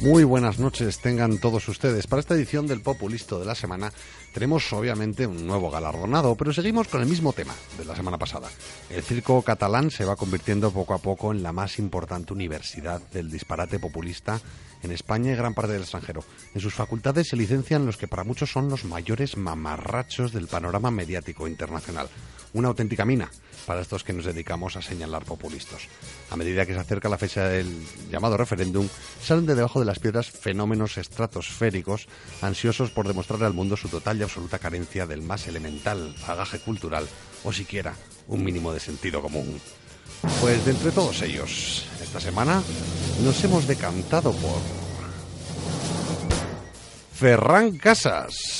Muy 0.02 0.24
buenas 0.24 0.58
noches 0.58 0.98
tengan 1.00 1.36
todos 1.36 1.68
ustedes. 1.68 2.06
Para 2.06 2.20
esta 2.20 2.34
edición 2.34 2.66
del 2.66 2.80
Populisto 2.80 3.38
de 3.38 3.44
la 3.44 3.54
semana 3.54 3.92
tenemos 4.32 4.72
obviamente 4.72 5.26
un 5.26 5.46
nuevo 5.46 5.70
galardonado, 5.70 6.36
pero 6.36 6.54
seguimos 6.54 6.88
con 6.88 7.02
el 7.02 7.06
mismo 7.06 7.34
tema 7.34 7.54
de 7.76 7.84
la 7.84 7.94
semana 7.94 8.16
pasada. 8.16 8.48
El 8.88 9.02
circo 9.02 9.42
catalán 9.42 9.90
se 9.90 10.06
va 10.06 10.16
convirtiendo 10.16 10.70
poco 10.70 10.94
a 10.94 10.98
poco 10.98 11.32
en 11.32 11.42
la 11.42 11.52
más 11.52 11.78
importante 11.78 12.32
universidad 12.32 13.02
del 13.10 13.30
disparate 13.30 13.78
populista 13.78 14.40
en 14.82 14.90
España 14.90 15.32
y 15.32 15.36
gran 15.36 15.52
parte 15.52 15.72
del 15.72 15.82
extranjero. 15.82 16.24
En 16.54 16.62
sus 16.62 16.72
facultades 16.72 17.28
se 17.28 17.36
licencian 17.36 17.84
los 17.84 17.98
que 17.98 18.08
para 18.08 18.24
muchos 18.24 18.50
son 18.50 18.70
los 18.70 18.86
mayores 18.86 19.36
mamarrachos 19.36 20.32
del 20.32 20.46
panorama 20.46 20.90
mediático 20.90 21.46
internacional. 21.46 22.08
Una 22.54 22.68
auténtica 22.68 23.04
mina 23.04 23.30
para 23.66 23.80
estos 23.80 24.04
que 24.04 24.12
nos 24.12 24.24
dedicamos 24.24 24.76
a 24.76 24.82
señalar 24.82 25.24
populistas. 25.24 25.82
A 26.30 26.36
medida 26.36 26.66
que 26.66 26.74
se 26.74 26.80
acerca 26.80 27.08
la 27.08 27.18
fecha 27.18 27.48
del 27.48 27.86
llamado 28.10 28.36
referéndum, 28.36 28.88
salen 29.22 29.46
de 29.46 29.54
debajo 29.54 29.80
de 29.80 29.86
las 29.86 29.98
piedras 29.98 30.30
fenómenos 30.30 30.98
estratosféricos, 30.98 32.08
ansiosos 32.42 32.90
por 32.90 33.06
demostrarle 33.06 33.46
al 33.46 33.54
mundo 33.54 33.76
su 33.76 33.88
total 33.88 34.18
y 34.18 34.22
absoluta 34.22 34.58
carencia 34.58 35.06
del 35.06 35.22
más 35.22 35.46
elemental 35.46 36.14
bagaje 36.26 36.58
cultural 36.58 37.06
o 37.44 37.52
siquiera 37.52 37.94
un 38.28 38.44
mínimo 38.44 38.72
de 38.72 38.80
sentido 38.80 39.20
común. 39.20 39.60
Pues 40.40 40.64
de 40.64 40.72
entre 40.72 40.92
todos 40.92 41.22
ellos, 41.22 41.86
esta 42.02 42.20
semana 42.20 42.62
nos 43.22 43.42
hemos 43.44 43.66
decantado 43.66 44.32
por 44.32 44.60
Ferran 47.14 47.76
Casas. 47.78 48.59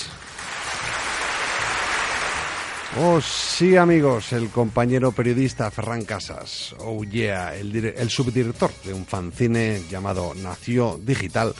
Oh, 2.98 3.20
sí, 3.20 3.76
amigos, 3.76 4.32
el 4.32 4.48
compañero 4.48 5.12
periodista 5.12 5.70
Ferran 5.70 6.04
Casas, 6.04 6.74
oh 6.80 7.04
yeah, 7.04 7.54
el, 7.54 8.10
subdirector 8.10 8.72
de 8.84 8.92
un 8.92 9.06
fanzine 9.06 9.80
llamado 9.88 10.34
Nació 10.34 10.98
Digital, 11.00 11.54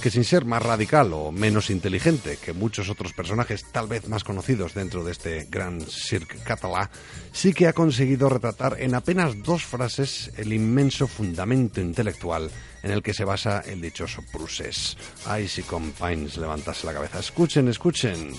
que 0.00 0.10
sin 0.10 0.24
ser 0.24 0.46
más 0.46 0.62
radical 0.62 1.12
o 1.12 1.32
menos 1.32 1.68
inteligente 1.68 2.38
que 2.42 2.54
muchos 2.54 2.88
otros 2.88 3.12
personajes 3.12 3.66
tal 3.70 3.88
vez 3.88 4.08
más 4.08 4.24
conocidos 4.24 4.72
dentro 4.72 5.04
de 5.04 5.12
este 5.12 5.46
gran 5.50 5.82
cirque 5.82 6.38
catalá, 6.38 6.90
sí 7.30 7.52
que 7.52 7.68
ha 7.68 7.74
conseguido 7.74 8.30
retratar 8.30 8.76
en 8.80 8.94
apenas 8.94 9.42
dos 9.42 9.62
frases 9.62 10.32
el 10.38 10.50
inmenso 10.50 11.06
fundamento 11.06 11.82
intelectual 11.82 12.50
en 12.82 12.90
el 12.90 13.02
que 13.02 13.12
se 13.12 13.26
basa 13.26 13.60
el 13.66 13.82
dichoso 13.82 14.22
Prusés. 14.32 14.96
Ay, 15.26 15.46
si 15.46 15.62
compañes 15.62 16.38
levantase 16.38 16.86
la 16.86 16.94
cabeza. 16.94 17.18
Escuchen, 17.18 17.68
escuchen. 17.68 18.32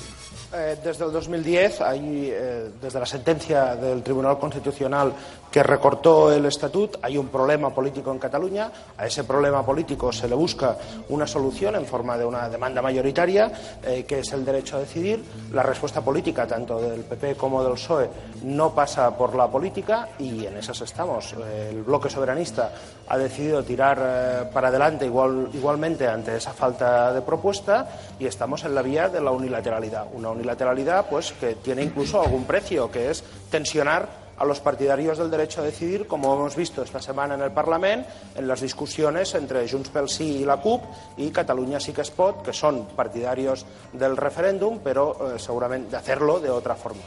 Eh, 0.53 0.77
desde 0.83 1.05
el 1.05 1.13
2010, 1.13 1.79
hay, 1.79 2.29
eh, 2.29 2.71
desde 2.81 2.99
la 2.99 3.05
sentencia 3.05 3.73
del 3.77 4.03
Tribunal 4.03 4.37
Constitucional 4.37 5.13
que 5.49 5.63
recortó 5.63 6.31
el 6.31 6.45
estatut, 6.45 6.97
hay 7.01 7.17
un 7.17 7.27
problema 7.27 7.69
político 7.69 8.11
en 8.11 8.19
Cataluña. 8.19 8.71
A 8.97 9.05
ese 9.05 9.23
problema 9.23 9.65
político 9.65 10.11
se 10.11 10.27
le 10.27 10.35
busca 10.35 10.77
una 11.09 11.25
solución 11.25 11.75
en 11.75 11.85
forma 11.85 12.17
de 12.17 12.25
una 12.25 12.49
demanda 12.49 12.81
mayoritaria, 12.81 13.51
eh, 13.83 14.03
que 14.05 14.19
es 14.19 14.31
el 14.33 14.43
derecho 14.43 14.75
a 14.75 14.79
decidir. 14.79 15.23
La 15.53 15.63
respuesta 15.63 16.01
política, 16.01 16.45
tanto 16.45 16.81
del 16.81 17.01
PP 17.01 17.35
como 17.35 17.63
del 17.63 17.73
PSOE, 17.73 18.09
no 18.43 18.73
pasa 18.75 19.15
por 19.15 19.35
la 19.35 19.47
política 19.47 20.09
y 20.19 20.45
en 20.45 20.57
esas 20.57 20.81
estamos. 20.81 21.33
El 21.33 21.83
bloque 21.83 22.09
soberanista 22.09 22.71
ha 23.07 23.17
decidido 23.17 23.63
tirar 23.63 24.49
para 24.53 24.69
adelante 24.69 25.05
igual, 25.05 25.49
igualmente 25.53 26.07
ante 26.07 26.35
esa 26.35 26.53
falta 26.53 27.13
de 27.13 27.21
propuesta 27.21 27.87
y 28.19 28.25
estamos 28.25 28.63
en 28.63 28.75
la 28.75 28.81
vía 28.81 29.09
de 29.09 29.21
la 29.21 29.31
unilateralidad. 29.31 30.07
Una 30.13 30.29
unilateralidad 30.41 31.07
pues 31.09 31.31
que 31.33 31.55
tiene 31.55 31.83
incluso 31.83 32.21
algún 32.21 32.45
precio, 32.45 32.91
que 32.91 33.11
es 33.11 33.23
tensionar 33.49 34.21
a 34.37 34.45
los 34.45 34.59
partidarios 34.59 35.19
del 35.19 35.29
derecho 35.29 35.61
a 35.61 35.65
decidir, 35.65 36.07
como 36.07 36.33
hemos 36.33 36.55
visto 36.55 36.81
esta 36.81 36.99
semana 36.99 37.35
en 37.35 37.41
el 37.41 37.51
Parlamento, 37.51 38.09
en 38.35 38.47
las 38.47 38.61
discusiones 38.61 39.35
entre 39.35 39.69
Junts 39.69 39.89
pel 39.89 40.09
Sí 40.09 40.41
y 40.41 40.45
la 40.45 40.57
CUP 40.57 40.81
y 41.17 41.29
Cataluña 41.29 41.79
Sí 41.79 41.93
que 41.93 42.01
es 42.01 42.09
pot, 42.09 42.41
que 42.41 42.51
son 42.51 42.87
partidarios 42.95 43.65
del 43.93 44.17
referéndum, 44.17 44.79
pero 44.83 45.35
eh, 45.35 45.39
seguramente 45.39 45.91
de 45.91 45.97
hacerlo 45.97 46.39
de 46.39 46.49
otra 46.49 46.75
forma. 46.75 47.03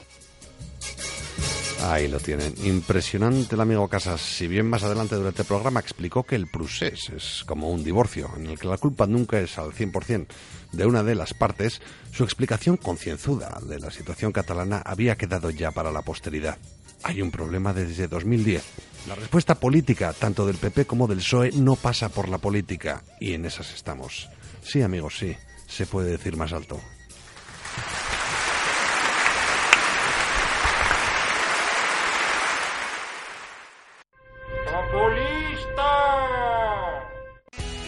Ahí 1.86 2.08
lo 2.08 2.18
tienen. 2.18 2.54
Impresionante 2.64 3.54
el 3.54 3.60
amigo 3.60 3.88
Casas. 3.88 4.20
Si 4.20 4.46
bien 4.46 4.66
más 4.66 4.82
adelante 4.84 5.16
durante 5.16 5.42
el 5.42 5.48
programa 5.48 5.80
explicó 5.80 6.22
que 6.22 6.34
el 6.34 6.46
procés 6.46 7.10
es 7.10 7.44
como 7.46 7.70
un 7.70 7.84
divorcio, 7.84 8.30
en 8.36 8.46
el 8.46 8.58
que 8.58 8.68
la 8.68 8.78
culpa 8.78 9.06
nunca 9.06 9.38
es 9.38 9.58
al 9.58 9.72
100% 9.72 10.26
de 10.72 10.86
una 10.86 11.02
de 11.02 11.14
las 11.14 11.34
partes, 11.34 11.82
su 12.10 12.24
explicación 12.24 12.78
concienzuda 12.78 13.60
de 13.62 13.78
la 13.78 13.90
situación 13.90 14.32
catalana 14.32 14.78
había 14.78 15.16
quedado 15.16 15.50
ya 15.50 15.72
para 15.72 15.92
la 15.92 16.00
posteridad. 16.00 16.56
Hay 17.02 17.20
un 17.20 17.30
problema 17.30 17.74
desde 17.74 18.08
2010. 18.08 18.64
La 19.06 19.14
respuesta 19.14 19.54
política, 19.56 20.14
tanto 20.14 20.46
del 20.46 20.56
PP 20.56 20.86
como 20.86 21.06
del 21.06 21.18
PSOE, 21.18 21.52
no 21.52 21.76
pasa 21.76 22.08
por 22.08 22.30
la 22.30 22.38
política. 22.38 23.04
Y 23.20 23.34
en 23.34 23.44
esas 23.44 23.74
estamos. 23.74 24.30
Sí, 24.62 24.80
amigos, 24.80 25.18
sí. 25.18 25.36
Se 25.66 25.84
puede 25.84 26.12
decir 26.12 26.38
más 26.38 26.54
alto. 26.54 26.80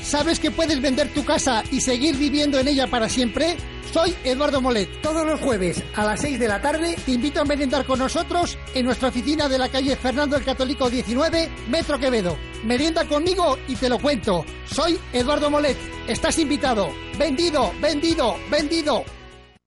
¿Sabes 0.06 0.38
que 0.38 0.52
puedes 0.52 0.80
vender 0.80 1.12
tu 1.12 1.24
casa 1.24 1.64
y 1.72 1.80
seguir 1.80 2.16
viviendo 2.16 2.60
en 2.60 2.68
ella 2.68 2.86
para 2.86 3.08
siempre? 3.08 3.56
Soy 3.92 4.14
Eduardo 4.22 4.60
Molet. 4.60 4.88
Todos 5.02 5.26
los 5.26 5.40
jueves 5.40 5.82
a 5.96 6.04
las 6.04 6.20
6 6.20 6.38
de 6.38 6.46
la 6.46 6.62
tarde 6.62 6.94
te 7.04 7.10
invito 7.10 7.40
a 7.40 7.44
merendar 7.44 7.84
con 7.84 7.98
nosotros 7.98 8.56
en 8.76 8.86
nuestra 8.86 9.08
oficina 9.08 9.48
de 9.48 9.58
la 9.58 9.68
calle 9.68 9.96
Fernando 9.96 10.36
el 10.36 10.44
Católico 10.44 10.88
19, 10.88 11.48
Metro 11.68 11.98
Quevedo. 11.98 12.36
Merienda 12.64 13.04
conmigo 13.08 13.58
y 13.66 13.74
te 13.74 13.88
lo 13.88 13.98
cuento. 13.98 14.44
Soy 14.66 14.96
Eduardo 15.12 15.50
Molet. 15.50 15.76
Estás 16.06 16.38
invitado. 16.38 16.88
Vendido, 17.18 17.72
vendido, 17.82 18.36
vendido. 18.48 19.02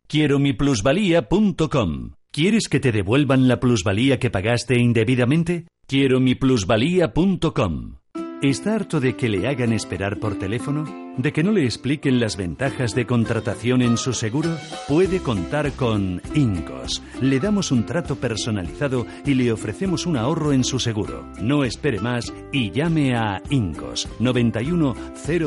Quiero 0.08 0.40
mi 0.40 0.54
plusvalía.com. 0.54 2.12
¿Quieres 2.32 2.70
que 2.70 2.80
te 2.80 2.94
devuelvan 2.94 3.50
la 3.50 3.60
plusvalía 3.60 4.20
que 4.20 4.30
pagaste 4.30 4.80
indebidamente? 4.80 5.68
Quiero 5.86 6.22
mi 6.22 6.36
plusvalía.com. 6.36 8.00
¿Está 8.42 8.76
harto 8.76 9.02
de 9.02 9.18
que 9.18 9.28
le 9.28 9.50
hagan 9.50 9.74
esperar 9.74 10.18
por 10.18 10.40
teléfono? 10.40 10.86
¿De 11.18 11.34
que 11.34 11.44
no 11.44 11.52
le 11.52 11.66
expliquen 11.66 12.22
las 12.22 12.38
ventajas 12.38 12.96
de 12.96 13.06
contratación 13.06 13.82
en 13.82 13.98
su 13.98 14.14
seguro? 14.14 14.56
Puede 14.88 15.20
contar 15.20 15.74
con 15.74 16.22
Incos. 16.34 17.04
Le 17.20 17.42
damos 17.42 17.74
un 17.74 17.86
trato 17.86 18.16
personalizado 18.16 19.06
y 19.26 19.34
le 19.34 19.52
ofrecemos 19.52 20.06
un 20.06 20.16
ahorro 20.16 20.54
en 20.54 20.64
su 20.64 20.80
seguro. 20.80 21.30
No 21.42 21.66
espere 21.66 22.00
más 22.00 22.34
y 22.54 22.72
llame 22.72 23.14
a 23.14 23.42
Incos 23.50 24.08
91 24.20 24.96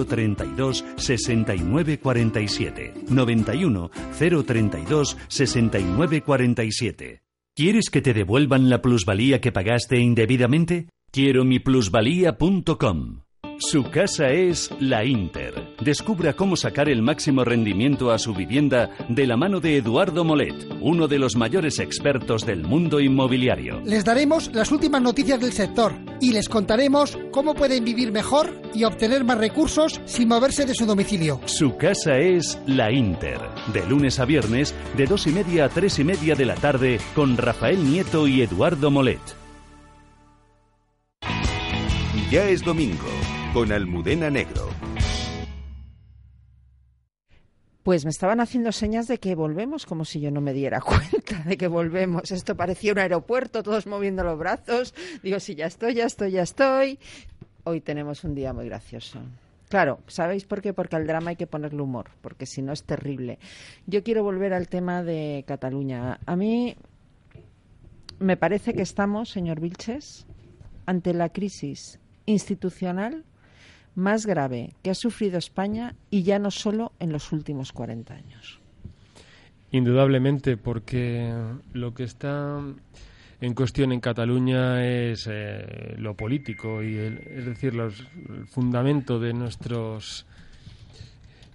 032 0.06 0.84
6947. 0.96 2.92
91 3.08 3.90
032 4.18 5.16
6947. 5.28 7.22
¿Quieres 7.56 7.88
que 7.88 8.02
te 8.02 8.12
devuelvan 8.12 8.68
la 8.68 8.82
plusvalía 8.82 9.40
que 9.40 9.50
pagaste 9.50 9.98
indebidamente? 9.98 10.88
Quiero 11.14 11.44
mi 11.44 11.58
plusvalía.com. 11.58 13.20
Su 13.58 13.82
casa 13.90 14.30
es 14.30 14.70
la 14.80 15.04
Inter. 15.04 15.76
Descubra 15.84 16.32
cómo 16.32 16.56
sacar 16.56 16.88
el 16.88 17.02
máximo 17.02 17.44
rendimiento 17.44 18.12
a 18.12 18.18
su 18.18 18.32
vivienda 18.32 18.88
de 19.10 19.26
la 19.26 19.36
mano 19.36 19.60
de 19.60 19.76
Eduardo 19.76 20.24
Molet, 20.24 20.54
uno 20.80 21.08
de 21.08 21.18
los 21.18 21.36
mayores 21.36 21.80
expertos 21.80 22.46
del 22.46 22.62
mundo 22.62 22.98
inmobiliario. 22.98 23.82
Les 23.84 24.06
daremos 24.06 24.50
las 24.54 24.72
últimas 24.72 25.02
noticias 25.02 25.38
del 25.38 25.52
sector 25.52 25.92
y 26.18 26.32
les 26.32 26.48
contaremos 26.48 27.18
cómo 27.30 27.52
pueden 27.52 27.84
vivir 27.84 28.10
mejor 28.10 28.62
y 28.72 28.84
obtener 28.84 29.22
más 29.22 29.36
recursos 29.36 30.00
sin 30.06 30.28
moverse 30.28 30.64
de 30.64 30.74
su 30.74 30.86
domicilio. 30.86 31.42
Su 31.44 31.76
casa 31.76 32.16
es 32.16 32.58
la 32.64 32.90
Inter. 32.90 33.38
De 33.74 33.86
lunes 33.86 34.18
a 34.18 34.24
viernes, 34.24 34.74
de 34.96 35.04
dos 35.04 35.26
y 35.26 35.30
media 35.32 35.66
a 35.66 35.68
tres 35.68 35.98
y 35.98 36.04
media 36.04 36.34
de 36.34 36.46
la 36.46 36.54
tarde, 36.54 36.98
con 37.14 37.36
Rafael 37.36 37.84
Nieto 37.84 38.26
y 38.26 38.40
Eduardo 38.40 38.90
Molet. 38.90 39.41
Ya 42.32 42.48
es 42.48 42.64
domingo, 42.64 43.04
con 43.52 43.72
Almudena 43.72 44.30
Negro. 44.30 44.66
Pues 47.82 48.06
me 48.06 48.10
estaban 48.10 48.40
haciendo 48.40 48.72
señas 48.72 49.06
de 49.06 49.18
que 49.18 49.34
volvemos, 49.34 49.84
como 49.84 50.06
si 50.06 50.18
yo 50.18 50.30
no 50.30 50.40
me 50.40 50.54
diera 50.54 50.80
cuenta 51.10 51.42
de 51.44 51.58
que 51.58 51.68
volvemos. 51.68 52.30
Esto 52.30 52.56
parecía 52.56 52.92
un 52.92 53.00
aeropuerto, 53.00 53.62
todos 53.62 53.86
moviendo 53.86 54.24
los 54.24 54.38
brazos. 54.38 54.94
Digo, 55.22 55.40
sí, 55.40 55.56
ya 55.56 55.66
estoy, 55.66 55.92
ya 55.92 56.06
estoy, 56.06 56.30
ya 56.30 56.40
estoy. 56.40 56.98
Hoy 57.64 57.82
tenemos 57.82 58.24
un 58.24 58.34
día 58.34 58.54
muy 58.54 58.64
gracioso. 58.64 59.18
Claro, 59.68 59.98
¿sabéis 60.06 60.46
por 60.46 60.62
qué? 60.62 60.72
Porque 60.72 60.96
al 60.96 61.06
drama 61.06 61.32
hay 61.32 61.36
que 61.36 61.46
ponerle 61.46 61.82
humor, 61.82 62.12
porque 62.22 62.46
si 62.46 62.62
no 62.62 62.72
es 62.72 62.84
terrible. 62.84 63.40
Yo 63.86 64.02
quiero 64.02 64.24
volver 64.24 64.54
al 64.54 64.68
tema 64.68 65.02
de 65.02 65.44
Cataluña. 65.46 66.18
A 66.24 66.34
mí 66.34 66.76
me 68.20 68.38
parece 68.38 68.72
que 68.72 68.80
estamos, 68.80 69.28
señor 69.28 69.60
Vilches, 69.60 70.24
ante 70.86 71.12
la 71.12 71.28
crisis 71.28 71.98
institucional 72.26 73.24
más 73.94 74.26
grave 74.26 74.74
que 74.82 74.90
ha 74.90 74.94
sufrido 74.94 75.38
España 75.38 75.94
y 76.10 76.22
ya 76.22 76.38
no 76.38 76.50
solo 76.50 76.92
en 76.98 77.12
los 77.12 77.32
últimos 77.32 77.72
40 77.72 78.14
años. 78.14 78.60
Indudablemente, 79.70 80.56
porque 80.56 81.32
lo 81.72 81.94
que 81.94 82.04
está 82.04 82.60
en 83.40 83.54
cuestión 83.54 83.92
en 83.92 84.00
Cataluña 84.00 84.84
es 84.84 85.28
eh, 85.30 85.94
lo 85.98 86.14
político 86.14 86.82
y 86.82 86.96
el, 86.96 87.18
es 87.18 87.46
decir, 87.46 87.74
los, 87.74 88.06
el 88.28 88.46
fundamento 88.46 89.18
de 89.18 89.32
nuestros 89.32 90.26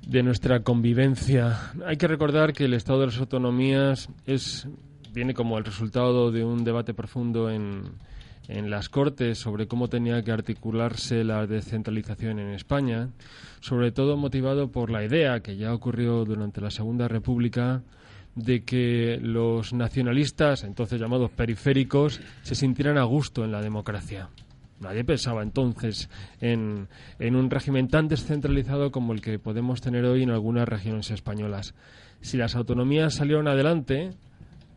de 0.05 0.23
nuestra 0.23 0.61
convivencia. 0.61 1.71
Hay 1.85 1.97
que 1.97 2.07
recordar 2.07 2.53
que 2.53 2.65
el 2.65 2.73
Estado 2.73 3.01
de 3.01 3.07
las 3.07 3.17
Autonomías 3.17 4.09
es 4.25 4.67
viene 5.13 5.33
como 5.33 5.57
el 5.57 5.65
resultado 5.65 6.31
de 6.31 6.45
un 6.45 6.63
debate 6.63 6.93
profundo 6.93 7.49
en, 7.49 7.83
en 8.47 8.69
las 8.69 8.89
Cortes 8.89 9.37
sobre 9.37 9.67
cómo 9.67 9.87
tenía 9.87 10.21
que 10.23 10.31
articularse 10.31 11.23
la 11.23 11.47
descentralización 11.47 12.39
en 12.39 12.49
España, 12.49 13.09
sobre 13.59 13.91
todo 13.91 14.17
motivado 14.17 14.71
por 14.71 14.89
la 14.89 15.03
idea 15.03 15.41
que 15.41 15.57
ya 15.57 15.73
ocurrió 15.73 16.25
durante 16.25 16.61
la 16.61 16.71
Segunda 16.71 17.07
República 17.07 17.81
de 18.35 18.63
que 18.63 19.19
los 19.21 19.73
nacionalistas, 19.73 20.63
entonces 20.63 20.99
llamados 20.99 21.31
periféricos, 21.31 22.21
se 22.43 22.55
sintieran 22.55 22.97
a 22.97 23.03
gusto 23.03 23.43
en 23.43 23.51
la 23.51 23.61
democracia. 23.61 24.29
Nadie 24.79 25.03
pensaba 25.03 25.41
entonces 25.41 26.07
en, 26.39 26.87
en, 27.17 27.35
un 27.35 27.49
régimen 27.49 27.87
tan 27.87 28.07
descentralizado 28.07 28.91
como 28.91 29.13
el 29.13 29.21
que 29.21 29.39
podemos 29.39 29.81
tener 29.81 30.05
hoy 30.05 30.21
en 30.21 30.29
algunas 30.29 30.69
regiones 30.69 31.09
españolas. 31.09 31.73
Si 32.21 32.37
las 32.37 32.55
autonomías 32.55 33.15
salieron 33.15 33.47
adelante, 33.47 34.11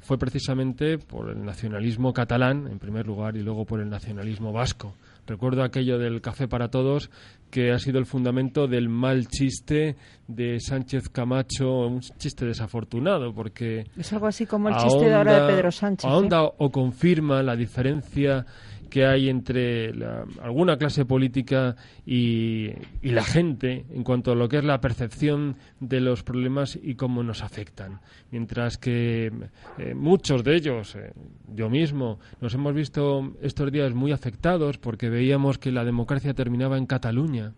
fue 0.01 0.19
precisamente 0.19 0.99
por 0.99 1.31
el 1.31 1.45
nacionalismo 1.45 2.13
catalán, 2.13 2.67
en 2.71 2.79
primer 2.79 3.07
lugar, 3.07 3.37
y 3.37 3.43
luego 3.43 3.65
por 3.65 3.81
el 3.81 3.89
nacionalismo 3.89 4.53
vasco. 4.53 4.95
Recuerdo 5.27 5.63
aquello 5.63 5.99
del 5.99 6.21
café 6.21 6.49
para 6.49 6.69
todos, 6.69 7.11
que 7.51 7.73
ha 7.73 7.79
sido 7.79 7.99
el 7.99 8.07
fundamento 8.07 8.67
del 8.67 8.89
mal 8.89 9.29
chiste 9.29 9.97
de 10.27 10.59
Sánchez 10.59 11.09
Camacho, 11.09 11.87
un 11.87 12.01
chiste 12.01 12.47
desafortunado, 12.47 13.33
porque... 13.33 13.85
Es 13.97 14.13
algo 14.13 14.27
así 14.27 14.47
como 14.47 14.69
el 14.69 14.77
chiste 14.77 15.05
de 15.05 15.15
ahora 15.15 15.47
de 15.47 15.53
Pedro 15.53 15.71
Sánchez. 15.71 16.09
¿eh? 16.09 16.13
Ahonda 16.13 16.43
o 16.43 16.71
confirma 16.71 17.43
la 17.43 17.55
diferencia 17.55 18.47
que 18.91 19.07
hay 19.07 19.29
entre 19.29 19.95
alguna 20.43 20.77
clase 20.77 21.05
política 21.05 21.77
y, 22.05 22.71
la 23.03 23.25
gente 23.25 23.87
en 23.91 24.05
cuanto 24.05 24.33
a 24.33 24.35
lo 24.35 24.49
que 24.49 24.59
es 24.59 24.65
la 24.65 24.81
percepción 24.81 25.57
de 25.81 26.01
los 26.01 26.23
problemas 26.23 26.79
y 26.81 26.95
cómo 26.95 27.23
nos 27.23 27.43
afectan. 27.43 28.01
Mientras 28.31 28.79
que 28.79 29.33
eh, 29.79 29.95
muchos 29.95 30.45
de 30.45 30.57
ellos, 30.57 30.95
eh, 30.97 31.13
yo 31.55 31.71
mismo, 31.71 32.19
nos 32.41 32.55
hemos 32.55 32.75
visto 32.75 33.33
estos 33.41 33.73
días 33.73 33.95
muy 33.95 34.13
afectados 34.13 34.79
porque 34.79 35.09
veíamos 35.09 35.59
que 35.59 35.73
la 35.73 35.85
democracia 35.85 36.35
terminaba 36.35 36.77
en 36.77 36.87
Cataluña 36.87 37.55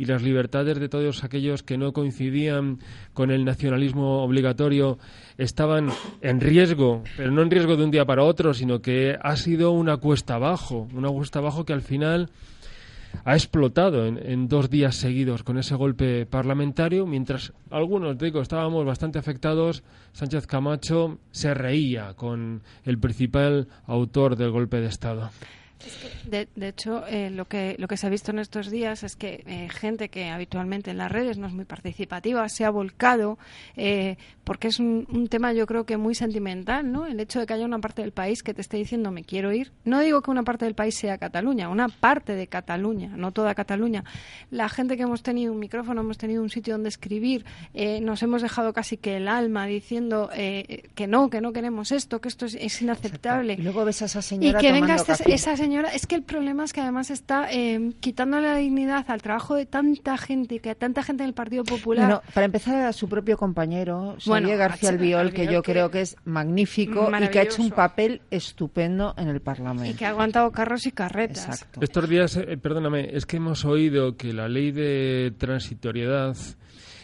y 0.00 0.06
las 0.06 0.22
libertades 0.22 0.80
de 0.80 0.88
todos 0.88 1.24
aquellos 1.24 1.62
que 1.62 1.76
no 1.76 1.92
coincidían 1.92 2.78
con 3.12 3.30
el 3.30 3.44
nacionalismo 3.44 4.22
obligatorio 4.22 4.98
estaban 5.36 5.90
en 6.22 6.40
riesgo, 6.40 7.04
pero 7.18 7.30
no 7.30 7.42
en 7.42 7.50
riesgo 7.50 7.76
de 7.76 7.84
un 7.84 7.90
día 7.90 8.06
para 8.06 8.24
otro, 8.24 8.54
sino 8.54 8.80
que 8.80 9.18
ha 9.20 9.36
sido 9.36 9.72
una 9.72 9.98
cuesta 9.98 10.36
abajo, 10.36 10.88
una 10.94 11.10
cuesta 11.10 11.40
abajo 11.40 11.66
que 11.66 11.74
al 11.74 11.82
final 11.82 12.30
ha 13.26 13.34
explotado 13.34 14.06
en, 14.06 14.48
dos 14.48 14.70
días 14.70 14.96
seguidos 14.96 15.42
con 15.42 15.58
ese 15.58 15.74
golpe 15.74 16.24
parlamentario, 16.24 17.04
mientras 17.04 17.52
algunos, 17.68 18.16
digo, 18.16 18.40
estábamos 18.40 18.86
bastante 18.86 19.18
afectados, 19.18 19.82
Sánchez 20.14 20.46
Camacho 20.46 21.18
se 21.30 21.52
reía 21.52 22.14
con 22.14 22.62
el 22.86 22.98
principal 22.98 23.68
autor 23.84 24.36
del 24.36 24.50
golpe 24.50 24.80
de 24.80 24.86
Estado. 24.86 25.28
De, 26.24 26.68
hecho, 26.68 27.06
eh, 27.06 27.30
lo, 27.30 27.46
que, 27.46 27.76
lo 27.78 27.88
que 27.88 27.96
se 27.96 28.06
ha 28.06 28.10
visto 28.10 28.30
en 28.30 28.38
estos 28.38 28.70
días 28.70 29.02
es 29.02 29.16
que 29.16 29.42
eh, 29.46 29.68
gente 29.70 30.08
que 30.08 30.28
habitualmente 30.28 30.90
en 30.90 30.98
las 30.98 31.10
redes 31.10 31.38
no 31.38 31.46
es 31.46 31.52
muy 31.52 31.64
participativa 31.64 32.48
se 32.48 32.64
ha 32.64 32.70
volcado 32.70 33.38
eh, 33.76 34.16
porque 34.44 34.68
es 34.68 34.78
un, 34.78 35.28
tema 35.30 35.52
yo 35.52 35.66
creo 35.66 35.84
que 35.84 35.96
muy 35.96 36.14
sentimental, 36.14 36.90
¿no? 36.90 37.06
El 37.06 37.20
hecho 37.20 37.40
de 37.40 37.46
que 37.46 37.54
haya 37.54 37.64
una 37.64 37.78
parte 37.78 38.02
del 38.02 38.12
país 38.12 38.42
que 38.42 38.52
te 38.52 38.60
esté 38.60 38.76
diciendo 38.76 39.10
me 39.10 39.22
quiero 39.24 39.52
ir. 39.52 39.72
No 39.84 40.00
digo 40.00 40.22
que 40.22 40.30
una 40.30 40.42
parte 40.42 40.64
del 40.64 40.74
país 40.74 40.96
sea 40.96 41.18
Cataluña, 41.18 41.68
una 41.68 41.88
parte 41.88 42.34
de 42.34 42.46
Cataluña, 42.48 43.12
no 43.16 43.32
toda 43.32 43.54
Cataluña. 43.54 44.04
La 44.50 44.68
gente 44.68 44.96
que 44.96 45.04
hemos 45.04 45.22
tenido 45.22 45.52
un 45.52 45.58
micrófono, 45.58 46.00
hemos 46.00 46.18
tenido 46.18 46.42
un 46.42 46.50
sitio 46.50 46.74
donde 46.74 46.88
escribir, 46.88 47.44
nos 48.02 48.22
hemos 48.22 48.42
dejado 48.42 48.72
casi 48.72 48.96
que 48.96 49.18
el 49.18 49.28
alma 49.28 49.66
diciendo 49.66 50.30
que 50.34 51.06
no, 51.06 51.30
que 51.30 51.40
no 51.40 51.52
queremos 51.52 51.92
esto, 51.92 52.20
que 52.20 52.28
esto 52.28 52.46
es, 52.46 52.82
inaceptable. 52.82 53.54
Y 53.54 53.62
luego 53.62 53.84
ves 53.84 54.02
a 54.02 54.06
esa 54.06 54.22
señora 54.22 54.58
y 54.58 54.60
que 54.60 54.72
venga 54.72 54.96
esa 54.96 55.56
señora 55.56 55.69
es 55.78 56.06
que 56.06 56.14
el 56.14 56.22
problema 56.22 56.64
es 56.64 56.72
que 56.72 56.80
además 56.80 57.10
está 57.10 57.50
eh, 57.50 57.92
quitándole 58.00 58.48
la 58.48 58.56
dignidad 58.56 59.04
al 59.08 59.22
trabajo 59.22 59.54
de 59.54 59.66
tanta 59.66 60.16
gente, 60.16 60.60
que 60.60 60.74
tanta 60.74 61.02
gente 61.02 61.22
en 61.22 61.28
el 61.28 61.34
Partido 61.34 61.64
Popular. 61.64 62.06
Bueno, 62.06 62.22
para 62.34 62.46
empezar 62.46 62.76
a 62.84 62.92
su 62.92 63.08
propio 63.08 63.36
compañero, 63.36 64.16
Xavier 64.24 64.58
García 64.58 64.90
Albiol, 64.90 65.32
que 65.32 65.46
yo 65.46 65.62
creo 65.62 65.90
que 65.90 66.02
es 66.02 66.16
magnífico 66.24 67.10
y 67.20 67.28
que 67.28 67.38
ha 67.38 67.42
hecho 67.42 67.62
un 67.62 67.70
papel 67.70 68.22
estupendo 68.30 69.14
en 69.16 69.28
el 69.28 69.40
Parlamento. 69.40 69.90
Y 69.90 69.94
que 69.94 70.06
ha 70.06 70.10
aguantado 70.10 70.50
carros 70.50 70.86
y 70.86 70.92
carretas. 70.92 71.46
Exacto. 71.46 71.80
Estos 71.82 72.08
días, 72.08 72.36
eh, 72.36 72.56
perdóname, 72.56 73.10
es 73.12 73.26
que 73.26 73.36
hemos 73.36 73.64
oído 73.64 74.16
que 74.16 74.32
la 74.32 74.48
ley 74.48 74.72
de 74.72 75.32
transitoriedad 75.38 76.36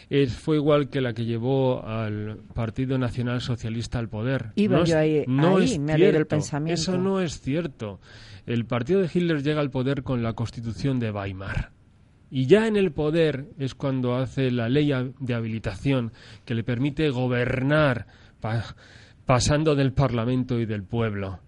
es, 0.09 0.33
fue 0.33 0.55
igual 0.55 0.89
que 0.89 1.01
la 1.01 1.13
que 1.13 1.25
llevó 1.25 1.85
al 1.85 2.37
Partido 2.53 2.97
Nacional 2.97 3.41
Socialista 3.41 3.99
al 3.99 4.09
poder. 4.09 4.51
Iba 4.55 4.83
yo 4.83 4.97
ahí, 4.97 5.25
no 5.27 5.59
es 5.59 5.77
me 5.79 5.95
cierto, 5.95 6.19
el 6.19 6.27
pensamiento. 6.27 6.81
Eso 6.81 6.97
no 6.97 7.19
es 7.21 7.41
cierto. 7.41 7.99
El 8.47 8.65
partido 8.65 9.01
de 9.01 9.09
Hitler 9.13 9.43
llega 9.43 9.59
al 9.59 9.69
poder 9.69 10.03
con 10.03 10.23
la 10.23 10.31
Constitución 10.31 10.99
de 10.99 11.11
Weimar. 11.11 11.71
Y 12.31 12.45
ya 12.47 12.65
en 12.65 12.77
el 12.77 12.93
poder 12.93 13.49
es 13.59 13.75
cuando 13.75 14.15
hace 14.15 14.51
la 14.51 14.69
ley 14.69 14.89
de 15.19 15.33
habilitación 15.33 16.13
que 16.45 16.55
le 16.55 16.63
permite 16.63 17.09
gobernar 17.09 18.07
pasando 19.25 19.75
del 19.75 19.91
Parlamento 19.91 20.59
y 20.61 20.65
del 20.65 20.83
pueblo. 20.83 21.41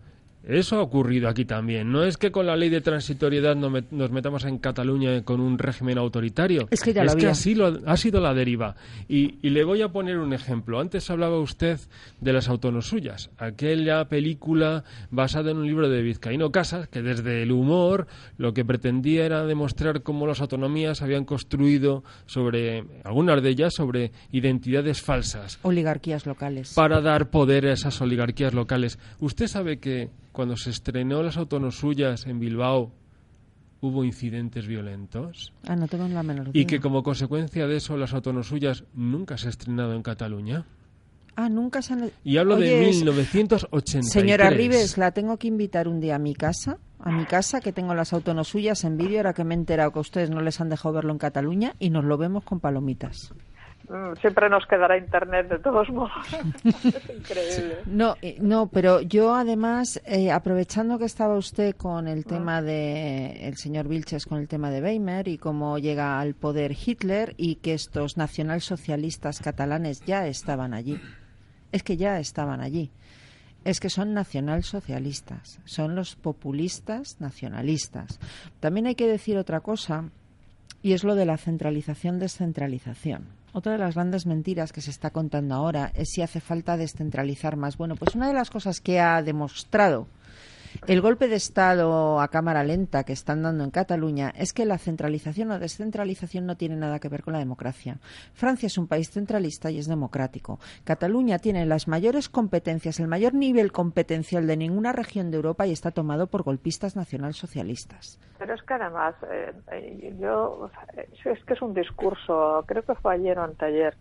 Eso 0.49 0.77
ha 0.77 0.81
ocurrido 0.81 1.29
aquí 1.29 1.45
también. 1.45 1.91
No 1.91 2.03
es 2.03 2.17
que 2.17 2.31
con 2.31 2.47
la 2.47 2.57
ley 2.57 2.69
de 2.69 2.81
transitoriedad 2.81 3.55
nos 3.55 4.11
metamos 4.11 4.45
en 4.45 4.57
Cataluña 4.57 5.21
con 5.23 5.41
un 5.41 5.59
régimen 5.59 5.99
autoritario. 5.99 6.67
Es 6.71 6.81
que 6.81 6.91
ya 6.91 7.03
es 7.03 7.15
que 7.15 7.27
así 7.27 7.53
lo, 7.53 7.79
ha 7.85 7.97
sido 7.97 8.19
la 8.19 8.33
deriva. 8.33 8.75
Y, 9.07 9.47
le 9.47 9.63
voy 9.63 9.83
a 9.83 9.89
poner 9.89 10.17
un 10.17 10.33
ejemplo. 10.33 10.79
Antes 10.79 11.11
hablaba 11.11 11.39
usted 11.39 11.79
de 12.19 12.33
las 12.33 12.49
autonosuyas, 12.49 13.29
aquella 13.37 14.05
película 14.05 14.83
basada 15.11 15.51
en 15.51 15.57
un 15.57 15.67
libro 15.67 15.87
de 15.87 16.01
Vizcaíno 16.01 16.51
Casas, 16.51 16.87
que 16.87 17.03
desde 17.03 17.43
el 17.43 17.51
humor 17.51 18.07
lo 18.37 18.51
que 18.55 18.65
pretendía 18.65 19.25
era 19.25 19.45
demostrar 19.45 20.01
cómo 20.01 20.25
las 20.25 20.41
autonomías 20.41 21.03
habían 21.03 21.25
construido 21.25 22.03
sobre, 22.25 22.85
algunas 23.03 23.43
de 23.43 23.49
ellas, 23.49 23.75
sobre 23.75 24.11
identidades 24.31 25.01
falsas. 25.01 25.59
Oligarquías 25.61 26.25
locales. 26.25 26.73
Para 26.73 27.01
dar 27.01 27.29
poder 27.29 27.67
a 27.67 27.73
esas 27.73 28.01
oligarquías 28.01 28.55
locales. 28.55 28.97
Usted 29.19 29.45
sabe 29.45 29.77
que 29.77 30.09
cuando 30.39 30.55
se 30.55 30.69
estrenó 30.69 31.21
Las 31.21 31.35
Autonosuyas 31.35 32.25
en 32.25 32.39
Bilbao, 32.39 32.93
hubo 33.81 34.05
incidentes 34.05 34.67
violentos. 34.67 35.51
Ah, 35.67 35.75
no 35.75 35.85
tengo 35.89 36.07
la 36.07 36.23
menor 36.23 36.51
Y 36.53 36.63
que 36.63 36.79
como 36.79 37.03
consecuencia 37.03 37.67
de 37.67 37.75
eso, 37.75 37.97
Las 37.97 38.13
Autonosuyas 38.13 38.85
nunca 38.93 39.37
se 39.37 39.47
ha 39.47 39.49
estrenado 39.49 39.93
en 39.95 40.01
Cataluña. 40.01 40.65
Ah, 41.35 41.49
nunca 41.49 41.81
se 41.81 41.91
han... 41.91 42.11
Y 42.23 42.37
hablo 42.37 42.55
de 42.55 42.79
1983. 42.79 44.09
Señora 44.09 44.49
Rives, 44.49 44.97
la 44.97 45.11
tengo 45.11 45.35
que 45.35 45.49
invitar 45.49 45.89
un 45.89 45.99
día 45.99 46.15
a 46.15 46.19
mi 46.19 46.35
casa, 46.35 46.77
a 46.99 47.11
mi 47.11 47.25
casa, 47.25 47.59
que 47.59 47.73
tengo 47.73 47.93
las 47.93 48.13
autonosuyas 48.13 48.85
en 48.85 48.95
vídeo, 48.95 49.17
ahora 49.17 49.33
que 49.33 49.43
me 49.43 49.55
he 49.55 49.57
enterado 49.57 49.91
que 49.91 49.99
ustedes 49.99 50.29
no 50.29 50.39
les 50.39 50.61
han 50.61 50.69
dejado 50.69 50.95
verlo 50.95 51.11
en 51.11 51.17
Cataluña, 51.17 51.75
y 51.79 51.89
nos 51.89 52.05
lo 52.05 52.17
vemos 52.17 52.45
con 52.45 52.61
palomitas. 52.61 53.33
Mm, 53.89 54.15
siempre 54.21 54.49
nos 54.49 54.65
quedará 54.67 54.99
internet 54.99 55.49
de 55.49 55.57
todos 55.57 55.89
modos. 55.89 56.11
es 56.63 57.09
increíble. 57.09 57.79
No, 57.87 58.15
eh, 58.21 58.37
no, 58.39 58.67
pero 58.67 59.01
yo 59.01 59.33
además, 59.33 59.99
eh, 60.05 60.31
aprovechando 60.31 60.99
que 60.99 61.05
estaba 61.05 61.35
usted 61.35 61.75
con 61.75 62.07
el 62.07 62.23
tema 62.23 62.61
de 62.61 63.47
el 63.47 63.57
señor 63.57 63.87
Vilches 63.87 64.27
con 64.27 64.37
el 64.37 64.47
tema 64.47 64.69
de 64.69 64.83
Weimar 64.83 65.27
y 65.27 65.39
cómo 65.39 65.79
llega 65.79 66.19
al 66.19 66.35
poder 66.35 66.73
Hitler 66.73 67.33
y 67.35 67.55
que 67.55 67.73
estos 67.73 68.15
nacionalsocialistas 68.15 69.39
catalanes 69.39 70.01
ya 70.05 70.27
estaban 70.27 70.75
allí. 70.75 71.01
Es 71.71 71.81
que 71.81 71.97
ya 71.97 72.19
estaban 72.19 72.61
allí. 72.61 72.91
Es 73.65 73.79
que 73.79 73.89
son 73.89 74.13
nacionalsocialistas, 74.13 75.59
son 75.65 75.95
los 75.95 76.15
populistas 76.15 77.19
nacionalistas. 77.19 78.19
También 78.59 78.85
hay 78.85 78.95
que 78.95 79.07
decir 79.07 79.37
otra 79.37 79.61
cosa 79.61 80.11
y 80.83 80.93
es 80.93 81.03
lo 81.03 81.15
de 81.15 81.25
la 81.25 81.37
centralización-descentralización 81.37 83.38
otra 83.53 83.73
de 83.73 83.77
las 83.77 83.95
grandes 83.95 84.25
mentiras 84.25 84.71
que 84.71 84.81
se 84.81 84.91
está 84.91 85.09
contando 85.09 85.55
ahora 85.55 85.91
es 85.95 86.09
si 86.09 86.21
hace 86.21 86.39
falta 86.39 86.77
descentralizar 86.77 87.55
más. 87.55 87.77
Bueno, 87.77 87.95
pues 87.95 88.15
una 88.15 88.27
de 88.27 88.33
las 88.33 88.49
cosas 88.49 88.79
que 88.79 88.99
ha 88.99 89.21
demostrado 89.23 90.07
el 90.87 91.01
golpe 91.01 91.27
de 91.27 91.35
Estado 91.35 92.19
a 92.19 92.27
cámara 92.29 92.63
lenta 92.63 93.03
que 93.03 93.13
están 93.13 93.43
dando 93.43 93.63
en 93.63 93.71
Cataluña 93.71 94.33
es 94.35 94.53
que 94.53 94.65
la 94.65 94.77
centralización 94.77 95.51
o 95.51 95.59
descentralización 95.59 96.45
no 96.45 96.57
tiene 96.57 96.75
nada 96.75 96.99
que 96.99 97.09
ver 97.09 97.23
con 97.23 97.33
la 97.33 97.39
democracia. 97.39 97.97
Francia 98.33 98.67
es 98.67 98.77
un 98.77 98.87
país 98.87 99.09
centralista 99.09 99.71
y 99.71 99.77
es 99.77 99.87
democrático. 99.87 100.59
Cataluña 100.83 101.39
tiene 101.39 101.65
las 101.65 101.87
mayores 101.87 102.29
competencias, 102.29 102.99
el 102.99 103.07
mayor 103.07 103.33
nivel 103.33 103.71
competencial 103.71 104.47
de 104.47 104.57
ninguna 104.57 104.93
región 104.93 105.31
de 105.31 105.37
Europa 105.37 105.67
y 105.67 105.71
está 105.71 105.91
tomado 105.91 106.27
por 106.27 106.43
golpistas 106.43 106.95
nacionalsocialistas. 106.95 108.19
Pero 108.37 108.53
es 108.53 108.61
que 108.63 108.73
además, 108.73 109.15
eh, 109.31 109.53
eh, 109.71 110.15
yo, 110.19 110.69
es 111.25 111.43
que 111.43 111.53
es 111.53 111.61
un 111.61 111.73
discurso, 111.73 112.63
creo 112.65 112.83
que 112.83 112.95
fue 112.95 113.15
ayer 113.15 113.37
o 113.37 113.43
anteayer, 113.43 113.95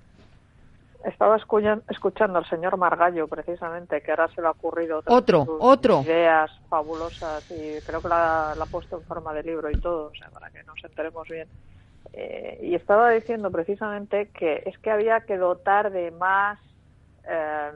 estaba 1.05 1.37
escuchando 1.37 2.39
al 2.39 2.47
señor 2.47 2.77
Margallo, 2.77 3.29
precisamente, 3.29 4.01
que 4.01 4.11
ahora 4.11 4.29
se 4.35 4.41
le 4.41 4.49
ha 4.49 4.51
ocurrido 4.51 5.03
otro, 5.07 5.47
otro. 5.61 6.03
ideas 6.03 6.51
fabulosas 6.69 7.49
y 7.51 7.81
creo 7.87 8.03
que 8.03 8.09
la, 8.09 8.53
ha 8.53 8.67
puesto 8.67 8.97
en 8.97 9.03
forma 9.05 9.33
de 9.33 9.43
libro 9.43 9.71
y 9.71 9.81
todo, 9.81 10.07
o 10.07 10.15
sea, 10.15 10.29
para 10.31 10.51
que 10.51 10.63
nos 10.65 10.83
enteremos 10.83 11.29
bien. 11.29 11.49
Eh, 12.13 12.59
y 12.63 12.75
estaba 12.75 13.11
diciendo 13.11 13.51
precisamente 13.51 14.31
que 14.31 14.63
es 14.67 14.79
que 14.79 14.91
había 14.91 15.21
que 15.21 15.37
dotar 15.37 15.93
de 15.93 16.11
más 16.11 16.59
eh, 17.29 17.71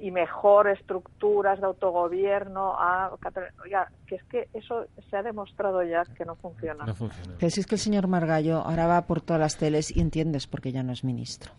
y 0.00 0.10
mejor 0.10 0.68
estructuras 0.68 1.58
de 1.58 1.66
autogobierno 1.66 2.74
a 2.78 3.10
Cataluña. 3.20 3.88
que 4.06 4.16
es 4.16 4.24
que 4.24 4.48
eso 4.54 4.86
se 5.10 5.16
ha 5.16 5.22
demostrado 5.22 5.82
ya 5.82 6.04
que 6.16 6.24
no 6.24 6.36
funciona. 6.36 6.84
No 6.84 6.94
funciona. 6.94 7.34
Pero 7.38 7.50
si 7.50 7.60
es 7.60 7.66
que 7.66 7.74
el 7.74 7.80
señor 7.80 8.06
Margallo 8.06 8.58
ahora 8.58 8.86
va 8.86 9.06
por 9.06 9.20
todas 9.20 9.40
las 9.40 9.56
teles 9.56 9.96
y 9.96 10.00
entiendes 10.00 10.46
por 10.46 10.60
qué 10.60 10.70
ya 10.70 10.82
no 10.82 10.92
es 10.92 11.02
ministro. 11.02 11.52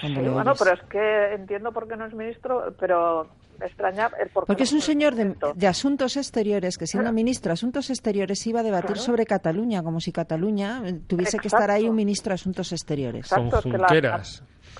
Sí, 0.00 0.14
bueno, 0.14 0.52
pero 0.58 0.72
es 0.74 0.82
que 0.88 1.34
entiendo 1.34 1.72
por 1.72 1.88
qué 1.88 1.96
no 1.96 2.06
es 2.06 2.14
ministro, 2.14 2.74
pero 2.78 3.28
me 3.58 3.66
extraña 3.66 4.10
el 4.20 4.28
por 4.28 4.44
qué 4.44 4.46
Porque 4.48 4.62
es 4.64 4.72
un 4.72 4.80
señor 4.82 5.14
de, 5.14 5.34
de 5.54 5.66
Asuntos 5.66 6.16
Exteriores 6.16 6.76
que 6.76 6.86
siendo 6.86 7.12
ministro 7.12 7.50
de 7.50 7.54
Asuntos 7.54 7.88
Exteriores 7.90 8.46
iba 8.46 8.60
a 8.60 8.62
debatir 8.62 8.86
Claro. 8.92 9.00
sobre 9.00 9.24
Cataluña, 9.26 9.82
como 9.82 10.00
si 10.00 10.12
Cataluña 10.12 10.82
tuviese 11.06 11.38
que 11.38 11.48
estar 11.48 11.70
ahí 11.70 11.88
un 11.88 11.96
ministro 11.96 12.30
de 12.30 12.34
Asuntos 12.34 12.72
Exteriores. 12.72 13.20
Exacto, 13.26 13.58
es 13.58 13.64
que 13.64 13.78
la- 13.78 14.22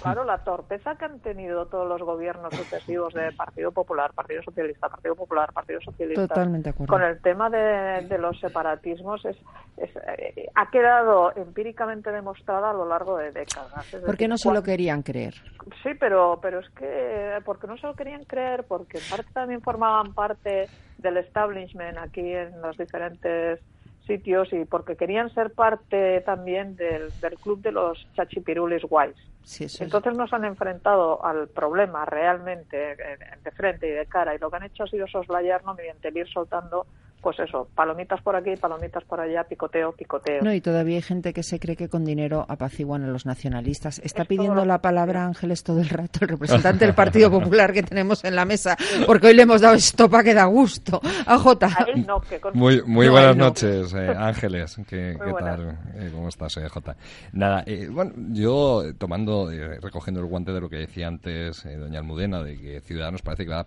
Claro, 0.03 0.24
la 0.24 0.38
torpeza 0.38 0.94
que 0.97 1.05
han 1.05 1.20
tenido 1.20 1.66
todos 1.66 1.88
los 1.88 2.03
gobiernos 2.03 2.55
sucesivos 2.55 3.14
de 3.14 3.32
Partido 3.32 3.72
Popular, 3.72 4.12
Partido 4.12 4.42
Socialista, 4.42 4.88
Partido 4.88 5.14
Popular, 5.14 5.53
Partido 5.53 5.80
Socialista, 5.80 6.28
Totalmente 6.28 6.70
acuerdo. 6.70 6.92
con 6.92 7.03
el 7.03 7.20
tema 7.20 7.51
de, 7.51 8.07
de 8.07 8.18
los 8.18 8.38
separatismos, 8.40 9.24
es, 9.24 9.36
es, 9.76 9.90
eh, 9.97 10.49
ha 10.55 10.70
quedado 10.70 11.34
empíricamente 11.36 12.12
demostrada 12.12 12.70
a 12.70 12.74
lo 12.74 12.86
largo 12.86 13.16
de 13.16 13.32
décadas. 13.32 13.92
Es 13.92 14.01
¿Por 14.01 14.16
qué 14.16 14.24
decir, 14.24 14.28
no 14.28 14.38
se 14.38 14.53
lo 14.53 14.62
querían 14.62 15.03
creer? 15.03 15.34
Sí, 15.82 15.90
pero, 15.99 16.38
pero 16.40 16.61
es 16.61 16.68
que 16.70 17.40
porque 17.44 17.66
no 17.66 17.76
se 17.76 17.86
lo 17.86 17.94
querían 17.94 18.24
creer, 18.24 18.64
porque 18.64 18.99
en 18.99 19.05
parte 19.11 19.32
también 19.32 19.61
formaban 19.62 20.14
parte 20.14 20.68
del 20.99 21.16
establishment 21.16 21.99
aquí 21.99 22.32
en 22.32 22.61
los 22.61 22.76
diferentes 22.76 23.61
sitios 24.07 24.52
y 24.52 24.64
porque 24.64 24.96
querían 24.96 25.32
ser 25.34 25.52
parte 25.52 26.20
también 26.22 26.76
del, 26.76 27.11
del 27.20 27.34
club 27.38 27.61
de 27.61 27.72
los 27.72 28.07
chachipirulis 28.14 28.82
guays. 28.82 29.16
Sí, 29.42 29.64
eso 29.64 29.76
es. 29.76 29.80
Entonces 29.82 30.14
nos 30.14 30.32
han 30.32 30.44
enfrentado 30.44 31.24
al 31.24 31.48
problema 31.48 32.04
realmente 32.04 32.92
eh, 32.92 33.18
de 33.42 33.50
frente 33.52 33.88
y 33.88 33.92
de 33.92 34.07
cara 34.07 34.34
y 34.34 34.38
lo 34.38 34.50
que 34.50 34.57
han 34.57 34.64
hecho 34.64 34.84
ha 34.84 34.88
sido 34.88 35.07
soslayarlo 35.07 35.74
mediante 35.74 36.09
el 36.09 36.16
ir 36.16 36.28
soltando, 36.28 36.86
pues 37.26 37.40
eso, 37.40 37.66
palomitas 37.74 38.22
por 38.22 38.36
aquí, 38.36 38.54
palomitas 38.54 39.02
por 39.02 39.18
allá, 39.18 39.42
picoteo, 39.42 39.90
picoteo. 39.90 40.42
No, 40.44 40.54
y 40.54 40.60
todavía 40.60 40.94
hay 40.94 41.02
gente 41.02 41.32
que 41.32 41.42
se 41.42 41.58
cree 41.58 41.74
que 41.74 41.88
con 41.88 42.04
dinero 42.04 42.46
apaciguan 42.48 43.02
a 43.02 43.08
los 43.08 43.26
nacionalistas. 43.26 43.98
Está 44.04 44.22
Es 44.22 44.28
pidiendo 44.28 44.64
la 44.64 44.80
palabra 44.80 45.24
Ángeles 45.24 45.64
todo 45.64 45.80
el 45.80 45.88
rato, 45.88 46.20
el 46.22 46.28
representante 46.28 46.84
del 46.86 46.94
Partido 46.94 47.28
Popular 47.28 47.72
que 47.72 47.82
tenemos 47.82 48.22
en 48.24 48.36
la 48.36 48.44
mesa, 48.44 48.76
porque 49.08 49.26
hoy 49.26 49.34
le 49.34 49.42
hemos 49.42 49.60
dado 49.60 49.74
esto 49.74 50.08
para 50.08 50.22
que 50.22 50.34
da 50.34 50.44
gusto. 50.44 51.00
A 51.26 51.36
no, 52.06 52.22
con- 52.40 52.52
Muy, 52.56 52.80
muy 52.84 53.06
No, 53.06 53.12
buenas 53.12 53.36
no. 53.36 53.46
noches, 53.46 53.92
eh, 53.94 54.06
Ángeles. 54.16 54.76
¿Qué, 54.88 55.18
tal? 55.40 55.78
Eh, 55.96 56.10
¿Cómo 56.14 56.28
estás, 56.28 56.52
Soy 56.52 56.68
Jota? 56.68 56.94
Nada, 57.32 57.64
eh, 57.66 57.88
bueno, 57.90 58.12
yo 58.30 58.84
eh, 58.84 58.94
tomando, 58.94 59.50
eh, 59.50 59.80
recogiendo 59.80 60.20
el 60.20 60.26
guante 60.26 60.52
de 60.52 60.60
lo 60.60 60.68
que 60.68 60.76
decía 60.76 61.08
antes 61.08 61.66
eh, 61.66 61.74
doña 61.76 61.98
Almudena, 61.98 62.44
de 62.44 62.56
que 62.56 62.80
Ciudadanos 62.82 63.22
parece 63.22 63.46
que 63.46 63.50
va, 63.50 63.64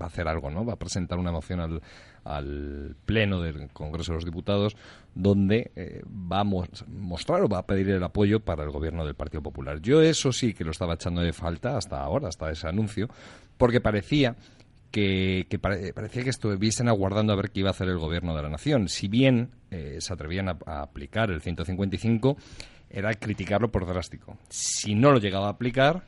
va 0.00 0.04
a 0.04 0.06
hacer 0.06 0.28
algo, 0.28 0.50
¿no? 0.50 0.64
Va 0.64 0.74
a 0.74 0.76
presentar 0.76 1.18
una 1.18 1.32
moción 1.32 1.58
al, 1.58 1.82
al 2.24 2.96
Pleno 3.06 3.40
del 3.40 3.68
Congreso 3.70 4.12
de 4.12 4.16
los 4.16 4.24
Diputados 4.24 4.76
donde 5.14 5.70
eh, 5.76 6.02
va 6.06 6.40
a 6.40 6.44
mos- 6.44 6.84
mostrar 6.88 7.42
o 7.42 7.48
va 7.48 7.58
a 7.58 7.66
pedir 7.66 7.88
el 7.90 8.02
apoyo 8.02 8.40
para 8.40 8.64
el 8.64 8.70
gobierno 8.70 9.04
del 9.04 9.14
Partido 9.14 9.42
Popular. 9.42 9.80
Yo 9.80 10.00
eso 10.00 10.32
sí 10.32 10.54
que 10.54 10.64
lo 10.64 10.70
estaba 10.70 10.94
echando 10.94 11.20
de 11.20 11.32
falta 11.32 11.76
hasta 11.76 12.00
ahora, 12.02 12.28
hasta 12.28 12.50
ese 12.50 12.66
anuncio, 12.68 13.08
porque 13.58 13.80
parecía 13.80 14.36
que, 14.90 15.46
que 15.50 15.58
pare- 15.58 15.92
parecía 15.92 16.22
que 16.24 16.30
estuviesen 16.30 16.88
aguardando 16.88 17.32
a 17.32 17.36
ver 17.36 17.50
qué 17.50 17.60
iba 17.60 17.68
a 17.70 17.72
hacer 17.72 17.88
el 17.88 17.98
gobierno 17.98 18.34
de 18.36 18.42
la 18.42 18.48
nación. 18.48 18.88
Si 18.88 19.08
bien 19.08 19.50
eh, 19.70 19.98
se 20.00 20.12
atrevían 20.12 20.48
a, 20.48 20.58
a 20.66 20.82
aplicar 20.82 21.30
el 21.30 21.40
155, 21.40 22.36
era 22.90 23.12
criticarlo 23.14 23.70
por 23.70 23.86
drástico. 23.86 24.36
Si 24.50 24.94
no 24.94 25.12
lo 25.12 25.18
llegaba 25.18 25.46
a 25.46 25.50
aplicar, 25.52 26.02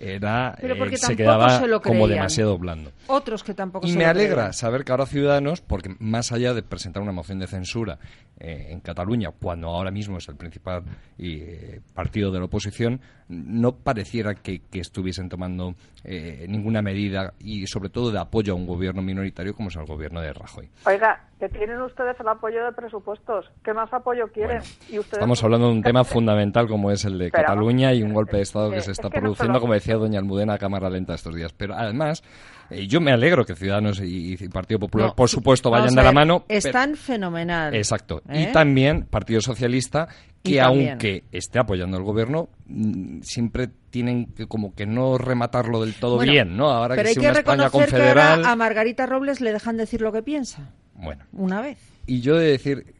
era 0.00 0.56
Pero 0.60 0.76
porque 0.78 0.94
eh, 0.94 0.98
se 0.98 1.14
quedaba 1.14 1.60
se 1.60 1.68
lo 1.68 1.80
como 1.82 2.08
demasiado 2.08 2.56
blando. 2.58 2.90
Otros 3.06 3.44
que 3.44 3.52
tampoco 3.54 3.86
Y 3.86 3.90
se 3.92 3.98
me 3.98 4.04
lo 4.04 4.10
alegra 4.10 4.34
creían. 4.36 4.52
saber 4.54 4.84
que 4.84 4.92
ahora 4.92 5.06
Ciudadanos, 5.06 5.60
porque 5.60 5.94
más 5.98 6.32
allá 6.32 6.54
de 6.54 6.62
presentar 6.62 7.02
una 7.02 7.12
moción 7.12 7.38
de 7.38 7.46
censura 7.46 7.98
eh, 8.38 8.68
en 8.70 8.80
Cataluña, 8.80 9.30
cuando 9.30 9.68
ahora 9.68 9.90
mismo 9.90 10.16
es 10.16 10.28
el 10.28 10.36
principal 10.36 10.82
eh, 11.18 11.80
partido 11.94 12.30
de 12.32 12.38
la 12.38 12.46
oposición, 12.46 13.00
no 13.28 13.76
pareciera 13.76 14.34
que, 14.34 14.62
que 14.62 14.80
estuviesen 14.80 15.28
tomando 15.28 15.74
eh, 16.02 16.46
ninguna 16.48 16.80
medida 16.80 17.34
y 17.38 17.66
sobre 17.66 17.90
todo 17.90 18.10
de 18.10 18.18
apoyo 18.18 18.54
a 18.54 18.56
un 18.56 18.66
gobierno 18.66 19.02
minoritario 19.02 19.54
como 19.54 19.68
es 19.68 19.76
el 19.76 19.84
gobierno 19.84 20.20
de 20.20 20.32
Rajoy. 20.32 20.70
Oiga, 20.86 21.29
que 21.40 21.48
tienen 21.48 21.80
ustedes 21.80 22.14
el 22.20 22.28
apoyo 22.28 22.62
de 22.66 22.72
presupuestos. 22.72 23.50
¿Qué 23.64 23.72
más 23.72 23.90
apoyo 23.92 24.28
quieren? 24.32 24.60
y 24.90 24.98
ustedes 24.98 25.14
Estamos 25.14 25.42
hablando 25.42 25.68
de 25.68 25.72
un 25.72 25.82
tema 25.82 26.04
fundamental 26.04 26.68
como 26.68 26.90
es 26.90 27.04
el 27.06 27.18
de 27.18 27.30
Pero, 27.30 27.44
Cataluña 27.44 27.94
y 27.94 28.02
un 28.02 28.12
golpe 28.12 28.36
de 28.36 28.42
Estado 28.42 28.70
que 28.70 28.76
eh, 28.76 28.80
se 28.82 28.92
es 28.92 28.98
está 28.98 29.08
que 29.08 29.20
produciendo, 29.20 29.58
como 29.58 29.72
decía 29.72 29.96
doña 29.96 30.18
Almudena, 30.18 30.54
a 30.54 30.58
cámara 30.58 30.90
lenta 30.90 31.14
estos 31.14 31.34
días. 31.34 31.52
Pero 31.54 31.74
además, 31.74 32.22
eh, 32.68 32.86
yo 32.86 33.00
me 33.00 33.10
alegro 33.10 33.46
que 33.46 33.54
Ciudadanos 33.54 34.00
y, 34.04 34.36
Partido 34.48 34.78
Popular, 34.80 35.08
No, 35.08 35.14
por 35.14 35.30
supuesto, 35.30 35.70
vayan 35.70 35.94
de 35.94 36.02
la 36.02 36.12
mano. 36.12 36.44
pero- 36.46 36.58
Están 36.58 36.94
fenomenal. 36.94 37.74
Exacto. 37.74 38.20
¿Eh? 38.28 38.48
Y 38.48 38.52
también 38.52 39.06
Partido 39.06 39.40
Socialista, 39.40 40.08
Y 40.42 40.52
que 40.52 40.58
también. 40.58 40.90
aunque 40.90 41.24
esté 41.32 41.58
apoyando 41.58 41.96
al 41.96 42.02
gobierno, 42.02 42.50
mm, 42.66 43.20
siempre 43.22 43.68
tienen 43.88 44.26
que 44.34 44.46
como 44.46 44.74
que 44.74 44.84
no 44.86 45.16
rematarlo 45.16 45.80
del 45.80 45.94
todo 45.94 46.16
Bueno, 46.16 46.32
bien, 46.32 46.56
¿no? 46.56 46.68
Ahora 46.70 46.94
Pero 46.96 47.04
que 47.04 47.08
hay 47.08 47.14
si 47.14 47.20
que 47.20 47.26
una 47.30 47.38
España 47.38 47.64
que 47.64 47.70
confederal... 47.70 48.38
ahora 48.40 48.52
a 48.52 48.56
Margarita 48.56 49.06
Robles 49.06 49.40
le 49.40 49.52
dejan 49.52 49.78
decir 49.78 50.02
lo 50.02 50.12
que 50.12 50.22
piensa. 50.22 50.70
Bueno. 51.02 51.24
Una 51.32 51.60
vez. 51.60 51.78
Y 52.06 52.20
yo 52.20 52.38
he 52.38 52.44
de 52.44 52.50
decir, 52.52 52.94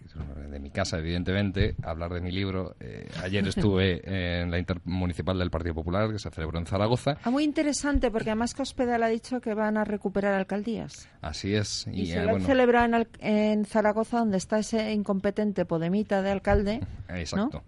de 0.50 0.58
mi 0.58 0.70
casa, 0.70 0.98
evidentemente, 0.98 1.74
hablar 1.82 2.12
de 2.12 2.20
mi 2.20 2.30
libro. 2.30 2.74
eh, 2.80 3.08
ayer 3.22 3.46
estuve 3.46 4.00
en 4.42 4.50
la 4.50 4.58
Intermunicipal 4.58 5.38
del 5.38 5.50
Partido 5.50 5.74
Popular, 5.74 6.10
que 6.10 6.18
se 6.18 6.30
celebró 6.30 6.58
en 6.58 6.66
Zaragoza. 6.66 7.18
Ah, 7.24 7.30
muy 7.30 7.44
interesante, 7.44 8.10
porque 8.10 8.30
además 8.30 8.54
Cospedal 8.54 9.02
ha 9.02 9.08
dicho 9.08 9.40
que 9.40 9.54
van 9.54 9.76
a 9.76 9.84
recuperar 9.84 10.34
alcaldías. 10.34 11.08
Así 11.20 11.54
es. 11.54 11.86
Y, 11.86 12.02
Y, 12.02 12.06
se 12.06 12.12
eh, 12.12 12.16
lo 12.16 12.22
han 12.22 12.30
bueno, 12.30 12.46
celebrado 12.46 13.06
en, 13.20 13.64
Zaragoza, 13.64 14.18
donde 14.18 14.38
está 14.38 14.58
ese 14.58 14.92
incompetente 14.92 15.64
Podemita 15.64 16.22
de 16.22 16.30
alcalde. 16.30 16.80
Exacto. 17.08 17.62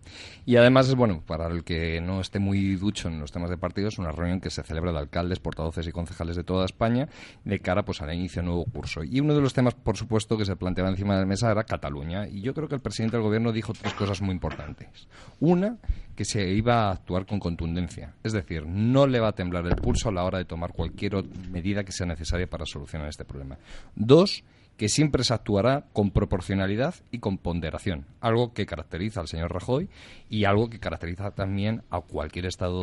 Y 0.45 0.57
además 0.57 0.89
es 0.89 0.95
bueno, 0.95 1.23
para 1.27 1.47
el 1.47 1.65
que 1.65 2.01
no 2.01 2.21
esté 2.21 2.39
muy 2.39 2.77
ducho 2.77 3.09
en 3.09 3.21
los 3.21 3.33
temas 3.33 3.51
de 3.51 3.57
partidos, 3.57 3.99
una 3.99 4.13
reunión 4.13 4.41
que 4.41 4.51
se 4.51 4.63
celebra 4.63 4.93
de 4.93 4.99
alcaldes, 4.99 5.39
portavoces 5.39 5.87
y 5.87 5.93
concejales 5.93 6.37
de 6.37 6.45
toda 6.45 6.65
España 6.65 7.09
de 7.45 7.59
cara 7.61 7.85
pues 7.85 8.01
al 8.03 8.13
inicio 8.15 8.43
de 8.43 8.49
un 8.49 8.55
nuevo 8.55 8.71
curso. 8.71 9.03
Y 9.05 9.21
uno 9.21 9.35
de 9.35 9.41
los 9.41 9.53
temas, 9.53 9.75
por 9.75 9.97
supuesto, 9.97 10.37
que 10.37 10.45
se 10.45 10.57
planteaba 10.57 10.91
encima 10.91 11.15
de 11.15 11.21
la 11.21 11.27
mesa 11.27 11.51
era 11.51 11.65
Cataluña. 11.65 12.27
Y 12.29 12.42
yo 12.43 12.55
creo 12.55 12.69
que 12.69 12.75
el 12.75 12.81
presidente 12.81 13.17
del 13.17 13.25
gobierno 13.25 13.53
dijo 13.53 13.73
tres 13.73 13.95
cosas 13.95 14.21
muy 14.21 14.33
importantes. 14.33 15.09
Una, 15.41 15.79
que 16.15 16.25
se 16.25 16.51
iba 16.51 16.89
a 16.89 16.93
actuar 16.93 17.27
con 17.27 17.39
contundencia. 17.39 18.15
Es 18.23 18.33
decir, 18.33 18.67
no 18.67 19.07
le 19.07 19.21
va 19.21 19.29
a 19.29 19.35
temblar 19.35 19.67
el 19.67 19.77
pulso 19.77 20.09
a 20.09 20.13
la 20.13 20.25
hora 20.25 20.39
de 20.39 20.45
tomar 20.45 20.73
cualquier 20.73 21.25
medida 21.51 21.85
que 21.85 21.93
sea 21.93 22.07
necesaria 22.07 22.47
para 22.47 22.67
solucionar 22.67 23.09
este 23.09 23.25
problema. 23.25 23.59
Dos, 23.95 24.45
que 24.77 24.89
siempre 24.89 25.25
se 25.25 25.35
actuará 25.35 25.85
con 25.93 26.11
proporcionalidad 26.11 26.95
y 27.11 27.19
con 27.19 27.39
ponderación, 27.39 28.07
algo 28.21 28.53
que 28.53 28.67
caracteriza 28.67 29.21
al 29.21 29.29
señor 29.29 29.53
Rajoy 29.53 29.89
y 30.29 30.45
algo 30.45 30.69
que 30.71 30.81
caracteriza 30.81 31.31
también 31.31 31.83
a 31.91 32.01
cualquier 32.01 32.47
Estado 32.47 32.83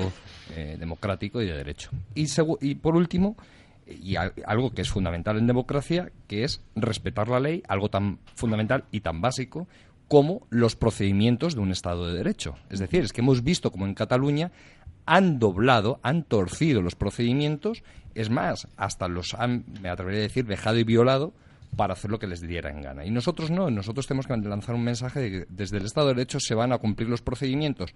eh, 0.55 0.77
democrático 0.79 1.41
y 1.41 1.47
de 1.47 1.55
derecho. 1.55 1.89
Y 2.15 2.75
por 2.75 2.95
último, 2.95 3.35
y 3.89 4.15
algo 4.15 4.71
que 4.71 4.81
es 4.81 4.89
fundamental 4.89 5.37
en 5.37 5.47
democracia, 5.47 6.11
que 6.27 6.43
es 6.43 6.61
respetar 6.75 7.27
la 7.27 7.39
ley, 7.39 7.63
algo 7.67 7.89
tan 7.89 8.19
fundamental 8.35 8.85
y 8.91 9.01
tan 9.01 9.21
básico 9.21 9.67
como 10.07 10.47
los 10.49 10.75
procedimientos 10.75 11.55
de 11.55 11.61
un 11.61 11.71
Estado 11.71 12.07
de 12.07 12.17
Derecho. 12.17 12.55
Es 12.69 12.79
decir, 12.79 13.03
es 13.03 13.13
que 13.13 13.21
hemos 13.21 13.43
visto 13.43 13.71
como 13.71 13.85
en 13.85 13.93
Cataluña 13.93 14.51
han 15.05 15.39
doblado, 15.39 15.99
han 16.03 16.23
torcido 16.23 16.81
los 16.81 16.95
procedimientos, 16.95 17.83
es 18.15 18.29
más, 18.29 18.67
hasta 18.77 19.07
los 19.07 19.33
han, 19.33 19.65
me 19.81 19.89
atrevería 19.89 20.19
a 20.19 20.23
decir, 20.23 20.45
dejado 20.45 20.77
y 20.77 20.83
violado 20.83 21.33
para 21.75 21.93
hacer 21.93 22.11
lo 22.11 22.19
que 22.19 22.27
les 22.27 22.41
diera 22.41 22.69
en 22.69 22.81
gana. 22.81 23.05
Y 23.05 23.11
nosotros 23.11 23.51
no, 23.51 23.69
nosotros 23.69 24.07
tenemos 24.07 24.27
que 24.27 24.35
lanzar 24.37 24.75
un 24.75 24.83
mensaje 24.83 25.19
de 25.19 25.31
que 25.31 25.45
desde 25.49 25.77
el 25.77 25.85
Estado 25.85 26.07
de 26.07 26.15
Derecho 26.15 26.39
se 26.39 26.55
van 26.55 26.73
a 26.73 26.79
cumplir 26.79 27.09
los 27.09 27.21
procedimientos 27.21 27.93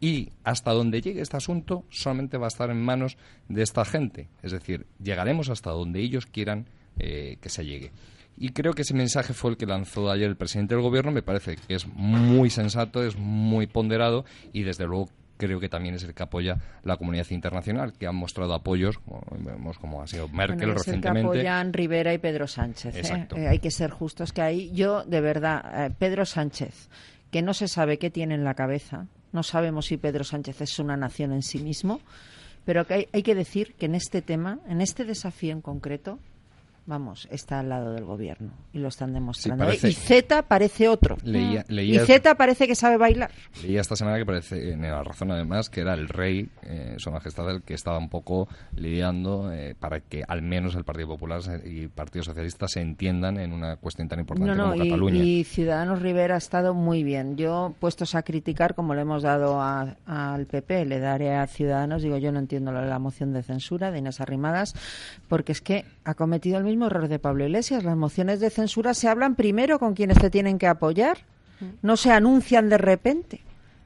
y 0.00 0.30
hasta 0.44 0.72
donde 0.72 1.00
llegue 1.00 1.20
este 1.20 1.36
asunto 1.36 1.84
solamente 1.90 2.38
va 2.38 2.46
a 2.46 2.48
estar 2.48 2.70
en 2.70 2.80
manos 2.80 3.16
de 3.48 3.62
esta 3.62 3.84
gente. 3.84 4.28
Es 4.42 4.52
decir, 4.52 4.86
llegaremos 5.02 5.50
hasta 5.50 5.70
donde 5.70 6.00
ellos 6.00 6.26
quieran 6.26 6.66
eh, 6.98 7.36
que 7.40 7.48
se 7.48 7.64
llegue. 7.64 7.92
Y 8.36 8.50
creo 8.50 8.72
que 8.72 8.82
ese 8.82 8.94
mensaje 8.94 9.34
fue 9.34 9.50
el 9.50 9.56
que 9.58 9.66
lanzó 9.66 10.10
ayer 10.10 10.28
el 10.28 10.36
presidente 10.36 10.74
del 10.74 10.82
gobierno. 10.82 11.12
Me 11.12 11.22
parece 11.22 11.56
que 11.56 11.74
es 11.74 11.86
muy 11.86 12.48
sensato, 12.48 13.04
es 13.04 13.16
muy 13.16 13.66
ponderado 13.66 14.24
y 14.52 14.62
desde 14.62 14.86
luego 14.86 15.10
creo 15.36 15.58
que 15.58 15.68
también 15.68 15.94
es 15.94 16.04
el 16.04 16.14
que 16.14 16.22
apoya 16.22 16.58
la 16.84 16.96
comunidad 16.96 17.26
internacional, 17.30 17.94
que 17.94 18.06
han 18.06 18.14
mostrado 18.14 18.54
apoyos, 18.54 18.98
como 18.98 19.22
vemos 19.38 19.78
como 19.78 20.02
ha 20.02 20.06
sido 20.06 20.28
Merkel 20.28 20.56
Bueno, 20.56 20.72
es 20.72 20.78
el 20.80 20.84
que 20.84 20.88
recientemente. 20.90 21.38
apoyan 21.38 21.72
Rivera 21.72 22.12
y 22.14 22.18
Pedro 22.18 22.46
Sánchez. 22.46 22.94
¿eh? 22.94 23.26
Eh, 23.36 23.48
hay 23.48 23.58
que 23.58 23.70
ser 23.70 23.90
justos 23.90 24.32
que 24.32 24.42
ahí. 24.42 24.70
Yo, 24.72 25.04
de 25.04 25.20
verdad, 25.20 25.86
eh, 25.86 25.90
Pedro 25.98 26.26
Sánchez, 26.26 26.88
que 27.30 27.42
no 27.42 27.54
se 27.54 27.68
sabe 27.68 27.98
qué 27.98 28.10
tiene 28.10 28.34
en 28.34 28.44
la 28.44 28.54
cabeza, 28.54 29.06
no 29.32 29.42
sabemos 29.42 29.86
si 29.86 29.96
Pedro 29.96 30.24
Sánchez 30.24 30.60
es 30.60 30.78
una 30.78 30.96
nación 30.96 31.32
en 31.32 31.42
sí 31.42 31.58
mismo, 31.58 32.00
pero 32.64 32.86
que 32.86 32.94
hay, 32.94 33.08
hay 33.12 33.22
que 33.22 33.34
decir 33.34 33.74
que 33.74 33.86
en 33.86 33.94
este 33.94 34.22
tema, 34.22 34.58
en 34.68 34.80
este 34.80 35.04
desafío 35.04 35.52
en 35.52 35.60
concreto, 35.60 36.18
vamos, 36.86 37.28
está 37.30 37.60
al 37.60 37.68
lado 37.68 37.92
del 37.92 38.04
gobierno 38.04 38.52
y 38.72 38.78
lo 38.78 38.88
están 38.88 39.12
demostrando. 39.12 39.70
¿eh? 39.70 39.78
Y 39.82 39.92
Z 39.92 40.42
parece 40.42 40.88
otro. 40.88 41.16
Leía, 41.22 41.64
mm. 41.68 41.78
y 41.78 41.98
Z 41.98 42.34
parece 42.34 42.66
que 42.66 42.74
sabe 42.74 42.96
bailar. 42.96 43.30
Leía 43.62 43.80
esta 43.80 43.96
semana 43.96 44.18
que 44.18 44.26
parece, 44.26 44.72
en 44.72 44.82
la 44.82 45.02
razón 45.02 45.30
además, 45.30 45.70
que 45.70 45.80
era 45.80 45.94
el 45.94 46.08
rey, 46.08 46.48
eh, 46.62 46.94
su 46.98 47.10
majestad, 47.10 47.50
el 47.50 47.62
que 47.62 47.74
estaba 47.74 47.98
un 47.98 48.08
poco 48.08 48.48
lidiando 48.74 49.52
eh, 49.52 49.74
para 49.78 50.00
que 50.00 50.22
al 50.26 50.42
menos 50.42 50.74
el 50.74 50.84
Partido 50.84 51.08
Popular 51.08 51.40
y 51.64 51.82
el 51.82 51.90
Partido 51.90 52.24
Socialista 52.24 52.68
se 52.68 52.80
entiendan 52.80 53.38
en 53.38 53.52
una 53.52 53.76
cuestión 53.76 54.08
tan 54.08 54.20
importante 54.20 54.56
como 54.56 54.74
y, 54.74 54.78
Cataluña. 54.78 55.22
Y 55.22 55.44
Ciudadanos 55.44 56.02
Rivera 56.02 56.34
ha 56.34 56.38
estado 56.38 56.74
muy 56.74 57.04
bien. 57.04 57.36
Yo, 57.36 57.74
puestos 57.78 58.14
a 58.14 58.22
criticar, 58.22 58.74
como 58.74 58.94
le 58.94 59.02
hemos 59.02 59.22
dado 59.22 59.60
al 59.62 60.46
PP, 60.46 60.84
le 60.86 60.98
daré 60.98 61.34
a 61.34 61.46
Ciudadanos, 61.46 62.02
digo, 62.02 62.18
yo 62.18 62.32
no 62.32 62.38
entiendo 62.38 62.72
la, 62.72 62.84
la 62.84 62.98
moción 62.98 63.32
de 63.32 63.42
censura 63.42 63.90
de 63.90 63.98
Inés 63.98 64.20
Arrimadas, 64.20 64.74
porque 65.28 65.52
es 65.52 65.60
que 65.60 65.84
ha 66.04 66.14
cometido 66.14 66.58
el 66.58 66.64
mismo 66.70 66.86
error 66.86 67.08
de 67.08 67.18
Pablo 67.18 67.44
Iglesias. 67.44 67.84
Las 67.84 67.96
mociones 67.96 68.40
de 68.40 68.50
censura 68.50 68.94
se 68.94 69.08
hablan 69.08 69.34
primero 69.34 69.78
con 69.78 69.94
quienes 69.94 70.18
te 70.18 70.30
tienen 70.30 70.58
que 70.58 70.66
apoyar, 70.66 71.18
no 71.82 71.96
se 71.96 72.10
anuncian 72.10 72.68
de 72.68 72.78
repente. 72.78 73.42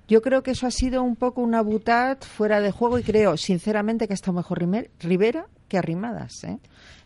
Yo 0.07 0.22
creo 0.22 0.43
que 0.43 0.53
eso 0.53 0.66
ha 0.66 0.70
sido 0.70 1.03
un 1.03 1.16
poco 1.16 1.41
una 1.41 1.62
butad 1.62 2.18
fuera 2.20 2.61
de 2.61 2.70
juego 2.70 2.99
y 2.99 3.03
creo, 3.03 3.37
sinceramente, 3.37 4.07
que 4.07 4.14
está 4.14 4.32
mejor 4.32 4.66
Rivera 5.01 5.47
que 5.69 5.79
Arrimadas. 5.79 6.45
¿eh? 6.45 6.59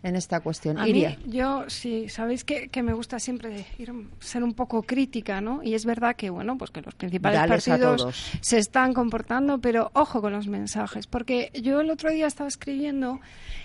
en 0.03 0.17
esta 0.17 0.41
cuestión. 0.41 0.79
A 0.79 0.89
Iria. 0.89 1.19
yo 1.27 1.65
sí, 1.69 2.09
sabéis 2.09 2.45
que, 2.45 2.71
me 2.83 2.93
gusta 2.93 3.19
siempre 3.19 3.67
ir, 3.79 3.93
ser 4.21 4.45
un 4.45 4.55
poco 4.55 4.83
crítica, 4.83 5.41
¿no? 5.41 5.63
Y 5.63 5.75
es 5.75 5.85
verdad 5.85 6.15
que, 6.15 6.31
bueno, 6.31 6.57
pues 6.57 6.71
que 6.71 6.83
los 6.83 6.95
principales 6.95 7.41
partidos 7.47 8.07
se 8.41 8.59
están 8.59 8.95
comportando, 8.95 9.59
pero 9.61 9.91
ojo 9.95 10.21
con 10.21 10.33
los 10.33 10.47
mensajes, 10.47 11.07
porque 11.07 11.51
yo 11.61 11.81
el 11.81 11.91
otro 11.91 12.11
día 12.11 12.27
estaba 12.27 12.49
escribiendo 12.49 13.21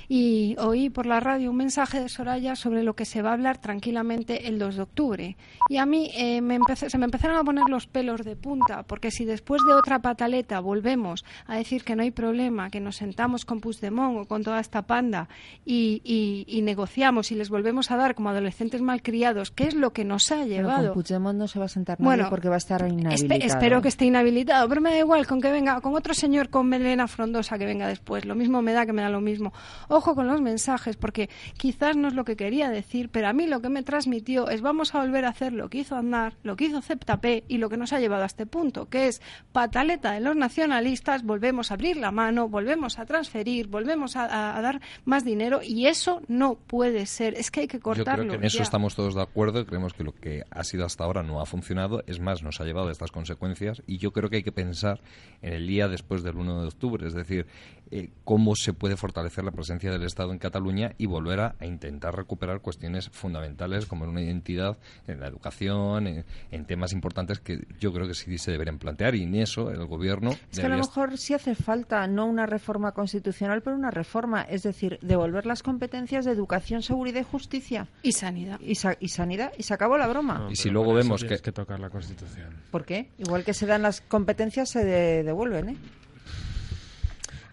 y 0.10 0.56
oí 0.60 0.90
por 0.90 1.06
la 1.06 1.20
radio 1.20 1.50
un 1.50 1.58
mensaje 1.58 2.00
de 2.02 2.10
Soraya 2.10 2.56
sobre 2.56 2.84
lo 2.84 2.96
que 2.96 3.06
se 3.06 3.22
va 3.22 3.32
a 3.32 3.34
hablar 3.34 3.58
tranquilamente 3.60 4.48
el 4.48 4.60
2 4.60 4.76
de 4.76 4.82
octubre. 4.82 5.38
Y 5.70 5.78
a 5.78 5.86
mí 5.86 6.12
eh, 6.16 6.42
me 6.42 6.60
se 6.76 6.98
me 6.98 7.06
empezaron 7.06 7.38
a 7.38 7.44
poner 7.44 7.66
los 7.70 7.88
pelos 7.88 8.24
de 8.24 8.36
punta, 8.36 8.84
porque 8.84 9.12
si 9.12 9.26
después 9.26 9.62
de 9.66 9.74
otra 9.74 10.00
pataleta 10.00 10.60
volvemos 10.60 11.24
a 11.46 11.58
decir 11.58 11.84
que 11.84 11.96
no 11.96 12.04
hay 12.04 12.12
problema, 12.12 12.70
que 12.70 12.80
nos 12.80 12.98
sentamos 12.98 13.46
con 13.46 13.60
Puigdemont 13.60 14.18
o 14.20 14.26
con 14.26 14.44
toda 14.44 14.60
esta 14.60 14.83
panda 14.84 15.28
y 15.66 15.84
y, 15.84 16.62
negociamos 16.62 17.32
y 17.32 17.36
les 17.36 17.50
volvemos 17.50 17.92
a 17.92 17.98
dar 17.98 18.16
como 18.16 18.30
adolescentes 18.30 18.82
malcriados, 18.82 19.52
¿qué 19.52 19.68
es 19.68 19.74
lo 19.74 19.94
que 19.94 20.06
nos 20.06 20.32
ha 20.32 20.46
llevado? 20.46 20.78
Pero 20.78 20.94
con 20.94 21.04
Puigdemont 21.04 21.38
no 21.38 21.48
se 21.48 21.60
va 21.60 21.66
a 21.66 21.70
sentar 21.70 22.00
nadie 22.00 22.06
bueno, 22.06 22.30
porque 22.30 22.50
va 22.50 22.56
a 22.56 22.58
estar 22.58 22.88
inhabilitado. 22.88 23.42
espero 23.42 23.82
que 23.82 23.88
esté 23.90 24.06
inhabilitado, 24.06 24.68
pero 24.70 24.82
me 24.82 24.92
da 24.92 25.00
igual 25.00 25.28
con 25.28 25.42
que 25.42 25.52
venga, 25.52 25.82
con 25.82 25.96
otro 25.96 26.14
señor 26.14 26.50
con 26.50 26.68
melena 26.68 27.08
frondosa 27.08 27.58
que 27.58 27.66
venga 27.66 27.88
después. 27.88 28.26
Lo 28.26 28.36
mismo 28.36 28.62
me 28.62 28.74
da 28.74 28.86
que 28.86 28.94
me 28.94 29.02
da 29.02 29.10
lo 29.10 29.22
mismo. 29.22 29.54
Ojo 29.90 30.16
con 30.16 30.28
los 30.28 30.42
mensajes, 30.42 30.96
porque 30.96 31.30
quizás 31.58 31.96
no 31.96 32.08
es 32.08 32.14
lo 32.14 32.24
que 32.24 32.36
quería 32.36 32.70
decir, 32.70 33.10
pero 33.10 33.28
a 33.28 33.34
mí 33.34 33.48
lo 33.48 33.62
que 33.62 33.70
me 33.70 33.84
transmitió 33.84 34.50
es 34.50 34.62
vamos 34.62 34.96
a 34.96 35.02
volver 35.02 35.26
a 35.26 35.30
hacer 35.30 35.54
lo 35.54 35.70
que 35.70 35.80
hizo 35.80 35.96
Andar, 35.96 36.36
lo 36.44 36.56
que 36.56 36.66
hizo 36.66 36.82
Ceptapé 36.82 37.44
y 37.48 37.58
lo 37.58 37.70
que 37.70 37.78
nos 37.78 37.94
ha 37.94 38.00
llevado 38.00 38.24
a 38.24 38.28
este 38.28 38.46
punto, 38.46 38.88
que 38.88 39.08
es 39.08 39.22
pataleta 39.52 40.12
de 40.12 40.22
los 40.22 40.36
nacionalistas, 40.36 41.24
volvemos 41.24 41.72
a 41.72 41.76
abrir 41.76 41.98
la 41.98 42.12
mano, 42.12 42.50
volvemos 42.50 43.00
a 43.00 43.06
transferir, 43.06 43.68
volvemos 43.68 44.16
a, 44.16 44.58
a 44.58 44.62
dar 44.62 44.73
más 45.06 45.24
dinero 45.26 45.62
y 45.64 45.88
eso 45.88 46.22
no 46.28 46.56
puede 46.56 47.06
ser. 47.06 47.36
Es 47.36 47.52
que 47.52 47.62
hay 47.62 47.68
que 47.68 47.80
cortarlo. 47.80 48.24
Yo 48.24 48.30
creo 48.30 48.40
que 48.40 48.46
en 48.46 48.48
eso 48.48 48.64
estamos 48.64 48.96
todos 48.96 49.16
de 49.16 49.22
acuerdo. 49.22 49.66
Creemos 49.66 49.94
que 49.94 50.04
lo 50.04 50.14
que 50.14 50.44
ha 50.50 50.64
sido 50.64 50.86
hasta 50.86 51.04
ahora 51.04 51.24
no 51.24 51.42
ha 51.42 51.46
funcionado. 51.46 52.04
Es 52.08 52.20
más, 52.20 52.44
nos 52.44 52.62
ha 52.62 52.66
llevado 52.66 52.90
a 52.90 52.92
estas 52.92 53.12
consecuencias. 53.12 53.82
Y 53.88 53.98
yo 53.98 54.12
creo 54.12 54.30
que 54.30 54.38
hay 54.38 54.44
que 54.44 54.52
pensar 54.52 55.02
en 55.42 55.54
el 55.54 55.68
día 55.68 55.88
después 55.88 56.24
del 56.24 56.38
1 56.38 56.62
de 56.62 56.68
octubre. 56.68 57.08
Es 57.08 57.14
decir, 57.14 57.48
eh, 57.96 58.10
cómo 58.24 58.56
se 58.56 58.74
puede 58.74 58.98
fortalecer 58.98 59.44
la 59.44 59.52
presencia 59.52 59.92
del 59.92 60.02
Estado 60.02 60.32
en 60.32 60.40
Cataluña 60.40 60.94
y 60.98 61.06
volver 61.06 61.40
a, 61.42 61.56
intentar 61.62 62.16
recuperar 62.16 62.60
cuestiones 62.60 63.10
fundamentales 63.10 63.86
como 63.86 64.06
una 64.06 64.20
identidad 64.20 64.80
en 65.08 65.20
la 65.20 65.28
educación, 65.28 66.08
en, 66.08 66.66
temas 66.66 66.92
importantes 66.92 67.40
que 67.40 67.68
yo 67.80 67.94
creo 67.94 68.08
que 68.08 68.16
sí 68.16 68.40
se 68.40 68.50
deberían 68.50 68.80
plantear 68.80 69.14
y 69.14 69.22
en 69.22 69.36
eso 69.36 69.70
el 69.70 69.86
gobierno. 69.86 70.32
Es 70.52 70.60
que 70.60 70.66
a 70.66 70.70
lo 70.70 70.78
mejor 70.78 71.20
sí 71.20 71.36
hace 71.36 71.54
falta 71.54 72.08
no 72.08 72.26
una 72.26 72.48
reforma 72.48 72.94
constitucional, 72.94 73.62
pero 73.62 73.76
una 73.76 73.92
reforma, 73.92 74.42
es 74.42 74.64
decir, 74.64 74.98
devolver 75.04 75.46
las 75.46 75.62
competencias 75.62 76.26
de 76.26 76.32
educación, 76.32 76.82
seguridad 76.82 77.22
y 77.22 77.26
justicia. 77.26 77.88
Y 78.02 78.14
sanidad. 78.14 78.60
Y, 78.60 78.74
sanidad, 78.74 79.52
y 79.56 79.62
se 79.62 79.74
acabó 79.76 80.00
la 80.00 80.08
broma. 80.08 80.48
y 80.50 80.56
si 80.56 80.72
luego 80.72 80.96
vemos 80.96 81.24
que. 81.24 81.38
que 81.38 81.52
tocar 81.52 81.80
la 81.80 81.92
Constitución. 81.92 82.56
¿Por 82.72 82.86
qué? 82.86 83.12
Igual 83.20 83.44
que 83.44 83.54
se 83.54 83.68
dan 83.68 83.84
las 83.84 84.02
competencias, 84.02 84.70
se 84.70 84.84
devuelven, 84.84 85.70
¿eh? 85.70 85.78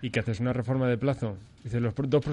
Y 0.03 0.11
que 0.11 0.20
haces 0.20 0.40
una 0.40 0.53
reforma 0.53 0.88
de 0.88 0.98
plazo. 0.98 1.36
Dice, 1.62 1.78
los, 1.80 1.94
dos, 1.94 2.24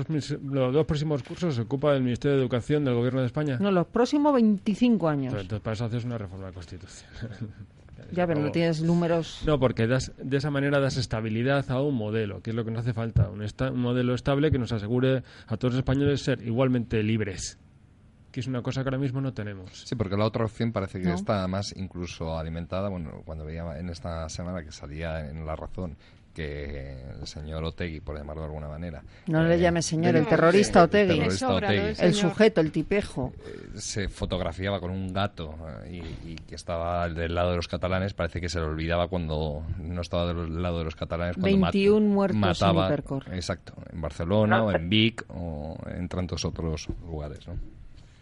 los 0.43 0.73
dos 0.73 0.85
próximos 0.85 1.23
cursos 1.23 1.55
se 1.55 1.61
ocupa 1.61 1.93
el 1.93 2.01
Ministerio 2.01 2.37
de 2.37 2.43
Educación 2.43 2.85
del 2.85 2.95
Gobierno 2.95 3.19
de 3.19 3.27
España. 3.27 3.57
No, 3.59 3.71
los 3.71 3.87
próximos 3.87 4.33
25 4.33 5.09
años. 5.09 5.33
Entonces, 5.33 5.59
para 5.59 5.73
eso 5.73 5.85
haces 5.85 6.05
una 6.05 6.17
reforma 6.17 6.47
de 6.47 6.53
Constitución. 6.53 7.09
ya, 8.13 8.25
pero 8.25 8.39
no 8.39 8.51
tienes 8.51 8.81
números. 8.81 9.41
No, 9.45 9.59
porque 9.59 9.85
das, 9.85 10.13
de 10.17 10.37
esa 10.37 10.49
manera 10.49 10.79
das 10.79 10.95
estabilidad 10.95 11.69
a 11.69 11.81
un 11.81 11.95
modelo, 11.95 12.41
que 12.41 12.51
es 12.51 12.55
lo 12.55 12.63
que 12.63 12.71
nos 12.71 12.81
hace 12.81 12.93
falta. 12.93 13.29
Un, 13.29 13.41
un 13.41 13.81
modelo 13.81 14.13
estable 14.15 14.49
que 14.49 14.59
nos 14.59 14.71
asegure 14.71 15.23
a 15.47 15.57
todos 15.57 15.73
los 15.73 15.79
españoles 15.79 16.21
ser 16.21 16.41
igualmente 16.45 17.03
libres 17.03 17.57
que 18.29 18.41
es 18.41 18.47
una 18.47 18.61
cosa 18.61 18.83
que 18.83 18.89
ahora 18.89 18.99
mismo 18.99 19.19
no 19.19 19.33
tenemos. 19.33 19.81
Sí, 19.85 19.95
porque 19.95 20.15
la 20.15 20.25
otra 20.25 20.45
opción 20.45 20.71
parece 20.71 21.01
que 21.01 21.11
está 21.11 21.47
más 21.47 21.73
incluso 21.75 22.37
alimentada, 22.37 22.87
bueno, 22.87 23.23
cuando 23.25 23.45
veía 23.45 23.79
en 23.79 23.89
esta 23.89 24.29
semana 24.29 24.63
que 24.63 24.71
salía 24.71 25.27
en 25.27 25.43
La 25.43 25.55
Razón 25.55 25.97
que 26.37 26.95
el 27.19 27.25
señor 27.25 27.63
Otegui, 27.63 27.99
por 27.99 28.15
llamarlo 28.15 28.43
de 28.43 28.45
alguna 28.45 28.67
manera. 28.67 29.01
No 29.25 29.41
le 29.41 29.55
eh, 29.55 29.59
llame 29.59 29.81
señor, 29.81 30.15
el 30.15 30.27
terrorista 30.27 30.83
Otegui. 30.83 31.19
El, 31.19 32.13
sujeto, 32.13 32.61
el 32.61 32.71
tipejo. 32.71 33.33
Eh, 33.43 33.79
se 33.79 34.07
fotografiaba 34.07 34.79
con 34.79 34.91
un 34.91 35.11
gato 35.11 35.55
eh, 35.85 36.03
y, 36.23 36.35
que 36.35 36.53
estaba 36.53 37.09
del 37.09 37.33
lado 37.33 37.49
de 37.49 37.55
los 37.55 37.67
catalanes. 37.67 38.13
Parece 38.13 38.39
que 38.39 38.49
se 38.49 38.59
le 38.59 38.65
olvidaba 38.65 39.07
cuando 39.07 39.63
no 39.79 40.01
estaba 40.01 40.31
del 40.31 40.61
lado 40.61 40.77
de 40.77 40.83
los 40.83 40.95
catalanes. 40.95 41.37
Cuando 41.37 41.71
21 41.71 42.07
muertos 42.07 42.39
mataba, 42.39 42.87
en 42.87 43.33
Exacto, 43.33 43.73
en 43.91 43.99
Barcelona 43.99 44.61
o 44.61 44.71
en 44.71 44.89
Vic 44.89 45.25
o 45.29 45.75
en 45.87 46.07
tantos 46.07 46.45
otros 46.45 46.87
lugares. 47.03 47.47
¿no? 47.47 47.76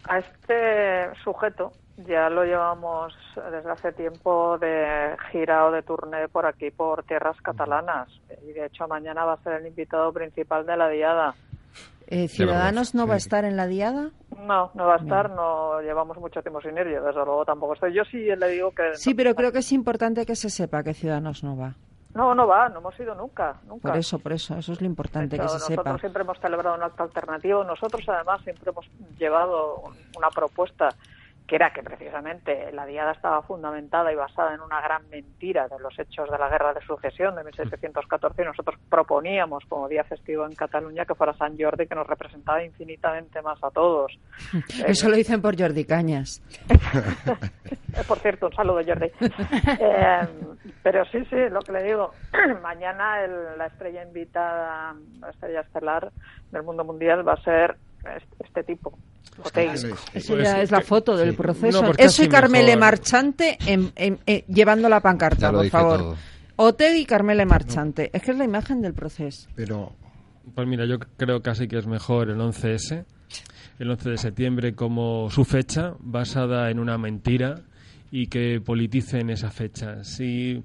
A 0.08 0.18
este 0.18 1.14
sujeto 1.24 1.72
ya 2.06 2.28
lo 2.28 2.44
llevamos 2.44 3.14
desde 3.34 3.70
hace 3.70 3.92
tiempo 3.92 4.58
de 4.58 5.16
gira 5.32 5.66
o 5.66 5.72
de 5.72 5.82
turné 5.82 6.28
por 6.28 6.46
aquí, 6.46 6.70
por 6.70 7.04
tierras 7.04 7.40
catalanas. 7.40 8.08
Y 8.46 8.52
de 8.52 8.66
hecho 8.66 8.86
mañana 8.86 9.24
va 9.24 9.34
a 9.34 9.42
ser 9.42 9.54
el 9.54 9.66
invitado 9.66 10.12
principal 10.12 10.66
de 10.66 10.76
la 10.76 10.88
diada. 10.88 11.34
Eh, 12.08 12.28
¿Ciudadanos 12.28 12.94
no 12.94 13.06
va 13.06 13.14
a 13.14 13.16
estar 13.16 13.44
en 13.44 13.56
la 13.56 13.66
diada? 13.66 14.10
No, 14.38 14.70
no 14.74 14.86
va 14.86 14.94
a 14.94 14.98
estar, 14.98 15.28
no 15.30 15.80
llevamos 15.80 16.16
mucho 16.18 16.40
tiempo 16.40 16.60
sin 16.60 16.78
ir, 16.78 16.86
yo 16.86 17.02
desde 17.02 17.24
luego 17.24 17.44
tampoco 17.44 17.74
estoy. 17.74 17.94
Yo 17.94 18.04
sí 18.04 18.18
le 18.18 18.48
digo 18.48 18.70
que... 18.70 18.94
Sí, 18.94 19.14
pero 19.14 19.34
creo 19.34 19.50
que 19.50 19.58
es 19.58 19.72
importante 19.72 20.24
que 20.24 20.36
se 20.36 20.48
sepa 20.48 20.84
que 20.84 20.94
Ciudadanos 20.94 21.42
no 21.42 21.56
va. 21.56 21.74
No, 22.16 22.34
no 22.34 22.46
va, 22.46 22.70
no 22.70 22.78
hemos 22.78 22.98
ido 22.98 23.14
nunca, 23.14 23.56
nunca. 23.66 23.88
Por 23.88 23.98
eso, 23.98 24.18
por 24.18 24.32
eso, 24.32 24.56
eso 24.56 24.72
es 24.72 24.80
lo 24.80 24.86
importante 24.86 25.38
que 25.38 25.48
se 25.48 25.58
sepa. 25.60 25.82
Nosotros 25.82 26.00
siempre 26.00 26.22
hemos 26.22 26.40
celebrado 26.40 26.76
un 26.76 26.82
acto 26.82 27.02
alternativo, 27.02 27.62
nosotros 27.62 28.08
además 28.08 28.40
siempre 28.42 28.70
hemos 28.70 28.86
llevado 29.18 29.82
una 30.16 30.30
propuesta 30.30 30.88
que 31.46 31.54
era 31.56 31.72
que 31.72 31.82
precisamente 31.82 32.72
la 32.72 32.86
diada 32.86 33.12
estaba 33.12 33.40
fundamentada 33.42 34.12
y 34.12 34.16
basada 34.16 34.54
en 34.54 34.60
una 34.60 34.80
gran 34.80 35.08
mentira 35.08 35.68
de 35.68 35.78
los 35.78 35.96
hechos 35.98 36.28
de 36.30 36.38
la 36.38 36.48
Guerra 36.48 36.74
de 36.74 36.80
Sucesión 36.80 37.36
de 37.36 37.44
1714 37.44 38.42
y 38.42 38.44
nosotros 38.44 38.78
proponíamos 38.90 39.64
como 39.68 39.88
día 39.88 40.02
festivo 40.04 40.44
en 40.44 40.54
Cataluña 40.54 41.04
que 41.04 41.14
fuera 41.14 41.34
San 41.34 41.56
Jordi 41.56 41.86
que 41.86 41.94
nos 41.94 42.06
representaba 42.06 42.64
infinitamente 42.64 43.40
más 43.42 43.62
a 43.62 43.70
todos. 43.70 44.18
Eso 44.86 45.08
lo 45.08 45.16
dicen 45.16 45.40
por 45.40 45.58
Jordi 45.58 45.84
Cañas. 45.84 46.42
por 48.08 48.18
cierto, 48.18 48.46
un 48.46 48.54
saludo 48.54 48.80
Jordi. 48.84 49.10
Eh, 49.78 50.26
pero 50.82 51.04
sí, 51.06 51.24
sí, 51.28 51.36
lo 51.50 51.60
que 51.60 51.72
le 51.72 51.82
digo, 51.82 52.12
mañana 52.62 53.26
la 53.26 53.66
estrella 53.66 54.02
invitada, 54.02 54.94
la 55.20 55.30
estrella 55.30 55.60
estelar 55.60 56.10
del 56.50 56.62
mundo 56.62 56.84
mundial 56.84 57.26
va 57.26 57.34
a 57.34 57.42
ser 57.42 57.76
este 58.38 58.62
tipo. 58.64 58.98
Eso 60.14 60.38
ya 60.38 60.62
es 60.62 60.70
la 60.70 60.80
foto 60.80 61.16
del 61.16 61.34
proceso. 61.34 61.92
Eso 61.98 62.24
y 62.24 62.28
Carmele 62.28 62.76
Marchante 62.76 63.58
eh, 63.66 64.44
llevando 64.48 64.88
la 64.88 65.00
pancarta, 65.00 65.52
por 65.52 65.68
favor. 65.68 66.16
Otegi 66.56 67.00
y 67.00 67.06
Carmele 67.06 67.44
Marchante. 67.44 68.10
Es 68.12 68.22
que 68.22 68.30
es 68.30 68.38
la 68.38 68.44
imagen 68.44 68.80
del 68.80 68.94
proceso. 68.94 69.48
Pero... 69.54 69.92
Pues 70.54 70.68
mira, 70.68 70.86
yo 70.86 71.00
creo 71.00 71.42
casi 71.42 71.66
que 71.66 71.76
es 71.76 71.88
mejor 71.88 72.30
el 72.30 72.36
11S, 72.36 73.04
el 73.80 73.90
11 73.90 74.10
de 74.10 74.16
septiembre 74.16 74.74
como 74.76 75.28
su 75.28 75.44
fecha, 75.44 75.94
basada 75.98 76.70
en 76.70 76.78
una 76.78 76.98
mentira 76.98 77.62
y 78.12 78.28
que 78.28 78.60
politicen 78.64 79.30
esa 79.30 79.50
fecha. 79.50 80.04
Si, 80.04 80.62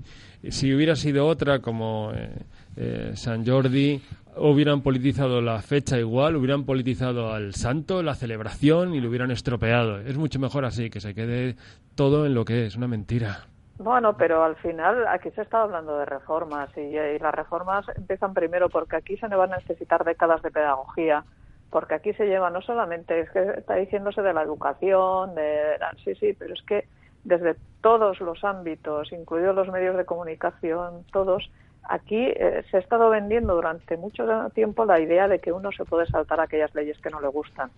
si 0.50 0.74
hubiera 0.74 0.96
sido 0.96 1.26
otra 1.26 1.60
como 1.62 2.12
eh, 2.14 2.46
eh, 2.76 3.12
San 3.16 3.46
Jordi 3.46 4.02
hubieran 4.38 4.82
politizado 4.82 5.42
la 5.42 5.62
fecha 5.62 6.00
igual, 6.00 6.36
hubieran 6.36 6.66
politizado 6.66 7.34
al 7.34 7.54
santo, 7.54 8.02
la 8.02 8.16
celebración 8.16 8.96
y 8.96 9.02
lo 9.02 9.10
hubieran 9.10 9.32
estropeado. 9.32 10.00
Es 10.00 10.18
mucho 10.18 10.40
mejor 10.40 10.66
así, 10.66 10.90
que 10.90 11.00
se 11.00 11.14
quede 11.14 11.56
todo 11.96 12.26
en 12.26 12.34
lo 12.34 12.46
que 12.46 12.66
es, 12.66 12.76
una 12.76 12.88
mentira. 12.88 13.46
Bueno, 13.78 14.16
pero 14.16 14.44
al 14.44 14.56
final 14.58 15.08
aquí 15.08 15.32
se 15.32 15.42
está 15.42 15.64
hablando 15.64 15.98
de 15.98 16.06
reformas 16.06 16.70
y, 16.78 16.92
las 17.20 17.34
reformas 17.34 17.86
empiezan 17.96 18.34
primero 18.34 18.70
porque 18.70 18.96
aquí 18.96 19.18
se 19.18 19.28
van 19.28 19.54
a 19.54 19.58
necesitar 19.58 20.04
décadas 20.04 20.42
de 20.44 20.52
pedagogía 20.52 21.24
porque 21.72 21.96
aquí 21.96 22.14
se 22.14 22.28
lleva 22.28 22.50
no 22.50 22.62
solamente, 22.62 23.22
es 23.22 23.32
que 23.32 23.42
está 23.58 23.76
diciéndose 23.76 24.22
de 24.22 24.34
la 24.34 24.44
educación, 24.44 25.34
de, 25.36 25.78
sí, 26.04 26.14
sí, 26.16 26.36
pero 26.38 26.54
es 26.54 26.62
que 26.64 26.86
desde 27.24 27.56
todos 27.82 28.20
los 28.20 28.44
ámbitos, 28.44 29.12
incluidos 29.14 29.56
los 29.56 29.70
medios 29.70 29.96
de 29.96 30.06
comunicación, 30.06 31.06
todos, 31.14 31.50
aquí 31.84 32.18
eh, 32.18 32.64
se 32.70 32.78
ha 32.78 32.80
estado 32.80 33.10
vendiendo 33.10 33.56
durante 33.56 33.98
mucho 33.98 34.26
tiempo 34.54 34.86
la 34.86 35.00
idea 35.00 35.28
de 35.28 35.40
que 35.40 35.52
uno 35.52 35.72
se 35.72 35.86
puede 35.86 36.06
saltar 36.08 36.40
aquellas 36.40 36.74
leyes 36.76 36.98
que 37.00 37.10
no 37.10 37.22
le 37.22 37.28
gustan. 37.28 37.70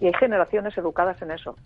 Y 0.00 0.06
hay 0.06 0.14
generaciones 0.14 0.76
educadas 0.78 1.20
en 1.22 1.32
eso. 1.32 1.56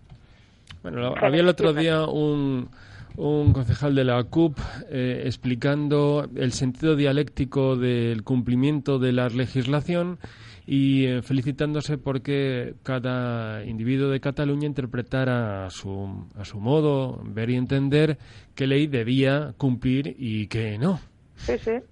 Bueno, 0.83 1.15
había 1.21 1.41
el 1.41 1.49
otro 1.49 1.73
día 1.73 2.05
un, 2.07 2.69
un 3.17 3.53
concejal 3.53 3.95
de 3.95 4.05
la 4.05 4.23
CUP 4.25 4.59
eh, 4.91 5.23
explicando 5.25 6.29
el 6.37 6.53
sentido 6.53 6.97
dialéctico 6.97 7.77
del 7.77 8.23
cumplimiento 8.23 8.99
de 8.99 9.13
la 9.13 9.29
legislación 9.29 10.19
y 10.67 11.05
eh, 11.05 11.23
felicitándose 11.23 11.99
porque 11.99 12.75
cada 12.83 13.65
individuo 13.65 14.09
de 14.09 14.21
Cataluña 14.21 14.67
interpretara 14.67 15.67
a 15.67 15.71
su, 15.71 16.27
a 16.37 16.45
su 16.45 16.59
modo, 16.59 17.21
ver 17.25 17.51
y 17.51 17.57
entender 17.57 18.19
qué 18.55 18.67
ley 18.67 18.87
debía 18.87 19.55
cumplir 19.59 20.17
y 20.19 20.47
qué 20.49 20.79
no. 20.79 21.01
Sí, 21.37 21.59
sí. 21.59 21.83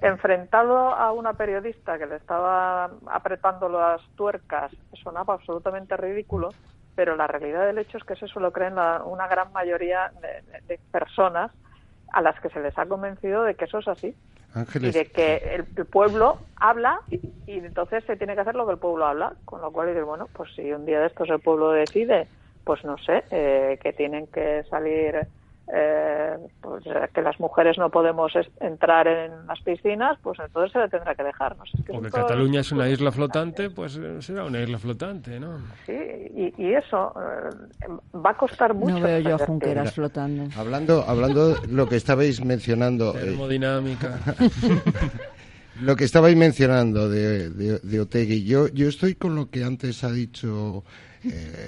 Enfrentado 0.00 0.94
a 0.94 1.12
una 1.12 1.32
periodista 1.34 1.98
que 1.98 2.06
le 2.06 2.16
estaba 2.16 2.90
apretando 3.06 3.68
las 3.68 4.02
tuercas, 4.16 4.72
sonaba 5.02 5.34
absolutamente 5.34 5.96
ridículo, 5.96 6.50
pero 6.94 7.16
la 7.16 7.26
realidad 7.26 7.66
del 7.66 7.78
hecho 7.78 7.98
es 7.98 8.04
que 8.04 8.14
eso 8.14 8.40
lo 8.40 8.52
creen 8.52 8.74
una 8.74 9.26
gran 9.26 9.52
mayoría 9.52 10.12
de 10.66 10.78
personas 10.90 11.50
a 12.12 12.20
las 12.20 12.38
que 12.40 12.50
se 12.50 12.60
les 12.60 12.76
ha 12.78 12.86
convencido 12.86 13.42
de 13.44 13.54
que 13.54 13.64
eso 13.66 13.78
es 13.78 13.88
así. 13.88 14.14
Y 14.74 14.90
de 14.90 15.04
que 15.06 15.36
el, 15.54 15.64
pueblo 15.84 16.38
habla 16.56 17.00
y, 17.10 17.20
entonces 17.46 18.02
se 18.04 18.16
tiene 18.16 18.34
que 18.34 18.40
hacer 18.40 18.54
lo 18.54 18.64
que 18.64 18.72
el 18.72 18.78
pueblo 18.78 19.04
habla. 19.04 19.34
Con 19.44 19.60
lo 19.60 19.70
cual, 19.70 19.88
dices, 19.88 20.04
bueno, 20.04 20.28
pues 20.32 20.50
si 20.54 20.72
un 20.72 20.86
día 20.86 21.00
de 21.00 21.08
estos 21.08 21.28
el 21.28 21.40
pueblo 21.40 21.72
decide, 21.72 22.26
pues 22.64 22.82
no 22.82 22.96
sé, 22.96 23.24
eh, 23.30 23.78
que 23.82 23.92
tienen 23.92 24.26
que 24.28 24.64
salir 24.70 25.26
eh, 25.72 26.36
pues, 26.60 26.84
que 27.12 27.22
las 27.22 27.40
mujeres 27.40 27.76
no 27.76 27.90
podemos 27.90 28.32
entrar 28.60 29.08
en 29.08 29.46
las 29.48 29.60
piscinas, 29.62 30.16
pues 30.22 30.38
entonces 30.38 30.72
se 30.72 30.78
le 30.78 30.88
tendrá 30.88 31.14
que 31.16 31.24
dejar. 31.24 31.56
No 31.56 31.64
sé, 31.66 31.78
o 31.88 32.00
que 32.00 32.10
Cataluña 32.10 32.60
es 32.60 32.70
una 32.70 32.88
isla 32.88 33.10
flotante, 33.10 33.70
pues 33.70 33.96
eh, 33.96 34.22
será 34.22 34.44
una 34.44 34.60
isla 34.60 34.78
flotante, 34.78 35.40
¿no? 35.40 35.58
Sí, 35.84 36.52
y, 36.56 36.72
eso 36.72 37.12
eh, 37.16 38.16
va 38.16 38.30
a 38.30 38.36
costar 38.36 38.74
mucho. 38.74 38.94
No 38.94 39.00
veo 39.00 39.18
yo 39.18 39.34
a 39.34 39.38
Junqueras 39.38 39.92
flotando. 39.92 40.48
Hablando, 40.56 41.04
hablando 41.06 41.54
de 41.54 41.66
lo 41.66 41.88
que 41.88 41.96
estabais 41.96 42.44
mencionando. 42.44 43.12
Termodinámica. 43.12 44.20
lo 45.80 45.96
que 45.96 46.04
estabais 46.04 46.36
mencionando 46.36 47.08
de, 47.08 47.50
de, 47.50 47.78
de, 47.80 48.00
Otegui, 48.00 48.44
yo, 48.44 48.68
yo 48.68 48.88
estoy 48.88 49.16
con 49.16 49.34
lo 49.34 49.50
que 49.50 49.64
antes 49.64 50.04
ha 50.04 50.12
dicho 50.12 50.84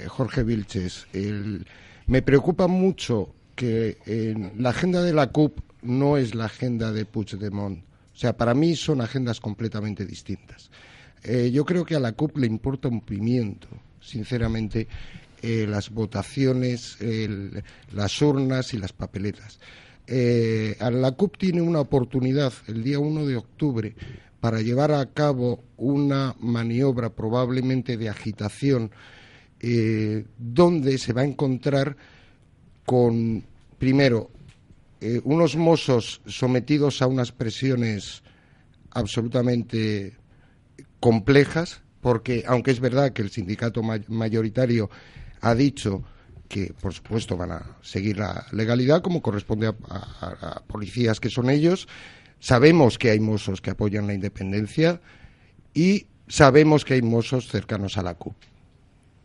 Jorge 0.07 0.45
Vilches. 0.45 1.09
El, 1.13 1.67
me 2.07 2.23
preocupa 2.23 2.69
mucho 2.69 3.35
que 3.59 4.53
la 4.57 4.71
agenda 4.71 5.03
de 5.03 5.13
la 5.13 5.33
CUP 5.33 5.59
no 5.83 6.17
es 6.17 6.37
la 6.37 6.45
agenda 6.45 6.93
de 6.93 7.05
Puigdemont. 7.05 7.81
O 8.15 8.17
sea, 8.17 8.37
para 8.37 8.55
mí 8.55 8.77
son 8.77 9.01
agendas 9.01 9.41
completamente 9.41 10.07
distintas. 10.07 10.71
Eh, 11.25 11.51
yo 11.53 11.65
creo 11.65 11.85
que 11.85 11.97
a 11.97 12.01
la 12.01 12.13
CUP 12.13 12.39
le 12.39 12.47
importa 12.47 12.87
un 12.87 13.01
pimiento, 13.01 13.67
sinceramente, 14.01 14.87
eh, 15.43 15.67
las 15.69 15.91
votaciones, 15.91 16.99
las 17.93 18.23
urnas 18.23 18.75
y 18.75 18.79
las 18.79 18.93
papeletas. 18.93 19.59
Eh, 20.07 20.77
la 20.79 21.11
CUP 21.11 21.37
tiene 21.37 21.61
una 21.61 21.81
oportunidad 21.81 22.53
el 22.69 22.85
día 22.85 23.01
1 23.01 23.27
de 23.27 23.37
octubre 23.37 23.95
para 24.39 24.63
llevar 24.63 24.93
a 24.93 25.05
cabo 25.07 25.65
una 25.77 26.37
maniobra 26.39 27.11
probablemente 27.11 27.97
de 27.97 28.09
agitación 28.09 28.93
donde 30.39 30.99
se 30.99 31.13
va 31.13 31.23
a 31.23 31.25
encontrar 31.25 31.97
con, 32.89 33.45
primero, 33.79 34.31
eh, 35.01 35.21
unos 35.25 35.57
mozos 35.57 36.21
sometidos 36.27 37.03
a 37.03 37.07
unas 37.07 37.33
presiones 37.33 38.23
absolutamente 38.91 40.17
complejas, 41.01 41.83
porque 42.01 42.45
aunque 42.47 42.73
es 42.73 42.81
verdad 42.81 43.13
que 43.13 43.23
el 43.23 43.31
sindicato 43.31 43.83
mayoritario 43.83 44.91
ha 45.41 45.55
dicho 45.55 46.03
que, 46.49 46.73
por 46.81 46.95
supuesto, 46.95 47.37
van 47.37 47.53
a 47.53 47.77
seguir 47.83 48.19
la 48.19 48.47
legalidad 48.53 49.03
como 49.03 49.23
corresponde 49.23 49.69
a, 49.69 50.63
policías 50.67 51.21
que 51.21 51.31
son 51.31 51.51
ellos, 51.51 51.87
sabemos 52.41 52.99
que 52.99 53.11
hay 53.11 53.21
mozos 53.21 53.61
que 53.61 53.71
apoyan 53.71 54.07
la 54.07 54.15
independencia 54.15 55.01
y 55.75 56.07
sabemos 56.27 56.85
que 56.85 56.95
hay 56.95 57.03
mozos 57.03 57.49
cercanos 57.49 57.99
a 57.99 58.03
la 58.03 58.15
CUP. 58.15 58.35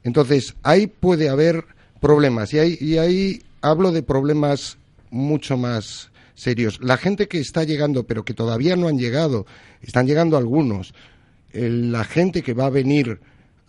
Entonces, 0.03 0.55
ahí 0.63 0.87
puede 0.87 1.29
haber 1.29 1.65
problemas 2.01 2.53
y 2.53 2.59
ahí, 2.59 2.77
y 2.79 2.97
ahí 2.97 3.41
hablo 3.63 3.91
de 3.91 4.03
problemas 4.03 4.77
mucho 5.09 5.57
más 5.57 6.11
serios. 6.35 6.79
La 6.81 6.97
gente 6.97 7.27
que 7.27 7.39
está 7.39 7.63
llegando, 7.63 8.05
pero 8.05 8.25
que 8.25 8.33
todavía 8.33 8.75
no 8.75 8.87
han 8.87 8.99
llegado, 8.99 9.47
están 9.81 10.05
llegando 10.05 10.37
algunos. 10.37 10.93
la 11.53 12.03
gente 12.03 12.41
que 12.41 12.53
va 12.53 12.65
a 12.65 12.71
venir 12.71 13.19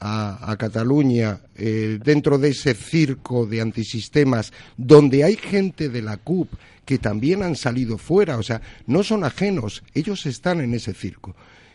a, 0.00 0.56
Cataluña 0.58 1.40
eh, 1.54 1.98
dentro 2.02 2.38
de 2.38 2.48
ese 2.50 2.74
circo 2.74 3.46
de 3.46 3.60
antisistemas, 3.60 4.52
donde 4.76 5.24
hay 5.24 5.36
gente 5.36 5.88
de 5.88 6.02
la 6.02 6.16
CUP 6.18 6.52
que 6.84 6.98
también 6.98 7.42
han 7.42 7.56
salido 7.56 7.96
fuera, 7.96 8.36
o 8.36 8.42
sea, 8.42 8.60
no 8.86 9.02
son 9.02 9.24
ajenos, 9.24 9.82
ellos 9.94 10.26
están 10.26 10.60
en 10.60 10.74
ese 10.74 10.92
circo. 10.92 11.34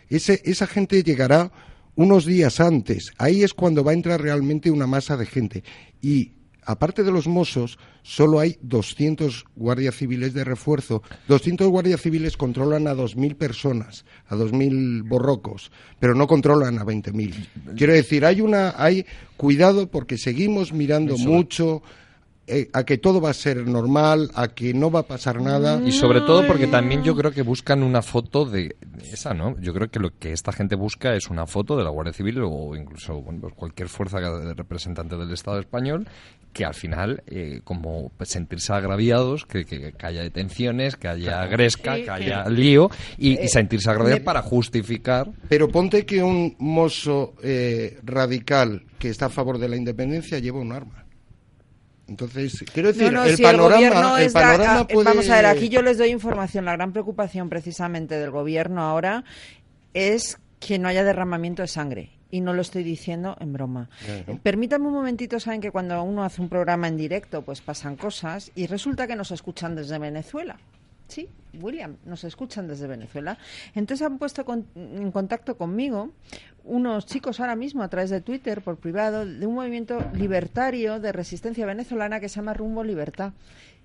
esa 0.09 0.67
gente 0.67 1.01
llegará 1.01 1.51
unos 1.95 2.25
días 2.25 2.59
antes, 2.59 3.11
ahí 3.17 3.41
es 3.41 3.53
cuando 3.53 3.83
va 3.83 3.91
a 3.91 3.95
entrar 3.95 4.21
realmente 4.21 4.69
una 4.69 4.85
masa 4.85 5.17
de 5.17 5.25
gente. 5.25 5.63
Y 6.01 6.31
aparte 6.69 7.03
de 7.03 7.11
los 7.11 7.27
mozos, 7.27 7.79
solo 8.03 8.39
hay 8.39 8.59
200 8.61 9.45
guardias 9.55 9.95
civiles 9.95 10.35
de 10.35 10.43
refuerzo. 10.43 11.01
200 11.27 11.67
guardias 11.67 11.99
civiles 11.99 12.37
controlan 12.37 12.85
a 12.85 12.93
2.000 12.93 13.35
personas, 13.35 14.05
a 14.27 14.35
2.000 14.35 15.01
borrocos, 15.09 15.71
pero 15.99 16.13
no 16.13 16.27
controlan 16.27 16.77
a 16.77 16.85
20.000. 16.85 17.75
Quiero 17.75 17.93
decir, 17.93 18.23
hay 18.23 18.41
una, 18.41 18.75
hay 18.77 19.07
cuidado 19.35 19.89
porque 19.89 20.19
seguimos 20.19 20.71
mirando 20.71 21.17
mucho 21.17 21.81
a 22.73 22.83
que 22.83 22.97
todo 22.97 23.21
va 23.21 23.29
a 23.29 23.33
ser 23.33 23.67
normal, 23.67 24.31
a 24.35 24.49
que 24.49 24.73
no 24.73 24.91
va 24.91 25.01
a 25.01 25.07
pasar 25.07 25.41
nada. 25.41 25.81
Y 25.85 25.91
sobre 25.91 26.21
todo 26.21 26.45
porque 26.47 26.67
también 26.67 27.03
yo 27.03 27.15
creo 27.15 27.31
que 27.31 27.41
buscan 27.41 27.83
una 27.83 28.01
foto 28.01 28.45
de 28.45 28.75
esa, 29.11 29.33
¿no? 29.33 29.59
Yo 29.59 29.73
creo 29.73 29.89
que 29.89 29.99
lo 29.99 30.17
que 30.17 30.31
esta 30.31 30.51
gente 30.51 30.75
busca 30.75 31.15
es 31.15 31.29
una 31.29 31.45
foto 31.45 31.77
de 31.77 31.83
la 31.83 31.89
Guardia 31.89 32.13
Civil 32.13 32.41
o 32.43 32.75
incluso 32.75 33.23
pues 33.39 33.53
cualquier 33.53 33.89
fuerza 33.89 34.19
representante 34.53 35.15
del 35.15 35.31
Estado 35.31 35.59
español 35.59 36.07
que 36.53 36.65
al 36.65 36.73
final, 36.73 37.21
eh, 37.27 37.61
como 37.63 38.11
sentirse 38.23 38.73
agraviados, 38.73 39.45
que, 39.45 39.65
que, 39.65 39.93
haya 40.01 40.23
detenciones, 40.23 40.95
que 40.95 41.07
haya 41.07 41.45
gresca, 41.45 41.95
que 41.95 42.09
haya 42.09 42.49
lío 42.49 42.89
y, 43.19 43.33
eh, 43.33 43.47
sentirse 43.47 43.89
agraviados 43.91 44.23
para 44.23 44.41
justificar. 44.41 45.29
Pero 45.47 45.69
ponte 45.69 46.07
que 46.07 46.23
un 46.23 46.55
mozo 46.57 47.35
radical 48.03 48.83
que 48.97 49.09
está 49.09 49.27
a 49.27 49.29
favor 49.29 49.59
de 49.59 49.69
la 49.69 49.77
independencia 49.77 50.39
lleva 50.39 50.59
un 50.59 50.71
arma. 50.71 50.98
Entonces, 52.09 52.65
quiero 52.73 52.89
decir, 52.91 53.07
el, 53.07 53.37
panorama, 53.37 54.21
el, 54.21 54.31
panorama 54.31 54.87
puede... 54.87 55.05
Vamos 55.05 55.29
a 55.29 55.35
ver, 55.35 55.45
aquí 55.45 55.69
yo 55.69 55.81
les 55.81 55.97
doy 55.97 56.09
información. 56.09 56.65
La 56.65 56.73
gran 56.73 56.91
preocupación 56.91 57.49
precisamente 57.49 58.15
del 58.15 58.31
gobierno 58.31 58.81
ahora 58.81 59.23
es 59.93 60.39
que 60.59 60.79
no 60.79 60.87
haya 60.87 61.03
derramamiento 61.03 61.61
de 61.61 61.67
sangre. 61.67 62.11
Y 62.31 62.41
no 62.41 62.53
lo 62.53 62.61
estoy 62.61 62.83
diciendo 62.83 63.35
en 63.39 63.53
broma. 63.53 63.89
Permítanme 64.43 64.87
un 64.87 64.93
momentito, 64.93 65.39
saben 65.39 65.61
que 65.61 65.71
cuando 65.71 66.01
uno 66.03 66.23
hace 66.23 66.41
un 66.41 66.49
programa 66.49 66.87
en 66.87 66.95
directo, 66.95 67.41
pues 67.41 67.61
pasan 67.61 67.95
cosas 67.95 68.51
y 68.53 68.67
resulta 68.67 69.07
que 69.07 69.15
nos 69.15 69.31
escuchan 69.31 69.75
desde 69.75 69.97
Venezuela. 69.97 70.59
Sí, 71.07 71.27
William, 71.59 71.97
nos 72.05 72.23
escuchan 72.23 72.67
desde 72.67 72.85
Venezuela. 72.85 73.39
Entonces 73.73 74.05
han 74.05 74.19
puesto 74.19 74.45
en 74.75 75.11
contacto 75.11 75.57
conmigo 75.57 76.11
unos 76.69 77.05
chicos 77.05 77.39
ahora 77.39 77.55
mismo 77.55 77.83
a 77.83 77.89
través 77.89 78.09
de 78.09 78.21
Twitter 78.21 78.61
por 78.61 78.77
privado 78.77 79.25
de 79.25 79.45
un 79.45 79.55
movimiento 79.55 79.99
libertario 80.13 80.99
de 80.99 81.11
resistencia 81.11 81.65
venezolana 81.65 82.19
que 82.19 82.29
se 82.29 82.37
llama 82.37 82.53
Rumbo 82.53 82.83
Libertad. 82.83 83.33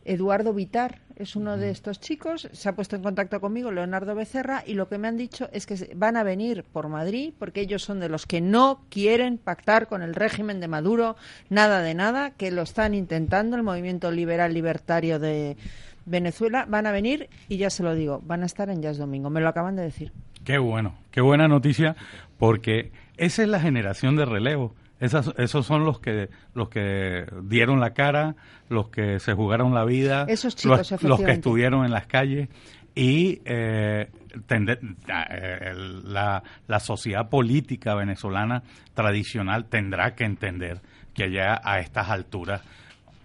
Eduardo 0.05 0.52
Vitar 0.52 1.01
es 1.16 1.35
uno 1.35 1.56
de 1.56 1.70
estos 1.70 1.98
chicos, 1.98 2.48
se 2.52 2.69
ha 2.69 2.74
puesto 2.74 2.97
en 2.97 3.02
contacto 3.02 3.40
conmigo, 3.40 3.73
Leonardo 3.73 4.15
Becerra, 4.15 4.62
y 4.66 4.74
lo 4.74 4.89
que 4.89 4.98
me 4.98 5.09
han 5.09 5.16
dicho 5.16 5.48
es 5.52 5.65
que 5.65 5.94
van 5.97 6.16
a 6.16 6.23
venir 6.23 6.62
por 6.62 6.89
Madrid 6.89 7.32
porque 7.39 7.62
ellos 7.62 7.82
son 7.82 8.01
de 8.01 8.11
los 8.11 8.27
que 8.27 8.43
no 8.43 8.82
quieren 8.90 9.39
pactar 9.39 9.86
con 9.86 10.02
el 10.02 10.15
régimen 10.15 10.61
de 10.61 10.69
Maduro, 10.69 11.16
nada 11.48 11.81
de 11.81 11.94
nada, 11.94 12.32
que 12.32 12.51
lo 12.51 12.62
están 12.62 12.94
intentando, 12.94 13.56
el 13.56 13.62
movimiento 13.62 14.11
liberal 14.11 14.52
libertario 14.52 15.19
de 15.19 15.56
Venezuela, 16.05 16.66
van 16.69 16.86
a 16.86 16.93
venir 16.93 17.31
y 17.48 17.56
ya 17.56 17.70
se 17.70 17.82
lo 17.82 17.94
digo, 17.94 18.20
van 18.24 18.43
a 18.43 18.47
estar 18.47 18.69
en 18.69 18.82
Jazz 18.82 18.98
Domingo, 18.98 19.31
me 19.31 19.40
lo 19.40 19.48
acaban 19.48 19.77
de 19.77 19.82
decir. 19.82 20.12
Qué 20.44 20.59
bueno, 20.59 20.94
qué 21.11 21.23
buena 21.23 21.48
noticia, 21.48 21.97
porque 22.47 22.93
esa 23.16 23.43
es 23.43 23.49
la 23.49 23.59
generación 23.59 24.16
de 24.16 24.27
relevo. 24.27 24.75
esos 25.01 25.65
son 25.66 25.87
los 25.87 25.99
que 25.99 26.29
los 26.53 26.69
que 26.69 27.25
dieron 27.45 27.81
la 27.81 27.95
cara, 27.95 28.37
los 28.69 28.91
que 28.91 29.19
se 29.19 29.33
jugaron 29.33 29.73
la 29.73 29.87
vida, 29.87 30.27
Esos 30.29 30.55
chicos, 30.55 31.03
los, 31.03 31.21
que 31.23 31.31
estuvieron 31.31 31.87
en 31.87 31.91
las 31.91 32.07
calles. 32.07 32.51
y 32.95 33.41
eh, 33.47 34.11
la, 36.05 36.43
la 36.66 36.81
sociedad 36.81 37.31
política 37.31 37.95
venezolana 37.95 38.62
tradicional 38.93 39.65
tendrá 39.65 40.15
que 40.15 40.25
entender 40.25 40.83
que 41.15 41.31
ya 41.31 41.59
a 41.65 41.81
estas 41.81 42.11
alturas 42.11 42.61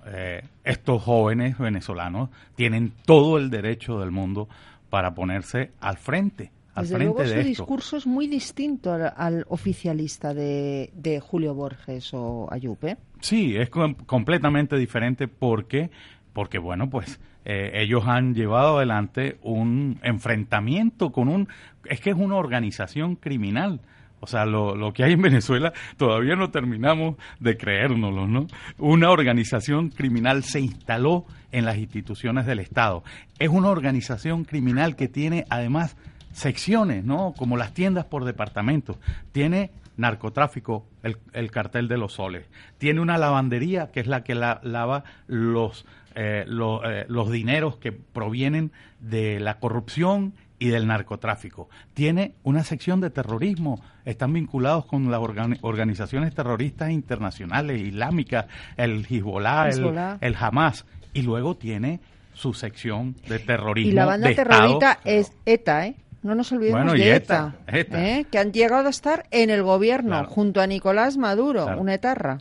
eh, 0.05 0.43
estos 0.63 1.03
jóvenes 1.03 1.57
venezolanos 1.57 2.29
tienen 2.55 2.93
todo 3.05 3.37
el 3.37 3.49
derecho 3.49 3.99
del 3.99 4.11
mundo 4.11 4.47
para 4.89 5.13
ponerse 5.13 5.71
al 5.81 5.97
frente. 5.97 6.53
Al 6.79 6.85
Desde 6.85 6.95
frente 6.95 7.13
luego 7.13 7.19
de 7.21 7.27
su 7.27 7.39
esto. 7.39 7.63
discurso 7.63 7.97
es 7.97 8.07
muy 8.07 8.27
distinto 8.27 8.93
al, 8.93 9.13
al 9.15 9.45
oficialista 9.49 10.33
de, 10.33 10.91
de, 10.93 11.19
Julio 11.19 11.53
Borges 11.53 12.13
o 12.13 12.47
Ayup. 12.51 12.83
¿eh? 12.85 12.97
Sí, 13.19 13.57
es 13.57 13.69
com 13.69 13.93
completamente 13.93 14.77
diferente 14.77 15.27
porque, 15.27 15.89
porque 16.31 16.57
bueno, 16.57 16.89
pues 16.89 17.19
eh, 17.43 17.71
ellos 17.81 18.03
han 18.07 18.33
llevado 18.33 18.77
adelante 18.77 19.37
un 19.41 19.99
enfrentamiento 20.03 21.11
con 21.11 21.27
un... 21.27 21.49
Es 21.83 21.99
que 21.99 22.11
es 22.11 22.15
una 22.15 22.35
organización 22.35 23.15
criminal. 23.15 23.81
O 24.21 24.27
sea, 24.27 24.45
lo, 24.45 24.75
lo, 24.75 24.93
que 24.93 25.03
hay 25.03 25.13
en 25.13 25.21
Venezuela 25.21 25.73
todavía 25.97 26.35
no 26.35 26.49
terminamos 26.49 27.15
de 27.39 27.57
creérnoslo, 27.57 28.27
¿no? 28.27 28.47
Una 28.77 29.11
organización 29.11 29.89
criminal 29.89 30.43
se 30.43 30.59
instaló 30.59 31.25
en 31.51 31.65
las 31.65 31.77
instituciones 31.77 32.45
del 32.45 32.59
Estado. 32.59 33.03
Es 33.39 33.49
una 33.49 33.69
organización 33.69 34.43
criminal 34.43 34.95
que 34.95 35.07
tiene 35.07 35.45
además 35.49 35.95
secciones, 36.31 37.03
¿no? 37.03 37.33
Como 37.37 37.57
las 37.57 37.73
tiendas 37.73 38.05
por 38.05 38.25
departamento. 38.25 38.97
Tiene 39.31 39.71
narcotráfico, 39.97 40.85
el, 41.03 41.17
el 41.33 41.51
cartel 41.51 41.87
de 41.87 41.97
los 41.97 42.13
soles. 42.13 42.47
Tiene 42.77 43.01
una 43.01 43.17
lavandería 43.17 43.91
que 43.91 43.99
es 43.99 44.07
la 44.07 44.23
que 44.23 44.33
la, 44.33 44.61
lava 44.63 45.03
los, 45.27 45.85
eh, 46.15 46.45
lo, 46.47 46.89
eh, 46.89 47.05
los 47.09 47.29
dineros 47.29 47.77
que 47.77 47.91
provienen 47.91 48.71
de 48.99 49.39
la 49.39 49.59
corrupción 49.59 50.33
y 50.57 50.69
del 50.69 50.87
narcotráfico. 50.87 51.69
Tiene 51.93 52.33
una 52.43 52.63
sección 52.63 53.01
de 53.01 53.09
terrorismo. 53.09 53.81
Están 54.05 54.33
vinculados 54.33 54.85
con 54.85 55.09
las 55.11 55.19
organi 55.19 55.57
organizaciones 55.61 56.33
terroristas 56.33 56.91
internacionales, 56.91 57.81
islámicas, 57.81 58.45
el 58.77 59.05
Hezbollah, 59.05 59.69
Hezbollah. 59.69 60.17
El, 60.21 60.33
el, 60.33 60.35
Hamas. 60.39 60.85
Y 61.13 61.23
luego 61.23 61.57
tiene 61.57 61.99
su 62.33 62.53
sección 62.53 63.15
de 63.27 63.39
terrorismo. 63.39 63.91
Y 63.91 63.93
la 63.93 64.05
banda 64.05 64.29
de 64.29 64.35
terrorista 64.35 64.91
Estado. 64.91 65.15
es 65.17 65.33
ETA, 65.45 65.87
¿eh? 65.87 65.95
No 66.21 66.35
nos 66.35 66.51
olvidemos 66.51 66.81
Bueno, 66.83 66.93
de 66.93 67.15
ETA, 67.15 67.55
ETA, 67.67 67.77
ETA. 67.79 68.05
¿eh? 68.09 68.25
que 68.29 68.37
han 68.39 68.51
llegado 68.51 68.87
a 68.87 68.89
estar 68.89 69.25
en 69.31 69.49
el 69.49 69.63
gobierno 69.63 70.09
Claro. 70.09 70.27
junto 70.29 70.59
a 70.61 70.67
Nicolás 70.67 71.17
Maduro, 71.17 71.63
Claro. 71.65 71.81
una 71.81 71.93
etarra. 71.93 72.37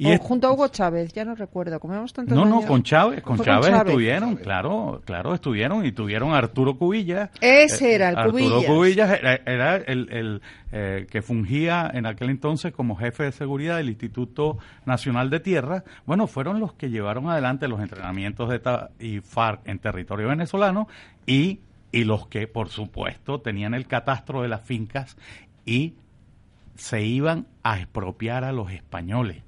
Y 0.00 0.14
o 0.14 0.18
junto 0.18 0.46
a 0.46 0.52
Hugo 0.52 0.68
Chávez, 0.68 1.12
ya 1.12 1.24
no 1.24 1.34
recuerdo. 1.34 1.80
Como 1.80 1.92
hemos 1.94 2.12
tantos 2.12 2.36
No, 2.36 2.44
no, 2.44 2.62
con 2.62 2.84
Chávez, 2.84 3.20
con 3.20 3.36
Chávez, 3.40 3.74
estuvieron, 3.74 4.36
claro, 4.36 5.02
claro, 5.04 5.34
estuvieron 5.34 5.84
y 5.84 5.90
tuvieron 5.90 6.30
a 6.32 6.38
Arturo 6.38 6.78
Cubillas. 6.78 7.30
Ese 7.40 7.96
era 7.96 8.10
el 8.10 8.16
Arturo 8.16 8.32
Cubillas. 8.38 8.64
Cubillas 8.64 9.18
era, 9.18 9.34
era 9.44 9.76
el, 9.76 10.08
el, 10.12 10.42
eh, 10.70 11.06
que 11.10 11.20
fungía 11.20 11.90
en 11.92 12.06
aquel 12.06 12.30
entonces 12.30 12.72
como 12.72 12.94
jefe 12.94 13.24
de 13.24 13.32
seguridad 13.32 13.78
del 13.78 13.88
Instituto 13.88 14.58
Nacional 14.86 15.30
de 15.30 15.40
Tierra. 15.40 15.82
Bueno, 16.06 16.28
fueron 16.28 16.60
los 16.60 16.74
que 16.74 16.90
llevaron 16.90 17.28
adelante 17.28 17.66
los 17.66 17.80
entrenamientos 17.80 18.48
de 18.50 18.56
ETA 18.56 18.90
y 19.00 19.18
FARC 19.18 19.66
en 19.66 19.80
territorio 19.80 20.28
venezolano 20.28 20.86
y, 21.26 21.58
y 21.92 22.04
los 22.04 22.26
que, 22.28 22.46
por 22.46 22.68
supuesto, 22.68 23.40
tenían 23.40 23.74
el 23.74 23.86
catastro 23.86 24.42
de 24.42 24.48
las 24.48 24.62
fincas 24.62 25.16
y 25.64 25.94
se 26.76 27.02
iban 27.04 27.46
a 27.62 27.78
expropiar 27.78 28.44
a 28.44 28.52
los 28.52 28.70
españoles. 28.70 29.42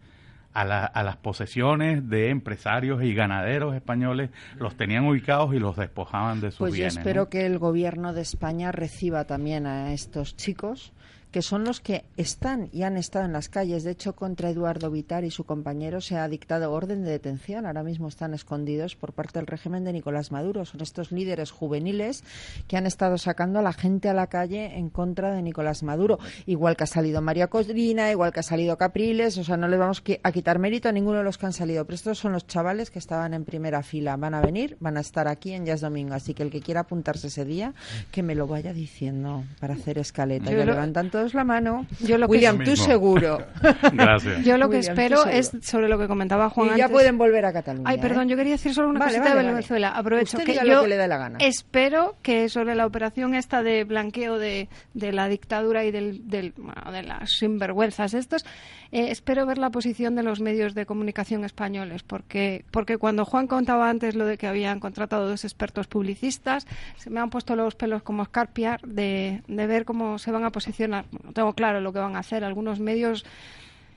A, 0.52 0.64
la- 0.64 0.84
a 0.84 1.04
las 1.04 1.16
posesiones 1.16 2.08
de 2.08 2.30
empresarios 2.30 3.04
y 3.04 3.14
ganaderos 3.14 3.72
españoles 3.76 4.30
los 4.58 4.76
tenían 4.76 5.06
ubicados 5.06 5.54
y 5.54 5.60
los 5.60 5.76
despojaban 5.76 6.40
de 6.40 6.50
sus 6.50 6.58
Pues 6.58 6.72
yo 6.72 6.76
bienes. 6.78 6.96
espero 6.96 7.22
¿no? 7.22 7.28
que 7.28 7.46
el 7.46 7.58
gobierno 7.60 8.12
de 8.12 8.22
España 8.22 8.72
reciba 8.72 9.24
también 9.26 9.66
a 9.66 9.92
estos 9.92 10.36
chicos 10.36 10.92
que 11.30 11.42
son 11.42 11.64
los 11.64 11.80
que 11.80 12.04
están 12.16 12.68
y 12.72 12.82
han 12.82 12.96
estado 12.96 13.24
en 13.24 13.32
las 13.32 13.48
calles. 13.48 13.84
De 13.84 13.92
hecho, 13.92 14.14
contra 14.16 14.50
Eduardo 14.50 14.90
Vitar 14.90 15.24
y 15.24 15.30
su 15.30 15.44
compañero 15.44 16.00
se 16.00 16.16
ha 16.16 16.28
dictado 16.28 16.72
orden 16.72 17.04
de 17.04 17.10
detención. 17.10 17.66
Ahora 17.66 17.82
mismo 17.82 18.08
están 18.08 18.34
escondidos 18.34 18.96
por 18.96 19.12
parte 19.12 19.38
del 19.38 19.46
régimen 19.46 19.84
de 19.84 19.92
Nicolás 19.92 20.32
Maduro. 20.32 20.64
Son 20.64 20.80
estos 20.80 21.12
líderes 21.12 21.50
juveniles 21.50 22.24
que 22.66 22.76
han 22.76 22.86
estado 22.86 23.16
sacando 23.18 23.58
a 23.58 23.62
la 23.62 23.72
gente 23.72 24.08
a 24.08 24.14
la 24.14 24.26
calle 24.26 24.76
en 24.76 24.90
contra 24.90 25.32
de 25.32 25.42
Nicolás 25.42 25.82
Maduro. 25.82 26.18
Igual 26.46 26.76
que 26.76 26.84
ha 26.84 26.86
salido 26.88 27.20
María 27.22 27.46
Corina, 27.46 28.10
igual 28.10 28.32
que 28.32 28.40
ha 28.40 28.44
salido 28.44 28.76
Capriles. 28.76 29.38
O 29.38 29.44
sea, 29.44 29.56
no 29.56 29.68
le 29.68 29.76
vamos 29.76 30.02
a 30.22 30.32
quitar 30.32 30.58
mérito 30.58 30.88
a 30.88 30.92
ninguno 30.92 31.18
de 31.18 31.24
los 31.24 31.38
que 31.38 31.46
han 31.46 31.52
salido. 31.52 31.84
Pero 31.84 31.94
estos 31.94 32.18
son 32.18 32.32
los 32.32 32.46
chavales 32.46 32.90
que 32.90 32.98
estaban 32.98 33.34
en 33.34 33.44
primera 33.44 33.82
fila. 33.82 34.16
Van 34.16 34.34
a 34.34 34.40
venir, 34.40 34.76
van 34.80 34.96
a 34.96 35.00
estar 35.00 35.28
aquí 35.28 35.52
en 35.52 35.64
Jazz 35.66 35.80
Domingo. 35.80 36.14
Así 36.14 36.34
que 36.34 36.42
el 36.42 36.50
que 36.50 36.60
quiera 36.60 36.80
apuntarse 36.80 37.28
ese 37.28 37.44
día, 37.44 37.74
que 38.10 38.22
me 38.22 38.34
lo 38.34 38.46
vaya 38.46 38.72
diciendo 38.72 39.44
para 39.60 39.74
hacer 39.74 39.98
escaleta. 39.98 40.50
Yo 40.50 40.58
lo- 40.58 40.72
levantan 40.72 41.10
todos 41.20 41.34
la 41.34 41.44
mano. 41.44 41.86
Yo 42.00 42.18
lo 42.18 42.26
que- 42.26 42.32
William, 42.32 42.58
tú 42.64 42.76
seguro. 42.76 43.38
Gracias. 43.92 44.44
Yo 44.44 44.56
lo 44.58 44.68
que 44.68 44.78
William, 44.78 44.98
espero 44.98 45.26
es 45.26 45.52
sobre 45.62 45.88
lo 45.88 45.98
que 45.98 46.06
comentaba 46.08 46.50
Juan 46.50 46.68
Y 46.74 46.78
ya 46.78 46.84
antes. 46.84 46.90
pueden 46.90 47.18
volver 47.18 47.44
a 47.46 47.52
Cataluña. 47.52 47.88
Ay, 47.88 47.98
perdón, 47.98 48.24
¿eh? 48.26 48.30
yo 48.30 48.36
quería 48.36 48.52
decir 48.52 48.74
solo 48.74 48.88
una 48.88 49.00
Vale, 49.00 49.12
cosita 49.12 49.22
vale, 49.28 49.30
de 49.30 49.44
vale. 49.44 49.54
Venezuela. 49.54 49.88
Aprovecho 49.90 50.36
Usted 50.38 50.46
que 50.46 50.52
diga 50.52 50.64
yo 50.64 50.74
lo 50.76 50.82
que 50.82 50.88
le 50.88 50.96
dé 50.96 51.08
la 51.08 51.16
gana. 51.18 51.38
espero 51.40 52.16
que 52.22 52.48
sobre 52.48 52.74
la 52.74 52.86
operación 52.86 53.34
esta 53.34 53.62
de 53.62 53.84
blanqueo 53.84 54.38
de, 54.38 54.68
de 54.94 55.12
la 55.12 55.28
dictadura 55.28 55.84
y 55.84 55.90
del, 55.90 56.28
del- 56.28 56.54
bueno, 56.56 56.90
de 56.92 57.02
las 57.02 57.30
sinvergüenzas 57.38 58.14
estos, 58.14 58.44
eh, 58.92 59.10
espero 59.10 59.46
ver 59.46 59.58
la 59.58 59.70
posición 59.70 60.16
de 60.16 60.22
los 60.22 60.40
medios 60.40 60.74
de 60.74 60.86
comunicación 60.86 61.44
españoles, 61.44 62.02
porque 62.02 62.64
porque 62.70 62.98
cuando 62.98 63.24
Juan 63.24 63.46
contaba 63.46 63.88
antes 63.88 64.14
lo 64.14 64.26
de 64.26 64.36
que 64.36 64.46
habían 64.46 64.80
contratado 64.80 65.28
dos 65.28 65.44
expertos 65.44 65.86
publicistas, 65.86 66.66
se 66.96 67.10
me 67.10 67.20
han 67.20 67.30
puesto 67.30 67.54
los 67.54 67.74
pelos 67.76 68.02
como 68.02 68.22
escarpia 68.22 68.78
de, 68.84 69.42
de 69.46 69.66
ver 69.66 69.84
cómo 69.84 70.18
se 70.18 70.32
van 70.32 70.44
a 70.44 70.50
posicionar. 70.50 71.04
Bueno, 71.12 71.32
tengo 71.32 71.52
claro 71.52 71.80
lo 71.80 71.92
que 71.92 72.00
van 72.00 72.16
a 72.16 72.20
hacer 72.20 72.42
algunos 72.44 72.80
medios 72.80 73.24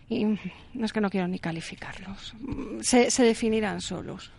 y 0.09 0.25
no 0.25 0.85
es 0.85 0.93
que 0.93 1.01
no 1.01 1.09
quiero 1.09 1.27
ni 1.27 1.39
calificarlos. 1.39 2.35
Se, 2.81 3.09
se 3.09 3.23
definirán 3.23 3.81
solos. 3.81 4.31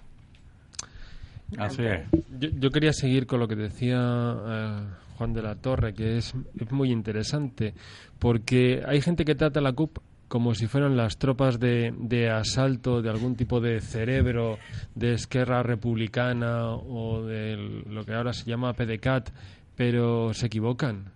Así 1.59 1.82
es. 1.85 2.01
Yo, 2.39 2.48
yo 2.59 2.70
quería 2.70 2.93
seguir 2.93 3.26
con 3.26 3.40
lo 3.40 3.48
que 3.48 3.56
decía 3.56 3.98
eh, 3.98 4.81
Juan 5.16 5.32
de 5.32 5.43
la 5.43 5.56
Torre, 5.56 5.94
que 5.94 6.18
es, 6.18 6.35
es 6.59 6.72
muy 6.72 6.90
interesante, 6.90 7.74
porque 8.18 8.82
hay 8.86 9.01
gente 9.01 9.24
que 9.24 9.35
trata 9.35 9.60
la 9.60 9.72
CUP 9.72 9.98
como 10.35 10.52
si 10.56 10.66
fueran 10.66 10.97
las 10.97 11.19
tropas 11.19 11.61
de, 11.61 12.28
asalto 12.28 13.02
de 13.02 13.09
algún 13.09 13.36
tipo 13.36 13.61
de 13.61 13.81
cerebro 13.81 14.59
de 14.97 15.12
Esquerra 15.12 15.62
Republicana 15.62 16.70
o 16.70 17.23
de 17.23 17.85
lo 17.89 18.05
que 18.05 18.15
ahora 18.15 18.32
se 18.32 18.44
llama 18.44 18.73
PDCAT, 18.73 19.31
pero 19.77 20.35
se 20.35 20.47
equivocan. 20.47 21.12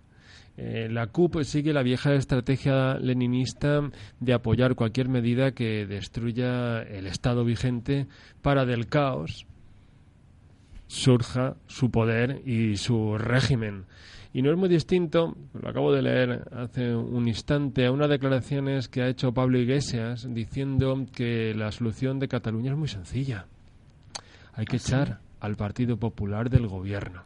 Eh, 0.55 0.87
la 0.89 1.07
CUP 1.07 1.43
sigue 1.43 1.73
la 1.73 1.83
vieja 1.83 2.13
estrategia 2.13 2.93
leninista 2.97 3.81
de 4.21 4.31
apoyar 4.31 4.75
cualquier 4.75 5.09
medida 5.09 5.51
que 5.51 5.85
destruya 5.85 6.81
el 6.81 7.05
Estado 7.05 7.43
vigente 7.43 8.07
para 8.41 8.65
del 8.65 8.87
caos 8.87 9.45
surja 10.87 11.57
su 11.67 11.91
poder 11.91 12.41
y 12.45 12.77
su 12.77 13.17
régimen. 13.17 13.83
Y 14.31 14.43
no 14.43 14.51
es 14.51 14.57
muy 14.57 14.69
distinto, 14.69 15.35
lo 15.59 15.69
acabo 15.69 15.91
de 15.91 16.03
leer 16.03 16.47
hace 16.51 16.95
un 16.95 17.27
instante, 17.27 17.87
a 17.87 17.91
unas 17.91 18.09
declaraciones 18.09 18.87
que 18.87 19.01
ha 19.01 19.07
hecho 19.07 19.33
Pablo 19.33 19.57
Iglesias 19.57 20.27
diciendo 20.29 21.05
que 21.13 21.55
la 21.55 21.71
solución 21.71 22.19
de 22.19 22.27
Cataluña 22.27 22.71
es 22.71 22.77
muy 22.77 22.87
sencilla. 22.87 23.47
Hay 24.53 24.65
que 24.65 24.77
echar 24.77 25.19
al 25.39 25.55
Partido 25.55 25.97
Popular 25.97 26.49
del 26.49 26.67
gobierno. 26.67 27.23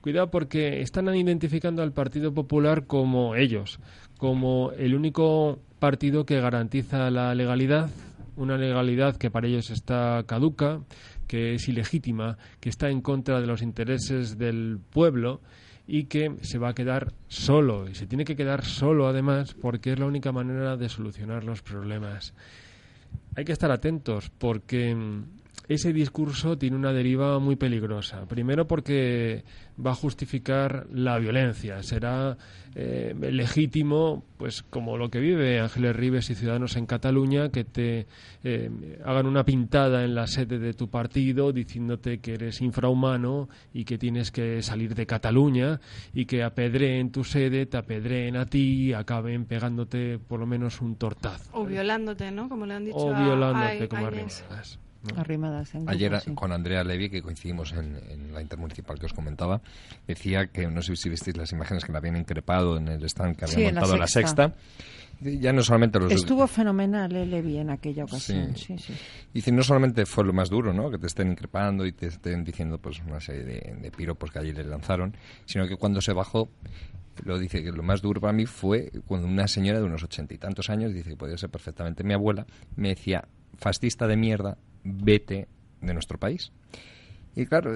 Cuidado 0.00 0.30
porque 0.30 0.80
están 0.80 1.14
identificando 1.14 1.82
al 1.82 1.92
Partido 1.92 2.32
Popular 2.32 2.86
como 2.86 3.36
ellos, 3.36 3.78
como 4.16 4.72
el 4.72 4.94
único 4.94 5.58
partido 5.78 6.24
que 6.24 6.40
garantiza 6.40 7.10
la 7.10 7.34
legalidad, 7.34 7.90
una 8.36 8.56
legalidad 8.56 9.16
que 9.16 9.30
para 9.30 9.48
ellos 9.48 9.70
está 9.70 10.24
caduca, 10.26 10.80
que 11.28 11.54
es 11.54 11.68
ilegítima, 11.68 12.38
que 12.58 12.70
está 12.70 12.88
en 12.88 13.02
contra 13.02 13.40
de 13.40 13.46
los 13.46 13.62
intereses 13.62 14.38
del 14.38 14.78
pueblo 14.90 15.40
y 15.86 16.04
que 16.04 16.36
se 16.42 16.58
va 16.58 16.70
a 16.70 16.74
quedar 16.74 17.12
solo 17.28 17.88
y 17.88 17.94
se 17.94 18.06
tiene 18.06 18.24
que 18.24 18.36
quedar 18.36 18.64
solo 18.64 19.08
además 19.08 19.54
porque 19.54 19.92
es 19.92 19.98
la 19.98 20.06
única 20.06 20.32
manera 20.32 20.76
de 20.76 20.88
solucionar 20.88 21.44
los 21.44 21.62
problemas. 21.62 22.34
Hay 23.34 23.44
que 23.44 23.52
estar 23.52 23.70
atentos 23.70 24.30
porque 24.38 24.94
mm, 24.94 25.41
ese 25.68 25.92
discurso 25.92 26.58
tiene 26.58 26.76
una 26.76 26.92
deriva 26.92 27.38
muy 27.38 27.56
peligrosa. 27.56 28.26
Primero 28.26 28.66
porque 28.66 29.44
va 29.84 29.92
a 29.92 29.94
justificar 29.94 30.86
la 30.92 31.18
violencia. 31.18 31.82
Será 31.82 32.36
eh, 32.74 33.14
legítimo, 33.18 34.24
pues 34.38 34.62
como 34.62 34.96
lo 34.96 35.10
que 35.10 35.18
vive 35.20 35.60
Ángeles 35.60 35.94
Ribes 35.96 36.30
y 36.30 36.34
Ciudadanos 36.34 36.76
en 36.76 36.86
Cataluña, 36.86 37.50
que 37.50 37.64
te 37.64 38.06
eh, 38.44 38.98
hagan 39.04 39.26
una 39.26 39.44
pintada 39.44 40.04
en 40.04 40.14
la 40.14 40.26
sede 40.26 40.58
de 40.58 40.74
tu 40.74 40.88
partido 40.88 41.52
diciéndote 41.52 42.18
que 42.18 42.34
eres 42.34 42.60
infrahumano 42.60 43.48
y 43.72 43.84
que 43.84 43.98
tienes 43.98 44.30
que 44.30 44.62
salir 44.62 44.94
de 44.94 45.06
Cataluña 45.06 45.80
y 46.12 46.26
que 46.26 46.42
apedreen 46.42 47.10
tu 47.12 47.24
sede, 47.24 47.66
te 47.66 47.76
apedreen 47.76 48.36
a 48.36 48.46
ti 48.46 48.88
y 48.88 48.92
acaben 48.92 49.44
pegándote 49.46 50.18
por 50.18 50.40
lo 50.40 50.46
menos 50.46 50.80
un 50.80 50.96
tortazo. 50.96 51.50
O 51.52 51.64
violándote, 51.64 52.30
¿no? 52.30 52.48
Como 52.48 52.66
le 52.66 52.74
han 52.74 52.84
dicho 52.84 52.96
O 52.96 53.14
a- 53.14 53.22
violándote 53.24 53.84
a- 53.84 53.88
como 53.88 54.06
a 54.06 54.10
Arrimadas. 55.16 55.74
En 55.74 55.88
Ayer 55.88 56.10
grupo, 56.10 56.24
sí. 56.24 56.34
con 56.34 56.52
Andrea 56.52 56.84
Levy, 56.84 57.10
que 57.10 57.22
coincidimos 57.22 57.72
en, 57.72 57.98
en 58.08 58.32
la 58.32 58.40
intermunicipal 58.40 58.98
que 58.98 59.06
os 59.06 59.12
comentaba, 59.12 59.60
decía 60.06 60.46
que, 60.48 60.66
no 60.68 60.82
sé 60.82 60.94
si 60.96 61.08
visteis 61.08 61.36
las 61.36 61.52
imágenes 61.52 61.84
que 61.84 61.92
la 61.92 61.98
habían 61.98 62.16
increpado 62.16 62.76
en 62.76 62.88
el 62.88 63.04
stand 63.04 63.36
que 63.36 63.44
había 63.44 63.54
Sí, 63.54 63.64
en 63.64 63.74
la 63.74 63.80
montado 63.80 63.98
la 63.98 64.06
Sexta. 64.06 64.48
sexta. 64.48 64.62
Ya 65.20 65.52
no 65.52 65.62
solamente 65.62 66.00
los 66.00 66.10
Estuvo 66.10 66.46
fenomenal, 66.48 67.14
eh, 67.14 67.24
Levi, 67.24 67.58
en 67.58 67.70
aquella 67.70 68.04
ocasión. 68.04 68.56
Sí, 68.56 68.76
sí. 68.78 68.92
Dice, 69.32 69.52
no 69.52 69.62
solamente 69.62 70.04
fue 70.04 70.24
lo 70.24 70.32
más 70.32 70.50
duro, 70.50 70.72
¿no? 70.72 70.90
Que 70.90 70.98
te 70.98 71.06
estén 71.06 71.30
increpando 71.30 71.86
y 71.86 71.92
te 71.92 72.06
estén 72.08 72.42
diciendo 72.42 72.78
pues 72.78 73.00
una 73.06 73.20
serie 73.20 73.44
de, 73.44 73.76
de 73.80 73.90
piropos 73.92 74.32
que 74.32 74.40
allí 74.40 74.52
le 74.52 74.64
lanzaron, 74.64 75.14
sino 75.44 75.68
que 75.68 75.76
cuando 75.76 76.00
se 76.00 76.12
bajó, 76.12 76.48
lo 77.24 77.38
dice 77.38 77.62
que 77.62 77.70
lo 77.70 77.84
más 77.84 78.02
duro 78.02 78.20
para 78.20 78.32
mí 78.32 78.46
fue 78.46 78.90
cuando 79.06 79.28
una 79.28 79.46
señora 79.46 79.78
de 79.78 79.84
unos 79.84 80.02
ochenta 80.02 80.34
y 80.34 80.38
tantos 80.38 80.70
años, 80.70 80.92
dice 80.92 81.10
que 81.10 81.16
podía 81.16 81.38
ser 81.38 81.50
perfectamente 81.50 82.02
mi 82.02 82.14
abuela, 82.14 82.44
me 82.74 82.88
decía, 82.88 83.24
fascista 83.58 84.08
de 84.08 84.16
mierda, 84.16 84.58
vete 84.84 85.48
de 85.80 85.94
nuestro 85.94 86.18
país. 86.18 86.52
Y 87.34 87.46
claro, 87.46 87.72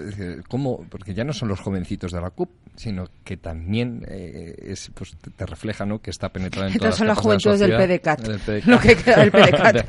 ¿cómo? 0.48 0.84
Porque 0.90 1.14
ya 1.14 1.24
no 1.24 1.32
son 1.32 1.48
los 1.48 1.60
jovencitos 1.60 2.12
de 2.12 2.20
la 2.20 2.28
CUP, 2.30 2.50
sino 2.76 3.06
que 3.24 3.38
también 3.38 4.04
eh, 4.06 4.54
es, 4.66 4.90
pues, 4.94 5.16
te- 5.34 5.46
refleja 5.46 5.86
¿no? 5.86 6.00
que 6.02 6.10
está 6.10 6.28
penetrada 6.28 6.68
en 6.68 6.76
todas 6.78 6.96
son 6.96 7.06
las 7.06 7.16
las 7.16 7.24
capas 7.24 7.58
de 7.60 7.68
la 7.68 7.76
juventudes 7.76 7.88
del 7.88 7.98
PDCAT. 8.00 8.20
del 8.46 8.62
Lo 8.66 8.78
que 8.78 8.96
queda 8.96 9.16
del 9.20 9.30
PDCAT. 9.32 9.86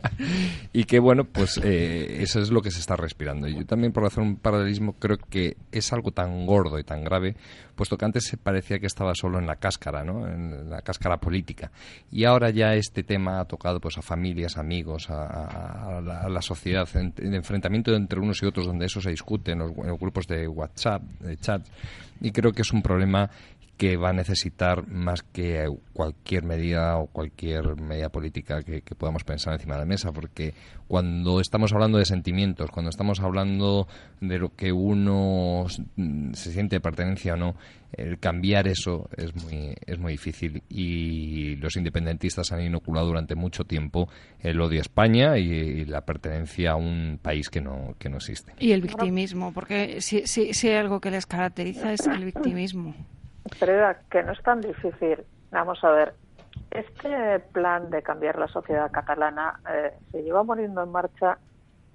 y 0.72 0.84
que 0.84 0.98
bueno, 0.98 1.24
pues 1.24 1.60
eh, 1.62 2.18
eso 2.20 2.40
es 2.40 2.50
lo 2.50 2.62
que 2.62 2.70
se 2.70 2.80
está 2.80 2.96
respirando. 2.96 3.46
Y 3.46 3.54
yo 3.54 3.64
también, 3.64 3.92
por 3.92 4.04
hacer 4.04 4.22
un 4.24 4.36
paralelismo, 4.36 4.94
creo 4.94 5.18
que 5.18 5.56
es 5.70 5.92
algo 5.92 6.10
tan 6.10 6.44
gordo 6.46 6.78
y 6.78 6.84
tan 6.84 7.04
grave, 7.04 7.36
puesto 7.76 7.96
que 7.96 8.04
antes 8.06 8.24
se 8.24 8.36
parecía 8.36 8.78
que 8.78 8.86
estaba 8.86 9.14
solo 9.14 9.38
en 9.38 9.46
la 9.46 9.56
cáscara, 9.56 10.02
¿no? 10.02 10.26
En 10.26 10.68
la 10.68 10.82
cáscara 10.82 11.18
política. 11.18 11.70
Y 12.10 12.24
ahora 12.24 12.50
ya 12.50 12.74
este 12.74 13.02
tema 13.04 13.38
ha 13.40 13.44
tocado 13.44 13.80
pues 13.80 13.98
a 13.98 14.02
familias, 14.02 14.56
amigos, 14.56 15.10
a, 15.10 15.26
a- 15.26 15.98
a 15.98 16.00
la, 16.00 16.20
a 16.22 16.28
la 16.28 16.42
sociedad, 16.42 16.88
en, 16.94 17.12
en 17.18 17.34
enfrentamiento 17.34 17.94
entre 17.94 18.18
unos 18.18 18.42
y 18.42 18.46
otros, 18.46 18.66
donde 18.66 18.86
eso 18.96 19.02
se 19.02 19.10
discute 19.10 19.52
en 19.52 19.58
los, 19.58 19.72
en 19.76 19.88
los 19.88 20.00
grupos 20.00 20.26
de 20.26 20.48
WhatsApp, 20.48 21.02
de 21.20 21.36
chat. 21.36 21.62
Y 22.20 22.30
creo 22.32 22.52
que 22.52 22.62
es 22.62 22.72
un 22.72 22.80
problema 22.80 23.28
que 23.76 23.96
va 23.96 24.10
a 24.10 24.12
necesitar 24.12 24.88
más 24.88 25.22
que 25.22 25.68
cualquier 25.92 26.44
medida 26.44 26.96
o 26.96 27.08
cualquier 27.08 27.80
medida 27.80 28.08
política 28.08 28.62
que, 28.62 28.82
podamos 28.96 29.24
pensar 29.24 29.52
encima 29.52 29.74
de 29.74 29.80
la 29.80 29.86
mesa, 29.86 30.12
porque 30.12 30.54
cuando 30.88 31.40
estamos 31.40 31.72
hablando 31.72 31.98
de 31.98 32.06
sentimientos, 32.06 32.70
cuando 32.70 32.88
estamos 32.88 33.20
hablando 33.20 33.86
de 34.20 34.38
lo 34.38 34.54
que 34.54 34.72
uno 34.72 35.66
mm, 35.96 36.32
se 36.32 36.52
siente 36.52 36.76
de 36.76 36.80
pertenencia 36.80 37.34
o 37.34 37.36
no, 37.36 37.54
el 37.92 38.18
cambiar 38.18 38.66
eso 38.66 39.08
es 39.16 39.34
muy, 39.34 39.74
es 39.86 39.98
muy 39.98 40.12
difícil 40.12 40.62
y 40.70 41.56
los 41.56 41.76
independentistas 41.76 42.52
han 42.52 42.62
inoculado 42.62 43.08
durante 43.08 43.34
mucho 43.34 43.64
tiempo 43.64 44.08
el 44.40 44.60
odio 44.60 44.78
a 44.78 44.82
España 44.82 45.38
y, 45.38 45.50
y 45.50 45.84
la 45.84 46.02
pertenencia 46.02 46.72
a 46.72 46.76
un 46.76 47.18
país 47.20 47.50
que 47.50 47.60
no, 47.60 47.94
que 47.98 48.08
no 48.08 48.16
existe. 48.16 48.52
Y 48.58 48.72
el 48.72 48.80
victimismo, 48.80 49.52
porque 49.52 50.00
si, 50.00 50.26
si, 50.26 50.54
si 50.54 50.68
hay 50.68 50.76
algo 50.76 51.00
que 51.00 51.10
les 51.10 51.26
caracteriza 51.26 51.92
es 51.92 52.06
el 52.06 52.24
victimismo. 52.24 52.94
Pero 53.60 53.96
que 54.10 54.22
no 54.22 54.32
es 54.32 54.42
tan 54.42 54.60
difícil. 54.60 55.24
Vamos 55.50 55.82
a 55.84 55.90
ver, 55.90 56.14
este 56.70 57.40
plan 57.52 57.90
de 57.90 58.02
cambiar 58.02 58.38
la 58.38 58.48
sociedad 58.48 58.90
catalana 58.90 59.60
eh, 59.70 59.94
se 60.10 60.22
lleva 60.22 60.44
poniendo 60.44 60.82
en 60.82 60.90
marcha 60.90 61.38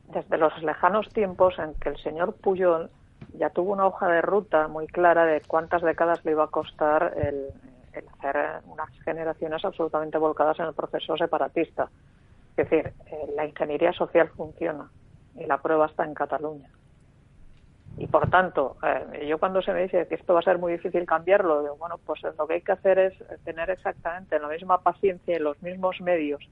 desde 0.09 0.37
los 0.37 0.61
lejanos 0.63 1.09
tiempos 1.09 1.57
en 1.59 1.73
que 1.75 1.89
el 1.89 1.97
señor 1.97 2.35
Puyol 2.35 2.89
ya 3.33 3.49
tuvo 3.49 3.73
una 3.73 3.85
hoja 3.85 4.07
de 4.07 4.21
ruta 4.21 4.67
muy 4.67 4.87
clara 4.87 5.25
de 5.25 5.41
cuántas 5.41 5.81
décadas 5.81 6.23
le 6.25 6.31
iba 6.31 6.45
a 6.45 6.47
costar 6.47 7.13
el, 7.15 7.47
el 7.93 8.07
hacer 8.07 8.61
unas 8.65 8.89
generaciones 9.03 9.63
absolutamente 9.63 10.17
volcadas 10.17 10.59
en 10.59 10.65
el 10.65 10.73
proceso 10.73 11.15
separatista. 11.17 11.89
Es 12.57 12.69
decir, 12.69 12.93
eh, 13.07 13.33
la 13.35 13.45
ingeniería 13.45 13.93
social 13.93 14.29
funciona 14.29 14.89
y 15.35 15.45
la 15.45 15.61
prueba 15.61 15.85
está 15.85 16.03
en 16.03 16.13
Cataluña. 16.13 16.69
Por 18.11 18.29
tanto, 18.29 18.75
eh, 18.83 19.25
yo 19.25 19.37
cuando 19.37 19.61
se 19.61 19.71
me 19.71 19.83
dice 19.83 20.05
que 20.07 20.15
esto 20.15 20.33
va 20.33 20.41
a 20.41 20.43
ser 20.43 20.57
muy 20.57 20.73
difícil 20.73 21.05
cambiarlo, 21.05 21.61
digo, 21.61 21.77
bueno, 21.77 21.97
pues 22.05 22.21
lo 22.37 22.45
que 22.45 22.55
hay 22.55 22.61
que 22.61 22.73
hacer 22.73 22.99
es 22.99 23.13
tener 23.45 23.69
exactamente 23.69 24.37
la 24.37 24.49
misma 24.49 24.81
paciencia 24.81 25.35
y 25.35 25.39
los 25.39 25.61
mismos 25.61 26.01
medios 26.01 26.45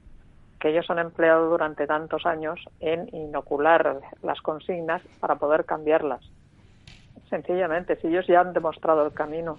que 0.58 0.70
ellos 0.70 0.88
han 0.90 0.98
empleado 0.98 1.50
durante 1.50 1.86
tantos 1.86 2.26
años 2.26 2.60
en 2.80 3.08
inocular 3.14 4.00
las 4.22 4.40
consignas 4.42 5.02
para 5.18 5.36
poder 5.36 5.64
cambiarlas. 5.64 6.20
Sencillamente, 7.28 7.96
si 7.96 8.08
ellos 8.08 8.26
ya 8.26 8.40
han 8.40 8.52
demostrado 8.52 9.04
el 9.06 9.12
camino 9.12 9.58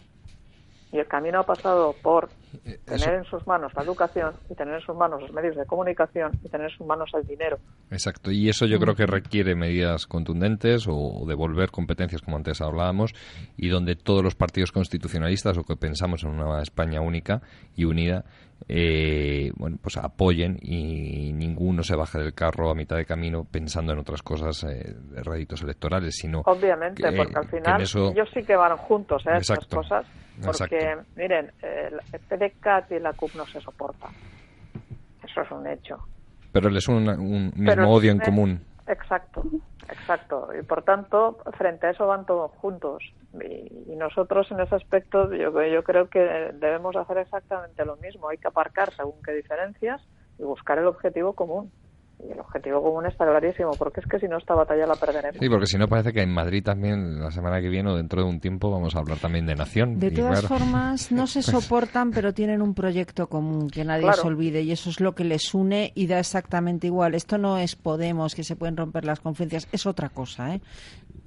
y 0.91 0.99
el 0.99 1.07
camino 1.07 1.39
ha 1.39 1.45
pasado 1.45 1.95
por 2.01 2.30
tener 2.85 3.13
en 3.15 3.23
sus 3.26 3.45
manos 3.47 3.72
la 3.76 3.84
educación 3.84 4.34
y 4.49 4.55
tener 4.55 4.76
en 4.76 4.81
sus 4.81 4.95
manos 4.95 5.22
los 5.22 5.31
medios 5.31 5.55
de 5.55 5.65
comunicación 5.65 6.31
y 6.43 6.49
tener 6.49 6.69
en 6.69 6.77
sus 6.77 6.85
manos 6.85 7.09
el 7.13 7.26
dinero. 7.26 7.57
Exacto, 7.89 8.30
y 8.31 8.49
eso 8.49 8.65
yo 8.65 8.77
creo 8.80 8.95
que 8.95 9.05
requiere 9.05 9.55
medidas 9.55 10.05
contundentes 10.05 10.85
o 10.89 11.23
devolver 11.27 11.72
competencias, 11.72 12.22
como 12.22 12.38
antes 12.38 12.59
hablábamos, 12.61 13.13
y 13.57 13.69
donde 13.69 13.95
todos 13.95 14.23
los 14.23 14.35
partidos 14.35 14.72
constitucionalistas 14.72 15.57
o 15.57 15.63
que 15.63 15.76
pensamos 15.77 16.23
en 16.23 16.30
una 16.31 16.61
España 16.61 16.99
única 17.01 17.41
y 17.76 17.85
unida, 17.85 18.26
eh, 18.68 19.51
bueno, 19.55 19.77
pues 19.81 19.97
apoyen 19.97 20.57
y 20.61 21.34
ninguno 21.34 21.84
se 21.84 21.95
baje 21.95 22.19
del 22.19 22.34
carro 22.34 22.69
a 22.69 22.76
mitad 22.76 22.95
de 22.97 23.05
camino 23.05 23.45
pensando 23.49 23.91
en 23.93 23.99
otras 23.99 24.22
cosas 24.22 24.63
eh, 24.63 24.93
de 24.95 25.23
réditos 25.23 25.61
electorales, 25.63 26.15
sino 26.15 26.41
Obviamente, 26.45 27.01
que- 27.01 27.11
porque 27.15 27.38
al 27.38 27.47
final 27.47 27.81
eso- 27.81 28.11
ellos 28.11 28.30
sí 28.34 28.43
que 28.43 28.55
van 28.55 28.77
juntos 28.77 29.23
¿eh? 29.26 29.38
estas 29.38 29.65
cosas. 29.68 30.05
Porque, 30.45 30.77
exacto. 30.77 31.05
miren, 31.15 31.51
el 31.61 32.01
PDCAT 32.27 32.91
y 32.91 32.99
la 32.99 33.13
CUP 33.13 33.35
no 33.35 33.45
se 33.47 33.59
soportan. 33.61 34.11
Eso 35.23 35.41
es 35.41 35.51
un 35.51 35.68
hecho. 35.68 35.97
pero 36.51 36.69
les 36.69 36.88
un, 36.88 37.07
un 37.07 37.45
mismo 37.55 37.65
Pero 37.65 37.89
odio 37.89 38.11
en 38.11 38.22
es- 38.22 38.27
común. 38.27 38.65
Exacto, 38.88 39.43
exacto. 39.89 40.49
Y 40.59 40.63
por 40.63 40.84
tanto, 40.84 41.38
frente 41.57 41.88
a 41.88 41.91
eso 41.91 42.07
van 42.07 42.26
todos 42.26 42.51
juntos. 42.53 43.03
Y, 43.41 43.91
y 43.93 43.95
nosotros 43.95 44.51
en 44.51 44.59
ese 44.59 44.76
aspecto 44.76 45.31
yo, 45.34 45.63
yo 45.63 45.84
creo 45.84 46.09
que 46.09 46.19
debemos 46.19 46.95
hacer 46.97 47.19
exactamente 47.19 47.85
lo 47.85 47.95
mismo. 47.97 48.27
Hay 48.27 48.38
que 48.38 48.47
aparcar 48.49 48.93
según 48.95 49.22
qué 49.23 49.31
diferencias 49.34 50.01
y 50.39 50.43
buscar 50.43 50.80
el 50.80 50.88
objetivo 50.88 51.34
común. 51.34 51.72
Y 52.27 52.31
el 52.31 52.39
objetivo 52.39 52.81
común 52.84 53.06
está 53.07 53.26
clarísimo, 53.26 53.72
porque 53.77 53.99
es 54.02 54.06
que 54.06 54.19
si 54.19 54.27
no 54.27 54.38
esta 54.38 54.53
batalla 54.53 54.85
la 54.85 54.95
perderemos. 54.95 55.38
Sí, 55.39 55.49
porque 55.49 55.65
si 55.65 55.77
no 55.77 55.88
parece 55.88 56.14
que 56.14 56.22
en 56.22 56.30
Madrid 56.31 56.64
también 56.64 57.19
la 57.19 57.31
semana 57.31 57.60
que 57.61 57.69
viene 57.69 57.89
o 57.89 57.95
dentro 57.95 58.22
de 58.23 58.30
un 58.30 58.39
tiempo 58.39 58.69
vamos 58.69 58.95
a 58.95 58.99
hablar 58.99 59.18
también 59.18 59.45
de 59.48 59.56
nación. 59.56 59.99
De 59.99 60.11
todas 60.11 60.41
claro, 60.41 60.48
formas, 60.48 61.11
no 61.11 61.26
se 61.27 61.41
pues- 61.43 61.45
soportan, 61.64 62.11
pero 62.11 62.34
tienen 62.34 62.61
un 62.61 62.73
proyecto 62.76 63.27
común 63.27 63.69
que 63.69 63.84
nadie 63.85 64.03
Claro. 64.03 64.22
se 64.22 64.27
olvide 64.27 64.61
y 64.61 64.72
eso 64.72 64.89
es 64.89 64.99
lo 64.99 65.14
que 65.15 65.23
les 65.23 65.53
une 65.53 65.91
y 65.95 66.07
da 66.07 66.19
exactamente 66.19 66.88
igual. 66.88 67.15
Esto 67.15 67.38
no 67.38 67.57
es 67.57 67.76
Podemos, 67.76 68.35
que 68.35 68.43
se 68.43 68.56
pueden 68.56 68.77
romper 68.77 69.06
las 69.06 69.19
confluencias, 69.19 69.68
es 69.72 69.85
otra 69.85 70.10
cosa, 70.10 70.53
¿eh? 70.56 70.61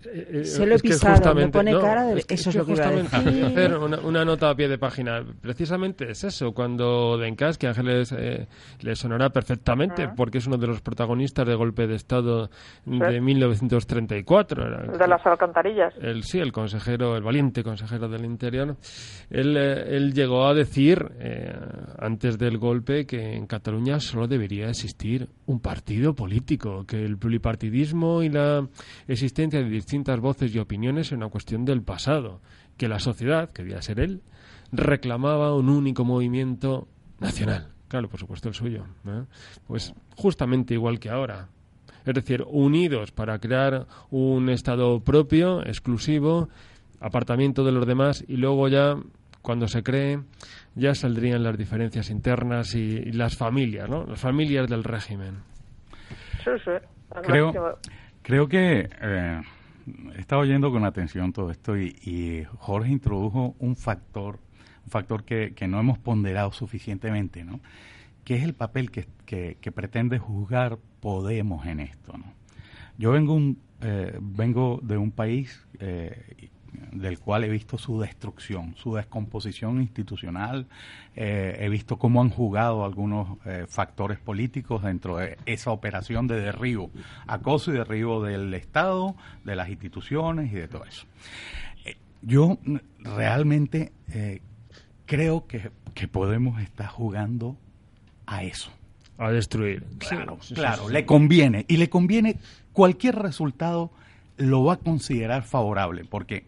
Eh, 0.06 0.44
Se 0.44 0.66
lo 0.66 0.72
he 0.72 0.76
es 0.76 0.82
que 0.82 0.88
pisado, 0.90 1.34
me 1.34 1.48
pone 1.48 1.72
no, 1.72 1.80
cara 1.80 2.04
de... 2.06 2.18
es 2.20 2.26
que- 2.26 2.34
eso 2.34 2.50
es 2.50 2.54
que 2.56 2.58
lo 2.60 2.66
que 2.66 2.72
iba 2.72 2.84
a 2.84 2.90
justamente 2.92 3.30
decir. 3.30 3.44
hacer 3.58 3.78
una, 3.78 3.98
una 4.00 4.24
nota 4.24 4.50
a 4.50 4.54
pie 4.54 4.68
de 4.68 4.78
página. 4.78 5.24
Precisamente 5.40 6.10
es 6.10 6.24
eso, 6.24 6.52
cuando 6.52 7.16
Dencas, 7.18 7.56
que 7.58 7.66
a 7.66 7.70
Ángeles 7.70 8.12
eh, 8.16 8.46
le 8.80 8.94
sonará 8.96 9.30
perfectamente, 9.30 10.08
porque 10.16 10.38
es 10.38 10.46
uno 10.46 10.56
de 10.58 10.66
los 10.66 10.80
protagonistas 10.80 11.46
del 11.46 11.56
golpe 11.56 11.86
de 11.86 11.94
Estado 11.96 12.50
de 12.84 13.20
1934. 13.20 14.66
era 14.66 14.92
El 14.92 14.98
de 14.98 15.08
las 15.08 15.24
alcantarillas. 15.26 15.94
el 16.00 16.22
sí, 16.24 16.38
el 16.38 16.52
consejero, 16.52 17.16
el 17.16 17.22
valiente 17.22 17.62
consejero 17.62 18.08
del 18.08 18.24
Interior, 18.24 18.76
él, 19.30 19.56
eh, 19.56 19.96
él 19.96 20.12
llegó 20.12 20.46
a 20.46 20.54
decir 20.54 21.04
eh, 21.18 21.52
antes 21.98 22.38
del 22.38 22.58
golpe 22.58 23.06
que 23.06 23.34
en 23.34 23.46
Cataluña 23.46 24.00
solo 24.00 24.26
debería 24.26 24.68
existir 24.68 25.28
un 25.46 25.60
partido 25.60 26.14
político, 26.14 26.84
que 26.86 27.02
el 27.04 27.16
pluripartidismo 27.18 28.22
y 28.22 28.28
la 28.28 28.66
existencia 29.08 29.60
de 29.62 29.68
distintas 29.74 30.20
voces 30.20 30.54
y 30.54 30.58
opiniones 30.58 31.08
es 31.08 31.12
una 31.12 31.28
cuestión 31.28 31.64
del 31.64 31.82
pasado, 31.82 32.40
que 32.76 32.88
la 32.88 32.98
sociedad, 32.98 33.50
que 33.50 33.62
debía 33.62 33.82
ser 33.82 34.00
él, 34.00 34.22
reclamaba 34.72 35.54
un 35.54 35.68
único 35.68 36.04
movimiento 36.04 36.88
nacional. 37.20 37.68
Claro, 37.88 38.08
por 38.08 38.18
supuesto 38.18 38.48
el 38.48 38.54
suyo. 38.54 38.84
¿eh? 39.06 39.24
Pues 39.66 39.94
justamente 40.16 40.74
igual 40.74 40.98
que 40.98 41.10
ahora. 41.10 41.48
Es 42.04 42.14
decir, 42.14 42.44
unidos 42.46 43.12
para 43.12 43.38
crear 43.38 43.86
un 44.10 44.48
Estado 44.48 45.00
propio, 45.00 45.64
exclusivo, 45.64 46.48
apartamiento 47.00 47.64
de 47.64 47.72
los 47.72 47.86
demás 47.86 48.24
y 48.26 48.36
luego 48.36 48.68
ya, 48.68 48.96
cuando 49.42 49.68
se 49.68 49.82
cree, 49.82 50.20
ya 50.74 50.94
saldrían 50.94 51.42
las 51.42 51.56
diferencias 51.56 52.10
internas 52.10 52.74
y, 52.74 52.80
y 52.80 53.12
las 53.12 53.36
familias, 53.36 53.88
¿no? 53.88 54.04
Las 54.04 54.20
familias 54.20 54.68
del 54.68 54.84
régimen. 54.84 55.42
Sí, 56.44 56.50
sí. 56.64 56.70
está 57.08 57.22
Creo, 57.22 57.78
creo 58.22 58.48
que 58.48 58.88
eh, 59.00 59.40
he 60.14 60.20
estado 60.20 60.42
oyendo 60.42 60.70
con 60.70 60.84
atención 60.84 61.32
todo 61.32 61.50
esto 61.50 61.76
y, 61.76 62.46
Jorge 62.58 62.90
introdujo 62.90 63.54
un 63.58 63.76
factor, 63.76 64.38
un 64.84 64.90
factor 64.90 65.24
que, 65.24 65.54
no 65.68 65.80
hemos 65.80 65.98
ponderado 65.98 66.52
suficientemente, 66.52 67.44
¿no? 67.44 67.60
Que 68.24 68.36
es 68.36 68.44
el 68.44 68.54
papel 68.54 68.90
que, 68.90 69.72
pretende 69.72 70.18
juzgar 70.18 70.78
Podemos 71.00 71.66
en 71.66 71.80
esto. 71.80 72.14
Yo 72.96 73.10
vengo, 73.10 73.38
eh, 73.82 74.18
vengo 74.22 74.80
de 74.82 74.96
un 74.96 75.10
país, 75.10 75.66
eh, 75.80 76.48
del 76.92 77.18
cual 77.18 77.44
he 77.44 77.48
visto 77.48 77.78
su 77.78 78.00
destrucción, 78.00 78.74
su 78.76 78.94
descomposición 78.94 79.80
institucional, 79.80 80.66
eh, 81.16 81.56
he 81.60 81.68
visto 81.68 81.98
cómo 81.98 82.20
han 82.20 82.30
jugado 82.30 82.84
algunos 82.84 83.38
eh, 83.44 83.66
factores 83.68 84.18
políticos 84.18 84.82
dentro 84.82 85.16
de 85.16 85.38
esa 85.46 85.70
operación 85.70 86.26
de 86.26 86.40
derribo, 86.40 86.90
acoso 87.26 87.72
y 87.72 87.74
derribo 87.74 88.22
del 88.22 88.52
Estado, 88.54 89.14
de 89.44 89.56
las 89.56 89.68
instituciones 89.68 90.52
y 90.52 90.56
de 90.56 90.68
todo 90.68 90.84
eso. 90.84 91.06
Eh, 91.84 91.96
yo 92.22 92.58
realmente 93.00 93.92
creo 95.06 95.46
que, 95.46 95.70
que 95.94 96.08
podemos 96.08 96.60
estar 96.62 96.86
jugando 96.86 97.56
a 98.26 98.42
eso. 98.44 98.70
A 99.18 99.30
destruir. 99.30 99.84
Claro, 99.98 100.38
claro, 100.54 100.88
le 100.88 101.06
conviene. 101.06 101.64
Y 101.68 101.76
le 101.76 101.88
conviene 101.88 102.36
cualquier 102.72 103.16
resultado 103.16 103.92
lo 104.36 104.64
va 104.64 104.74
a 104.74 104.76
considerar 104.78 105.44
favorable, 105.44 106.04
porque, 106.04 106.44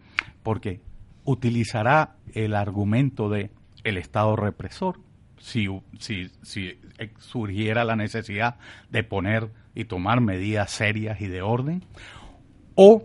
porque 0.47 0.79
utilizará 1.25 2.15
el 2.33 2.55
argumento 2.55 3.27
de 3.27 3.51
el 3.83 3.97
Estado 3.97 4.37
represor, 4.37 4.97
si, 5.37 5.67
si, 5.99 6.29
si 6.41 6.79
surgiera 7.17 7.83
la 7.83 7.97
necesidad 7.97 8.55
de 8.89 9.03
poner 9.03 9.49
y 9.75 9.83
tomar 9.83 10.21
medidas 10.21 10.71
serias 10.71 11.19
y 11.19 11.27
de 11.27 11.41
orden, 11.41 11.83
o 12.75 13.03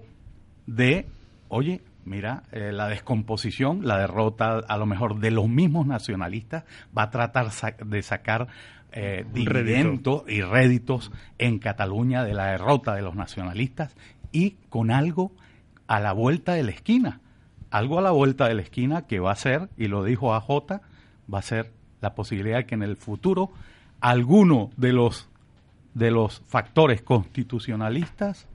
de, 0.68 1.06
oye, 1.48 1.80
mira, 2.04 2.44
eh, 2.52 2.70
la 2.70 2.86
descomposición, 2.86 3.88
la 3.88 3.98
derrota 3.98 4.58
a 4.58 4.76
lo 4.76 4.86
mejor 4.86 5.18
de 5.18 5.32
los 5.32 5.48
mismos 5.48 5.84
nacionalistas 5.84 6.62
va 6.96 7.02
a 7.02 7.10
tratar 7.10 7.50
de 7.50 8.02
sacar 8.02 8.46
eh, 8.92 9.26
dividendos 9.34 10.22
y 10.28 10.42
réditos 10.42 11.10
en 11.38 11.58
Cataluña 11.58 12.22
de 12.22 12.34
la 12.34 12.52
derrota 12.52 12.94
de 12.94 13.02
los 13.02 13.16
nacionalistas 13.16 13.96
y 14.30 14.58
con 14.68 14.92
algo 14.92 15.32
a 15.88 15.98
la 15.98 16.12
vuelta 16.12 16.52
de 16.52 16.62
la 16.62 16.70
esquina. 16.70 17.18
Algo 17.72 17.98
a 17.98 18.02
la 18.02 18.10
vuelta 18.10 18.46
de 18.46 18.54
la 18.54 18.62
esquina 18.62 19.06
que 19.06 19.18
va 19.18 19.32
a 19.32 19.36
ser, 19.36 19.68
y 19.76 19.88
lo 19.88 20.04
dijo 20.04 20.34
AJ, 20.34 20.80
va 21.32 21.38
a 21.38 21.42
ser 21.42 21.72
la 22.00 22.14
posibilidad 22.14 22.58
de 22.58 22.66
que 22.66 22.74
en 22.74 22.82
el 22.82 22.96
futuro 22.96 23.50
alguno 24.00 24.70
de 24.76 24.92
los, 24.92 25.28
de 25.94 26.10
los 26.10 26.42
factores 26.46 27.00
constitucionalistas 27.00 28.46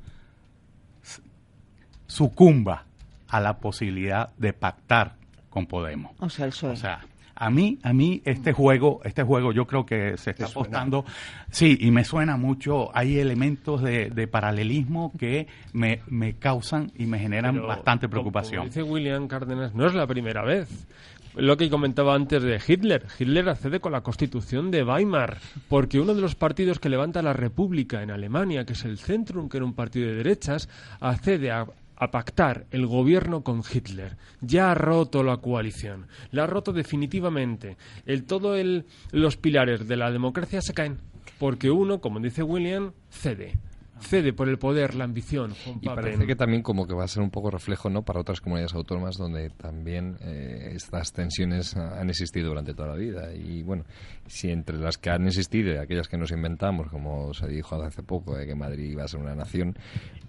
sucumba 2.06 2.86
a 3.28 3.40
la 3.40 3.58
posibilidad 3.58 4.30
de 4.38 4.54
pactar 4.54 5.16
con 5.50 5.66
Podemos. 5.66 6.12
O 6.20 6.30
sea, 6.30 6.46
el 6.46 6.52
O 6.52 6.76
sea, 6.76 7.02
a 7.40 7.50
mí, 7.50 7.78
a 7.84 7.94
mí 7.94 8.22
este 8.26 8.52
juego, 8.52 9.02
este 9.04 9.24
juego 9.24 9.52
yo 9.52 9.66
creo 9.66 9.86
que 9.86 10.18
se 10.18 10.32
está 10.32 10.46
apostando, 10.46 11.06
sí, 11.52 11.78
y 11.80 11.92
me 11.92 12.04
suena 12.04 12.36
mucho, 12.38 12.96
hay 12.96 13.20
elementos 13.20 13.82
de, 13.84 14.28
paralelismo 14.28 15.14
que 15.18 15.48
me, 15.74 16.02
me, 16.08 16.34
causan 16.34 16.92
y 16.98 17.06
me 17.06 17.20
generan 17.20 17.66
bastante 17.66 18.10
preocupación. 18.10 18.66
dice 18.66 18.84
William 18.84 19.28
Cárdenas, 19.28 19.74
no 19.74 19.86
es 19.86 19.94
la 19.94 20.08
primera 20.08 20.44
vez. 20.44 20.88
Lo 21.36 21.56
que 21.56 21.70
comentaba 21.70 22.16
antes 22.16 22.42
de 22.42 22.60
Hitler. 22.68 23.06
Hitler 23.20 23.48
accede 23.48 23.80
con 23.80 23.92
la 23.92 24.02
constitución 24.02 24.72
de 24.72 24.84
Weimar, 24.84 25.38
porque 25.70 26.00
uno 26.00 26.16
de 26.16 26.22
los 26.22 26.34
partidos 26.34 26.80
que 26.80 26.90
levanta 26.90 27.22
la 27.22 27.34
República 27.34 28.02
en 28.02 28.10
Alemania, 28.10 28.66
que 28.66 28.74
es 28.74 28.84
el 28.86 28.98
Centrum, 28.98 29.48
que 29.48 29.58
era 29.58 29.66
un 29.66 29.74
partido 29.74 30.08
de 30.08 30.16
derechas, 30.16 30.68
accede 31.00 31.52
a 31.52 31.68
a 31.98 32.12
pactar 32.12 32.68
el 32.72 32.86
gobierno 32.86 33.44
con 33.44 33.62
Hitler. 33.62 34.18
Ya 34.42 34.72
ha 34.72 34.76
roto 34.76 35.24
la 35.24 35.38
coalición. 35.38 36.08
La 36.32 36.44
ha 36.44 36.48
roto 36.48 36.72
definitivamente. 36.72 37.78
El, 38.06 38.24
todo 38.24 38.56
el, 38.56 38.86
los 39.12 39.38
pilares 39.38 39.88
de 39.88 39.98
la 39.98 40.12
democracia 40.12 40.62
se 40.62 40.74
caen 40.74 41.00
porque 41.40 41.70
uno, 41.70 42.00
como 42.00 42.20
dice 42.20 42.44
William, 42.44 42.94
cede 43.10 43.54
cede 44.00 44.34
por 44.34 44.50
el 44.50 44.58
poder, 44.58 44.96
la 44.96 45.04
ambición. 45.04 45.54
y 45.82 45.88
parece 45.88 46.26
que 46.26 46.36
también 46.36 46.62
como 46.62 46.88
que 46.88 46.94
va 46.94 47.04
a 47.04 47.08
ser 47.08 47.24
un 47.24 47.30
poco 47.30 47.52
reflejo 47.52 47.90
no 47.90 48.04
para 48.04 48.20
otras 48.20 48.42
comunidades 48.42 48.74
autónomas 48.74 49.18
donde 49.18 49.50
también 49.50 50.18
eh, 50.22 50.72
estas 50.76 51.14
tensiones 51.14 51.76
han 51.76 52.10
existido 52.10 52.50
durante 52.50 52.74
toda 52.74 52.90
la 52.90 52.96
vida. 52.96 53.34
Y 53.34 53.64
bueno, 53.64 53.86
si 54.28 54.50
entre 54.50 54.78
las 54.78 54.98
que 54.98 55.10
han 55.10 55.26
existido 55.28 55.74
y 55.74 55.78
aquellas 55.78 56.08
que 56.08 56.18
nos 56.18 56.32
inventamos, 56.32 56.90
como 56.90 57.34
se 57.34 57.48
dijo 57.48 57.82
hace 57.82 58.04
poco, 58.04 58.36
de 58.36 58.46
que 58.46 58.56
Madrid 58.56 58.92
iba 58.92 59.04
a 59.04 59.08
ser 59.08 59.20
una 59.20 59.36
nación, 59.36 59.78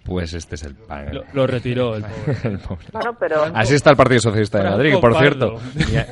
pues 0.04 0.32
este 0.32 0.54
es 0.54 0.62
el 0.62 0.74
pan. 0.74 1.10
Lo, 1.32 1.46
retiró 1.46 1.96
el 1.96 2.02
pobre. 2.02 2.88
pero... 3.20 3.44
Así 3.54 3.74
está 3.74 3.90
el 3.90 3.96
Partido 3.96 4.20
Socialista 4.20 4.62
de 4.62 4.70
Madrid, 4.70 4.94
que 4.94 4.98
por 4.98 5.18
cierto, 5.18 5.56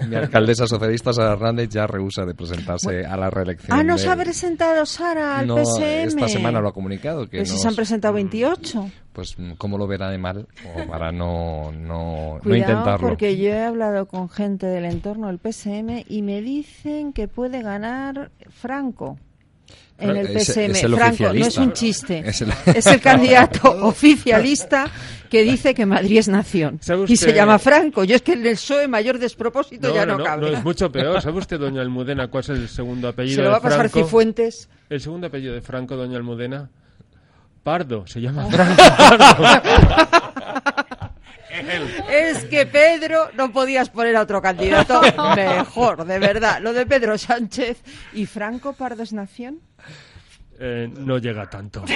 mi, 0.09 0.15
alcaldesa 0.15 0.67
socialista 0.67 1.13
Sara 1.13 1.33
Hernández 1.33 1.71
ya 1.71 1.87
rehúsa 1.87 2.25
de 2.25 2.35
presentarse 2.35 3.07
a 3.07 3.17
la 3.17 3.31
reelección. 3.31 3.79
Ah, 3.79 3.83
no 3.83 3.97
se 3.97 4.09
ha 4.11 4.17
presentado 4.17 4.85
Sara 4.85 5.39
al 5.39 5.47
no, 5.47 5.59
Esta 5.59 6.29
semana 6.29 6.61
lo 6.61 6.69
ha 6.69 6.73
comunicado. 6.73 7.27
Que 7.29 7.46
si 7.47 7.59
se 7.59 7.69
han 7.69 7.75
presentado 7.75 8.15
28. 8.15 8.91
Pues 9.13 9.37
cómo 9.57 9.79
lo 9.79 9.87
verá 9.87 10.11
de 10.11 10.19
mal 10.19 10.47
o 10.75 10.87
para 10.89 11.13
no, 11.13 11.73
no, 11.73 12.39
no 12.43 12.57
intentarlo. 12.57 13.09
porque 13.09 13.37
yo 13.37 13.51
he 13.51 13.65
hablado 13.65 14.07
con 14.07 14.29
gente 14.29 14.67
del 14.67 14.85
entorno 14.85 15.29
del 15.29 15.39
PSM 15.39 16.05
y 16.09 16.23
me 16.23 16.43
dicen 16.43 17.13
que 17.13 17.29
puede 17.29 17.63
ganar 17.63 18.31
Franco 18.51 19.19
en 19.99 20.17
el 20.17 20.27
PSM. 20.29 20.75
Franco, 20.95 21.33
no 21.33 21.47
es 21.47 21.57
un 21.59 21.73
chiste. 21.73 22.23
Es 22.27 22.43
el, 22.43 23.01
candidato 23.01 23.71
oficialista 23.87 24.91
que 25.31 25.43
dice 25.43 25.75
que 25.75 25.87
Madrid 25.87 26.19
es 26.19 26.29
nación. 26.29 26.81
Y 27.09 27.17
se 27.17 27.33
llama 27.33 27.59
Franco. 27.59 28.05
Yo 28.05 28.17
es 28.17 28.23
que 28.23 28.33
en 28.33 28.47
el 28.47 28.55
PSOE 28.55 28.89
mayor 28.89 29.19
despropósito 29.19 29.95
ya 29.95 30.07
no, 30.07 30.23
cabe. 30.23 30.51
No, 30.51 30.57
es 30.59 30.65
mucho 30.65 30.91
peor. 30.91 31.21
¿Sabe 31.21 31.39
usted, 31.39 31.59
doña 31.59 31.83
Almudena, 31.83 32.29
cuál 32.29 32.43
es 32.43 32.51
el 32.51 32.69
segundo 32.69 33.09
apellido 33.09 33.37
Se 33.37 33.43
lo 33.43 33.51
va 33.51 33.57
a 33.57 33.63
pasar 33.63 33.89
Cifuentes. 33.89 34.69
El 34.89 35.01
segundo 35.01 35.27
apellido 35.27 35.55
de 35.55 35.63
Franco, 35.63 35.97
doña 35.97 36.17
Almudena. 36.17 36.71
Pardo, 37.67 38.07
se 38.07 38.21
llama 38.21 38.47
Franco 38.51 38.83
Pardo. 38.97 39.45
Es 42.09 42.45
que 42.45 42.65
Pedro 42.65 43.31
no 43.35 43.51
podías 43.51 43.91
poner 43.91 44.15
a 44.15 44.21
otro 44.21 44.41
candidato 44.41 45.01
mejor, 45.35 46.05
de 46.05 46.21
verdad. 46.21 46.61
Lo 46.63 46.73
de 46.73 46.87
Pedro 46.87 47.19
Sánchez 47.19 47.83
y 48.13 48.27
Franco 48.27 48.75
Pardo 48.75 49.03
es 49.03 49.13
nación. 49.13 49.59
Eh, 50.59 50.89
no 50.99 51.19
llega 51.19 51.49
tanto. 51.51 51.85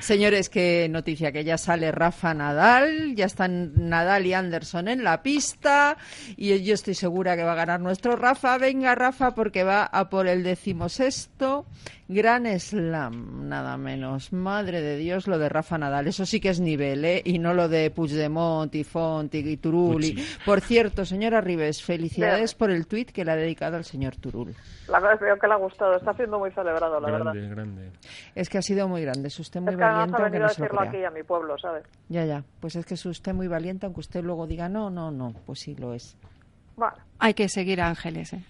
Señores, 0.00 0.48
qué 0.48 0.88
noticia 0.88 1.32
que 1.32 1.44
ya 1.44 1.58
sale 1.58 1.92
Rafa 1.92 2.32
Nadal, 2.32 3.14
ya 3.16 3.26
están 3.26 3.72
Nadal 3.88 4.24
y 4.26 4.32
Anderson 4.34 4.88
en 4.88 5.04
la 5.04 5.22
pista 5.22 5.96
y 6.36 6.62
yo 6.62 6.74
estoy 6.74 6.94
segura 6.94 7.36
que 7.36 7.42
va 7.42 7.52
a 7.52 7.56
ganar 7.56 7.80
nuestro 7.80 8.16
Rafa. 8.16 8.56
Venga 8.58 8.94
Rafa 8.94 9.34
porque 9.34 9.64
va 9.64 9.84
a 9.84 10.08
por 10.08 10.26
el 10.26 10.42
decimosexto 10.42 11.66
Gran 12.06 12.46
Slam, 12.60 13.48
nada 13.48 13.78
menos. 13.78 14.32
Madre 14.32 14.82
de 14.82 14.98
Dios, 14.98 15.26
lo 15.26 15.38
de 15.38 15.48
Rafa 15.48 15.78
Nadal. 15.78 16.06
Eso 16.06 16.26
sí 16.26 16.38
que 16.38 16.50
es 16.50 16.60
nivel, 16.60 17.02
¿eh? 17.04 17.22
Y 17.24 17.38
no 17.38 17.54
lo 17.54 17.68
de 17.68 17.90
Puigdemont 17.90 18.74
y 18.74 18.84
Font 18.84 19.34
y 19.34 19.56
Turul. 19.56 20.14
Por 20.44 20.60
cierto, 20.60 21.06
señora 21.06 21.40
Rives, 21.40 21.82
felicidades 21.82 22.54
por 22.54 22.70
el 22.70 22.86
tuit 22.86 23.10
que 23.10 23.24
le 23.24 23.32
ha 23.32 23.36
dedicado 23.36 23.76
al 23.76 23.84
señor 23.84 24.16
Turul. 24.16 24.54
La 24.88 25.00
verdad 25.00 25.14
es 25.14 25.40
que 25.40 25.46
le 25.46 25.52
ha 25.52 25.56
gustado. 25.56 25.96
Está 25.96 26.12
siendo 26.14 26.38
muy 26.38 26.50
celebrado, 26.50 27.00
la 27.00 27.10
verdad. 27.10 27.32
Grande. 27.34 27.90
Es 28.34 28.48
que 28.48 28.58
ha 28.58 28.62
sido 28.62 28.86
muy 28.88 29.02
grande. 29.02 29.28
Es 29.28 29.38
usted 29.38 29.60
muy 29.60 29.70
es 29.70 29.76
que 29.76 29.82
valiente, 29.82 30.22
aunque 30.22 30.38
no 30.38 30.48
se 30.48 30.62
lo 30.62 30.68
crea. 30.68 30.88
aquí 30.88 31.04
a 31.04 31.10
mi 31.10 31.22
pueblo, 31.22 31.56
¿sabes? 31.58 31.84
Ya, 32.08 32.24
ya. 32.24 32.44
Pues 32.60 32.76
es 32.76 32.84
que 32.84 32.94
es 32.94 33.06
usted 33.06 33.32
muy 33.32 33.48
valiente, 33.48 33.86
aunque 33.86 34.00
usted 34.00 34.22
luego 34.22 34.46
diga 34.46 34.68
no, 34.68 34.90
no, 34.90 35.10
no. 35.10 35.32
Pues 35.46 35.60
sí, 35.60 35.74
lo 35.74 35.94
es. 35.94 36.16
Bueno. 36.76 36.96
Hay 37.18 37.34
que 37.34 37.48
seguir 37.48 37.80
a 37.80 37.88
Ángeles, 37.88 38.34
¿eh? 38.34 38.44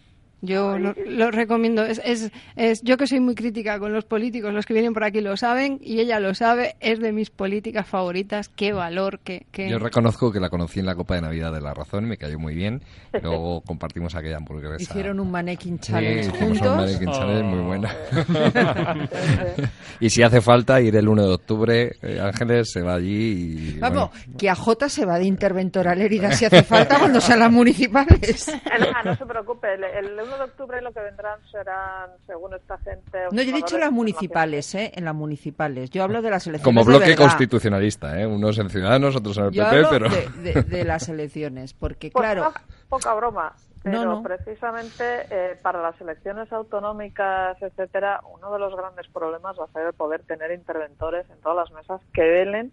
Yo 0.45 0.79
lo, 0.79 1.31
recomiendo. 1.31 1.83
Es, 1.85 2.01
es, 2.05 2.31
es, 2.57 2.83
yo 2.83 2.97
que 2.97 3.07
soy 3.07 3.21
muy 3.21 3.35
crítica 3.35 3.79
con 3.79 3.93
los 3.93 4.05
políticos, 4.05 4.53
los 4.53 4.66
que 4.66 4.75
vienen 4.75 4.93
por 4.93 5.05
aquí 5.05 5.21
lo 5.21 5.37
saben 5.37 5.79
y 5.83 6.01
ella 6.01 6.21
lo 6.21 6.35
sabe. 6.35 6.77
Es 6.81 7.01
de 7.01 7.12
mis 7.12 7.31
políticas 7.31 7.87
favoritas. 7.87 8.49
Qué 8.49 8.73
valor. 8.73 9.21
Qué, 9.21 9.47
Yo 9.57 9.79
reconozco 9.79 10.31
que 10.31 10.41
la 10.41 10.51
conocí 10.51 10.81
en 10.81 10.87
la 10.87 10.95
Copa 10.95 11.15
de 11.15 11.23
Navidad 11.23 11.53
de 11.53 11.61
La 11.61 11.73
Razón, 11.73 12.05
me 12.07 12.16
cayó 12.16 12.39
muy 12.39 12.55
bien. 12.55 12.83
Luego 13.23 13.62
compartimos 13.62 14.15
aquella 14.15 14.37
hamburguesa. 14.37 14.77
Hicieron 14.79 15.21
un 15.21 15.31
mannequin 15.31 15.79
challenge 15.79 16.25
sí, 16.25 16.31
juntos. 16.31 16.66
un 16.66 16.77
mannequin 16.77 17.12
challenge 17.12 17.45
muy 17.45 17.61
oh. 17.61 17.65
buena. 17.65 17.95
y 20.01 20.11
si 20.11 20.23
hace 20.23 20.41
falta 20.41 20.81
ir 20.81 20.97
el 20.97 21.09
1 21.09 21.27
de 21.27 21.35
octubre, 21.35 21.93
eh, 22.03 22.21
Ángeles 22.21 22.71
se 22.71 22.83
va 22.83 22.95
allí 22.95 23.75
y... 23.75 23.79
Vamos, 23.79 24.11
que 24.39 24.51
a 24.51 24.55
Jota 24.55 24.89
se 24.89 25.07
va 25.07 25.19
de 25.19 25.25
interventor 25.25 25.89
a 25.89 25.95
Lérida 25.95 26.33
si 26.33 26.45
hace 26.45 26.62
falta 26.62 26.99
cuando 26.99 27.21
sean 27.21 27.41
las 27.41 27.53
municipales. 27.53 28.53
No, 28.79 29.11
no 29.11 29.16
se 29.16 29.27
preocupe. 29.27 29.75
El, 29.75 29.85
el 29.85 30.16
de 30.36 30.44
octubre 30.44 30.81
lo 30.81 30.93
que 30.93 31.01
vendrán 31.01 31.40
serán, 31.51 32.11
según 32.27 32.55
esta 32.55 32.78
gente... 32.78 33.19
No, 33.31 33.43
yo 33.43 33.51
he 33.51 33.52
dicho 33.52 33.78
las 33.78 33.93
municipales, 33.93 34.74
¿eh? 34.74 34.93
En 34.94 35.05
las 35.05 35.15
municipales. 35.15 35.90
Yo 35.90 36.02
hablo 36.02 36.23
de 36.23 36.31
las 36.31 36.47
elecciones 36.47 36.65
Como 36.65 36.85
bloque 36.85 37.16
constitucionalista, 37.16 38.20
¿eh? 38.20 38.27
Unos 38.27 38.59
en 38.59 38.70
Ciudadanos, 38.70 39.16
otros 39.16 39.39
en 39.39 39.44
el 39.44 39.51
PP, 39.51 39.86
pero... 39.90 40.09
De, 40.09 40.62
de, 40.62 40.85
las 40.85 41.09
elecciones, 41.09 41.74
porque 41.74 42.11
pues 42.11 42.23
claro... 42.23 42.52
poca 42.89 43.15
broma. 43.15 43.55
Pero 43.82 44.23
precisamente 44.23 45.27
eh, 45.31 45.59
para 45.61 45.82
las 45.82 46.01
elecciones 46.01 46.51
autonómicas, 46.51 47.61
etcétera, 47.61 48.23
uno 48.35 48.51
de 48.51 48.59
los 48.59 48.74
grandes 48.74 49.06
problemas 49.09 49.59
va 49.59 49.65
a 49.65 49.73
ser 49.73 49.89
el 49.89 49.93
poder 49.93 50.23
tener 50.23 50.52
interventores 50.52 51.28
en 51.28 51.39
todas 51.43 51.69
las 51.69 51.78
mesas 51.78 52.01
que 52.15 52.23
velen 52.23 52.73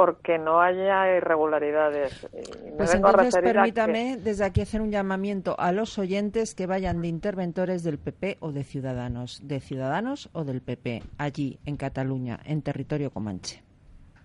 porque 0.00 0.38
no 0.38 0.62
haya 0.62 1.14
irregularidades. 1.14 2.26
pues 2.78 2.94
entonces 2.94 3.36
permítame 3.36 4.16
desde 4.16 4.46
aquí 4.46 4.62
hacer 4.62 4.80
un 4.80 4.90
llamamiento 4.90 5.54
a 5.60 5.72
los 5.72 5.98
oyentes 5.98 6.54
que 6.54 6.64
vayan 6.66 7.02
de 7.02 7.08
interventores 7.08 7.82
del 7.82 7.98
PP 7.98 8.38
o 8.40 8.50
de 8.50 8.64
Ciudadanos, 8.64 9.46
de 9.46 9.60
Ciudadanos 9.60 10.30
o 10.32 10.44
del 10.44 10.62
PP, 10.62 11.02
allí 11.18 11.58
en 11.66 11.76
Cataluña, 11.76 12.40
en 12.46 12.62
territorio 12.62 13.10
comanche. 13.10 13.62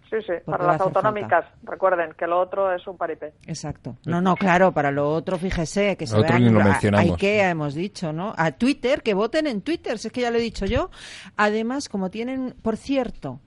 Sí, 0.10 0.15
sí, 0.26 0.31
para 0.45 0.65
las 0.65 0.80
autonómicas. 0.80 1.43
Recuerden 1.64 2.14
que 2.18 2.26
lo 2.26 2.39
otro 2.39 2.72
es 2.73 2.88
un 2.88 2.95
paripé. 2.95 3.34
Exacto. 3.45 3.97
No, 4.06 4.22
no, 4.22 4.38
claro, 4.38 4.72
para 4.72 4.91
lo 4.91 5.11
otro, 5.11 5.38
fíjese, 5.38 5.97
que 5.97 6.07
se 6.07 6.15
otro 6.15 6.30
vean, 6.30 6.43
ni 6.45 6.52
lo 6.52 6.61
a- 6.61 6.64
mencionamos. 6.64 7.11
a 7.11 7.14
IKEA 7.15 7.49
hemos 7.49 7.73
dicho, 7.73 8.14
¿no? 8.14 8.34
A 8.38 8.52
Twitter, 8.53 9.02
que 9.03 9.14
voten 9.14 9.45
en 9.45 9.60
Twitter, 9.61 9.97
si 9.97 10.07
es 10.07 10.14
que 10.14 10.22
ya 10.22 10.31
lo 10.31 10.38
he 10.38 10.41
dicho 10.41 10.65
yo. 10.65 10.89
Además, 11.35 11.89
como 11.89 12.10
tienen, 12.11 12.53
por 12.61 12.77
cierto, 12.77 13.41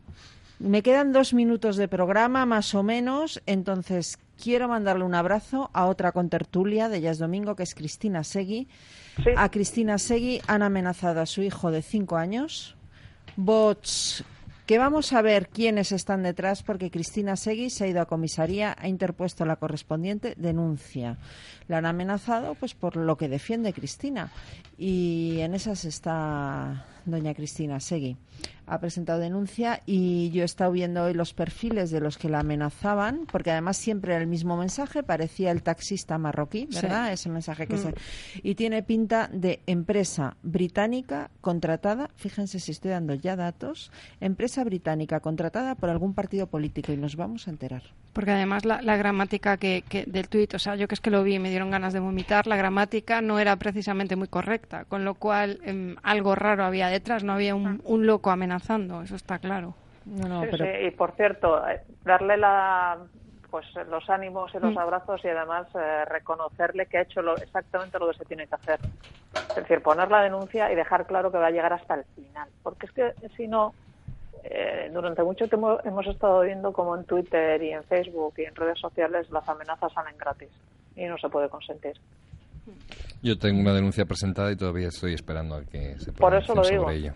me 0.59 0.83
quedan 0.83 1.13
dos 1.13 1.35
minutos 1.35 1.77
de 1.77 1.89
programa, 1.89 2.47
más 2.47 2.75
o 2.75 2.83
menos, 2.83 3.41
entonces 3.47 4.19
quiero 4.43 4.69
mandarle 4.69 5.05
un 5.05 5.15
abrazo 5.15 5.71
a 5.73 5.87
otra 5.87 6.13
contertulia 6.13 6.89
de 6.89 7.01
Jazz 7.01 7.19
Domingo, 7.19 7.55
que 7.57 7.63
es 7.63 7.75
Cristina 7.75 8.25
Segui. 8.25 8.69
A 9.37 9.51
Cristina 9.51 9.99
Segui 9.99 10.41
han 10.47 10.63
amenazado 10.63 11.21
a 11.21 11.27
su 11.27 11.43
hijo 11.43 11.71
de 11.71 11.83
cinco 11.83 12.17
años. 12.17 12.77
Bots 13.37 14.25
que 14.69 14.77
vamos 14.77 15.15
a 15.15 15.23
ver 15.23 15.49
quiénes 15.49 15.93
están 15.93 16.23
detrás 16.23 16.63
porque 16.63 16.91
Cristina 16.91 17.37
Segui 17.37 17.71
se 17.71 17.85
ha 17.85 17.87
ido 17.87 18.03
a 18.03 18.07
comisaría, 18.07 18.77
ha 18.79 18.87
interpuesto 18.87 19.47
la 19.47 19.57
correspondiente 19.57 20.35
denuncia. 20.37 21.17
La 21.69 21.79
han 21.79 21.87
amenazado 21.87 22.55
pues 22.55 22.75
por 22.75 22.97
lo 22.97 23.17
que 23.17 23.31
defiende 23.31 23.73
Cristina 23.73 24.31
y 24.77 25.39
en 25.41 25.55
esas 25.55 25.87
está 25.87 26.85
doña 27.07 27.33
Cristina 27.33 27.81
Segui. 27.81 28.19
Ha 28.71 28.81
presentado 28.81 29.19
denuncia 29.19 29.81
y 29.87 30.31
yo 30.31 30.43
he 30.43 30.45
estado 30.45 30.73
viendo 30.73 31.05
hoy 31.05 31.15
los 31.15 31.33
perfiles 31.33 31.91
de 31.91 32.01
los 32.01 32.19
que 32.19 32.29
la 32.29 32.41
amenazaban 32.41 33.27
porque 33.31 33.51
además 33.51 33.77
siempre 33.79 34.13
era 34.13 34.21
el 34.23 34.29
mismo 34.29 34.57
mensaje, 34.57 35.03
parecía 35.03 35.51
el 35.51 35.63
taxista 35.63 36.19
marroquí, 36.19 36.69
Sí. 36.71 36.81
¿verdad? 36.83 37.13
Ese 37.13 37.29
mensaje 37.31 37.67
que 37.67 37.77
Mm. 37.77 37.79
se 37.79 37.95
y 38.43 38.55
tiene 38.55 38.83
pinta 38.83 39.29
de 39.33 39.61
empresa 39.67 40.37
británica 40.43 41.31
contratada, 41.41 42.11
fíjense 42.17 42.61
si 42.61 42.73
estoy 42.73 42.91
dando 42.91 43.15
ya 43.15 43.37
datos, 43.37 43.91
empresa 44.21 44.65
británica 44.65 45.21
contratada 45.21 45.75
por 45.75 45.89
algún 45.89 46.13
partido 46.13 46.47
político 46.47 46.93
y 46.93 46.97
nos 46.97 47.17
vamos 47.17 47.47
a 47.49 47.51
enterar. 47.51 47.83
Porque 48.13 48.33
además 48.33 48.65
la, 48.65 48.83
la 48.83 48.97
gramática 48.97 49.57
que, 49.57 49.85
que 49.89 50.05
del 50.05 50.29
tuit, 50.29 50.53
o 50.55 50.59
sea, 50.59 50.75
yo 50.77 50.89
que 50.89 50.95
es 50.95 51.01
que 51.01 51.11
lo 51.11 51.23
vi 51.23 51.35
y 51.35 51.39
me 51.39 51.51
dieron 51.51 51.71
ganas 51.71 51.93
de 51.93 52.01
vomitar, 52.01 52.47
la 52.47 52.57
gramática 52.57 53.21
no 53.23 53.39
era 53.39 53.57
precisamente 53.57 54.17
muy 54.17 54.29
correcta, 54.29 54.85
con 54.87 55.05
lo 55.05 55.15
cual 55.15 55.61
em, 55.65 55.95
algo 56.03 56.35
raro 56.35 56.65
había 56.65 56.89
detrás, 56.89 57.23
no 57.23 57.33
había 57.33 57.55
un, 57.55 57.81
un 57.85 58.07
loco 58.07 58.31
amenazando, 58.59 59.03
eso 59.03 59.17
está 59.17 59.39
claro. 59.39 59.75
No, 60.05 60.43
Sí, 60.45 60.57
sí, 60.57 60.65
y 60.87 60.91
por 60.93 61.13
cierto, 61.13 61.67
eh, 61.69 61.81
darle 62.05 62.37
la 62.37 62.99
pues 63.51 63.65
los 63.91 64.09
ánimos 64.11 64.55
y 64.55 64.59
los 64.59 64.75
Mm. 64.75 64.79
abrazos 64.79 65.25
y 65.25 65.29
además 65.29 65.67
eh, 65.75 66.05
reconocerle 66.05 66.85
que 66.85 66.99
ha 66.99 67.03
hecho 67.03 67.23
lo, 67.23 67.35
exactamente 67.39 67.99
lo 67.99 68.11
que 68.11 68.19
se 68.19 68.25
tiene 68.27 68.47
que 68.47 68.55
hacer. 68.55 68.79
Es 69.51 69.55
decir, 69.57 69.81
poner 69.81 70.11
la 70.11 70.21
denuncia 70.23 70.71
y 70.71 70.75
dejar 70.77 71.07
claro 71.07 71.33
que 71.33 71.39
va 71.39 71.47
a 71.47 71.51
llegar 71.51 71.73
hasta 71.73 71.95
el 71.95 72.05
final. 72.15 72.47
Porque 72.63 72.85
es 72.87 72.93
que 72.93 73.15
si 73.39 73.49
no, 73.49 73.73
eh, 74.45 74.91
durante 74.93 75.23
mucho 75.23 75.49
tiempo 75.49 75.79
hemos 75.85 76.07
estado 76.07 76.43
viendo 76.43 76.73
como 76.75 76.95
en 76.95 77.05
Twitter 77.05 77.63
y 77.63 77.71
en 77.73 77.83
Facebook 77.85 78.35
y 78.37 78.45
en 78.45 78.55
redes 78.55 78.79
sociales 78.79 79.31
las 79.31 79.49
amenazas 79.49 79.93
salen 79.95 80.17
gratis 80.19 80.51
y 80.95 81.07
no 81.07 81.17
se 81.17 81.31
puede 81.31 81.49
consentir. 81.49 81.95
Yo 83.23 83.39
tengo 83.39 83.61
una 83.63 83.73
denuncia 83.73 84.05
presentada 84.05 84.53
y 84.53 84.57
todavía 84.57 84.89
estoy 84.89 85.15
esperando 85.15 85.55
a 85.57 85.65
que 85.65 85.99
se 85.99 86.13
Por 86.13 86.35
eso 86.35 86.55
lo 86.55 86.63
digo. 86.69 86.83
sobre 86.85 86.97
ello. 86.97 87.13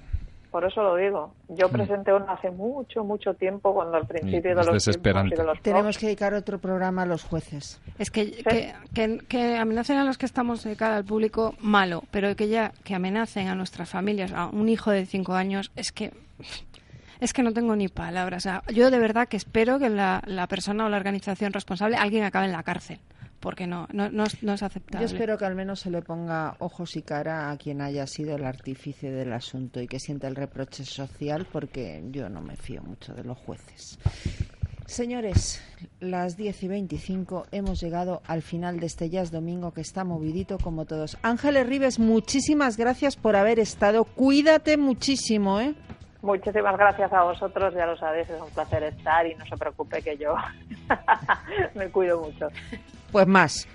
Por 0.52 0.64
eso 0.64 0.82
lo 0.82 0.94
digo. 0.96 1.34
Yo 1.48 1.68
Mm. 1.68 1.72
presenté 1.72 2.12
una 2.12 2.32
hace 2.34 2.50
mucho, 2.50 3.02
mucho 3.02 3.34
tiempo 3.34 3.74
cuando 3.74 3.96
al 3.96 4.06
principio 4.06 4.38
es 4.38 4.44
de 4.44 4.54
los 4.54 4.72
desesperante. 4.74 5.34
de 5.34 5.42
los 5.44 5.60
Tenemos 5.62 5.98
que 5.98 6.06
dedicar 6.06 6.34
otro 6.34 6.58
programa 6.58 7.02
a 7.02 7.06
los 7.06 7.24
jueces. 7.24 7.80
Es 7.98 8.10
que, 8.10 8.30
que, 8.30 8.74
que, 8.94 9.18
que 9.26 9.56
amenacen 9.56 9.96
a 9.98 10.04
los 10.04 10.18
que 10.18 10.26
estamos 10.26 10.62
de 10.62 10.76
cara 10.76 10.96
al 10.98 11.04
público, 11.04 11.54
malo, 11.60 12.04
pero 12.10 12.36
que 12.36 12.48
ya 12.48 12.72
que 12.84 12.94
amenacen 12.94 13.48
a 13.48 13.54
nuestras 13.54 13.88
familias, 13.88 14.32
a 14.32 14.46
un 14.46 14.68
hijo 14.68 14.90
de 14.90 15.06
cinco 15.06 15.32
años, 15.34 15.72
es 15.74 15.90
que 15.90 16.12
es 17.20 17.32
que 17.32 17.42
no 17.42 17.52
tengo 17.52 17.74
ni 17.76 17.88
palabras. 17.88 18.42
O 18.44 18.48
sea, 18.48 18.62
yo 18.74 18.90
de 18.90 18.98
verdad 18.98 19.28
que 19.28 19.36
espero 19.38 19.78
que 19.78 19.88
la, 19.88 20.22
la 20.26 20.46
persona 20.48 20.84
o 20.86 20.88
la 20.88 20.96
organización 20.98 21.52
responsable, 21.52 21.96
alguien 21.96 22.24
acabe 22.24 22.46
en 22.46 22.52
la 22.52 22.62
cárcel, 22.62 22.98
porque 23.42 23.66
no, 23.66 23.88
no, 23.92 24.24
es 24.24 24.62
aceptable. 24.62 25.06
Yo 25.06 25.12
espero 25.12 25.36
que 25.36 25.44
al 25.44 25.56
menos 25.56 25.80
se 25.80 25.90
le 25.90 26.00
ponga 26.00 26.54
ojos 26.60 26.96
y 26.96 27.02
cara 27.02 27.50
a 27.50 27.56
quien 27.58 27.82
haya 27.82 28.06
sido 28.06 28.36
el 28.36 28.46
artífice 28.46 29.10
del 29.10 29.32
asunto 29.32 29.82
y 29.82 29.88
que 29.88 29.98
sienta 29.98 30.28
el 30.28 30.36
reproche 30.36 30.84
social 30.84 31.46
porque 31.50 32.02
yo 32.10 32.28
no 32.28 32.40
me 32.40 32.56
fío 32.56 32.82
mucho 32.82 33.12
de 33.14 33.24
los 33.24 33.36
jueces. 33.36 33.98
Señores, 34.86 35.60
las 35.98 36.36
10 36.36 36.62
y 36.62 36.68
25 36.68 37.46
hemos 37.50 37.80
llegado 37.80 38.22
al 38.26 38.42
final 38.42 38.78
de 38.78 38.86
este 38.86 39.10
Jazz 39.10 39.32
Domingo 39.32 39.72
que 39.72 39.80
está 39.80 40.04
movidito 40.04 40.58
como 40.58 40.84
todos. 40.84 41.18
Ángeles 41.22 41.66
Rives, 41.66 41.98
muchísimas 41.98 42.76
gracias 42.76 43.16
por 43.16 43.34
haber 43.34 43.58
estado. 43.58 44.04
Cuídate 44.04 44.76
muchísimo, 44.76 45.60
¿eh? 45.60 45.74
Muchísimas 46.22 46.76
gracias 46.76 47.12
a 47.12 47.24
vosotros, 47.24 47.74
ya 47.74 47.84
lo 47.84 47.96
sabéis, 47.96 48.30
es 48.30 48.40
un 48.40 48.50
placer 48.50 48.84
estar 48.84 49.26
y 49.26 49.34
no 49.34 49.44
se 49.44 49.56
preocupe 49.56 50.00
que 50.02 50.16
yo 50.16 50.34
me 51.74 51.88
cuido 51.88 52.20
mucho. 52.20 52.48
Pues 53.10 53.26
más. 53.26 53.66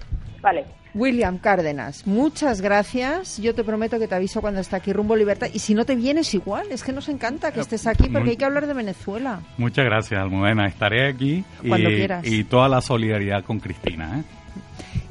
Vale, 0.41 0.65
William 0.93 1.37
Cárdenas, 1.37 2.07
muchas 2.07 2.61
gracias. 2.61 3.37
Yo 3.37 3.53
te 3.53 3.63
prometo 3.63 3.99
que 3.99 4.07
te 4.07 4.15
aviso 4.15 4.41
cuando 4.41 4.61
está 4.61 4.77
aquí 4.77 4.93
Rumbo 4.93 5.15
Libertad. 5.15 5.47
Y 5.53 5.59
si 5.59 5.73
no 5.75 5.85
te 5.85 5.95
vienes 5.95 6.33
igual, 6.33 6.67
es 6.71 6.83
que 6.83 6.91
nos 6.91 7.09
encanta 7.09 7.51
que 7.51 7.59
estés 7.59 7.85
aquí 7.85 8.09
porque 8.09 8.31
hay 8.31 8.37
que 8.37 8.45
hablar 8.45 8.65
de 8.65 8.73
Venezuela. 8.73 9.41
Muchas 9.57 9.85
gracias, 9.85 10.19
Almudena. 10.19 10.67
Estaré 10.67 11.07
aquí 11.09 11.43
y, 11.61 11.67
Cuando 11.67 11.89
quieras. 11.89 12.25
y 12.25 12.43
toda 12.45 12.67
la 12.69 12.81
solidaridad 12.81 13.43
con 13.43 13.59
Cristina. 13.59 14.19
¿eh? 14.19 14.23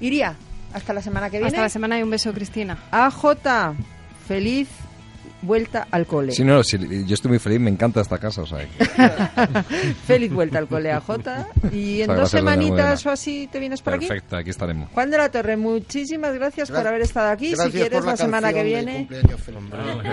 Iría, 0.01 0.35
hasta 0.73 0.93
la 0.93 1.03
semana 1.03 1.31
que 1.31 1.37
viene. 1.37 1.49
Hasta 1.49 1.63
la 1.63 1.69
semana 1.69 1.99
y 1.99 2.03
un 2.03 2.11
beso, 2.11 2.33
Cristina. 2.33 2.79
AJ, 2.91 3.75
feliz 4.27 4.86
vuelta 5.47 5.87
al 5.91 6.07
cole. 6.07 6.33
Sí, 6.33 6.45
no, 6.45 6.63
sí, 6.63 6.79
yo 7.07 7.15
estoy 7.15 7.31
muy 7.31 7.39
feliz, 7.39 7.61
me 7.61 7.71
encanta 7.71 8.01
esta 8.01 8.19
casa, 8.19 8.43
o 8.43 8.47
sea, 8.47 8.59
que- 8.67 8.85
feliz 10.07 10.33
vuelta 10.33 10.59
al 10.59 10.67
cole, 10.69 10.93
AJ. 10.93 11.11
Y 11.73 12.03
en 12.03 12.09
Muchas 12.09 12.17
dos 12.17 12.17
gracias, 12.17 12.17
doña 12.17 12.29
semanitas 12.31 13.07
o 13.07 13.11
así 13.11 13.49
te 13.51 13.59
vienes 13.61 13.83
por 13.83 13.95
aquí. 13.95 14.07
perfecto, 14.07 14.37
aquí 14.37 14.51
estaremos. 14.51 14.91
Juan 14.93 15.11
de 15.11 15.19
la 15.19 15.31
Torre, 15.31 15.57
muchísimas 15.57 16.35
gracias 16.35 16.71
por 16.71 16.87
haber 16.87 17.03
estado 17.03 17.31
aquí. 17.31 17.51
gracias 17.51 17.73
si 17.73 17.79
quieres 17.79 18.05
la 18.05 18.11
la 18.13 18.17
semana 18.17 18.53
que 18.53 18.63
viene. 18.63 19.09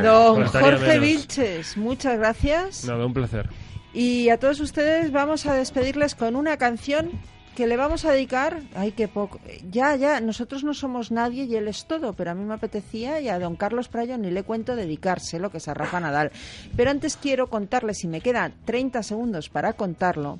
Don 0.01 0.45
Jorge. 0.45 0.99
Vilches, 0.99 1.77
muchas 1.77 2.17
gracias. 2.17 2.85
Nada, 2.85 3.05
un 3.05 3.13
placer. 3.13 3.49
Y 3.93 4.29
a 4.29 4.37
todos 4.39 4.59
ustedes 4.59 5.11
vamos 5.11 5.45
a 5.45 5.53
despedirles 5.53 6.15
con 6.15 6.35
una 6.35 6.57
canción 6.57 7.11
que 7.55 7.67
le 7.67 7.77
vamos 7.77 8.05
a 8.05 8.11
dedicar. 8.11 8.61
Ay, 8.75 8.91
qué 8.91 9.07
poco. 9.07 9.39
Ya, 9.71 9.95
ya, 9.95 10.19
nosotros 10.21 10.63
no 10.63 10.73
somos 10.73 11.11
nadie 11.11 11.43
y 11.45 11.55
él 11.55 11.67
es 11.67 11.85
todo, 11.85 12.13
pero 12.13 12.31
a 12.31 12.35
mí 12.35 12.43
me 12.43 12.55
apetecía 12.55 13.21
y 13.21 13.29
a 13.29 13.39
don 13.39 13.55
Carlos 13.55 13.87
Prayo 13.87 14.17
ni 14.17 14.31
le 14.31 14.43
cuento 14.43 14.75
dedicárselo, 14.75 15.51
que 15.51 15.57
es 15.57 15.67
a 15.67 15.73
Rafa 15.73 15.99
Nadal. 15.99 16.31
Pero 16.75 16.91
antes 16.91 17.17
quiero 17.17 17.47
contarles, 17.47 17.99
si 17.99 18.07
me 18.07 18.21
quedan 18.21 18.53
30 18.65 19.03
segundos 19.03 19.49
para 19.49 19.73
contarlo, 19.73 20.39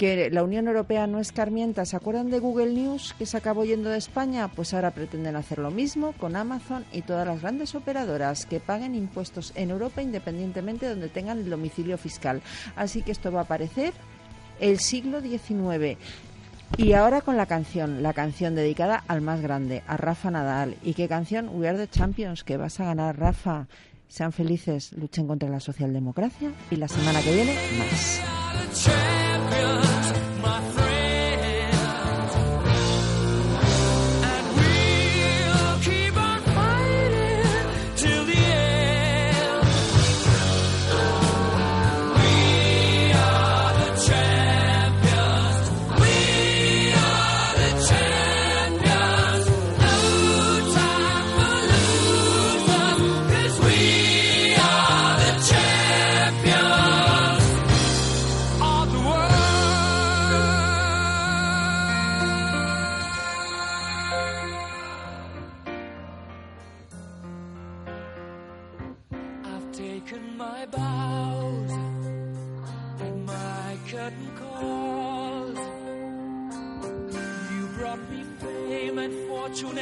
que 0.00 0.30
la 0.30 0.42
Unión 0.42 0.66
Europea 0.66 1.06
no 1.06 1.18
escarmienta. 1.18 1.84
¿Se 1.84 1.94
acuerdan 1.94 2.30
de 2.30 2.38
Google 2.38 2.72
News 2.72 3.14
que 3.18 3.26
se 3.26 3.36
acabó 3.36 3.66
yendo 3.66 3.90
de 3.90 3.98
España? 3.98 4.48
Pues 4.48 4.72
ahora 4.72 4.92
pretenden 4.92 5.36
hacer 5.36 5.58
lo 5.58 5.70
mismo 5.70 6.12
con 6.12 6.36
Amazon 6.36 6.86
y 6.90 7.02
todas 7.02 7.26
las 7.26 7.42
grandes 7.42 7.74
operadoras 7.74 8.46
que 8.46 8.60
paguen 8.60 8.94
impuestos 8.94 9.52
en 9.56 9.68
Europa 9.68 10.00
independientemente 10.00 10.86
de 10.86 10.92
donde 10.92 11.10
tengan 11.10 11.38
el 11.38 11.50
domicilio 11.50 11.98
fiscal. 11.98 12.40
Así 12.76 13.02
que 13.02 13.12
esto 13.12 13.30
va 13.30 13.40
a 13.40 13.42
aparecer 13.42 13.92
el 14.58 14.78
siglo 14.78 15.20
XIX. 15.20 15.98
Y 16.76 16.92
ahora 16.94 17.20
con 17.20 17.36
la 17.36 17.46
canción, 17.46 18.02
la 18.02 18.12
canción 18.12 18.54
dedicada 18.54 19.02
al 19.08 19.20
más 19.20 19.40
grande, 19.40 19.82
a 19.86 19.96
Rafa 19.96 20.30
Nadal. 20.30 20.76
¿Y 20.82 20.94
qué 20.94 21.08
canción? 21.08 21.50
We 21.52 21.68
Are 21.68 21.78
the 21.78 21.88
Champions, 21.88 22.44
que 22.44 22.56
vas 22.56 22.80
a 22.80 22.86
ganar, 22.86 23.18
Rafa. 23.18 23.66
Sean 24.08 24.32
felices, 24.32 24.92
luchen 24.94 25.26
contra 25.26 25.48
la 25.48 25.60
socialdemocracia 25.60 26.52
y 26.70 26.76
la 26.76 26.88
semana 26.88 27.20
que 27.22 27.32
viene 27.32 27.54
más. 27.78 28.20